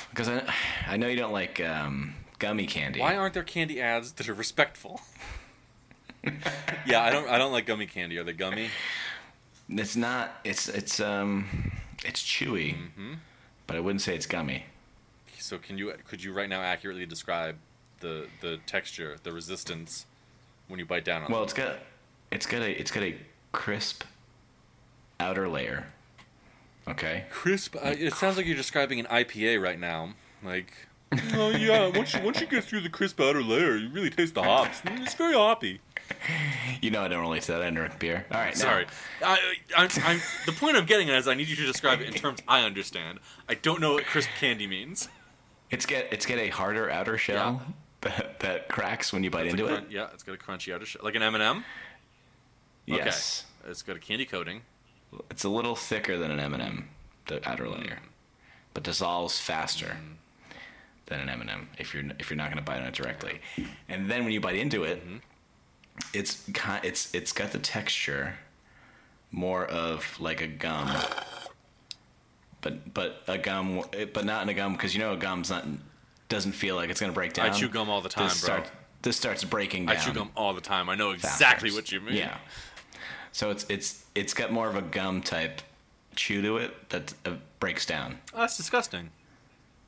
Because 0.09 0.29
I, 0.29 0.53
I 0.87 0.97
know 0.97 1.07
you 1.07 1.17
don't 1.17 1.33
like 1.33 1.59
um, 1.59 2.15
gummy 2.39 2.65
candy. 2.67 2.99
Why 2.99 3.15
aren't 3.15 3.33
there 3.33 3.43
candy 3.43 3.81
ads 3.81 4.13
that 4.13 4.27
are 4.29 4.33
respectful? 4.33 5.01
yeah, 6.85 7.03
I 7.03 7.09
don't. 7.11 7.29
I 7.29 7.37
don't 7.37 7.51
like 7.51 7.65
gummy 7.65 7.85
candy. 7.85 8.17
Are 8.17 8.23
they 8.23 8.33
gummy? 8.33 8.69
It's 9.69 9.95
not. 9.95 10.31
It's 10.43 10.67
it's 10.67 10.99
um, 10.99 11.71
it's 12.03 12.23
chewy, 12.23 12.75
Mm-hmm. 12.75 13.13
but 13.67 13.75
I 13.77 13.79
wouldn't 13.79 14.01
say 14.01 14.15
it's 14.15 14.25
gummy. 14.25 14.65
So 15.39 15.57
can 15.57 15.77
you 15.77 15.93
could 16.07 16.23
you 16.23 16.33
right 16.33 16.49
now 16.49 16.61
accurately 16.61 17.05
describe 17.05 17.57
the 17.99 18.27
the 18.41 18.57
texture, 18.65 19.17
the 19.23 19.31
resistance 19.31 20.05
when 20.67 20.79
you 20.79 20.85
bite 20.85 21.05
down 21.05 21.23
on 21.23 21.31
Well, 21.31 21.41
them? 21.41 21.45
it's 21.45 21.53
got 21.53 21.75
it's 22.31 22.45
got 22.47 22.61
a 22.63 22.79
it's 22.79 22.91
got 22.91 23.03
a 23.03 23.15
crisp 23.51 24.03
outer 25.19 25.47
layer. 25.47 25.85
Okay. 26.87 27.25
crisp. 27.31 27.75
I, 27.81 27.89
it 27.91 28.13
sounds 28.13 28.37
like 28.37 28.45
you're 28.45 28.55
describing 28.55 28.99
an 28.99 29.07
IPA 29.07 29.59
right 29.59 29.79
now. 29.79 30.13
Like, 30.43 30.71
oh 31.33 31.49
yeah, 31.51 31.87
once 31.95 32.13
you 32.13 32.21
once 32.21 32.41
you 32.41 32.47
get 32.47 32.63
through 32.63 32.81
the 32.81 32.89
crisp 32.89 33.19
outer 33.21 33.41
layer, 33.43 33.75
you 33.77 33.89
really 33.89 34.09
taste 34.09 34.33
the 34.35 34.43
hops. 34.43 34.81
Mm, 34.81 35.01
It's 35.03 35.13
very 35.13 35.33
hoppy. 35.35 35.79
You 36.81 36.91
know 36.91 37.01
I 37.03 37.07
don't 37.07 37.21
really 37.21 37.39
to 37.39 37.51
that. 37.53 37.61
I 37.61 37.69
drink 37.69 37.97
beer. 37.99 38.25
All 38.31 38.37
right. 38.39 38.53
now- 38.55 38.61
Sorry, 38.61 38.85
I, 39.23 39.55
I, 39.75 39.89
I'm, 40.03 40.19
the 40.45 40.51
point 40.51 40.77
I'm 40.77 40.85
getting 40.85 41.09
at 41.09 41.17
is 41.17 41.27
I 41.27 41.33
need 41.33 41.47
you 41.47 41.55
to 41.55 41.65
describe 41.65 42.01
it 42.01 42.07
in 42.07 42.13
terms 42.13 42.39
I 42.47 42.61
understand. 42.61 43.19
I 43.49 43.55
don't 43.55 43.81
know 43.81 43.93
what 43.93 44.05
crisp 44.05 44.29
candy 44.39 44.67
means. 44.67 45.09
It's 45.71 45.85
get 45.85 46.11
it's 46.11 46.25
get 46.25 46.37
a 46.37 46.49
harder 46.49 46.89
outer 46.91 47.17
shell 47.17 47.61
that 48.01 48.39
that 48.41 48.67
cracks 48.69 49.11
when 49.13 49.23
you 49.23 49.29
bite 49.31 49.47
into 49.47 49.65
a 49.67 49.73
it. 49.75 49.85
Yeah, 49.89 50.07
it's 50.13 50.21
got 50.23 50.35
a 50.35 50.37
crunchy 50.37 50.73
outer 50.73 50.85
shell, 50.85 51.01
like 51.03 51.15
an 51.15 51.23
M 51.23 51.33
and 51.35 51.43
m 51.43 51.65
Yes, 52.85 53.45
Okay. 53.61 53.71
It's 53.71 53.81
got 53.81 53.95
a 53.95 53.99
candy 53.99 54.25
coating. 54.25 54.61
it's 55.31 55.43
a 55.43 55.49
little 55.49 55.75
thicker 55.75 56.17
than 56.19 56.29
an 56.29 56.39
M&M, 56.39 56.89
the 57.27 57.47
outer 57.49 57.67
layer, 57.67 57.99
but 58.75 58.83
dissolves 58.83 59.39
faster 59.39 59.97
than 61.07 61.19
an 61.21 61.29
M&M 61.29 61.69
if 61.77 61.93
you're 61.93 62.03
if 62.19 62.29
you're 62.29 62.37
not 62.37 62.47
going 62.47 62.57
to 62.57 62.63
bite 62.63 62.79
on 62.81 62.87
it 62.87 62.93
directly. 62.93 63.39
And 63.89 64.09
then 64.09 64.23
when 64.23 64.33
you 64.33 64.39
bite 64.41 64.55
into 64.55 64.83
it, 64.83 65.03
it's 66.13 66.43
ki- 66.53 66.81
it's 66.83 67.13
it's 67.13 67.31
got 67.31 67.51
the 67.51 67.59
texture 67.59 68.35
more 69.31 69.65
of 69.65 70.19
like 70.19 70.41
a 70.41 70.47
gum, 70.47 70.89
but 72.61 72.93
but 72.93 73.23
a 73.27 73.37
gum, 73.37 73.83
but 74.13 74.25
not 74.25 74.43
in 74.43 74.49
a 74.49 74.53
gum 74.53 74.73
because 74.73 74.93
you 74.93 74.99
know 74.99 75.13
a 75.13 75.17
gum's 75.17 75.49
not 75.49 75.65
doesn't 76.29 76.53
feel 76.53 76.75
like 76.75 76.89
it's 76.89 76.99
going 76.99 77.11
to 77.11 77.15
break 77.15 77.33
down. 77.33 77.47
I 77.47 77.49
chew 77.51 77.69
gum 77.69 77.89
all 77.89 78.01
the 78.01 78.09
time, 78.09 78.29
this 78.29 78.41
bro. 78.41 78.55
Starts, 78.55 78.71
this 79.03 79.17
starts 79.17 79.43
breaking 79.43 79.85
down. 79.85 79.97
I 79.97 79.99
chew 79.99 80.13
gum 80.13 80.31
all 80.35 80.53
the 80.53 80.61
time. 80.61 80.89
I 80.89 80.95
know 80.95 81.11
exactly 81.11 81.71
what 81.71 81.91
you 81.91 82.01
mean. 82.01 82.15
Yeah. 82.15 82.37
So 83.31 83.51
it's 83.51 83.65
it's 83.69 84.05
it's 84.15 84.33
got 84.33 84.51
more 84.51 84.67
of 84.69 84.75
a 84.75 84.81
gum 84.81 85.21
type 85.21 85.61
chew 86.15 86.41
to 86.41 86.57
it 86.57 86.89
that 86.89 87.13
uh, 87.25 87.31
breaks 87.59 87.85
down. 87.85 88.19
Oh, 88.33 88.39
that's 88.39 88.57
disgusting. 88.57 89.11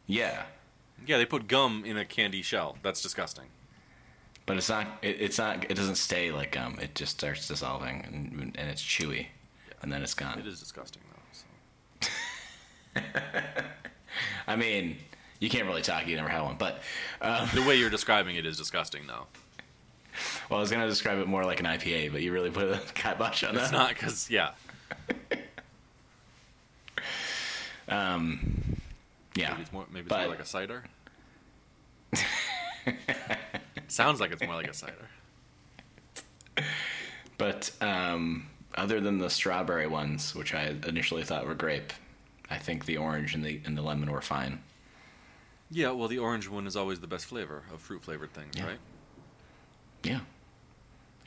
Yeah, 0.05 0.43
Yeah, 1.05 1.17
they 1.17 1.25
put 1.25 1.47
gum 1.47 1.83
in 1.85 1.97
a 1.97 2.05
candy 2.05 2.41
shell. 2.41 2.77
That's 2.83 3.01
disgusting. 3.01 3.45
but 4.45 4.57
it's 4.57 4.69
not. 4.69 4.87
It, 5.01 5.21
it's 5.21 5.37
not. 5.37 5.63
It 5.69 5.75
doesn't 5.75 5.95
stay 5.95 6.31
like 6.31 6.51
gum. 6.51 6.77
It 6.81 6.95
just 6.95 7.11
starts 7.17 7.47
dissolving 7.47 8.03
and 8.05 8.55
and 8.57 8.69
it's 8.69 8.81
chewy, 8.81 9.27
and 9.81 9.91
then 9.91 10.01
it's 10.03 10.13
gone. 10.13 10.39
It 10.39 10.47
is 10.47 10.59
disgusting 10.59 11.01
though. 11.11 11.21
So. 11.31 13.01
I 14.47 14.55
mean, 14.55 14.97
you 15.39 15.49
can't 15.49 15.67
really 15.67 15.81
talk. 15.81 16.07
You 16.07 16.15
never 16.15 16.29
had 16.29 16.41
one, 16.41 16.55
but 16.57 16.81
um, 17.21 17.47
The 17.53 17.61
way 17.63 17.75
you're 17.77 17.89
describing 17.89 18.35
it 18.37 18.45
is 18.45 18.57
disgusting 18.57 19.05
though. 19.07 19.27
well, 20.49 20.57
I 20.57 20.61
was 20.61 20.71
gonna 20.71 20.87
describe 20.87 21.19
it 21.19 21.27
more 21.27 21.43
like 21.45 21.59
an 21.59 21.65
IPA, 21.67 22.11
but 22.11 22.21
you 22.21 22.31
really 22.33 22.49
put 22.49 22.69
a 22.69 22.79
kibosh 22.95 23.43
on 23.43 23.55
It's 23.55 23.69
that. 23.69 23.77
not 23.77 23.89
because 23.89 24.29
yeah. 24.29 24.51
Um, 27.89 28.77
yeah, 29.38 29.49
Maybe 29.51 29.61
it's 29.61 29.73
more. 29.73 29.85
Maybe 29.89 29.99
it's 30.01 30.09
But- 30.09 30.19
more 30.21 30.29
like 30.29 30.39
a 30.39 30.45
cider. 30.45 30.83
Sounds 33.88 34.19
like 34.19 34.31
it's 34.31 34.43
more 34.43 34.55
like 34.55 34.67
a 34.67 34.73
cider. 34.73 35.07
but 37.38 37.71
um, 37.81 38.47
other 38.75 38.99
than 38.99 39.17
the 39.19 39.29
strawberry 39.29 39.88
ones, 39.88 40.33
which 40.35 40.53
I 40.53 40.75
initially 40.88 41.23
thought 41.23 41.45
were 41.47 41.53
grape, 41.55 41.93
I 42.49 42.57
think 42.57 42.85
the 42.85 42.97
orange 42.97 43.33
and 43.35 43.43
the 43.43 43.61
and 43.65 43.77
the 43.77 43.81
lemon 43.81 44.11
were 44.11 44.21
fine. 44.21 44.61
Yeah, 45.69 45.91
well, 45.91 46.07
the 46.07 46.17
orange 46.19 46.47
one 46.47 46.65
is 46.65 46.75
always 46.77 46.99
the 47.01 47.07
best 47.07 47.25
flavor 47.25 47.63
of 47.73 47.81
fruit 47.81 48.01
flavored 48.03 48.33
things, 48.33 48.53
Yeah. 48.55 48.67
right? 48.67 48.79
Yeah. 50.03 50.19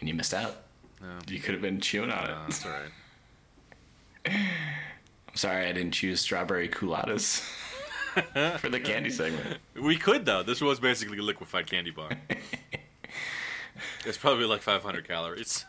And 0.00 0.08
you 0.08 0.14
missed 0.14 0.32
out. 0.34 0.56
You 1.28 1.40
could 1.40 1.52
have 1.52 1.62
been 1.62 1.80
chewing 1.80 2.11
on 2.11 2.24
it. 2.24 2.30
Uh, 2.30 2.38
that's 2.42 2.64
all 2.66 2.72
right. 2.72 2.90
I'm 5.28 5.34
sorry 5.36 5.66
I 5.66 5.72
didn't 5.72 5.92
choose 5.92 6.20
strawberry 6.20 6.68
Coolattas 6.68 7.42
for 8.58 8.68
the 8.68 8.80
candy 8.80 9.11
segment. 9.11 9.58
We 9.74 9.96
could 9.96 10.24
though. 10.24 10.42
This 10.42 10.61
was 10.61 10.80
basically 10.80 11.18
a 11.18 11.22
liquefied 11.22 11.66
candy 11.66 11.90
bar. 11.90 12.11
it's 14.04 14.18
probably 14.18 14.44
like 14.44 14.62
500 14.62 15.06
calories. 15.06 15.64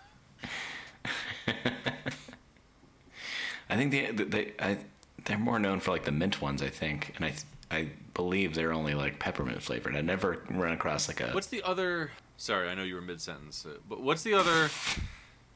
I 3.69 3.75
think 3.75 3.91
they, 3.91 4.11
they 4.11 4.53
I, 4.59 4.77
they're 5.25 5.37
more 5.37 5.59
known 5.59 5.79
for 5.79 5.91
like 5.91 6.03
the 6.03 6.11
mint 6.11 6.41
ones, 6.41 6.61
I 6.61 6.69
think, 6.69 7.13
and 7.15 7.25
I 7.25 7.33
I 7.71 7.89
believe 8.13 8.53
they're 8.53 8.73
only 8.73 8.93
like 8.93 9.17
peppermint 9.19 9.61
flavored. 9.63 9.95
I 9.95 10.01
never 10.01 10.43
run 10.49 10.73
across 10.73 11.07
like 11.07 11.21
a 11.21 11.31
What's 11.31 11.47
the 11.47 11.63
other? 11.63 12.11
Sorry, 12.37 12.67
I 12.69 12.75
know 12.75 12.83
you 12.83 12.95
were 12.95 13.01
mid 13.01 13.21
sentence, 13.21 13.65
uh, 13.65 13.77
but 13.87 14.01
what's 14.01 14.23
the 14.23 14.33
other? 14.33 14.69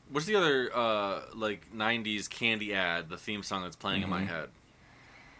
What's 0.09 0.25
the 0.25 0.35
other 0.35 0.69
uh, 0.73 1.21
like 1.35 1.73
'90s 1.75 2.29
candy 2.29 2.73
ad? 2.73 3.09
The 3.09 3.17
theme 3.17 3.43
song 3.43 3.63
that's 3.63 3.75
playing 3.75 4.03
in 4.03 4.09
my 4.09 4.23
head. 4.23 4.49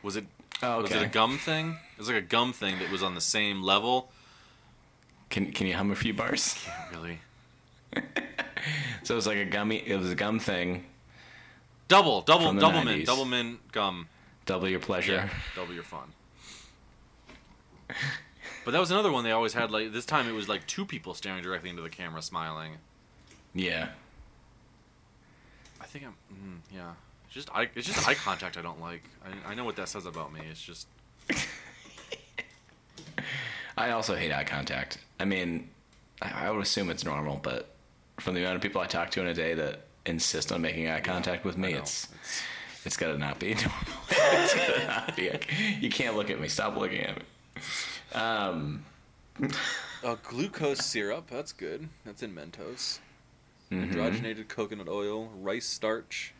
Was 0.03 0.17
it? 0.17 0.25
Oh, 0.63 0.81
Was 0.81 0.91
it 0.91 1.01
a 1.03 1.07
gum 1.07 1.37
thing? 1.37 1.77
It 1.93 1.97
was 1.99 2.07
like 2.07 2.17
a 2.17 2.21
gum 2.21 2.53
thing 2.53 2.79
that 2.79 2.89
was 2.91 3.03
on 3.03 3.13
the 3.15 3.21
same 3.21 3.61
level. 3.61 4.11
can 5.29 5.51
can 5.51 5.67
you 5.67 5.73
hum 5.75 5.91
a 5.91 5.95
few 5.95 6.13
bars? 6.13 6.53
Can't 6.65 6.95
really. 6.95 7.19
So 9.03 9.13
it 9.13 9.17
was 9.17 9.27
like 9.27 9.37
a 9.37 9.45
gummy. 9.45 9.77
It 9.85 9.97
was 9.97 10.11
a 10.11 10.15
gum 10.15 10.39
thing. 10.39 10.85
Double, 11.87 12.21
double, 12.21 12.51
double 12.53 12.79
90s. 12.79 12.85
mint, 12.85 13.05
double 13.05 13.25
mint 13.25 13.71
gum. 13.71 14.07
Double 14.45 14.67
your 14.67 14.79
pleasure. 14.79 15.13
Yeah, 15.13 15.29
double 15.55 15.73
your 15.73 15.83
fun. 15.83 16.11
But 18.63 18.71
that 18.71 18.79
was 18.79 18.89
another 18.89 19.11
one 19.11 19.23
they 19.23 19.31
always 19.31 19.53
had. 19.53 19.69
Like 19.69 19.91
this 19.93 20.05
time, 20.05 20.27
it 20.27 20.31
was 20.31 20.49
like 20.49 20.65
two 20.65 20.85
people 20.85 21.13
staring 21.13 21.43
directly 21.43 21.69
into 21.69 21.83
the 21.83 21.89
camera, 21.89 22.21
smiling. 22.23 22.73
Yeah. 23.53 23.89
I 25.79 25.85
think 25.85 26.05
I'm. 26.05 26.15
Mm, 26.33 26.59
yeah, 26.75 26.93
just 27.35 27.49
eye, 27.53 27.69
it's 27.75 27.85
just 27.85 28.07
eye 28.07 28.13
contact 28.15 28.57
I 28.57 28.61
don't 28.61 28.79
like. 28.81 29.03
I, 29.23 29.51
I 29.51 29.55
know 29.55 29.65
what 29.65 29.75
that 29.75 29.89
says 29.89 30.05
about 30.05 30.33
me. 30.33 30.39
It's 30.49 30.61
just 30.61 30.87
I 33.77 33.91
also 33.91 34.15
hate 34.15 34.31
eye 34.31 34.45
contact. 34.45 34.97
I 35.19 35.25
mean, 35.25 35.69
I, 36.21 36.47
I 36.47 36.51
would 36.51 36.61
assume 36.63 36.89
it's 36.89 37.03
normal, 37.03 37.39
but 37.43 37.69
from 38.19 38.33
the 38.35 38.41
amount 38.41 38.55
of 38.55 38.61
people 38.61 38.79
I 38.81 38.87
talk 38.87 39.11
to 39.11 39.21
in 39.21 39.27
a 39.27 39.33
day 39.33 39.53
that 39.53 39.81
insist 40.05 40.51
on 40.51 40.61
making 40.61 40.87
eye 40.87 41.01
contact 41.01 41.43
with 41.43 41.57
me, 41.57 41.73
I 41.75 41.79
it's 41.79 42.07
it's 42.85 42.95
gotta 42.97 43.17
not 43.17 43.37
be 43.39 43.53
normal. 43.55 43.71
it's 44.09 44.53
gotta 44.55 44.87
not 44.87 45.15
be. 45.15 45.29
You 45.81 45.89
can't 45.89 46.15
look 46.15 46.29
at 46.29 46.39
me. 46.39 46.47
Stop 46.47 46.77
looking 46.77 47.01
at 47.01 47.17
me. 47.17 47.23
Um, 48.13 48.85
uh, 50.03 50.15
glucose 50.23 50.85
syrup. 50.85 51.27
That's 51.29 51.51
good. 51.51 51.89
That's 52.05 52.23
in 52.23 52.33
Mentos. 52.33 52.99
mhm, 53.71 53.91
Hydrogenated 53.93 54.47
coconut 54.47 54.87
oil, 54.87 55.29
rice 55.41 55.65
starch, 55.65 56.33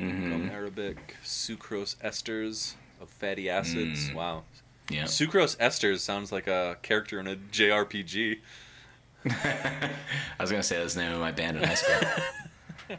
mhm. 0.00 0.30
gum 0.30 0.50
arabic, 0.50 1.16
sucrose 1.24 1.96
esters 1.96 2.74
of 3.00 3.08
fatty 3.08 3.48
acids. 3.48 4.10
Mm. 4.10 4.14
Wow. 4.14 4.44
Yeah. 4.90 5.04
Sucrose 5.04 5.56
esters 5.58 6.00
sounds 6.00 6.32
like 6.32 6.46
a 6.46 6.78
character 6.82 7.20
in 7.20 7.26
a 7.26 7.36
JRPG. 7.36 8.38
I 9.24 9.90
was 10.38 10.50
gonna 10.50 10.62
say 10.62 10.78
that's 10.78 10.94
the 10.94 11.02
name 11.02 11.12
of 11.12 11.20
my 11.20 11.32
band 11.32 11.56
in 11.58 11.62
high 11.64 11.74
school. 11.74 12.98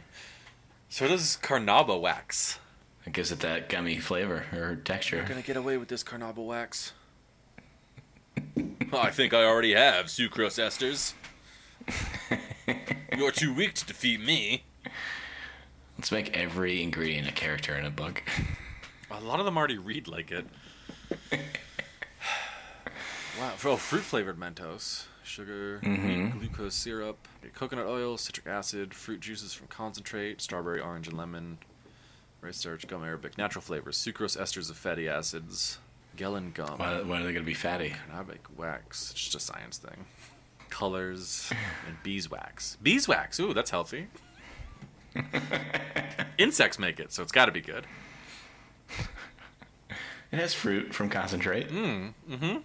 So 0.92 1.08
does 1.08 1.38
carnauba 1.40 1.98
wax. 1.98 2.58
it 3.06 3.14
gives 3.14 3.32
it 3.32 3.40
that 3.40 3.70
gummy 3.70 3.98
flavor 3.98 4.44
or 4.52 4.76
texture. 4.76 5.16
You're 5.16 5.24
gonna 5.24 5.40
get 5.40 5.56
away 5.56 5.78
with 5.78 5.88
this 5.88 6.04
carnauba 6.04 6.44
wax. 6.44 6.92
I 8.92 9.10
think 9.10 9.32
I 9.32 9.42
already 9.42 9.72
have 9.72 10.06
sucrose 10.06 10.60
esters. 10.60 11.14
You're 13.16 13.30
too 13.30 13.54
weak 13.54 13.72
to 13.76 13.86
defeat 13.86 14.20
me. 14.20 14.64
Let's 16.02 16.10
make 16.10 16.36
every 16.36 16.82
ingredient 16.82 17.28
a 17.28 17.30
character 17.30 17.76
in 17.76 17.84
a 17.84 17.90
book. 17.90 18.24
A 19.12 19.20
lot 19.20 19.38
of 19.38 19.44
them 19.44 19.56
already 19.56 19.78
read 19.78 20.08
like 20.08 20.32
it. 20.32 20.44
wow. 23.38 23.52
Oh, 23.64 23.76
fruit 23.76 24.02
flavored 24.02 24.36
Mentos. 24.36 25.04
Sugar, 25.22 25.78
mm-hmm. 25.78 26.40
wheat, 26.40 26.50
glucose 26.50 26.74
syrup, 26.74 27.28
coconut 27.54 27.86
oil, 27.86 28.18
citric 28.18 28.48
acid, 28.48 28.92
fruit 28.92 29.20
juices 29.20 29.54
from 29.54 29.68
concentrate, 29.68 30.40
strawberry, 30.40 30.80
orange, 30.80 31.06
and 31.06 31.16
lemon, 31.16 31.58
rice 32.40 32.56
starch, 32.56 32.84
gum 32.88 33.04
arabic, 33.04 33.38
natural 33.38 33.62
flavors, 33.62 33.96
sucrose 33.96 34.36
esters 34.36 34.70
of 34.70 34.76
fatty 34.76 35.08
acids, 35.08 35.78
gellan 36.16 36.52
gum. 36.52 36.78
Why, 36.78 37.00
why 37.02 37.20
are 37.20 37.22
they 37.22 37.32
gonna 37.32 37.44
be 37.44 37.54
fatty? 37.54 37.94
Carnabic 38.10 38.40
wax. 38.56 39.12
It's 39.12 39.20
just 39.20 39.36
a 39.36 39.40
science 39.40 39.78
thing. 39.78 40.04
Colors 40.68 41.48
and 41.86 41.96
beeswax. 42.02 42.76
Beeswax. 42.82 43.38
Ooh, 43.38 43.54
that's 43.54 43.70
healthy. 43.70 44.08
Insects 46.38 46.78
make 46.78 46.98
it, 47.00 47.12
so 47.12 47.22
it's 47.22 47.32
got 47.32 47.46
to 47.46 47.52
be 47.52 47.60
good. 47.60 47.86
It 50.30 50.38
has 50.38 50.54
fruit 50.54 50.94
from 50.94 51.10
concentrate. 51.10 51.68
Mm, 51.68 52.14
hmm 52.30 52.56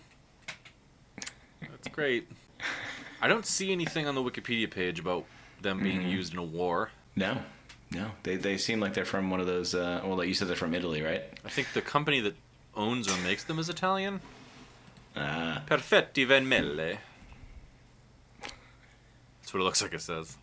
That's 1.61 1.87
great. 1.89 2.29
I 3.21 3.27
don't 3.27 3.45
see 3.45 3.71
anything 3.71 4.07
on 4.07 4.15
the 4.15 4.21
Wikipedia 4.23 4.69
page 4.71 4.99
about 4.99 5.25
them 5.61 5.81
being 5.83 6.03
used 6.07 6.31
in 6.33 6.39
a 6.39 6.43
war. 6.43 6.91
No, 7.15 7.39
no. 7.91 8.11
They 8.23 8.35
they 8.37 8.57
seem 8.57 8.79
like 8.79 8.93
they're 8.93 9.05
from 9.05 9.29
one 9.29 9.39
of 9.39 9.47
those. 9.47 9.75
Uh, 9.75 10.01
well, 10.05 10.17
like 10.17 10.27
you 10.27 10.33
said, 10.33 10.47
they're 10.47 10.55
from 10.55 10.73
Italy, 10.73 11.01
right? 11.01 11.23
I 11.43 11.49
think 11.49 11.73
the 11.73 11.81
company 11.81 12.19
that 12.21 12.35
owns 12.75 13.07
or 13.11 13.17
makes 13.21 13.43
them 13.43 13.59
is 13.59 13.69
Italian. 13.69 14.21
Uh, 15.15 15.59
Perfetti 15.67 16.25
Van 16.27 16.45
Melle. 16.45 16.99
That's 19.41 19.53
what 19.53 19.61
it 19.61 19.63
looks 19.63 19.81
like 19.81 19.93
it 19.93 20.01
says. 20.01 20.37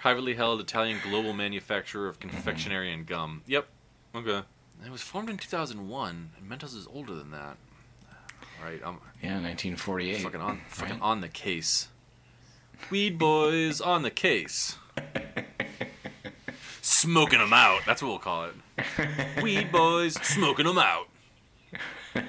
Privately 0.00 0.34
held 0.34 0.60
Italian 0.60 0.98
global 1.02 1.34
manufacturer 1.34 2.08
of 2.08 2.18
confectionery 2.18 2.90
and 2.92 3.04
gum. 3.06 3.42
Yep. 3.46 3.66
Okay. 4.14 4.40
It 4.84 4.90
was 4.90 5.02
formed 5.02 5.28
in 5.28 5.36
2001, 5.36 6.30
and 6.38 6.50
Mentos 6.50 6.74
is 6.74 6.88
older 6.90 7.14
than 7.14 7.30
that. 7.32 7.58
Right, 8.62 8.80
I'm 8.84 8.98
yeah, 9.22 9.40
1948. 9.40 10.22
fucking 10.22 10.40
on, 10.40 10.60
fucking 10.68 10.94
right? 10.94 11.02
on 11.02 11.20
the 11.20 11.28
case. 11.28 11.88
Weed 12.90 13.18
boys 13.18 13.82
on 13.82 14.02
the 14.02 14.10
case. 14.10 14.76
Smoking 16.80 17.38
them 17.38 17.52
out. 17.52 17.82
That's 17.86 18.02
what 18.02 18.08
we'll 18.08 18.18
call 18.18 18.46
it. 18.46 19.42
Weed 19.42 19.70
boys 19.70 20.14
smoking 20.14 20.64
them 20.66 20.78
out. 20.78 21.08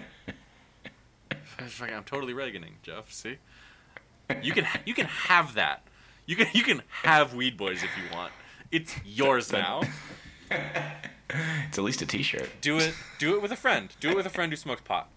I'm 1.81 2.03
totally 2.03 2.33
Reaganing, 2.33 2.73
Jeff. 2.83 3.11
See? 3.13 3.37
You 4.41 4.51
can 4.51 4.67
you 4.85 4.93
can 4.93 5.05
have 5.05 5.53
that. 5.55 5.83
You 6.25 6.35
can 6.35 6.47
you 6.53 6.63
can 6.63 6.81
have 7.03 7.33
Weed 7.33 7.57
Boys 7.57 7.83
if 7.83 7.89
you 7.97 8.15
want. 8.15 8.31
It's 8.71 8.95
yours 9.05 9.51
now. 9.51 9.81
It's 11.69 11.77
at 11.77 11.83
least 11.85 12.01
a 12.01 12.05
T-shirt. 12.05 12.49
Do 12.59 12.77
it. 12.77 12.93
Do 13.17 13.35
it 13.35 13.41
with 13.41 13.53
a 13.53 13.55
friend. 13.55 13.87
Do 14.01 14.09
it 14.09 14.17
with 14.17 14.25
a 14.25 14.29
friend 14.29 14.51
who 14.51 14.57
smokes 14.57 14.81
pot. 14.81 15.07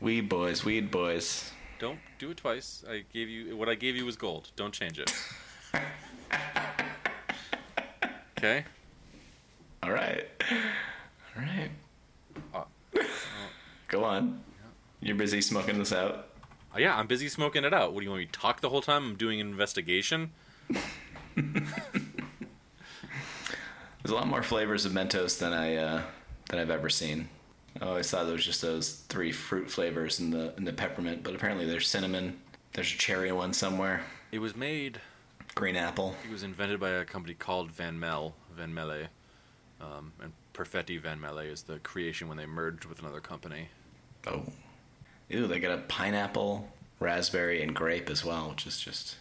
Weed 0.00 0.28
boys, 0.28 0.64
weed 0.64 0.90
boys. 0.90 1.52
Don't 1.78 1.98
do 2.18 2.30
it 2.30 2.38
twice. 2.38 2.84
I 2.88 3.04
gave 3.12 3.28
you 3.28 3.56
what 3.56 3.68
I 3.68 3.74
gave 3.74 3.96
you 3.96 4.04
was 4.04 4.16
gold. 4.16 4.50
Don't 4.56 4.72
change 4.72 4.98
it. 4.98 5.12
Okay. 8.38 8.64
All 9.82 9.92
right, 9.92 10.26
all 11.36 11.42
right. 11.42 11.70
Uh, 12.54 12.64
Go 13.88 14.04
on. 14.04 14.40
You're 15.06 15.16
busy 15.16 15.40
smoking 15.40 15.78
this 15.78 15.92
out. 15.92 16.26
Oh, 16.74 16.78
yeah, 16.78 16.96
I'm 16.96 17.06
busy 17.06 17.28
smoking 17.28 17.64
it 17.64 17.72
out. 17.72 17.92
What 17.92 18.00
do 18.00 18.04
you 18.04 18.10
want 18.10 18.22
me 18.22 18.26
to 18.26 18.32
talk 18.32 18.60
the 18.60 18.68
whole 18.68 18.82
time? 18.82 19.04
I'm 19.04 19.14
doing 19.14 19.40
an 19.40 19.46
investigation. 19.46 20.32
There's 21.36 21.62
a 24.06 24.14
lot 24.14 24.26
more 24.26 24.42
flavors 24.42 24.84
of 24.84 24.90
Mentos 24.90 25.38
than 25.38 25.52
I 25.52 25.76
uh, 25.76 26.02
than 26.48 26.58
I've 26.58 26.70
ever 26.70 26.90
seen. 26.90 27.28
I 27.80 27.84
always 27.84 28.10
thought 28.10 28.24
there 28.24 28.32
was 28.32 28.44
just 28.44 28.62
those 28.62 29.04
three 29.08 29.30
fruit 29.30 29.70
flavors 29.70 30.18
in 30.18 30.30
the 30.30 30.54
in 30.56 30.64
the 30.64 30.72
peppermint, 30.72 31.22
but 31.22 31.36
apparently 31.36 31.66
there's 31.66 31.88
cinnamon. 31.88 32.40
There's 32.72 32.92
a 32.92 32.98
cherry 32.98 33.30
one 33.30 33.52
somewhere. 33.52 34.02
It 34.32 34.40
was 34.40 34.56
made. 34.56 35.00
Green 35.54 35.76
apple. 35.76 36.16
It 36.28 36.32
was 36.32 36.42
invented 36.42 36.80
by 36.80 36.90
a 36.90 37.04
company 37.04 37.34
called 37.34 37.70
Van 37.70 37.98
Mel, 37.98 38.34
Van 38.56 38.74
Melle, 38.74 39.06
um, 39.80 40.12
and 40.20 40.32
Perfetti 40.52 41.00
Van 41.00 41.20
Melle 41.20 41.50
is 41.50 41.62
the 41.62 41.78
creation 41.78 42.26
when 42.26 42.36
they 42.36 42.46
merged 42.46 42.86
with 42.86 42.98
another 42.98 43.20
company. 43.20 43.68
Oh. 44.26 44.42
Ew, 45.28 45.46
they 45.46 45.58
got 45.58 45.78
a 45.78 45.82
pineapple, 45.82 46.68
raspberry, 47.00 47.62
and 47.62 47.74
grape 47.74 48.08
as 48.10 48.24
well, 48.24 48.50
which 48.50 48.66
is 48.66 48.80
just 48.80 49.16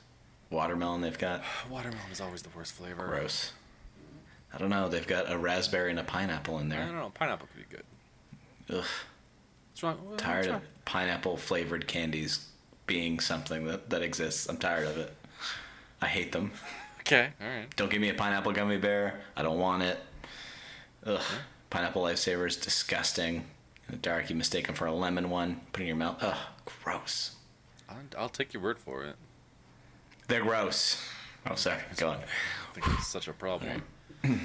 watermelon 0.50 1.02
they've 1.02 1.18
got. 1.18 1.44
Watermelon 1.70 2.12
is 2.12 2.22
always 2.22 2.42
the 2.44 2.50
worst 2.56 2.74
flavor. 2.74 3.08
Gross. 3.08 3.52
I 4.54 4.58
don't 4.58 4.70
know. 4.70 4.88
They've 4.88 5.06
got 5.08 5.32
a 5.32 5.38
raspberry 5.38 5.90
and 5.90 6.00
a 6.00 6.04
pineapple 6.04 6.60
in 6.60 6.70
there. 6.70 6.82
I 6.84 6.86
don't 6.86 6.96
know. 6.96 7.12
Pineapple 7.14 7.48
could 7.54 7.70
be 7.70 7.76
good. 7.76 8.78
Ugh. 8.78 8.86
What's 9.72 9.84
wrong? 9.84 9.98
What's 10.04 10.24
Tired 10.24 10.46
wrong? 10.48 10.56
of 10.56 10.62
pineapple 10.86 11.38
flavored 11.38 11.88
candies 11.88 12.46
being 12.88 13.20
something 13.20 13.66
that, 13.66 13.90
that 13.90 14.02
exists. 14.02 14.48
I'm 14.48 14.58
tired 14.58 14.88
of 14.88 14.98
it. 14.98 15.14
I 16.02 16.08
hate 16.08 16.32
them. 16.32 16.52
Okay. 17.02 17.30
All 17.40 17.48
right. 17.48 17.76
Don't 17.76 17.92
give 17.92 18.02
me 18.02 18.10
a 18.10 18.16
pineapple 18.16 18.52
gummy 18.52 18.78
bear. 18.78 19.22
I 19.38 19.44
don't 19.44 19.60
want 19.60 19.84
it. 19.84 20.00
Ugh. 21.06 21.22
Pineapple 21.70 22.02
lifesaver 22.02 22.48
is 22.48 22.56
disgusting. 22.56 23.46
In 23.88 23.96
the 23.96 23.98
dark, 23.98 24.30
you 24.30 24.36
mistake 24.36 24.68
them 24.68 24.76
for 24.76 24.86
a 24.86 24.94
lemon 24.94 25.30
one. 25.30 25.62
Put 25.72 25.82
in 25.82 25.88
your 25.88 25.96
mouth. 25.96 26.18
Ugh. 26.22 26.38
Gross. 26.84 27.36
I'll, 28.18 28.30
take 28.30 28.54
your 28.54 28.64
word 28.64 28.80
for 28.80 29.04
it. 29.04 29.16
They're 30.28 30.42
gross. 30.42 31.02
Oh, 31.50 31.56
sorry. 31.56 31.82
Go 31.98 32.10
on. 32.10 32.18
I 32.18 32.74
think 32.74 32.88
it's 32.98 33.08
such 33.08 33.28
a 33.28 33.34
problem. 33.34 33.84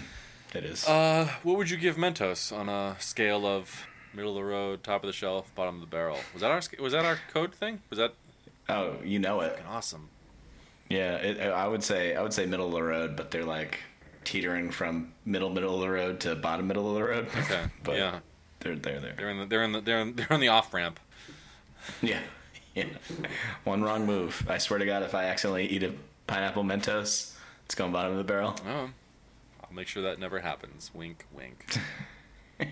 It 0.54 0.64
is. 0.64 0.86
Uh, 0.86 1.28
what 1.42 1.56
would 1.56 1.70
you 1.70 1.76
give 1.76 1.96
Mentos 1.96 2.56
on 2.56 2.68
a 2.68 2.96
scale 2.98 3.46
of 3.46 3.86
middle 4.12 4.32
of 4.32 4.36
the 4.36 4.44
road, 4.44 4.82
top 4.82 5.04
of 5.04 5.06
the 5.06 5.12
shelf, 5.12 5.54
bottom 5.54 5.76
of 5.76 5.80
the 5.80 5.86
barrel? 5.86 6.18
Was 6.32 6.42
that 6.42 6.50
our 6.50 6.60
was 6.82 6.92
that 6.92 7.04
our 7.04 7.18
code 7.32 7.54
thing? 7.54 7.80
Was 7.88 7.98
that 7.98 8.14
oh, 8.68 8.96
you 9.04 9.18
know 9.18 9.40
it. 9.40 9.60
awesome? 9.68 10.08
Yeah, 10.88 11.16
it, 11.16 11.40
I 11.40 11.68
would 11.68 11.84
say 11.84 12.16
I 12.16 12.22
would 12.22 12.32
say 12.32 12.46
middle 12.46 12.66
of 12.66 12.72
the 12.72 12.82
road, 12.82 13.14
but 13.16 13.30
they're 13.30 13.44
like 13.44 13.78
teetering 14.24 14.70
from 14.72 15.12
middle 15.24 15.50
middle 15.50 15.76
of 15.76 15.80
the 15.80 15.90
road 15.90 16.18
to 16.20 16.34
bottom 16.34 16.66
middle 16.66 16.88
of 16.88 16.96
the 16.96 17.04
road. 17.04 17.28
Okay. 17.38 17.66
but 17.84 17.96
yeah. 17.96 18.18
They're 18.61 18.77
they're 18.77 19.01
there. 19.01 19.15
They're 19.16 19.31
in 19.31 19.39
the 19.39 19.47
they're 19.47 19.62
in 19.65 19.73
the 19.73 19.81
they're 19.81 19.99
in, 20.01 20.16
they're 20.16 20.32
on 20.32 20.41
the 20.41 20.49
off 20.49 20.73
ramp. 20.73 21.01
Yeah, 22.03 22.20
yeah. 22.74 22.85
One 23.65 23.82
wrong 23.82 24.05
move. 24.05 24.47
I 24.49 24.59
swear 24.59 24.78
to 24.78 24.85
God, 24.85 25.03
if 25.03 25.15
I 25.15 25.24
accidentally 25.24 25.66
eat 25.66 25.82
a 25.82 25.93
pineapple 26.27 26.62
Mentos, 26.62 27.35
it's 27.65 27.74
going 27.74 27.91
bottom 27.91 28.12
of 28.12 28.19
the 28.19 28.24
barrel. 28.24 28.55
Oh. 28.69 28.91
I'll 29.65 29.73
make 29.73 29.89
sure 29.89 30.03
that 30.03 30.19
never 30.19 30.41
happens. 30.41 30.91
Wink, 30.95 31.24
wink. 31.32 31.78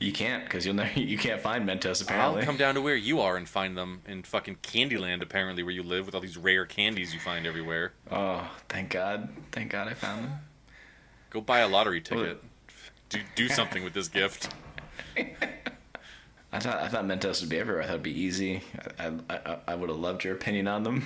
You 0.00 0.12
can't 0.12 0.44
because 0.44 0.64
you'll 0.64 0.74
never, 0.74 0.98
you 0.98 1.18
can't 1.18 1.40
find 1.40 1.68
Mentos 1.68 2.02
apparently. 2.02 2.40
I'll 2.40 2.46
come 2.46 2.56
down 2.56 2.74
to 2.74 2.80
where 2.80 2.96
you 2.96 3.20
are 3.20 3.36
and 3.36 3.48
find 3.48 3.76
them 3.76 4.02
in 4.06 4.22
fucking 4.22 4.56
Candyland, 4.62 5.22
apparently, 5.22 5.62
where 5.62 5.72
you 5.72 5.82
live 5.82 6.06
with 6.06 6.14
all 6.14 6.20
these 6.20 6.36
rare 6.36 6.64
candies 6.66 7.12
you 7.12 7.20
find 7.20 7.46
everywhere. 7.46 7.92
Oh, 8.10 8.50
thank 8.68 8.90
God! 8.90 9.28
Thank 9.52 9.70
God 9.72 9.88
I 9.88 9.94
found 9.94 10.24
them. 10.24 10.32
Go 11.30 11.40
buy 11.40 11.60
a 11.60 11.68
lottery 11.68 12.00
ticket. 12.00 12.42
Do 13.08 13.20
do 13.34 13.48
something 13.48 13.84
with 13.84 13.92
this 13.92 14.08
gift. 14.08 14.52
I 16.52 16.60
thought 16.60 16.78
I 16.78 16.88
thought 16.88 17.04
Mentos 17.04 17.40
would 17.40 17.50
be 17.50 17.58
everywhere. 17.58 17.82
I 17.82 17.86
thought 17.86 17.94
it'd 17.94 18.02
be 18.02 18.18
easy. 18.18 18.62
I 18.98 19.12
I, 19.28 19.58
I, 19.68 19.74
would 19.74 19.88
have 19.88 19.98
loved 19.98 20.24
your 20.24 20.34
opinion 20.34 20.68
on 20.68 20.84
them. 20.84 21.04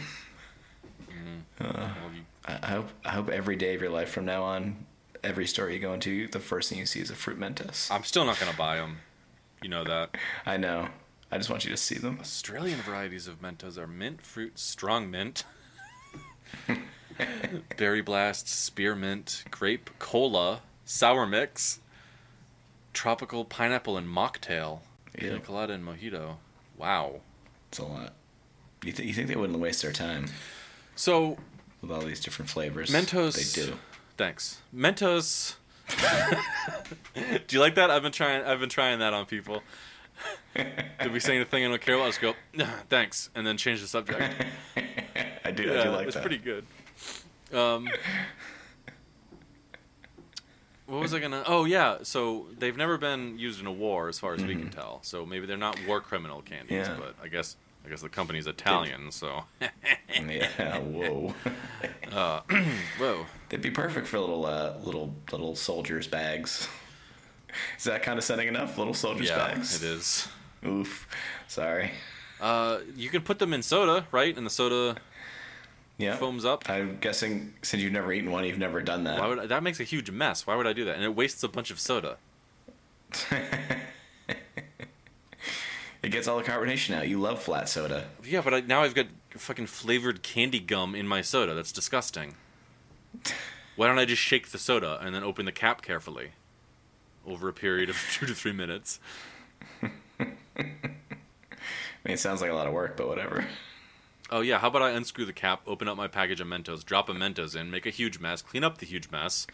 Mm-hmm. 1.03 1.65
Uh, 1.65 1.73
well, 1.73 2.15
you, 2.15 2.23
I 2.47 2.59
I 2.63 2.67
hope 2.67 2.89
I 3.05 3.09
hope 3.11 3.31
every 3.31 3.57
day 3.57 3.75
of 3.75 3.81
your 3.81 3.91
life 3.91 4.11
from 4.11 4.27
now 4.27 4.43
on, 4.43 4.87
every 5.25 5.47
store 5.47 5.71
you 5.71 5.79
go 5.79 5.95
into, 5.95 6.29
the 6.29 6.41
first 6.41 6.69
thing 6.69 6.79
you 6.79 6.87
see 6.87 7.01
is 7.01 7.11
a 7.11 7.15
fruit 7.15 7.39
Mentos. 7.39 7.91
I'm 7.91 8.05
still 8.05 8.25
not 8.25 8.39
gonna 8.39 8.57
buy 8.57 8.77
them. 8.77 8.99
You 9.63 9.71
know 9.71 9.85
that. 9.85 10.17
I 10.47 10.57
know. 10.57 10.89
I 11.31 11.37
just 11.37 11.51
want 11.51 11.65
you 11.65 11.71
to 11.71 11.77
see 11.77 11.97
them. 11.97 12.19
Australian 12.21 12.81
varieties 12.81 13.27
of 13.27 13.41
Mentos 13.43 13.77
are 13.77 13.87
mint 13.87 14.23
fruit, 14.23 14.59
strong 14.59 15.11
mint, 15.11 15.45
berry 17.77 18.01
blast, 18.01 18.49
spearmint, 18.49 19.45
grape 19.51 19.91
cola, 19.99 20.63
sour 20.85 21.27
mix, 21.27 21.81
tropical 22.99 23.45
pineapple 23.45 23.97
and 23.97 24.09
mocktail, 24.09 24.81
pina 25.17 25.39
colada 25.39 25.73
and 25.73 25.87
mojito. 25.87 26.35
Wow. 26.77 27.21
It's 27.69 27.79
a 27.79 27.85
lot. 27.85 28.13
You, 28.83 28.91
th- 28.91 29.07
you 29.07 29.15
think 29.15 29.29
they 29.29 29.37
wouldn't 29.37 29.59
waste 29.61 29.83
their 29.83 29.93
time 29.93 30.27
So 30.97 31.37
with 31.81 31.93
all 31.93 32.01
these 32.01 32.19
different 32.19 32.51
flavors? 32.51 32.91
Mentos. 32.91 33.37
They 33.37 33.63
do. 33.63 33.79
Thanks. 34.17 34.61
Mentos. 34.75 35.55
do 37.15 37.57
you 37.57 37.61
like 37.61 37.77
that? 37.77 37.89
I've 37.89 38.03
been 38.03 38.11
trying. 38.11 38.45
I've 38.45 38.59
been 38.59 38.69
trying 38.69 38.99
that 38.99 39.15
on 39.15 39.27
people. 39.27 39.63
Did 40.57 41.13
we 41.13 41.21
say 41.21 41.37
anything 41.37 41.65
I 41.65 41.69
don't 41.69 41.81
care 41.81 41.95
about? 41.95 42.09
Just 42.09 42.21
go, 42.21 42.35
"Nah, 42.53 42.67
thanks, 42.91 43.31
and 43.37 43.47
then 43.47 43.57
change 43.57 43.81
the 43.81 43.87
subject. 43.87 44.21
I 45.45 45.51
do. 45.53 45.63
I 45.73 45.85
do 45.85 45.91
like 45.91 45.99
that. 45.99 46.07
it's 46.09 46.17
pretty 46.17 46.39
good. 46.39 46.67
Um, 47.55 47.89
what 50.89 51.01
was 51.01 51.15
I 51.15 51.21
gonna? 51.21 51.45
Oh 51.47 51.65
yeah, 51.65 51.99
so 52.03 52.47
they've 52.59 52.77
never 52.77 52.99
been 52.99 53.39
used 53.39 53.61
in 53.61 53.67
a 53.67 53.73
war, 53.73 54.09
as 54.09 54.19
far 54.19 54.35
as 54.35 54.45
we 54.45 54.55
can 54.55 54.71
tell. 54.71 54.99
So 55.03 55.25
maybe 55.25 55.47
they're 55.47 55.57
not 55.57 55.79
war 55.87 56.01
criminal 56.01 56.43
candies, 56.43 56.87
Mm-hmm. 56.89 57.01
Yeah. 57.01 57.07
but 57.19 57.25
I 57.25 57.29
guess 57.29 57.57
I 57.87 57.89
guess 57.91 58.01
the 58.03 58.09
company's 58.09 58.47
Italian. 58.47 59.13
So 59.13 59.45
yeah. 60.11 60.79
Whoa. 60.79 61.35
whoa, 62.99 63.27
They'd 63.49 63.63
be 63.63 63.71
perfect 63.71 64.07
for 64.09 64.19
little 64.19 64.47
uh, 64.47 64.75
little 64.83 65.15
little 65.31 65.55
soldiers 65.55 66.07
bags. 66.07 66.69
Is 67.79 67.85
that 67.85 68.03
kind 68.03 68.19
of 68.19 68.25
setting 68.25 68.49
enough? 68.49 68.77
Little 68.79 68.95
soldiers 68.95 69.29
yeah, 69.29 69.37
bags. 69.37 69.83
it 69.83 69.87
is. 69.87 70.29
Oof. 70.67 71.07
Sorry. 71.49 71.93
Uh, 72.41 72.79
you 72.95 73.09
can 73.09 73.23
put 73.23 73.39
them 73.39 73.53
in 73.53 73.63
soda, 73.63 74.07
right? 74.13 74.37
In 74.37 74.45
the 74.45 74.51
soda 74.51 74.97
Yeah. 75.99 76.17
foams 76.17 76.45
up. 76.45 76.71
I'm 76.71 76.99
guessing 77.01 77.55
since 77.63 77.83
you've 77.83 77.93
never 77.93 78.13
eaten 78.13 78.31
one, 78.31 78.45
you've 78.45 78.59
never 78.59 78.81
done 78.81 79.05
that. 79.05 79.21
Why 79.21 79.27
would 79.29 79.49
that 79.49 79.63
makes 79.63 79.81
a 79.81 79.85
huge 79.85 80.11
mess? 80.11 80.47
Why 80.47 80.55
would 80.55 80.67
I 80.67 80.73
do 80.73 80.85
that? 80.85 80.95
And 80.95 81.05
it 81.05 81.15
wastes 81.15 81.43
a 81.43 81.49
bunch 81.49 81.71
of 81.71 81.81
soda. 81.81 82.17
It 86.03 86.11
gets 86.11 86.29
all 86.29 86.39
the 86.39 86.45
carbonation 86.45 86.95
out. 86.95 87.09
You 87.09 87.19
love 87.21 87.43
flat 87.43 87.69
soda. 87.69 88.07
Yeah, 88.25 88.41
but 88.41 88.55
I, 88.55 88.61
now 88.61 88.83
I've 88.83 88.95
got 88.95 89.07
fucking 89.31 89.67
flavored 89.67 90.23
candy 90.23 90.61
gum 90.61 90.95
in 90.95 91.09
my 91.09 91.23
soda. 91.23 91.55
That's 91.55 91.73
disgusting. 91.73 92.35
Why 93.77 93.89
don't 93.89 93.99
I 93.99 94.05
just 94.05 94.23
shake 94.23 94.49
the 94.49 94.59
soda 94.59 94.99
and 95.03 95.15
then 95.15 95.25
open 95.25 95.45
the 95.45 95.53
cap 95.53 95.83
carefully 95.83 96.31
over 97.27 97.49
a 97.49 97.53
period 97.53 97.91
of 97.91 97.97
two 98.13 98.27
to 98.27 98.35
three 98.35 98.53
minutes? 98.53 99.01
I 99.83 100.25
mean, 100.59 102.15
it 102.15 102.21
sounds 102.21 102.41
like 102.41 102.51
a 102.51 102.55
lot 102.55 102.67
of 102.67 102.73
work, 102.73 102.97
but 102.97 103.09
whatever. 103.09 103.47
Oh 104.31 104.41
yeah, 104.41 104.59
how 104.59 104.69
about 104.69 104.83
I 104.83 104.91
unscrew 104.91 105.25
the 105.25 105.33
cap, 105.33 105.63
open 105.67 105.89
up 105.89 105.97
my 105.97 106.07
package 106.09 106.41
of 106.41 106.47
Mentos, 106.47 106.85
drop 106.85 107.09
a 107.09 107.13
Mentos 107.15 107.57
in, 107.57 107.71
make 107.71 107.87
a 107.87 107.91
huge 107.91 108.19
mess, 108.19 108.43
clean 108.43 108.63
up 108.63 108.79
the 108.79 108.85
huge 108.87 109.11
mess, 109.11 109.47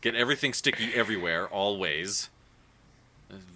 get 0.00 0.14
everything 0.14 0.52
sticky 0.52 0.94
everywhere, 0.94 1.48
always, 1.48 2.28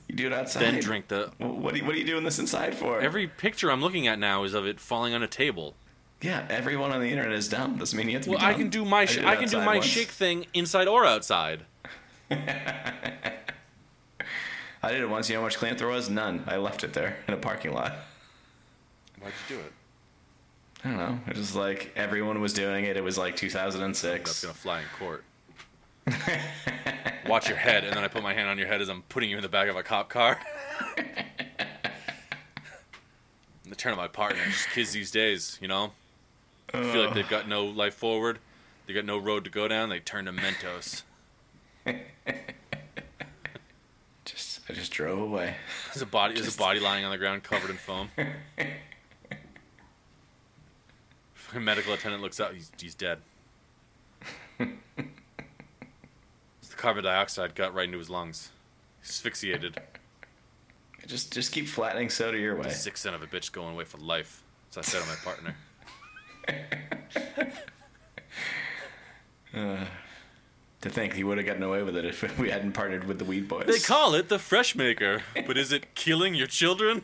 You 0.09 0.17
do 0.17 0.27
it 0.27 0.33
outside. 0.33 0.63
then 0.63 0.81
drink 0.81 1.09
the. 1.09 1.31
What 1.39 1.75
are 1.75 1.77
you, 1.77 1.85
what 1.85 1.95
are 1.95 1.99
you 1.99 2.05
doing 2.07 2.25
this 2.25 2.41
inside 2.41 2.75
for? 2.75 3.01
Every 3.01 3.29
picture 3.29 3.71
I'm 3.71 3.81
looking 3.81 4.09
at 4.09 4.19
now 4.19 4.43
is 4.43 4.53
of 4.55 4.67
it 4.67 4.81
falling 4.81 5.15
on 5.15 5.23
a 5.23 5.29
table. 5.29 5.75
yeah, 6.21 6.45
everyone 6.51 6.91
on 6.91 7.01
the 7.01 7.09
internet 7.09 7.33
is 7.35 7.49
dumb. 7.49 7.77
Doesn't 7.79 7.97
mean 7.97 8.09
you 8.09 8.15
have 8.15 8.25
to 8.25 8.31
Well, 8.31 8.41
be 8.41 8.45
I 8.45 8.55
can 8.55 8.69
do 8.69 8.85
my 8.85 9.05
sh- 9.05 9.15
did 9.15 9.25
it 9.25 9.29
I 9.29 9.37
can 9.37 9.49
do 9.49 9.59
my 9.59 9.77
once. 9.77 9.85
shake 9.87 10.09
thing 10.09 10.47
inside 10.55 10.89
or 10.89 11.05
outside. 11.07 11.67
I 14.83 14.93
did 14.93 15.01
it 15.03 15.09
once. 15.09 15.29
You 15.29 15.35
know 15.37 15.41
how 15.43 15.47
much 15.47 15.59
cleanup 15.59 15.79
there 15.79 15.89
was? 15.89 16.09
None. 16.11 16.45
I 16.47 16.57
left 16.57 16.83
it 16.85 16.93
there 16.95 17.19
in 17.29 17.35
a 17.35 17.37
parking 17.37 17.73
lot. 17.73 17.93
Why'd 19.21 19.33
you 19.49 19.57
do 19.57 19.61
it? 19.63 19.73
I 20.85 20.89
don't 20.89 20.97
know. 20.97 21.21
It 21.27 21.37
was 21.37 21.55
like 21.57 21.93
everyone 21.97 22.41
was 22.41 22.53
doing 22.53 22.85
it. 22.85 22.97
It 22.97 23.03
was 23.05 23.19
like 23.19 23.37
2006. 23.37 24.31
That's 24.31 24.43
gonna 24.43 24.55
fly 24.55 24.81
in 24.81 24.87
court. 24.99 25.25
Watch 27.29 27.49
your 27.49 27.59
head, 27.59 27.85
and 27.85 27.95
then 27.95 28.05
I 28.05 28.09
put 28.09 28.23
my 28.23 28.33
hand 28.33 28.49
on 28.49 28.57
your 28.59 28.67
head 28.69 28.81
as 28.81 28.89
I'm 28.89 29.03
putting 29.03 29.29
you 29.29 29.37
in 29.37 29.43
the 29.43 29.49
back 29.49 29.69
of 29.69 29.77
a 29.77 29.83
cop 29.83 30.09
car. 30.09 30.39
The 33.69 33.77
turn 33.77 33.93
of 33.93 33.99
my 33.99 34.09
partner, 34.09 34.43
just 34.47 34.71
kids 34.71 34.93
these 34.93 35.11
days, 35.11 35.59
you 35.61 35.69
know, 35.69 35.93
I 36.73 36.83
feel 36.85 37.05
like 37.05 37.13
they've 37.15 37.29
got 37.29 37.47
no 37.47 37.67
life 37.67 37.93
forward, 37.95 38.39
they 38.87 38.95
got 38.95 39.05
no 39.05 39.19
road 39.19 39.45
to 39.45 39.51
go 39.51 39.69
down. 39.69 39.91
They 39.91 40.01
turn 40.01 40.25
to 40.25 40.33
Mentos. 40.33 41.03
Just 44.25 44.61
I 44.69 44.73
just 44.75 44.93
drove 44.93 45.19
away. 45.19 45.55
There's 45.87 46.03
a 46.03 46.07
body. 46.07 46.35
There's 46.35 46.55
a 46.55 46.59
body 46.59 46.81
lying 46.81 47.05
on 47.05 47.11
the 47.11 47.17
ground, 47.17 47.43
covered 47.43 47.71
in 47.71 47.77
foam. 47.77 48.11
Medical 51.59 51.95
attendant 51.95 52.23
looks 52.23 52.41
out. 52.41 52.55
He's, 52.55 52.71
he's 52.81 52.95
dead. 52.95 53.19
the 54.59 54.67
carbon 56.77 57.05
dioxide 57.05 57.55
got 57.55 57.75
right 57.75 57.87
into 57.87 57.99
his 57.99 58.11
lungs. 58.11 58.51
He's 59.01 59.11
Asphyxiated. 59.11 59.81
Just 61.07 61.33
just 61.33 61.53
keep 61.53 61.67
flattening 61.67 62.11
soda 62.11 62.37
your 62.39 62.55
way. 62.55 62.69
Sick 62.69 62.99
son 62.99 63.15
of 63.15 63.23
a 63.23 63.27
bitch 63.27 63.51
going 63.51 63.73
away 63.73 63.85
for 63.85 63.97
life. 63.97 64.43
So 64.69 64.83
I 64.83 64.85
said 64.85 65.01
to 65.01 65.09
my 65.09 65.15
partner. 65.25 65.55
Uh, 69.55 69.87
to 70.83 70.91
think 70.91 71.15
he 71.15 71.25
would 71.25 71.39
have 71.39 71.47
gotten 71.47 71.63
away 71.63 71.83
with 71.83 71.97
it 71.97 72.05
if 72.05 72.39
we 72.39 72.51
hadn't 72.51 72.73
partnered 72.73 73.05
with 73.05 73.19
the 73.19 73.25
Weed 73.25 73.49
Boys. 73.49 73.65
They 73.67 73.79
call 73.79 74.15
it 74.15 74.29
the 74.29 74.39
Fresh 74.39 74.77
Maker, 74.77 75.23
but 75.47 75.57
is 75.57 75.73
it 75.73 75.95
killing 75.95 76.35
your 76.35 76.47
children? 76.47 77.03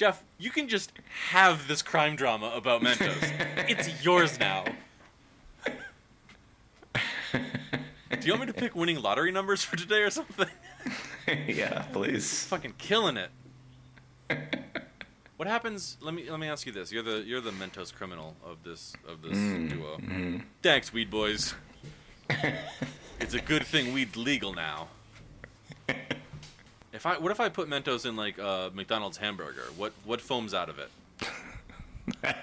Jeff, 0.00 0.24
you 0.38 0.48
can 0.48 0.66
just 0.66 0.92
have 1.28 1.68
this 1.68 1.82
crime 1.82 2.16
drama 2.16 2.50
about 2.56 2.80
Mentos. 2.80 3.68
It's 3.68 4.02
yours 4.02 4.40
now. 4.40 4.64
Do 6.94 7.38
you 8.22 8.32
want 8.32 8.40
me 8.40 8.46
to 8.46 8.54
pick 8.54 8.74
winning 8.74 9.02
lottery 9.02 9.30
numbers 9.30 9.62
for 9.62 9.76
today 9.76 10.00
or 10.00 10.08
something? 10.08 10.48
yeah, 11.46 11.82
please. 11.92 12.44
Fucking 12.44 12.76
killing 12.78 13.18
it. 13.18 13.28
What 15.36 15.46
happens? 15.46 15.98
Let 16.00 16.14
me 16.14 16.30
let 16.30 16.40
me 16.40 16.48
ask 16.48 16.64
you 16.64 16.72
this. 16.72 16.90
You're 16.90 17.02
the 17.02 17.22
you're 17.26 17.42
the 17.42 17.50
Mentos 17.50 17.94
criminal 17.94 18.36
of 18.42 18.62
this 18.64 18.94
of 19.06 19.20
this 19.20 19.36
mm, 19.36 19.68
duo. 19.68 19.98
Mm. 19.98 20.44
Thanks, 20.62 20.94
weed 20.94 21.10
boys. 21.10 21.52
it's 23.20 23.34
a 23.34 23.40
good 23.42 23.66
thing 23.66 23.92
weed's 23.92 24.16
legal 24.16 24.54
now. 24.54 24.88
If 26.92 27.06
I 27.06 27.18
what 27.18 27.30
if 27.30 27.38
I 27.40 27.48
put 27.48 27.68
Mentos 27.68 28.04
in 28.06 28.16
like 28.16 28.38
a 28.38 28.70
McDonald's 28.74 29.16
hamburger? 29.18 29.64
What 29.76 29.92
what 30.04 30.20
foams 30.20 30.54
out 30.54 30.68
of 30.68 30.78
it? 30.78 30.90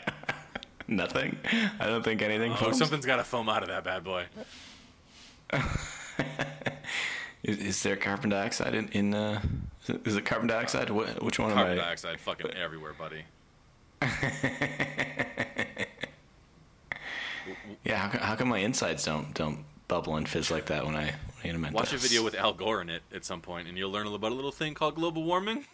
Nothing. 0.87 1.37
I 1.79 1.85
don't 1.87 2.03
think 2.03 2.21
anything. 2.21 2.53
Oh, 2.53 2.55
folks. 2.55 2.77
something's 2.77 3.05
got 3.05 3.17
to 3.17 3.23
foam 3.25 3.49
out 3.49 3.61
of 3.61 3.67
that 3.69 3.83
bad 3.83 4.03
boy. 4.03 4.25
Is, 7.43 7.57
is 7.59 7.83
there 7.83 7.95
carbon 7.95 8.31
dioxide 8.31 8.73
in? 8.73 8.87
in 8.89 9.13
uh, 9.13 9.39
is 10.03 10.15
it- 10.15 10.25
carbon 10.25 10.47
dioxide? 10.47 10.89
Wh- 10.89 11.21
which 11.23 11.37
one 11.39 11.51
Carbon 11.53 11.53
am 11.53 11.57
I? 11.57 11.63
Carbon 11.65 11.77
dioxide 11.77 12.19
fucking 12.19 12.51
everywhere, 12.51 12.93
buddy. 12.97 13.23
Yeah. 17.83 17.97
How, 18.09 18.19
how 18.19 18.35
come 18.35 18.49
my 18.49 18.57
insides 18.57 19.05
don't 19.05 19.33
don't 19.33 19.59
bubble 19.87 20.15
and 20.15 20.27
fizz 20.27 20.51
like 20.51 20.65
that 20.67 20.85
when 20.85 20.95
I, 20.95 21.05
when 21.05 21.13
I 21.43 21.47
eat 21.47 21.55
a 21.55 21.57
Mentos? 21.57 21.73
Watch 21.73 21.93
a 21.93 21.97
video 21.97 22.23
with 22.23 22.35
Al 22.35 22.53
Gore 22.53 22.81
in 22.81 22.89
it 22.89 23.03
at 23.13 23.25
some 23.25 23.41
point, 23.41 23.67
and 23.67 23.77
you'll 23.77 23.91
learn 23.91 24.07
about 24.07 24.31
a 24.31 24.35
little 24.35 24.51
thing 24.51 24.73
called 24.73 24.95
global 24.95 25.23
warming. 25.23 25.65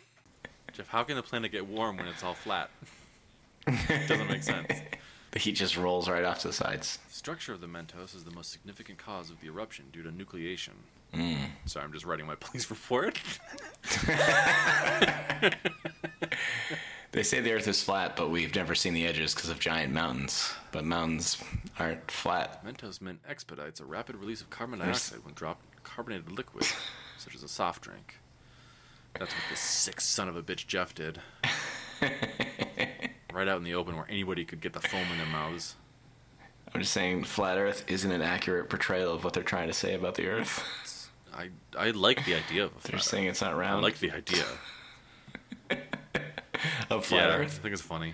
Jeff, 0.74 0.88
how 0.88 1.04
can 1.04 1.16
the 1.16 1.24
planet 1.24 1.52
get 1.52 1.68
warm 1.68 1.98
when 1.98 2.08
it's 2.08 2.24
all 2.24 2.34
flat? 2.34 2.70
It 3.68 4.08
Doesn't 4.08 4.28
make 4.28 4.44
sense. 4.44 4.68
the 5.32 5.40
heat 5.40 5.54
just 5.54 5.78
rolls 5.78 6.10
right 6.10 6.24
off 6.24 6.40
to 6.40 6.48
the 6.48 6.54
sides. 6.54 7.00
The 7.08 7.14
structure 7.16 7.54
of 7.54 7.62
the 7.62 7.68
Mentos 7.68 8.16
is 8.16 8.24
the 8.24 8.32
most 8.32 8.52
significant 8.52 8.98
cause 8.98 9.30
of 9.30 9.40
the 9.40 9.48
eruption 9.48 9.86
due 9.94 10.04
to 10.04 10.10
nucleation. 10.10 10.74
Mm. 11.14 11.38
Sorry, 11.66 11.86
I'm 11.86 11.94
just 11.94 12.06
writing 12.06 12.26
my 12.26 12.36
police 12.40 12.70
report. 12.70 13.20
They 17.14 17.24
say 17.24 17.40
the 17.42 17.54
Earth 17.54 17.68
is 17.68 17.82
flat, 17.84 18.16
but 18.16 18.30
we've 18.32 18.54
never 18.56 18.74
seen 18.76 18.94
the 18.96 19.06
edges 19.08 19.34
because 19.36 19.50
of 19.50 19.60
giant 19.60 19.94
mountains. 19.94 20.52
But 20.72 20.84
mountains 20.84 21.38
aren't 21.80 22.10
flat. 22.10 22.66
Mentos 22.66 23.02
mint 23.02 23.20
expedites 23.30 23.80
a 23.80 23.86
rapid 23.86 24.16
release 24.16 24.42
of 24.42 24.50
carbon 24.50 24.80
There's- 24.80 25.12
when 25.24 25.34
dropped 25.36 25.64
in 25.66 25.80
carbonated 25.84 26.32
liquid, 26.32 26.66
such 27.18 27.36
as 27.36 27.44
a 27.44 27.48
soft 27.48 27.84
drink. 27.84 28.16
That's 29.20 29.32
what 29.32 29.44
this 29.50 29.60
sick 29.60 30.02
son 30.02 30.28
of 30.28 30.36
a 30.36 30.42
bitch 30.42 30.66
Jeff 30.66 30.96
did. 30.96 31.22
right 33.32 33.48
out 33.48 33.58
in 33.58 33.64
the 33.64 33.76
open 33.76 33.96
where 33.96 34.08
anybody 34.10 34.44
could 34.44 34.60
get 34.62 34.74
the 34.74 34.80
foam 34.82 35.06
in 35.12 35.18
their 35.18 35.28
mouths. 35.28 35.76
I'm 36.74 36.82
just 36.82 36.94
saying, 36.94 37.26
flat 37.26 37.58
Earth 37.60 37.84
isn't 37.88 38.12
an 38.12 38.24
accurate 38.24 38.70
portrayal 38.70 39.14
of 39.14 39.24
what 39.24 39.34
they're 39.34 39.44
trying 39.44 39.68
to 39.68 39.74
say 39.74 39.94
about 39.94 40.16
the 40.16 40.28
Earth. 40.28 41.12
I 41.32 41.50
I 41.78 41.92
like 41.92 42.26
the 42.26 42.34
idea 42.36 42.66
of 42.66 42.72
a 42.84 42.88
They're 42.88 43.00
saying 43.00 43.26
it's 43.28 43.42
not 43.42 43.52
Earth. 43.54 43.58
I 43.58 43.60
round. 43.60 43.82
like 43.84 44.00
the 44.00 44.12
idea. 44.12 44.46
of 46.90 47.06
flat 47.06 47.30
yeah, 47.30 47.36
Earth. 47.38 47.60
I 47.60 47.62
think 47.62 47.74
it's 47.74 47.82
funny. 47.82 48.14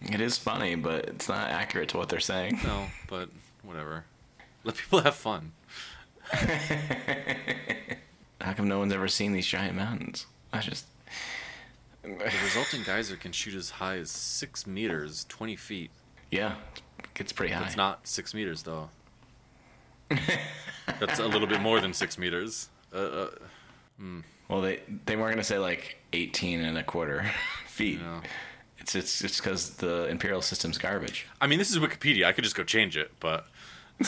It 0.00 0.20
is 0.20 0.36
funny, 0.36 0.74
but 0.74 1.06
it's 1.06 1.28
not 1.28 1.50
accurate 1.50 1.88
to 1.90 1.96
what 1.96 2.08
they're 2.08 2.20
saying. 2.20 2.60
No, 2.64 2.86
but 3.08 3.28
whatever. 3.62 4.04
Let 4.64 4.76
people 4.76 5.00
have 5.00 5.14
fun. 5.14 5.52
How 8.40 8.52
come 8.52 8.68
no 8.68 8.78
one's 8.78 8.92
ever 8.92 9.08
seen 9.08 9.32
these 9.32 9.46
giant 9.46 9.74
mountains? 9.76 10.26
I 10.52 10.60
just. 10.60 10.86
The 12.02 12.30
resulting 12.42 12.82
geyser 12.84 13.16
can 13.16 13.32
shoot 13.32 13.54
as 13.54 13.70
high 13.70 13.96
as 13.96 14.10
six 14.10 14.66
meters, 14.66 15.24
twenty 15.28 15.56
feet. 15.56 15.90
Yeah, 16.30 16.56
it's 17.16 17.32
pretty 17.32 17.52
high. 17.52 17.64
It's 17.66 17.76
not 17.76 18.06
six 18.06 18.34
meters 18.34 18.62
though. 18.62 18.90
That's 21.00 21.18
a 21.18 21.26
little 21.26 21.48
bit 21.48 21.60
more 21.60 21.80
than 21.80 21.92
six 21.92 22.16
meters. 22.18 22.68
Uh, 22.94 22.96
uh, 22.98 23.30
Well, 24.48 24.60
they 24.60 24.80
they 25.06 25.16
weren't 25.16 25.32
gonna 25.32 25.44
say 25.44 25.58
like 25.58 25.96
18 26.12 26.60
and 26.60 26.78
a 26.78 26.82
quarter 26.82 27.30
feet. 27.66 28.00
no. 28.00 28.20
It's 28.78 28.94
it's 28.94 29.22
it's 29.24 29.38
because 29.40 29.70
the 29.76 30.06
imperial 30.06 30.40
system's 30.42 30.78
garbage. 30.78 31.26
I 31.40 31.46
mean, 31.48 31.58
this 31.58 31.70
is 31.70 31.78
Wikipedia. 31.78 32.24
I 32.26 32.32
could 32.32 32.44
just 32.44 32.54
go 32.56 32.62
change 32.62 32.96
it, 32.96 33.10
but 33.18 33.46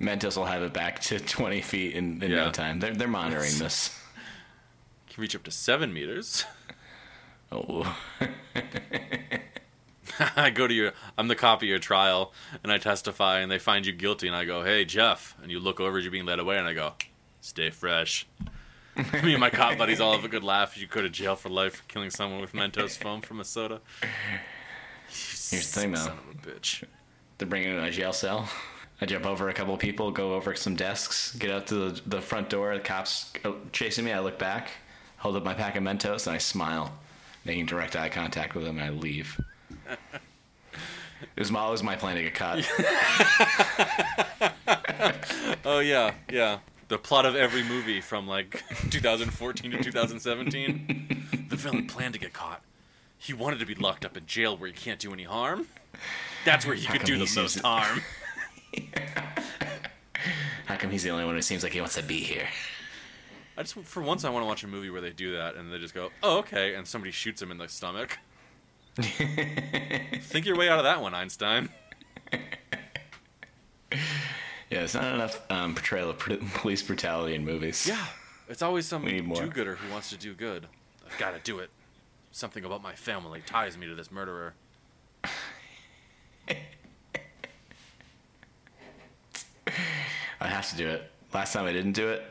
Mentos 0.00 0.36
will 0.36 0.46
have 0.46 0.62
it 0.62 0.72
back 0.72 1.00
to 1.02 1.20
20 1.20 1.60
feet 1.60 1.94
in, 1.94 2.22
in 2.22 2.30
Yeah. 2.30 2.44
no 2.46 2.50
time. 2.50 2.80
They're 2.80 2.94
they're 2.94 3.06
monitoring 3.08 3.58
this. 3.58 3.96
can 5.08 5.20
reach 5.22 5.36
up 5.36 5.42
to 5.44 5.50
seven 5.50 5.92
meters. 5.92 6.44
Oh, 7.52 7.96
I 10.36 10.50
go 10.50 10.68
to 10.68 10.72
your, 10.72 10.92
I'm 11.18 11.26
the 11.26 11.34
cop 11.34 11.62
of 11.62 11.68
your 11.68 11.80
trial, 11.80 12.32
and 12.62 12.70
I 12.70 12.78
testify, 12.78 13.40
and 13.40 13.50
they 13.50 13.58
find 13.58 13.84
you 13.84 13.92
guilty, 13.92 14.28
and 14.28 14.36
I 14.36 14.44
go, 14.44 14.62
"Hey, 14.62 14.84
Jeff," 14.84 15.34
and 15.42 15.50
you 15.50 15.58
look 15.58 15.80
over 15.80 15.98
as 15.98 16.04
you're 16.04 16.12
being 16.12 16.26
led 16.26 16.38
away, 16.38 16.58
and 16.58 16.68
I 16.68 16.74
go, 16.74 16.92
"Stay 17.40 17.70
fresh." 17.70 18.26
Me 19.22 19.32
and 19.32 19.40
my 19.40 19.50
cop 19.50 19.78
buddies 19.78 20.00
all 20.00 20.12
have 20.14 20.24
a 20.24 20.28
good 20.28 20.44
laugh. 20.44 20.76
You 20.76 20.86
go 20.86 21.00
to 21.00 21.08
jail 21.08 21.36
for 21.36 21.48
life 21.48 21.76
for 21.76 21.82
killing 21.84 22.10
someone 22.10 22.40
with 22.40 22.52
Mentos 22.52 22.98
foam 22.98 23.20
from 23.20 23.40
a 23.40 23.44
soda. 23.44 23.80
Here's 25.08 25.72
the 25.72 25.80
thing, 25.80 25.92
though. 25.92 25.98
Son 26.00 26.18
of 26.18 26.34
a 26.34 26.48
bitch. 26.48 26.84
they're 27.38 27.48
bringing 27.48 27.70
in 27.70 27.82
a 27.82 27.90
jail 27.90 28.12
cell. 28.12 28.48
I 29.00 29.06
jump 29.06 29.24
over 29.24 29.48
a 29.48 29.54
couple 29.54 29.72
of 29.72 29.80
people, 29.80 30.10
go 30.10 30.34
over 30.34 30.54
some 30.54 30.76
desks, 30.76 31.34
get 31.36 31.50
out 31.50 31.66
to 31.68 31.90
the, 31.90 32.00
the 32.06 32.20
front 32.20 32.50
door. 32.50 32.74
The 32.74 32.80
cops 32.80 33.32
oh, 33.44 33.56
chasing 33.72 34.04
me. 34.04 34.12
I 34.12 34.20
look 34.20 34.38
back, 34.38 34.72
hold 35.16 35.36
up 35.36 35.44
my 35.44 35.54
pack 35.54 35.76
of 35.76 35.82
Mentos, 35.82 36.26
and 36.26 36.34
I 36.34 36.38
smile, 36.38 36.92
making 37.44 37.66
direct 37.66 37.96
eye 37.96 38.10
contact 38.10 38.54
with 38.54 38.64
them, 38.64 38.76
and 38.76 38.84
I 38.84 38.90
leave. 38.90 39.40
It 39.88 41.38
was 41.38 41.50
my- 41.50 41.60
always 41.60 41.82
my 41.82 41.96
plan 41.96 42.16
to 42.16 42.22
get 42.22 42.34
caught. 42.34 42.58
Oh 45.64 45.80
yeah, 45.80 46.14
yeah. 46.30 46.58
The 46.90 46.98
plot 46.98 47.24
of 47.24 47.36
every 47.36 47.62
movie 47.62 48.00
from 48.00 48.26
like 48.26 48.64
2014 48.90 49.70
to 49.70 49.80
2017. 49.80 51.46
The 51.48 51.54
villain 51.54 51.86
planned 51.86 52.14
to 52.14 52.20
get 52.20 52.32
caught. 52.32 52.62
He 53.16 53.32
wanted 53.32 53.60
to 53.60 53.66
be 53.66 53.76
locked 53.76 54.04
up 54.04 54.16
in 54.16 54.26
jail 54.26 54.56
where 54.56 54.66
he 54.68 54.74
can't 54.74 54.98
do 54.98 55.12
any 55.12 55.22
harm. 55.22 55.68
That's 56.44 56.66
where 56.66 56.74
he 56.74 56.86
How 56.86 56.94
could 56.94 57.04
do 57.04 57.16
the 57.16 57.32
most 57.36 57.60
harm. 57.60 58.02
How 60.66 60.74
come 60.74 60.90
he's 60.90 61.04
the 61.04 61.10
only 61.10 61.24
one 61.24 61.36
who 61.36 61.42
seems 61.42 61.62
like 61.62 61.72
he 61.72 61.80
wants 61.80 61.94
to 61.94 62.02
be 62.02 62.22
here? 62.22 62.48
I 63.56 63.62
just 63.62 63.74
for 63.74 64.02
once 64.02 64.24
I 64.24 64.30
want 64.30 64.42
to 64.42 64.48
watch 64.48 64.64
a 64.64 64.66
movie 64.66 64.90
where 64.90 65.00
they 65.00 65.10
do 65.10 65.36
that 65.36 65.54
and 65.54 65.72
they 65.72 65.78
just 65.78 65.94
go, 65.94 66.10
"Oh, 66.24 66.38
okay," 66.38 66.74
and 66.74 66.88
somebody 66.88 67.12
shoots 67.12 67.40
him 67.40 67.52
in 67.52 67.58
the 67.58 67.68
stomach. 67.68 68.18
Think 68.96 70.44
your 70.44 70.56
way 70.56 70.68
out 70.68 70.78
of 70.78 70.84
that 70.84 71.00
one, 71.00 71.14
Einstein. 71.14 71.68
Yeah, 74.70 74.82
it's 74.82 74.94
not 74.94 75.12
enough 75.14 75.40
um, 75.50 75.74
portrayal 75.74 76.10
of 76.10 76.18
police 76.54 76.82
brutality 76.82 77.34
in 77.34 77.44
movies. 77.44 77.86
Yeah, 77.88 78.04
it's 78.48 78.62
always 78.62 78.86
some 78.86 79.04
We 79.04 79.12
need 79.12 79.26
more. 79.26 79.42
do-gooder 79.42 79.74
who 79.74 79.92
wants 79.92 80.10
to 80.10 80.16
do 80.16 80.32
good. 80.32 80.66
I've 81.10 81.18
got 81.18 81.32
to 81.32 81.40
do 81.42 81.58
it. 81.58 81.70
Something 82.30 82.64
about 82.64 82.80
my 82.82 82.94
family 82.94 83.42
ties 83.44 83.76
me 83.76 83.86
to 83.88 83.96
this 83.96 84.12
murderer. 84.12 84.54
I 90.40 90.46
have 90.46 90.68
to 90.70 90.76
do 90.76 90.88
it. 90.88 91.10
Last 91.34 91.52
time 91.52 91.66
I 91.66 91.72
didn't 91.72 91.92
do 91.92 92.08
it, 92.08 92.22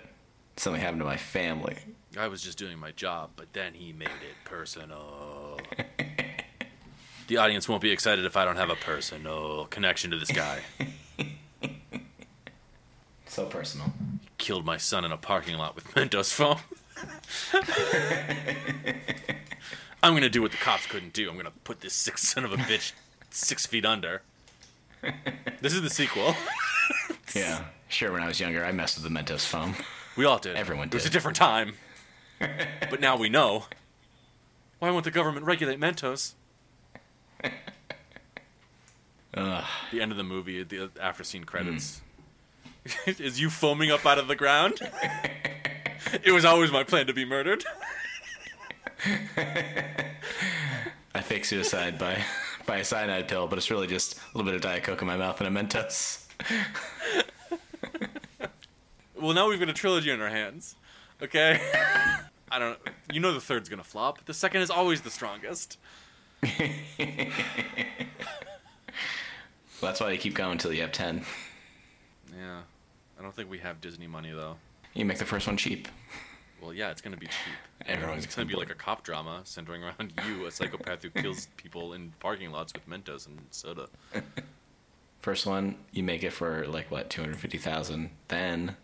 something 0.57 0.81
happened 0.81 1.01
to 1.01 1.05
my 1.05 1.17
family. 1.17 1.75
I 2.17 2.27
was 2.27 2.41
just 2.41 2.57
doing 2.57 2.79
my 2.79 2.91
job, 2.91 3.29
but 3.35 3.51
then 3.53 3.73
he 3.73 3.93
made 3.93 4.07
it 4.07 4.35
personal. 4.45 5.59
the 7.27 7.37
audience 7.37 7.69
won't 7.69 7.81
be 7.81 7.91
excited 7.91 8.25
if 8.25 8.35
I 8.35 8.45
don't 8.45 8.55
have 8.55 8.69
a 8.69 8.75
personal 8.75 9.65
connection 9.65 10.11
to 10.11 10.17
this 10.17 10.31
guy. 10.31 10.61
So 13.29 13.45
personal. 13.45 13.93
Killed 14.37 14.65
my 14.65 14.75
son 14.77 15.05
in 15.05 15.11
a 15.11 15.17
parking 15.17 15.55
lot 15.57 15.75
with 15.75 15.85
Mentos 15.95 16.33
foam. 16.33 16.57
I'm 20.03 20.13
gonna 20.13 20.29
do 20.29 20.41
what 20.41 20.51
the 20.51 20.57
cops 20.57 20.85
couldn't 20.87 21.13
do. 21.13 21.29
I'm 21.29 21.37
gonna 21.37 21.51
put 21.63 21.79
this 21.81 21.93
sick 21.93 22.17
son 22.17 22.43
of 22.43 22.51
a 22.51 22.57
bitch 22.57 22.91
six 23.29 23.65
feet 23.65 23.85
under. 23.85 24.21
This 25.61 25.73
is 25.73 25.81
the 25.81 25.89
sequel. 25.89 26.35
Yeah. 27.35 27.65
Sure, 27.89 28.11
when 28.11 28.23
I 28.23 28.27
was 28.27 28.39
younger, 28.39 28.65
I 28.65 28.71
messed 28.71 28.97
with 28.99 29.03
the 29.03 29.11
Mentos 29.19 29.45
foam. 29.45 29.75
We 30.17 30.25
all 30.25 30.39
did. 30.39 30.55
Everyone 30.55 30.87
did. 30.87 30.95
It 30.95 30.97
was 30.97 31.05
a 31.05 31.11
different 31.11 31.37
time. 31.37 31.73
but 32.89 32.99
now 32.99 33.15
we 33.17 33.29
know. 33.29 33.65
Why 34.79 34.89
won't 34.89 35.03
the 35.03 35.11
government 35.11 35.45
regulate 35.45 35.79
Mentos? 35.79 36.33
Ugh. 39.35 39.63
The 39.91 40.01
end 40.01 40.11
of 40.11 40.17
the 40.17 40.23
movie, 40.23 40.63
the 40.63 40.89
after 40.99 41.23
scene 41.23 41.43
credits. 41.43 41.99
Hmm. 41.99 42.05
is 43.07 43.39
you 43.39 43.49
foaming 43.49 43.91
up 43.91 44.05
out 44.05 44.17
of 44.17 44.27
the 44.27 44.35
ground? 44.35 44.79
it 46.23 46.31
was 46.31 46.45
always 46.45 46.71
my 46.71 46.83
plan 46.83 47.07
to 47.07 47.13
be 47.13 47.25
murdered. 47.25 47.63
I 51.15 51.21
fake 51.21 51.45
suicide 51.45 51.97
by 51.97 52.23
by 52.65 52.77
a 52.77 52.83
cyanide 52.83 53.27
pill, 53.27 53.47
but 53.47 53.57
it's 53.57 53.71
really 53.71 53.87
just 53.87 54.17
a 54.17 54.19
little 54.37 54.45
bit 54.45 54.55
of 54.55 54.61
Diet 54.61 54.83
Coke 54.83 55.01
in 55.01 55.07
my 55.07 55.17
mouth 55.17 55.41
and 55.41 55.57
a 55.57 55.63
Mentos. 55.63 56.27
Well, 59.19 59.33
now 59.33 59.49
we've 59.49 59.59
got 59.59 59.69
a 59.69 59.73
trilogy 59.73 60.11
in 60.11 60.21
our 60.21 60.29
hands. 60.29 60.75
Okay? 61.21 61.59
I 62.51 62.59
don't 62.59 62.77
You 63.11 63.19
know 63.19 63.33
the 63.33 63.41
third's 63.41 63.69
gonna 63.69 63.83
flop. 63.83 64.23
The 64.25 64.33
second 64.33 64.61
is 64.61 64.69
always 64.69 65.01
the 65.01 65.09
strongest. 65.09 65.77
Well, 69.81 69.91
that's 69.91 70.01
why 70.01 70.11
you 70.11 70.17
keep 70.17 70.35
going 70.35 70.53
until 70.53 70.73
you 70.73 70.81
have 70.81 70.91
ten. 70.91 71.23
Yeah. 72.37 72.61
I 73.19 73.21
don't 73.21 73.35
think 73.35 73.49
we 73.49 73.57
have 73.59 73.81
Disney 73.81 74.07
money, 74.07 74.31
though. 74.31 74.55
You 74.93 75.05
make 75.05 75.17
the 75.17 75.25
first 75.25 75.45
one 75.45 75.57
cheap. 75.57 75.87
Well, 76.61 76.73
yeah, 76.73 76.89
it's 76.89 77.01
gonna 77.01 77.17
be 77.17 77.27
cheap. 77.27 77.55
Everyone's 77.85 78.25
It's 78.25 78.35
gonna 78.35 78.47
be 78.47 78.55
like 78.55 78.69
a 78.69 78.75
cop 78.75 79.03
drama 79.03 79.41
centering 79.43 79.83
around 79.83 80.13
you, 80.25 80.45
a 80.45 80.51
psychopath 80.51 81.03
who 81.03 81.09
kills 81.09 81.47
people 81.57 81.93
in 81.93 82.13
parking 82.19 82.51
lots 82.51 82.73
with 82.73 82.87
Mentos 82.87 83.27
and 83.27 83.39
soda. 83.51 83.87
First 85.21 85.45
one, 85.45 85.75
you 85.91 86.03
make 86.03 86.23
it 86.23 86.31
for 86.31 86.65
like 86.67 86.89
what, 86.91 87.09
two 87.09 87.21
hundred 87.21 87.37
fifty 87.37 87.57
thousand. 87.57 88.09
Then, 88.29 88.75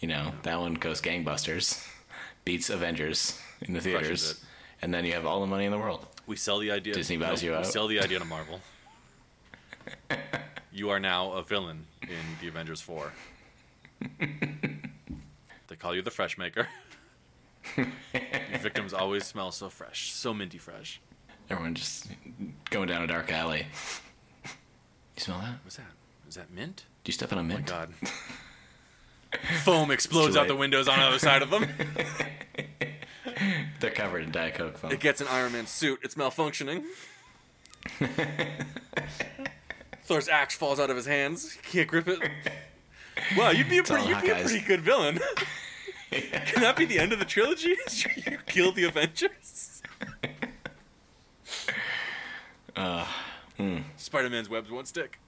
you 0.00 0.08
know, 0.08 0.32
that 0.42 0.58
one 0.58 0.74
goes 0.74 1.00
gangbusters, 1.00 1.86
beats 2.44 2.70
Avengers 2.70 3.38
in 3.62 3.74
the 3.74 3.80
theaters, 3.80 4.42
and 4.82 4.92
then 4.92 5.04
you 5.04 5.12
have 5.12 5.26
all 5.26 5.40
the 5.40 5.46
money 5.46 5.64
in 5.66 5.70
the 5.70 5.78
world. 5.78 6.06
We 6.26 6.36
sell 6.36 6.58
the 6.58 6.70
idea. 6.70 6.94
Disney 6.94 7.18
buys 7.18 7.42
you 7.42 7.50
we 7.50 7.56
out. 7.56 7.66
sell 7.66 7.86
the 7.88 8.00
idea 8.00 8.18
to 8.18 8.24
Marvel. 8.24 8.60
you 10.72 10.90
are 10.90 11.00
now 11.00 11.32
a 11.32 11.42
villain 11.42 11.86
in 12.02 12.38
the 12.40 12.48
Avengers 12.48 12.80
Four. 12.80 13.12
they 15.68 15.76
call 15.76 15.94
you 15.94 16.02
the 16.02 16.10
Fresh 16.10 16.38
Maker. 16.38 16.68
Your 17.76 17.86
victims 18.60 18.92
always 18.92 19.24
smell 19.24 19.52
so 19.52 19.68
fresh, 19.68 20.12
so 20.12 20.34
minty 20.34 20.58
fresh. 20.58 21.00
Everyone 21.50 21.74
just 21.74 22.08
going 22.70 22.88
down 22.88 23.02
a 23.02 23.06
dark 23.06 23.32
alley. 23.32 23.66
You 24.44 25.22
smell 25.22 25.38
that? 25.38 25.58
What's 25.62 25.76
that? 25.76 25.86
Is 26.28 26.34
that 26.36 26.50
mint? 26.50 26.84
Do 27.04 27.10
you 27.10 27.12
step 27.12 27.32
on 27.32 27.38
a 27.38 27.42
mint? 27.42 27.70
Oh 27.70 27.74
my 27.74 27.86
god. 27.86 27.94
Foam 29.62 29.90
explodes 29.90 30.36
out 30.36 30.46
the 30.46 30.56
windows 30.56 30.88
on 30.88 30.98
the 30.98 31.04
other 31.04 31.18
side 31.18 31.42
of 31.42 31.50
them. 31.50 31.66
They're 33.80 33.90
covered 33.90 34.22
in 34.22 34.30
Diet 34.30 34.54
Coke 34.54 34.78
foam. 34.78 34.92
It 34.92 35.00
gets 35.00 35.20
an 35.20 35.26
Iron 35.28 35.52
Man 35.52 35.66
suit. 35.66 35.98
It's 36.02 36.14
malfunctioning. 36.14 36.84
Thor's 40.04 40.28
axe 40.28 40.54
falls 40.54 40.78
out 40.78 40.88
of 40.88 40.96
his 40.96 41.06
hands. 41.06 41.52
He 41.52 41.78
can't 41.78 41.88
grip 41.88 42.08
it. 42.08 42.20
Wow, 43.36 43.50
you'd 43.50 43.68
be 43.68 43.78
a 43.78 43.82
pretty, 43.82 44.08
you'd 44.08 44.22
be 44.22 44.30
a 44.30 44.36
pretty 44.36 44.60
good 44.60 44.80
villain. 44.80 45.18
Can 46.10 46.62
that 46.62 46.76
be 46.76 46.84
the 46.84 46.98
end 46.98 47.12
of 47.12 47.18
the 47.18 47.24
trilogy? 47.24 47.76
you 48.26 48.38
kill 48.46 48.72
the 48.72 48.84
Avengers. 48.84 49.82
Uh, 52.76 53.06
hmm. 53.56 53.78
Spider-Man's 53.96 54.50
webs 54.50 54.68
won't 54.68 54.88
stick. 54.88 55.20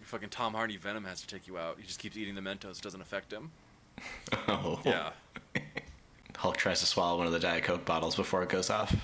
Fucking 0.00 0.30
Tom 0.30 0.54
Hardy 0.54 0.78
Venom 0.78 1.04
has 1.04 1.20
to 1.20 1.26
take 1.26 1.46
you 1.46 1.58
out. 1.58 1.76
He 1.78 1.86
just 1.86 1.98
keeps 1.98 2.16
eating 2.16 2.34
the 2.34 2.40
Mentos. 2.40 2.78
It 2.78 2.82
doesn't 2.82 3.02
affect 3.02 3.30
him. 3.30 3.50
Oh. 4.48 4.80
Yeah. 4.86 5.10
Hulk 6.34 6.56
tries 6.56 6.80
to 6.80 6.86
swallow 6.86 7.18
one 7.18 7.26
of 7.26 7.32
the 7.34 7.38
Diet 7.38 7.62
Coke 7.64 7.84
bottles 7.84 8.16
before 8.16 8.42
it 8.42 8.48
goes 8.48 8.70
off. 8.70 8.96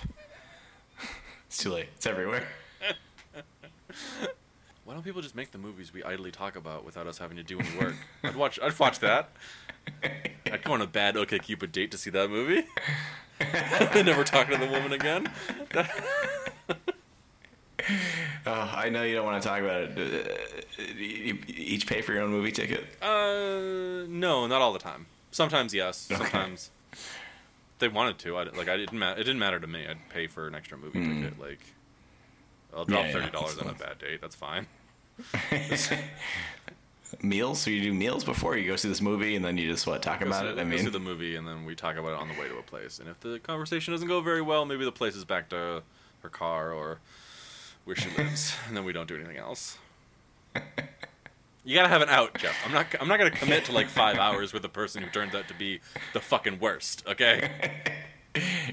It's 1.46 1.58
too 1.58 1.72
late. 1.72 1.90
It's 1.94 2.06
everywhere. 2.06 2.46
Why 4.86 4.94
don't 4.94 5.02
people 5.02 5.20
just 5.20 5.34
make 5.34 5.50
the 5.50 5.58
movies 5.58 5.92
we 5.92 6.04
idly 6.04 6.30
talk 6.30 6.54
about 6.54 6.84
without 6.84 7.08
us 7.08 7.18
having 7.18 7.36
to 7.38 7.42
do 7.42 7.58
any 7.58 7.76
work? 7.76 7.96
I'd 8.22 8.36
watch. 8.36 8.60
I'd 8.62 8.78
watch 8.78 9.00
that. 9.00 9.30
I'd 10.52 10.62
go 10.62 10.74
on 10.74 10.80
a 10.80 10.86
bad 10.86 11.16
OK 11.16 11.40
Cupid 11.40 11.72
date 11.72 11.90
to 11.90 11.98
see 11.98 12.10
that 12.10 12.30
movie. 12.30 12.62
Never 14.04 14.22
talk 14.22 14.48
to 14.48 14.56
the 14.56 14.66
woman 14.66 14.92
again. 14.92 15.26
Oh, 18.48 18.72
I 18.74 18.88
know 18.88 19.02
you 19.04 19.14
don't 19.14 19.24
want 19.24 19.40
to 19.42 19.48
talk 19.48 19.60
about 19.60 19.82
it. 19.82 19.98
Uh, 20.78 20.82
You 20.98 21.38
each 21.46 21.86
pay 21.86 22.00
for 22.00 22.12
your 22.12 22.22
own 22.22 22.30
movie 22.30 22.50
ticket. 22.50 22.84
Uh, 23.02 24.06
no, 24.08 24.46
not 24.48 24.60
all 24.60 24.72
the 24.72 24.78
time. 24.80 25.06
Sometimes 25.30 25.72
yes. 25.74 26.08
Okay. 26.10 26.20
Sometimes 26.22 26.70
they 27.78 27.86
wanted 27.88 28.18
to. 28.20 28.36
I 28.38 28.44
like. 28.44 28.68
I 28.68 28.76
didn't. 28.76 28.98
Ma- 28.98 29.12
it 29.12 29.18
didn't 29.18 29.38
matter 29.38 29.60
to 29.60 29.66
me. 29.68 29.86
I'd 29.86 29.98
pay 30.08 30.26
for 30.26 30.48
an 30.48 30.54
extra 30.56 30.76
movie 30.78 31.00
ticket. 31.04 31.38
Like, 31.40 31.60
I'll 32.74 32.84
drop. 32.84 33.00
Yeah, 33.00 33.06
yeah, 33.06 33.12
thirty 33.12 33.30
dollars 33.30 33.56
that's 33.56 33.68
on 33.68 33.74
a 33.74 33.78
bad 33.78 33.98
date. 33.98 34.20
That's 34.20 34.34
fine. 34.34 34.66
Meals? 37.22 37.60
So 37.60 37.70
you 37.70 37.82
do 37.82 37.94
meals 37.94 38.24
before 38.24 38.56
you 38.56 38.66
go 38.66 38.76
see 38.76 38.88
this 38.88 39.00
movie, 39.00 39.36
and 39.36 39.44
then 39.44 39.56
you 39.56 39.70
just 39.70 39.86
what 39.86 40.02
talk 40.02 40.22
about 40.22 40.42
see, 40.42 40.48
it. 40.48 40.58
I 40.58 40.64
go 40.64 40.76
see 40.76 40.88
the 40.88 40.98
movie, 40.98 41.36
and 41.36 41.46
then 41.46 41.64
we 41.64 41.74
talk 41.74 41.96
about 41.96 42.08
it 42.12 42.18
on 42.18 42.28
the 42.28 42.34
way 42.34 42.48
to 42.48 42.58
a 42.58 42.62
place. 42.62 42.98
And 42.98 43.08
if 43.08 43.20
the 43.20 43.38
conversation 43.38 43.94
doesn't 43.94 44.08
go 44.08 44.20
very 44.20 44.42
well, 44.42 44.64
maybe 44.64 44.84
the 44.84 44.92
place 44.92 45.14
is 45.14 45.24
back 45.24 45.48
to 45.50 45.82
her 46.22 46.28
car 46.28 46.72
or 46.72 46.98
where 47.84 47.96
she 47.96 48.10
lives, 48.16 48.56
and 48.68 48.76
then 48.76 48.84
we 48.84 48.92
don't 48.92 49.06
do 49.06 49.14
anything 49.14 49.36
else. 49.36 49.78
You 51.64 51.74
gotta 51.74 51.88
have 51.88 52.02
an 52.02 52.08
out, 52.08 52.38
Jeff. 52.38 52.56
I'm 52.64 52.72
not. 52.72 52.86
I'm 53.00 53.08
not 53.08 53.18
gonna 53.18 53.30
commit 53.30 53.64
to 53.66 53.72
like 53.72 53.88
five 53.88 54.18
hours 54.18 54.52
with 54.52 54.64
a 54.64 54.68
person 54.68 55.02
who 55.02 55.10
turns 55.10 55.34
out 55.34 55.48
to 55.48 55.54
be 55.54 55.80
the 56.12 56.20
fucking 56.20 56.60
worst. 56.60 57.04
Okay. 57.06 57.50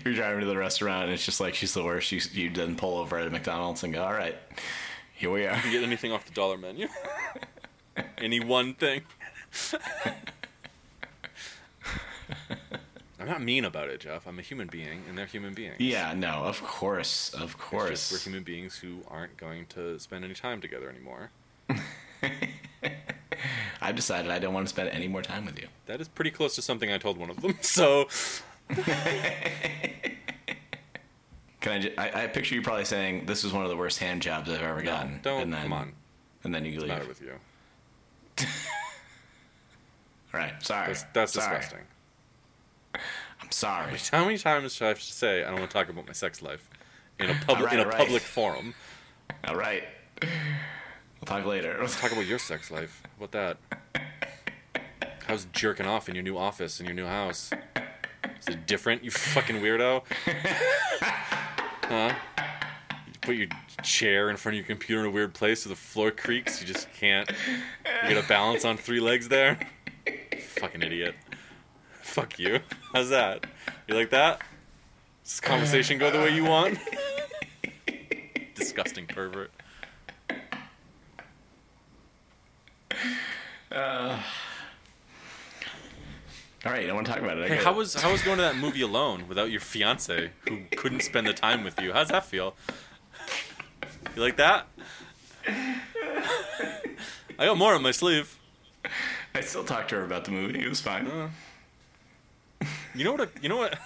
you're 0.06 0.14
driving 0.14 0.42
to 0.42 0.46
the 0.46 0.58
restaurant, 0.58 1.06
and 1.06 1.14
it's 1.14 1.26
just 1.26 1.40
like 1.40 1.56
she's 1.56 1.74
the 1.74 1.84
worst. 1.84 2.12
You 2.12 2.22
you 2.34 2.50
then 2.50 2.76
pull 2.76 2.98
over 2.98 3.18
at 3.18 3.28
a 3.28 3.30
McDonald's 3.30 3.84
and 3.84 3.94
go, 3.94 4.04
"All 4.04 4.14
right, 4.14 4.36
here 5.16 5.32
we 5.32 5.46
are." 5.46 5.60
You 5.66 5.72
get 5.72 5.84
anything 5.84 6.12
off 6.12 6.26
the 6.26 6.34
dollar 6.34 6.58
menu? 6.58 6.88
Any 8.18 8.40
one 8.40 8.74
thing? 8.74 9.02
I'm 13.20 13.28
not 13.30 13.42
mean 13.42 13.64
about 13.64 13.90
it, 13.90 14.02
Jeff. 14.02 14.28
I'm 14.28 14.38
a 14.40 14.42
human 14.42 14.68
being, 14.68 15.04
and 15.08 15.18
they're 15.18 15.26
human 15.26 15.54
beings. 15.54 15.76
Yeah, 15.80 16.14
no, 16.14 16.44
of 16.44 16.62
course, 16.62 17.34
of 17.34 17.58
course. 17.58 18.10
just 18.10 18.12
we're 18.12 18.20
human 18.20 18.44
beings 18.44 18.78
who 18.78 18.98
aren't 19.10 19.38
going 19.38 19.66
to 19.68 19.98
spend 20.00 20.26
any 20.26 20.34
time 20.34 20.60
together 20.60 20.90
anymore. 20.90 21.30
I've 23.82 23.96
decided 23.96 24.30
I 24.30 24.40
don't 24.40 24.54
want 24.54 24.68
to 24.68 24.70
spend 24.70 24.90
any 24.90 25.08
more 25.08 25.22
time 25.22 25.46
with 25.46 25.58
you. 25.58 25.68
That 25.86 26.02
is 26.02 26.10
pretty 26.10 26.32
close 26.32 26.56
to 26.56 26.62
something 26.62 26.92
I 26.92 26.98
told 26.98 27.18
one 27.18 27.30
of 27.30 27.42
them. 27.42 27.58
So 27.62 28.08
Can 31.62 31.72
I, 31.72 31.80
ju- 31.80 31.94
I? 31.98 32.24
I 32.24 32.28
picture 32.28 32.56
you 32.56 32.62
probably 32.62 32.86
saying, 32.86 33.26
"This 33.26 33.44
is 33.44 33.54
one 33.54 33.64
of 33.64 33.70
the 33.70 33.78
worst 33.78 34.00
hand 34.00 34.22
jobs 34.22 34.50
I've 34.50 34.62
ever 34.62 34.82
gotten." 34.82 35.20
don't 35.22 35.44
and 35.44 35.54
then, 35.54 35.62
come 35.64 35.74
on. 35.74 35.94
And 36.44 36.54
then 36.54 36.66
you 36.66 36.72
What's 36.74 36.82
leave. 36.84 36.90
matter 36.92 37.08
with 37.08 37.22
you? 37.22 37.32
All 38.42 38.46
right, 40.40 40.54
sorry. 40.62 40.88
That's, 40.88 41.04
that's 41.14 41.34
sorry. 41.34 41.58
disgusting. 41.60 41.80
I'm 43.42 43.52
sorry. 43.52 43.94
How 44.12 44.26
many 44.26 44.38
times 44.38 44.74
should 44.74 44.86
I 44.86 44.88
have 44.90 45.00
to 45.00 45.06
say 45.14 45.44
I 45.44 45.48
don't 45.50 45.60
want 45.60 45.72
to 45.72 45.74
talk 45.78 45.88
about 45.90 46.06
my 46.06 46.12
sex 46.14 46.42
life 46.42 46.70
in 47.20 47.30
a 47.30 47.34
public 47.46 47.58
Alright, 47.60 47.74
in 47.74 47.80
a 47.80 47.84
alright. 47.84 47.98
public 47.98 48.22
forum? 48.24 48.74
All 49.48 49.56
right. 49.56 49.84
We'll 50.22 51.26
talk 51.26 51.46
later. 51.46 51.78
Let's 51.80 52.00
talk 52.00 52.12
about 52.12 52.26
your 52.26 52.40
sex 52.40 52.72
life. 52.72 53.02
How 53.20 53.26
about 53.26 53.58
that? 53.62 54.04
How's 55.28 55.46
jerking 55.54 55.86
off 55.86 56.10
in 56.10 56.16
your 56.16 56.24
new 56.24 56.38
office 56.38 56.80
in 56.82 56.86
your 56.86 56.96
new 56.96 57.06
house? 57.06 57.50
Is 58.48 58.56
it 58.56 58.68
different, 58.68 59.04
you 59.06 59.12
fucking 59.12 59.58
weirdo? 59.58 60.04
huh? 61.84 62.14
You 63.08 63.14
put 63.22 63.36
your 63.36 63.48
chair 63.84 64.30
in 64.30 64.36
front 64.36 64.56
of 64.56 64.58
your 64.58 64.66
computer 64.66 65.02
in 65.02 65.08
a 65.08 65.12
weird 65.12 65.34
place 65.34 65.64
so 65.64 65.70
the 65.70 65.76
floor 65.76 66.12
creaks. 66.12 66.60
You 66.60 66.68
just 66.68 66.92
can't. 66.92 67.30
You 68.04 68.10
get 68.10 68.24
a 68.24 68.28
balance 68.28 68.66
on 68.66 68.76
three 68.76 69.00
legs 69.00 69.30
there. 69.30 69.58
Fucking 70.58 70.82
idiot. 70.82 71.16
Fuck 72.02 72.38
you. 72.38 72.60
How's 72.92 73.10
that? 73.10 73.46
You 73.88 73.96
like 73.96 74.10
that? 74.10 74.40
Does 75.24 75.34
this 75.36 75.40
conversation 75.40 75.98
go 75.98 76.12
the 76.12 76.20
way 76.20 76.36
you 76.36 76.44
want? 76.44 76.78
Disgusting 78.56 79.08
pervert. 79.08 79.52
Uh, 83.72 84.22
All 86.66 86.72
right, 86.72 86.88
don't 86.88 86.96
want 86.96 87.08
to 87.08 87.14
talk 87.14 87.22
about 87.22 87.38
it. 87.38 87.50
Hey, 87.50 87.58
how 87.58 87.72
it. 87.72 87.78
was 87.78 87.94
how 87.94 88.12
was 88.12 88.22
going 88.22 88.38
to 88.38 88.44
that 88.44 88.56
movie 88.56 88.82
alone 88.82 89.28
without 89.28 89.52
your 89.52 89.60
fiance 89.60 90.32
who 90.48 90.62
couldn't 90.78 91.02
spend 91.02 91.28
the 91.28 91.34
time 91.34 91.64
with 91.64 91.80
you? 91.82 91.92
How's 91.92 92.08
that 92.08 92.26
feel? 92.26 92.56
You 94.16 94.22
like 94.22 94.38
that? 94.38 94.68
I 95.46 97.46
got 97.46 97.58
more 97.58 97.74
on 97.74 97.82
my 97.82 97.92
sleeve. 97.92 98.38
I 99.36 99.42
still 99.42 99.66
talked 99.66 99.90
to 99.90 99.96
her 99.96 100.06
about 100.06 100.24
the 100.24 100.32
movie. 100.32 100.60
It 100.60 100.70
was 100.70 100.80
fine. 100.80 101.08
Uh, 101.08 101.30
you 102.96 103.04
know 103.04 103.14
what? 103.14 103.32
You 103.42 103.50
know 103.50 103.58
what? 103.58 103.78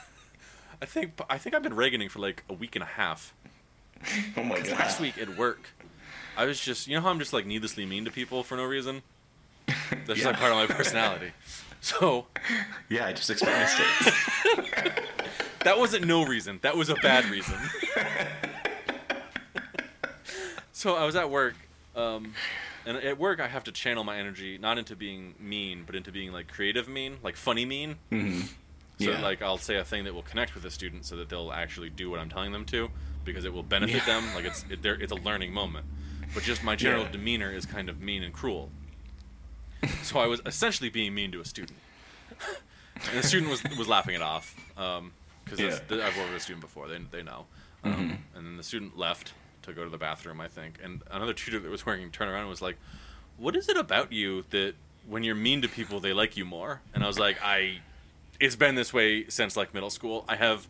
I 0.79 0.85
think 0.85 1.19
I 1.29 1.39
think 1.39 1.55
I've 1.55 1.63
been 1.63 1.75
reganing 1.75 2.09
for 2.09 2.19
like 2.19 2.43
a 2.47 2.53
week 2.53 2.75
and 2.75 2.83
a 2.83 2.87
half. 2.87 3.33
oh 4.37 4.43
my 4.43 4.57
god. 4.57 4.69
Last 4.69 4.99
week 4.99 5.17
at 5.17 5.35
work, 5.35 5.69
I 6.35 6.45
was 6.45 6.59
just 6.59 6.87
you 6.87 6.95
know 6.95 7.01
how 7.01 7.09
I'm 7.09 7.17
just 7.17 7.33
like 7.33 7.47
needlessly 7.47 7.87
mean 7.87 8.05
to 8.05 8.11
people 8.11 8.43
for 8.43 8.55
no 8.55 8.65
reason. 8.65 9.01
That's 9.65 10.19
just 10.19 10.25
like 10.25 10.35
part 10.39 10.51
of 10.51 10.69
my 10.69 10.75
personality. 10.75 11.31
So 11.81 12.27
Yeah, 12.89 13.05
I 13.05 13.13
just 13.13 13.29
experienced 13.29 13.77
it. 13.79 14.93
that 15.63 15.77
wasn't 15.77 16.05
no 16.05 16.25
reason. 16.25 16.59
That 16.63 16.75
was 16.75 16.89
a 16.89 16.95
bad 16.95 17.25
reason. 17.25 17.55
so 20.71 20.95
I 20.95 21.05
was 21.05 21.15
at 21.15 21.29
work, 21.29 21.55
um, 21.95 22.33
and 22.85 22.97
at 22.97 23.17
work 23.17 23.39
I 23.39 23.47
have 23.47 23.63
to 23.65 23.71
channel 23.71 24.03
my 24.03 24.17
energy 24.17 24.57
not 24.57 24.77
into 24.77 24.95
being 24.95 25.35
mean, 25.39 25.83
but 25.85 25.95
into 25.95 26.11
being 26.11 26.31
like 26.31 26.47
creative 26.47 26.87
mean, 26.87 27.17
like 27.23 27.35
funny 27.35 27.65
mean. 27.65 27.95
hmm 28.09 28.41
So 28.99 29.11
Yeah. 29.11 29.21
like 29.21 29.41
I'll 29.41 29.57
say 29.57 29.77
a 29.77 29.83
thing 29.83 30.03
that 30.05 30.13
will 30.13 30.23
connect 30.23 30.53
with 30.53 30.63
the 30.63 30.71
student, 30.71 31.05
so 31.05 31.15
that 31.17 31.29
they'll 31.29 31.51
actually 31.51 31.89
do 31.89 32.09
what 32.09 32.19
I'm 32.19 32.29
telling 32.29 32.51
them 32.51 32.65
to, 32.65 32.89
because 33.23 33.45
it 33.45 33.53
will 33.53 33.63
benefit 33.63 34.03
Yeah. 34.07 34.21
them. 34.21 34.35
Like 34.35 34.45
it's 34.45 34.65
it, 34.69 34.85
it's 34.85 35.11
a 35.11 35.15
learning 35.15 35.53
moment. 35.53 35.85
But 36.33 36.43
just 36.43 36.63
my 36.63 36.75
general 36.75 37.03
Yeah. 37.03 37.11
demeanor 37.11 37.51
is 37.51 37.65
kind 37.65 37.89
of 37.89 38.01
mean 38.01 38.23
and 38.23 38.33
cruel. 38.33 38.69
So 40.03 40.19
I 40.19 40.27
was 40.27 40.41
essentially 40.45 40.89
being 40.89 41.13
mean 41.13 41.31
to 41.33 41.41
a 41.41 41.45
student, 41.45 41.77
and 43.09 43.17
the 43.17 43.23
student 43.27 43.49
was 43.51 43.63
was 43.77 43.87
laughing 43.87 44.15
it 44.15 44.21
off 44.21 44.55
because 44.75 45.59
Yeah. 45.59 45.79
I've 45.89 46.17
worked 46.17 46.29
with 46.29 46.37
a 46.37 46.39
student 46.39 46.61
before. 46.61 46.87
They 46.87 46.97
they 47.11 47.23
know. 47.23 47.45
Um, 47.83 48.17
And 48.35 48.45
then 48.45 48.57
the 48.57 48.63
student 48.63 48.97
left 48.97 49.33
to 49.63 49.73
go 49.73 49.83
to 49.83 49.89
the 49.89 49.97
bathroom, 49.97 50.41
I 50.41 50.47
think. 50.47 50.79
And 50.83 51.01
another 51.11 51.33
tutor 51.33 51.59
that 51.59 51.69
was 51.69 51.85
working 51.85 52.09
turned 52.11 52.31
around 52.31 52.41
and 52.41 52.49
was 52.49 52.61
like, 52.61 52.77
"What 53.37 53.55
is 53.55 53.69
it 53.69 53.77
about 53.77 54.11
you 54.11 54.43
that 54.49 54.73
when 55.05 55.23
you're 55.23 55.35
mean 55.35 55.61
to 55.61 55.67
people, 55.69 55.99
they 55.99 56.13
like 56.13 56.35
you 56.37 56.45
more?" 56.45 56.81
And 56.93 57.03
I 57.03 57.07
was 57.07 57.19
like, 57.19 57.37
"I, 57.43 57.79
it's 58.39 58.55
been 58.55 58.75
this 58.75 58.93
way 58.93 59.27
since 59.29 59.55
like 59.55 59.73
middle 59.73 59.89
school. 59.89 60.25
I 60.27 60.35
have 60.37 60.67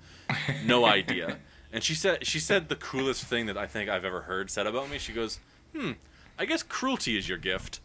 no 0.66 0.86
idea." 1.00 1.38
And 1.72 1.84
she 1.84 1.96
said 1.96 2.26
she 2.26 2.40
said 2.40 2.70
the 2.70 2.76
coolest 2.76 3.24
thing 3.26 3.46
that 3.48 3.58
I 3.58 3.68
think 3.68 3.90
I've 3.90 4.06
ever 4.06 4.22
heard 4.22 4.50
said 4.52 4.68
about 4.68 4.90
me. 4.90 4.98
She 5.00 5.14
goes, 5.14 5.40
"Hmm, 5.76 5.94
I 6.38 6.46
guess 6.46 6.62
cruelty 6.64 7.18
is 7.18 7.28
your 7.30 7.38
gift." 7.38 7.80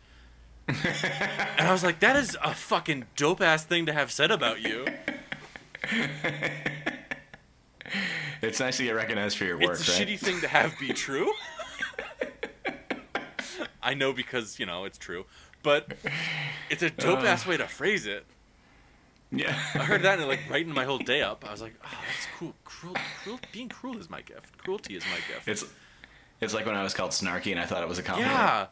And 0.69 1.67
I 1.67 1.73
was 1.73 1.83
like, 1.83 2.01
"That 2.01 2.17
is 2.17 2.37
a 2.43 2.55
fucking 2.55 3.07
dope 3.17 3.41
ass 3.41 3.65
thing 3.65 3.87
to 3.87 3.93
have 3.93 4.11
said 4.11 4.31
about 4.31 4.61
you." 4.63 4.87
It's 8.43 8.59
nice 8.59 8.77
to 8.79 8.85
get 8.85 8.93
recognized 8.93 9.39
for 9.39 9.45
your 9.45 9.57
work, 9.57 9.79
it's 9.79 9.89
a 9.89 9.93
right? 9.93 10.09
shitty 10.09 10.19
thing 10.19 10.41
to 10.41 10.49
have 10.49 10.77
be 10.79 10.93
true. 10.93 11.33
I 13.83 13.95
know 13.95 14.13
because 14.13 14.59
you 14.59 14.67
know 14.67 14.85
it's 14.85 14.99
true, 14.99 15.27
but 15.63 15.95
it's 16.71 16.83
a 16.83 16.91
dope 16.91 17.21
ass 17.21 17.47
uh. 17.47 17.51
way 17.51 17.57
to 17.57 17.69
phrase 17.69 18.07
it. 18.07 18.27
Yeah. 19.31 19.57
I 19.75 19.79
heard 19.79 20.03
that 20.03 20.15
and 20.15 20.23
it 20.23 20.27
like 20.27 20.41
brightened 20.47 20.75
my 20.75 20.85
whole 20.85 20.99
day 20.99 21.23
up. 21.23 21.45
I 21.47 21.51
was 21.51 21.63
like, 21.63 21.75
oh, 21.83 21.89
that's 21.89 22.27
cool. 22.39 22.55
Cruel, 22.65 22.97
cruel, 23.23 23.41
being 23.51 23.69
cruel 23.69 23.99
is 23.99 24.11
my 24.11 24.21
gift. 24.21 24.59
Cruelty 24.59 24.95
is 24.95 25.05
my 25.05 25.17
gift. 25.33 25.49
It's 25.49 25.65
it's 26.41 26.53
like 26.53 26.67
when 26.67 26.75
I 26.75 26.83
was 26.83 26.95
called 26.95 27.13
snarky 27.13 27.53
and 27.53 27.61
I 27.61 27.65
thought 27.65 27.83
it 27.83 27.89
was 27.89 27.99
a 27.99 28.03
compliment. 28.03 28.37
yeah, 28.37 28.67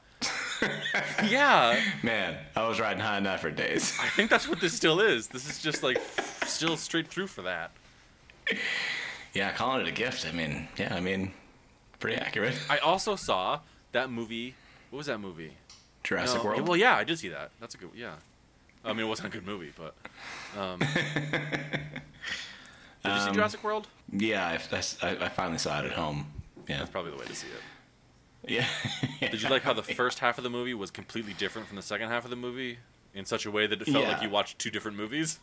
yeah. 1.28 1.81
Man, 2.03 2.37
I 2.57 2.66
was 2.69 2.81
riding 2.81 3.01
high 3.01 3.19
enough 3.19 3.41
for 3.41 3.51
days. 3.51 3.97
I 4.01 4.09
think 4.09 4.31
that's 4.31 4.49
what 4.49 4.61
this 4.61 4.73
still 4.74 5.01
is. 5.01 5.28
This 5.28 5.49
is 5.49 5.62
just 5.62 5.82
like 5.82 6.01
still 6.45 6.77
straight 6.77 7.09
through 7.09 7.27
for 7.28 7.43
that. 7.43 7.70
Yeah, 9.35 9.53
calling 9.53 9.81
it 9.82 9.89
a 9.89 9.93
gift. 9.93 10.27
I 10.27 10.32
mean, 10.32 10.69
yeah, 10.77 10.95
I 10.95 11.01
mean, 11.01 11.32
pretty 11.99 12.16
accurate. 12.20 12.59
I 12.69 12.78
also 12.78 13.16
saw 13.16 13.61
that 13.93 14.11
movie. 14.11 14.55
What 14.91 14.99
was 14.99 15.07
that 15.07 15.19
movie? 15.19 15.53
Jurassic 16.03 16.39
No, 16.39 16.45
World. 16.51 16.69
Well, 16.69 16.77
yeah, 16.77 16.97
I 16.97 17.05
did 17.05 17.19
see 17.19 17.28
that. 17.28 17.51
That's 17.61 17.74
a 17.74 17.78
good. 17.78 17.91
Yeah. 17.95 18.15
I 18.85 18.93
mean, 18.95 19.05
it 19.07 19.09
wasn't 19.09 19.28
a 19.28 19.31
good 19.31 19.47
movie, 19.47 19.73
but. 19.77 19.95
Um, 20.59 20.78
did 20.95 21.41
you 23.05 23.20
see 23.20 23.28
Um, 23.28 23.35
Jurassic 23.35 23.62
World? 23.62 23.87
yeah, 24.12 24.59
I, 24.73 25.07
I, 25.07 25.11
I 25.27 25.28
finally 25.28 25.59
saw 25.59 25.81
it 25.81 25.85
at 25.87 25.93
home. 25.93 26.27
Yeah. 26.69 26.78
That's 26.78 26.91
probably 26.91 27.11
the 27.12 27.19
way 27.19 27.27
to 27.27 27.35
see 27.35 27.47
it. 27.49 27.62
Yeah. 28.46 28.66
Did 29.20 29.42
you 29.42 29.48
like 29.48 29.62
how 29.62 29.72
the 29.72 29.82
first 29.82 30.18
half 30.18 30.38
of 30.38 30.44
the 30.44 30.50
movie 30.50 30.74
was 30.74 30.90
completely 30.90 31.34
different 31.34 31.68
from 31.68 31.76
the 31.76 31.82
second 31.82 32.08
half 32.08 32.24
of 32.24 32.30
the 32.30 32.36
movie 32.36 32.78
in 33.14 33.24
such 33.24 33.46
a 33.46 33.50
way 33.50 33.66
that 33.66 33.80
it 33.80 33.86
felt 33.86 34.06
like 34.06 34.22
you 34.22 34.30
watched 34.30 34.58
two 34.58 34.70
different 34.70 34.96
movies? 34.96 35.38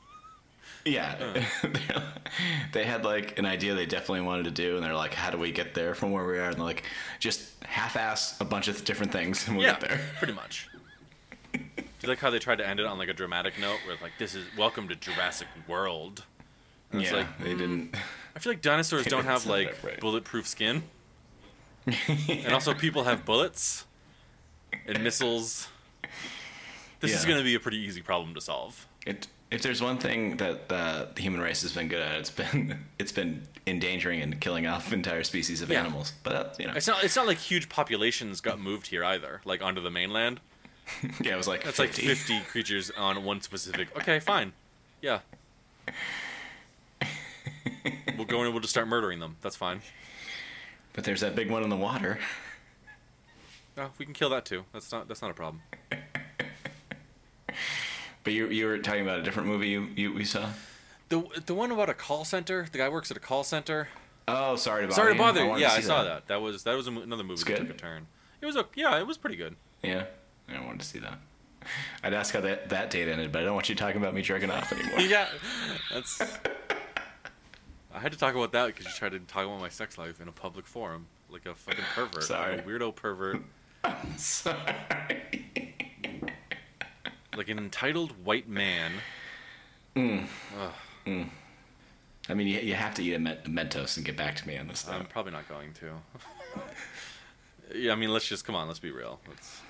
Yeah. 0.86 1.44
they 2.74 2.84
had 2.84 3.04
like 3.04 3.38
an 3.38 3.46
idea 3.46 3.76
they 3.76 3.86
definitely 3.86 4.22
wanted 4.22 4.46
to 4.46 4.52
do, 4.52 4.76
and 4.76 4.84
they're 4.84 4.96
like, 4.96 5.14
"How 5.14 5.30
do 5.30 5.38
we 5.38 5.52
get 5.52 5.74
there 5.74 5.94
from 5.96 6.12
where 6.12 6.26
we 6.26 6.38
are?" 6.38 6.48
And 6.48 6.56
they're 6.56 6.64
like, 6.64 6.84
"Just 7.20 7.64
half-ass 7.64 8.40
a 8.40 8.46
bunch 8.46 8.68
of 8.68 8.84
different 8.86 9.12
things, 9.12 9.48
and 9.48 9.58
we'll 9.58 9.66
yeah, 9.66 9.80
get 9.80 9.90
there." 9.90 10.00
pretty 10.18 10.34
much. 10.34 10.70
Do 11.54 11.62
you 12.04 12.10
like 12.10 12.20
how 12.20 12.30
they 12.30 12.40
tried 12.40 12.60
to 12.60 12.68
end 12.68 12.80
it 12.80 12.86
on 12.86 12.98
like 12.98 13.10
a 13.10 13.14
dramatic 13.14 13.60
note, 13.60 13.80
where 13.86 13.98
like 14.02 14.14
this 14.18 14.36
is 14.36 14.46
welcome 14.58 14.88
to 14.88 14.96
Jurassic 14.96 15.48
World? 15.68 16.24
And 16.92 17.02
it's 17.02 17.12
yeah, 17.12 17.18
like 17.18 17.40
they 17.40 17.54
didn't. 17.54 17.92
Mm, 17.92 18.00
I 18.36 18.40
feel 18.40 18.52
like 18.52 18.62
dinosaurs 18.62 19.06
don't 19.06 19.26
have 19.26 19.46
like 19.46 19.84
right. 19.84 20.00
bulletproof 20.00 20.48
skin, 20.48 20.84
and 22.28 22.54
also 22.54 22.74
people 22.74 23.04
have 23.06 23.26
bullets 23.26 23.86
and 24.86 25.04
missiles. 25.04 25.68
This 27.00 27.14
is 27.14 27.26
going 27.26 27.38
to 27.38 27.44
be 27.44 27.56
a 27.56 27.60
pretty 27.60 27.78
easy 27.78 28.02
problem 28.02 28.34
to 28.34 28.42
solve. 28.42 28.88
It, 29.06 29.28
if 29.52 29.62
there's 29.62 29.82
one 29.82 29.98
thing 29.98 30.38
that 30.38 30.72
uh, 30.72 31.06
the 31.16 31.22
human 31.22 31.40
race 31.40 31.62
has 31.62 31.72
been 31.74 31.88
good 31.88 32.02
at, 32.02 32.18
it's 32.20 32.32
been 32.32 32.80
it's 33.00 33.12
been 33.12 33.44
endangering 33.66 34.22
and 34.22 34.40
killing 34.42 34.68
off 34.68 34.92
entire 34.92 35.24
species 35.24 35.62
of 35.62 35.70
Yeah. 35.70 35.80
animals. 35.82 36.14
But 36.24 36.34
that's 36.34 36.60
you 36.60 36.68
know, 36.68 36.74
It's 36.76 36.88
not. 36.88 37.04
It's 37.04 37.16
not 37.16 37.28
like 37.28 37.38
huge 37.38 37.70
populations 37.70 38.42
got 38.42 38.60
moved 38.60 38.88
here 38.88 39.04
either, 39.06 39.42
like 39.46 39.62
onto 39.62 39.80
the 39.82 39.92
mainland. 39.92 40.40
yeah, 41.22 41.34
it 41.34 41.38
was 41.38 41.48
like 41.48 41.64
That's 41.64 41.78
50. 41.78 42.08
like 42.08 42.18
50 42.18 42.40
creatures 42.50 42.92
on 42.98 43.24
one 43.24 43.42
specific. 43.42 43.96
Okay, 43.98 44.20
fine. 44.20 44.54
Yeah. 45.02 45.20
we'll 48.18 48.26
go 48.26 48.40
in 48.40 48.46
and 48.46 48.54
we'll 48.54 48.62
just 48.62 48.72
start 48.74 48.88
murdering 48.88 49.20
them. 49.20 49.36
That's 49.42 49.56
fine. 49.56 49.82
But 50.98 51.04
there's 51.04 51.22
that 51.22 51.36
big 51.36 51.52
one 51.52 51.64
in 51.64 51.70
the 51.70 51.78
water. 51.78 52.18
No, 53.78 53.92
we 54.00 54.06
can 54.06 54.16
kill 54.16 54.30
that 54.32 54.44
too. 54.44 54.64
That's 54.74 54.92
not. 54.92 55.08
That's 55.08 55.22
not 55.22 55.30
a 55.30 55.36
problem. 55.36 55.62
But 58.24 58.34
you 58.34 58.48
you 58.50 58.66
were 58.66 58.80
talking 58.80 59.04
about 59.04 59.20
a 59.20 59.22
different 59.24 59.48
movie 59.48 59.70
you 59.70 59.88
you 59.96 60.14
we 60.14 60.26
saw. 60.26 60.50
The 61.10 61.22
the 61.46 61.54
one 61.54 61.72
about 61.72 61.88
a 61.88 61.94
call 61.94 62.26
center. 62.26 62.68
The 62.72 62.80
guy 62.80 62.90
works 62.90 63.12
at 63.12 63.18
a 63.18 63.20
call 63.20 63.44
center. 63.44 63.88
Oh, 64.28 64.56
sorry 64.56 64.82
to 64.82 64.88
bother 64.88 64.96
Sorry 64.96 65.14
to 65.14 65.18
bother. 65.20 65.42
you. 65.44 65.48
wanted 65.50 65.62
Yeah, 65.62 65.72
I 65.74 65.80
saw 65.82 66.04
that. 66.04 66.28
That 66.28 66.42
was 66.42 66.64
that 66.64 66.76
was 66.76 66.88
another 66.88 67.24
movie 67.24 67.34
It's 67.34 67.44
that 67.44 67.58
good? 67.60 67.68
took 67.68 67.76
a 67.78 67.80
turn. 67.80 68.08
It 68.42 68.46
was 68.48 68.56
a 68.56 68.66
yeah. 68.76 68.98
It 69.00 69.06
was 69.08 69.18
pretty 69.18 69.38
good. 69.38 69.56
Yeah, 69.84 70.06
I 70.50 70.60
wanted 70.66 70.80
to 70.82 70.86
see 70.88 71.00
that. 71.00 71.20
I'd 72.04 72.14
ask 72.16 72.34
how 72.34 72.42
that, 72.42 72.70
that 72.70 72.90
date 72.90 73.08
ended, 73.08 73.32
but 73.32 73.44
I 73.44 73.46
don't 73.46 73.54
want 73.54 73.70
you 73.70 73.76
talking 73.76 73.98
about 74.02 74.14
me 74.16 74.24
jerking 74.24 74.50
off 74.50 74.74
anymore. 74.74 75.00
yeah, 75.02 75.28
that's. 75.94 76.20
I 77.98 78.00
had 78.00 78.12
to 78.12 78.18
talk 78.18 78.36
about 78.36 78.52
that 78.52 78.68
because 78.68 78.86
you 78.86 78.92
tried 78.92 79.14
to 79.14 79.20
talk 79.20 79.46
about 79.46 79.60
my 79.60 79.70
sex 79.70 79.98
life 79.98 80.22
in 80.22 80.28
a 80.28 80.32
public 80.32 80.68
forum, 80.68 81.08
like 81.32 81.48
a 81.48 81.56
fucking 81.56 81.84
pervert, 81.96 82.24
Sorry. 82.24 82.58
like 82.58 82.66
a 82.66 82.70
weirdo 82.70 82.94
pervert, 82.94 83.42
Sorry. 84.18 84.76
like 87.36 87.50
an 87.50 87.58
entitled 87.58 88.24
white 88.24 88.48
man. 88.48 88.92
Mm. 89.96 90.28
Ugh, 90.60 91.26
I 92.30 92.34
mean, 92.36 92.46
you, 92.46 92.60
you 92.60 92.76
have 92.76 92.94
to 92.96 93.04
eat 93.04 93.16
a 93.16 93.20
Met- 93.20 93.46
Mentos 93.46 93.98
and 93.98 94.06
get 94.06 94.16
back 94.16 94.36
to 94.36 94.48
me 94.48 94.60
on 94.60 94.68
this 94.68 94.82
stuff. 94.82 94.94
I'm 95.00 95.08
probably 95.08 95.32
not 95.32 95.50
going 95.50 95.74
to. 95.74 95.94
yeah, 97.76 97.94
I 97.94 97.96
mean, 97.96 98.14
let's 98.14 98.28
just 98.28 98.46
come 98.46 98.54
on. 98.54 98.68
Let's 98.68 98.78
be 98.78 98.92
real. 98.92 99.20
Let's... 99.28 99.62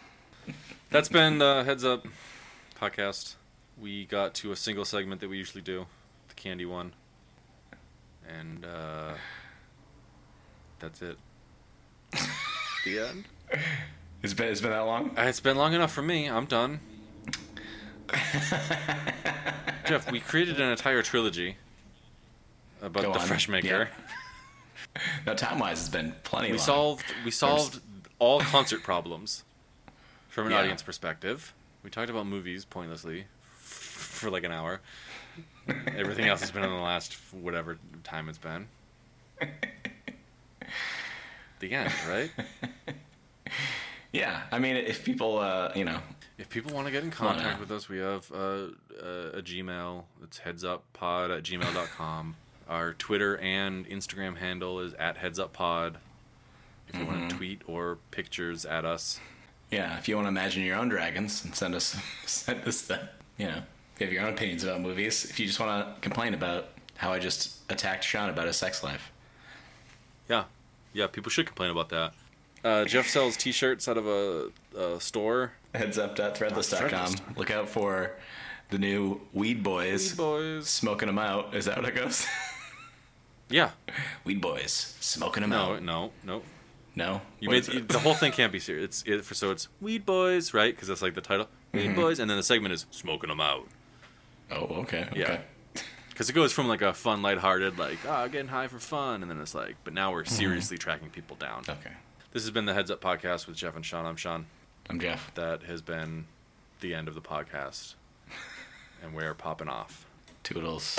That's 0.90 1.08
been 1.08 1.42
uh, 1.42 1.64
heads 1.64 1.86
up 1.86 2.06
podcast. 2.78 3.36
We 3.80 4.04
got 4.04 4.34
to 4.36 4.52
a 4.52 4.58
single 4.58 4.84
segment 4.84 5.22
that 5.22 5.30
we 5.30 5.38
usually 5.38 5.62
do, 5.62 5.86
the 6.28 6.34
candy 6.34 6.66
one, 6.66 6.92
and 8.28 8.66
uh, 8.66 9.14
that's 10.80 11.02
it. 11.02 11.18
the 12.86 13.00
end. 13.00 13.26
it's 14.24 14.34
been 14.34 14.48
it's 14.48 14.62
been 14.62 14.72
that 14.72 14.80
long. 14.82 15.12
Uh, 15.18 15.22
It's 15.24 15.40
been 15.40 15.58
long 15.58 15.74
enough 15.74 15.92
for 15.92 16.02
me. 16.02 16.28
I'm 16.30 16.46
done. 16.46 16.80
Jeff, 19.86 20.12
we 20.12 20.20
created 20.20 20.60
an 20.60 20.70
entire 20.70 21.02
trilogy 21.02 21.58
about 22.82 23.04
Go 23.04 23.14
the 23.14 23.20
on. 23.20 23.26
Fresh 23.28 23.50
Maker. 23.50 23.90
No, 25.28 25.36
time 25.36 25.60
wise, 25.60 25.80
it's 25.82 25.90
been 25.90 26.16
plenty. 26.24 26.48
We 26.48 26.58
long. 26.58 26.66
solved 26.66 27.06
we 27.24 27.30
solved 27.30 27.82
all 28.18 28.40
concert 28.40 28.82
problems 28.82 29.44
from 30.28 30.48
an 30.48 30.54
Yeah. 30.54 30.60
audience 30.60 30.82
perspective. 30.82 31.54
We 31.84 31.92
talked 31.92 32.10
about 32.10 32.26
movies 32.26 32.66
pointlessly 32.66 33.26
for 33.58 34.32
like 34.32 34.44
an 34.44 34.52
hour. 34.52 34.82
Everything 35.98 36.26
else 36.28 36.42
has 36.42 36.52
been 36.52 36.64
in 36.64 36.70
the 36.70 36.76
last 36.78 37.14
whatever 37.32 37.78
time 38.04 38.30
it's 38.30 38.38
been. 38.38 38.68
The 41.60 41.74
end, 41.74 41.92
right? 42.08 42.32
Yeah, 44.14 44.44
I 44.52 44.58
mean, 44.60 44.78
if 44.78 45.04
people, 45.04 45.38
uh, 45.38 45.72
you 45.76 45.84
know, 45.84 46.00
If 46.38 46.50
people 46.50 46.74
want 46.74 46.88
to 46.88 46.92
get 46.92 47.04
in 47.04 47.12
contact 47.12 47.46
Wanna- 47.46 47.60
with 47.60 47.72
us, 47.72 47.90
we 47.90 47.98
have 47.98 48.32
uh, 48.32 48.38
uh, 48.38 49.32
a 49.34 49.42
Gmail. 49.42 50.04
It's 50.24 50.40
headsuppod 50.40 51.36
at 51.38 51.44
gmail.com. 51.44 52.36
Our 52.70 52.94
Twitter 52.94 53.38
and 53.38 53.86
Instagram 53.88 54.38
handle 54.38 54.80
is 54.80 54.94
at 54.94 55.18
headsuppod. 55.18 55.96
If 56.88 56.98
you 57.00 57.06
want 57.06 57.30
to 57.30 57.36
tweet 57.36 57.62
or 57.68 57.98
pictures 58.12 58.66
at 58.66 58.86
us. 58.86 59.20
yeah, 59.72 59.98
if 59.98 60.08
you 60.08 60.16
want 60.16 60.26
to 60.26 60.30
imagine 60.30 60.64
your 60.64 60.78
own 60.78 60.88
dragons 60.90 61.44
and 61.44 61.54
send 61.54 61.76
us 61.76 61.96
send 62.26 62.66
us 62.68 62.82
the 62.84 63.10
you 63.38 63.48
know 63.48 63.64
you 64.00 64.06
have 64.06 64.14
your 64.14 64.24
own 64.24 64.34
opinions 64.34 64.64
about 64.64 64.82
movies. 64.82 65.26
If 65.26 65.40
you 65.40 65.46
just 65.46 65.60
want 65.60 65.96
to 65.96 66.02
complain 66.02 66.34
about 66.34 66.70
how 66.98 67.12
I 67.14 67.20
just 67.20 67.60
attacked 67.72 68.04
Sean 68.04 68.30
about 68.30 68.48
his 68.48 68.56
sex 68.58 68.84
life. 68.84 69.12
Yeah, 70.30 70.46
yeah. 70.94 71.08
People 71.08 71.30
should 71.30 71.46
complain 71.46 71.70
about 71.72 71.90
that. 71.90 72.14
Uh, 72.64 72.86
Jeff 72.86 73.08
sells 73.08 73.38
T-shirts 73.38 73.88
out 73.88 73.98
of 73.98 74.08
a, 74.08 74.50
a 74.78 75.00
store. 75.00 75.54
Heads 75.74 75.98
up 75.98 76.16
threadless.com. 76.18 76.90
Threadless. 76.90 77.38
Look 77.38 77.52
out 77.52 77.70
for 77.70 78.12
the 78.70 78.78
new 78.78 79.22
Weed 79.34 79.64
Boys. 79.64 80.12
Weed 80.12 80.18
boys. 80.18 80.68
Smoking 80.68 81.08
them 81.08 81.20
out. 81.20 81.56
Is 81.56 81.66
that 81.66 81.78
what 81.78 81.88
it 81.88 81.96
goes? 81.96 82.26
Yeah. 83.50 83.72
Weed 84.26 84.42
Boys. 84.42 84.96
Smoking 85.00 85.42
them 85.42 85.52
No, 85.52 85.74
out. 85.76 85.84
no, 85.84 86.12
no. 86.26 86.42
No? 86.96 87.22
You 87.40 87.50
What 87.50 87.54
made 87.68 87.76
is 87.82 87.88
the 87.88 88.00
whole 88.00 88.16
thing 88.16 88.32
can't 88.32 88.52
be 88.52 88.60
serious. 88.60 88.86
It's 88.86 89.04
it, 89.06 89.24
for 89.24 89.36
so 89.36 89.52
it's 89.52 89.68
Weed 89.80 90.06
Boys, 90.06 90.54
right? 90.54 90.76
Because 90.76 90.88
that's 90.88 91.02
like 91.04 91.14
the 91.14 91.22
title. 91.22 91.48
Weed 91.72 91.96
Boys, 91.96 92.18
and 92.20 92.28
then 92.30 92.38
the 92.38 92.44
segment 92.44 92.74
is 92.74 92.88
smoking 92.90 93.30
them 93.30 93.40
out. 93.40 93.68
Oh, 94.52 94.56
okay. 94.82 95.08
okay. 95.12 95.20
Yeah. 95.20 95.42
Because 96.10 96.30
it 96.30 96.34
goes 96.34 96.52
from 96.52 96.68
like 96.68 96.82
a 96.82 96.94
fun, 96.94 97.22
lighthearted, 97.22 97.78
like 97.78 98.00
ah, 98.08 98.28
getting 98.28 98.48
high 98.48 98.68
for 98.68 98.80
fun, 98.80 99.22
and 99.22 99.30
then 99.30 99.40
it's 99.40 99.54
like, 99.54 99.76
but 99.84 99.94
now 99.94 100.12
we're 100.12 100.26
seriously 100.26 100.78
tracking 100.78 101.10
people 101.10 101.36
down. 101.36 101.64
Okay. 101.70 101.92
This 102.32 102.44
has 102.44 102.52
been 102.52 102.66
the 102.66 102.74
Heads 102.74 102.90
Up 102.90 103.02
podcast 103.02 103.46
with 103.48 103.56
Jeff 103.56 103.76
and 103.76 103.86
Sean. 103.86 104.06
I'm 104.06 104.16
Sean. 104.16 104.48
I'm 104.90 105.00
Jeff. 105.00 105.32
That 105.36 105.64
has 105.64 105.82
been 105.82 106.26
the 106.82 106.96
end 106.96 107.08
of 107.08 107.14
the 107.14 107.22
podcast, 107.22 107.94
and 109.04 109.14
we're 109.14 109.34
popping 109.36 109.68
off. 109.68 110.06
Toodles. 110.44 110.96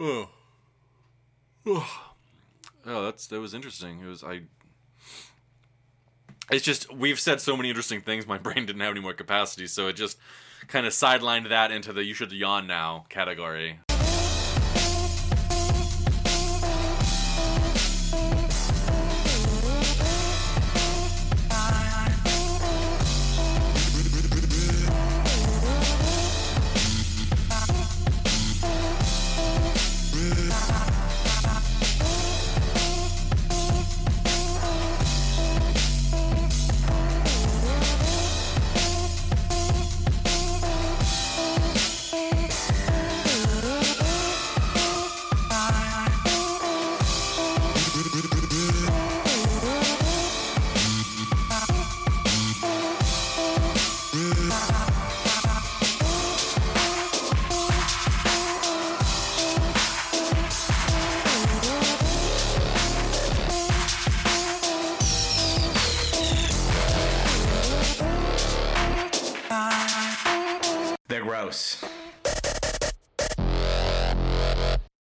Oh. 0.00 0.28
Oh. 1.66 2.04
Oh, 2.86 3.04
that's 3.04 3.26
that 3.26 3.40
was 3.40 3.52
interesting. 3.52 4.00
It 4.00 4.06
was 4.06 4.22
I. 4.22 4.42
It's 6.50 6.64
just 6.64 6.92
we've 6.92 7.20
said 7.20 7.40
so 7.40 7.56
many 7.56 7.68
interesting 7.68 8.00
things. 8.00 8.26
My 8.26 8.38
brain 8.46 8.66
didn't 8.66 8.80
have 8.80 8.90
any 8.90 9.00
more 9.00 9.12
capacity, 9.12 9.66
so 9.66 9.88
it 9.88 9.94
just 9.94 10.18
kind 10.66 10.86
of 10.86 10.92
sidelined 10.92 11.48
that 11.48 11.70
into 11.70 11.92
the 11.92 12.04
"you 12.04 12.14
should 12.14 12.32
yawn 12.32 12.66
now" 12.66 13.06
category. 13.08 13.80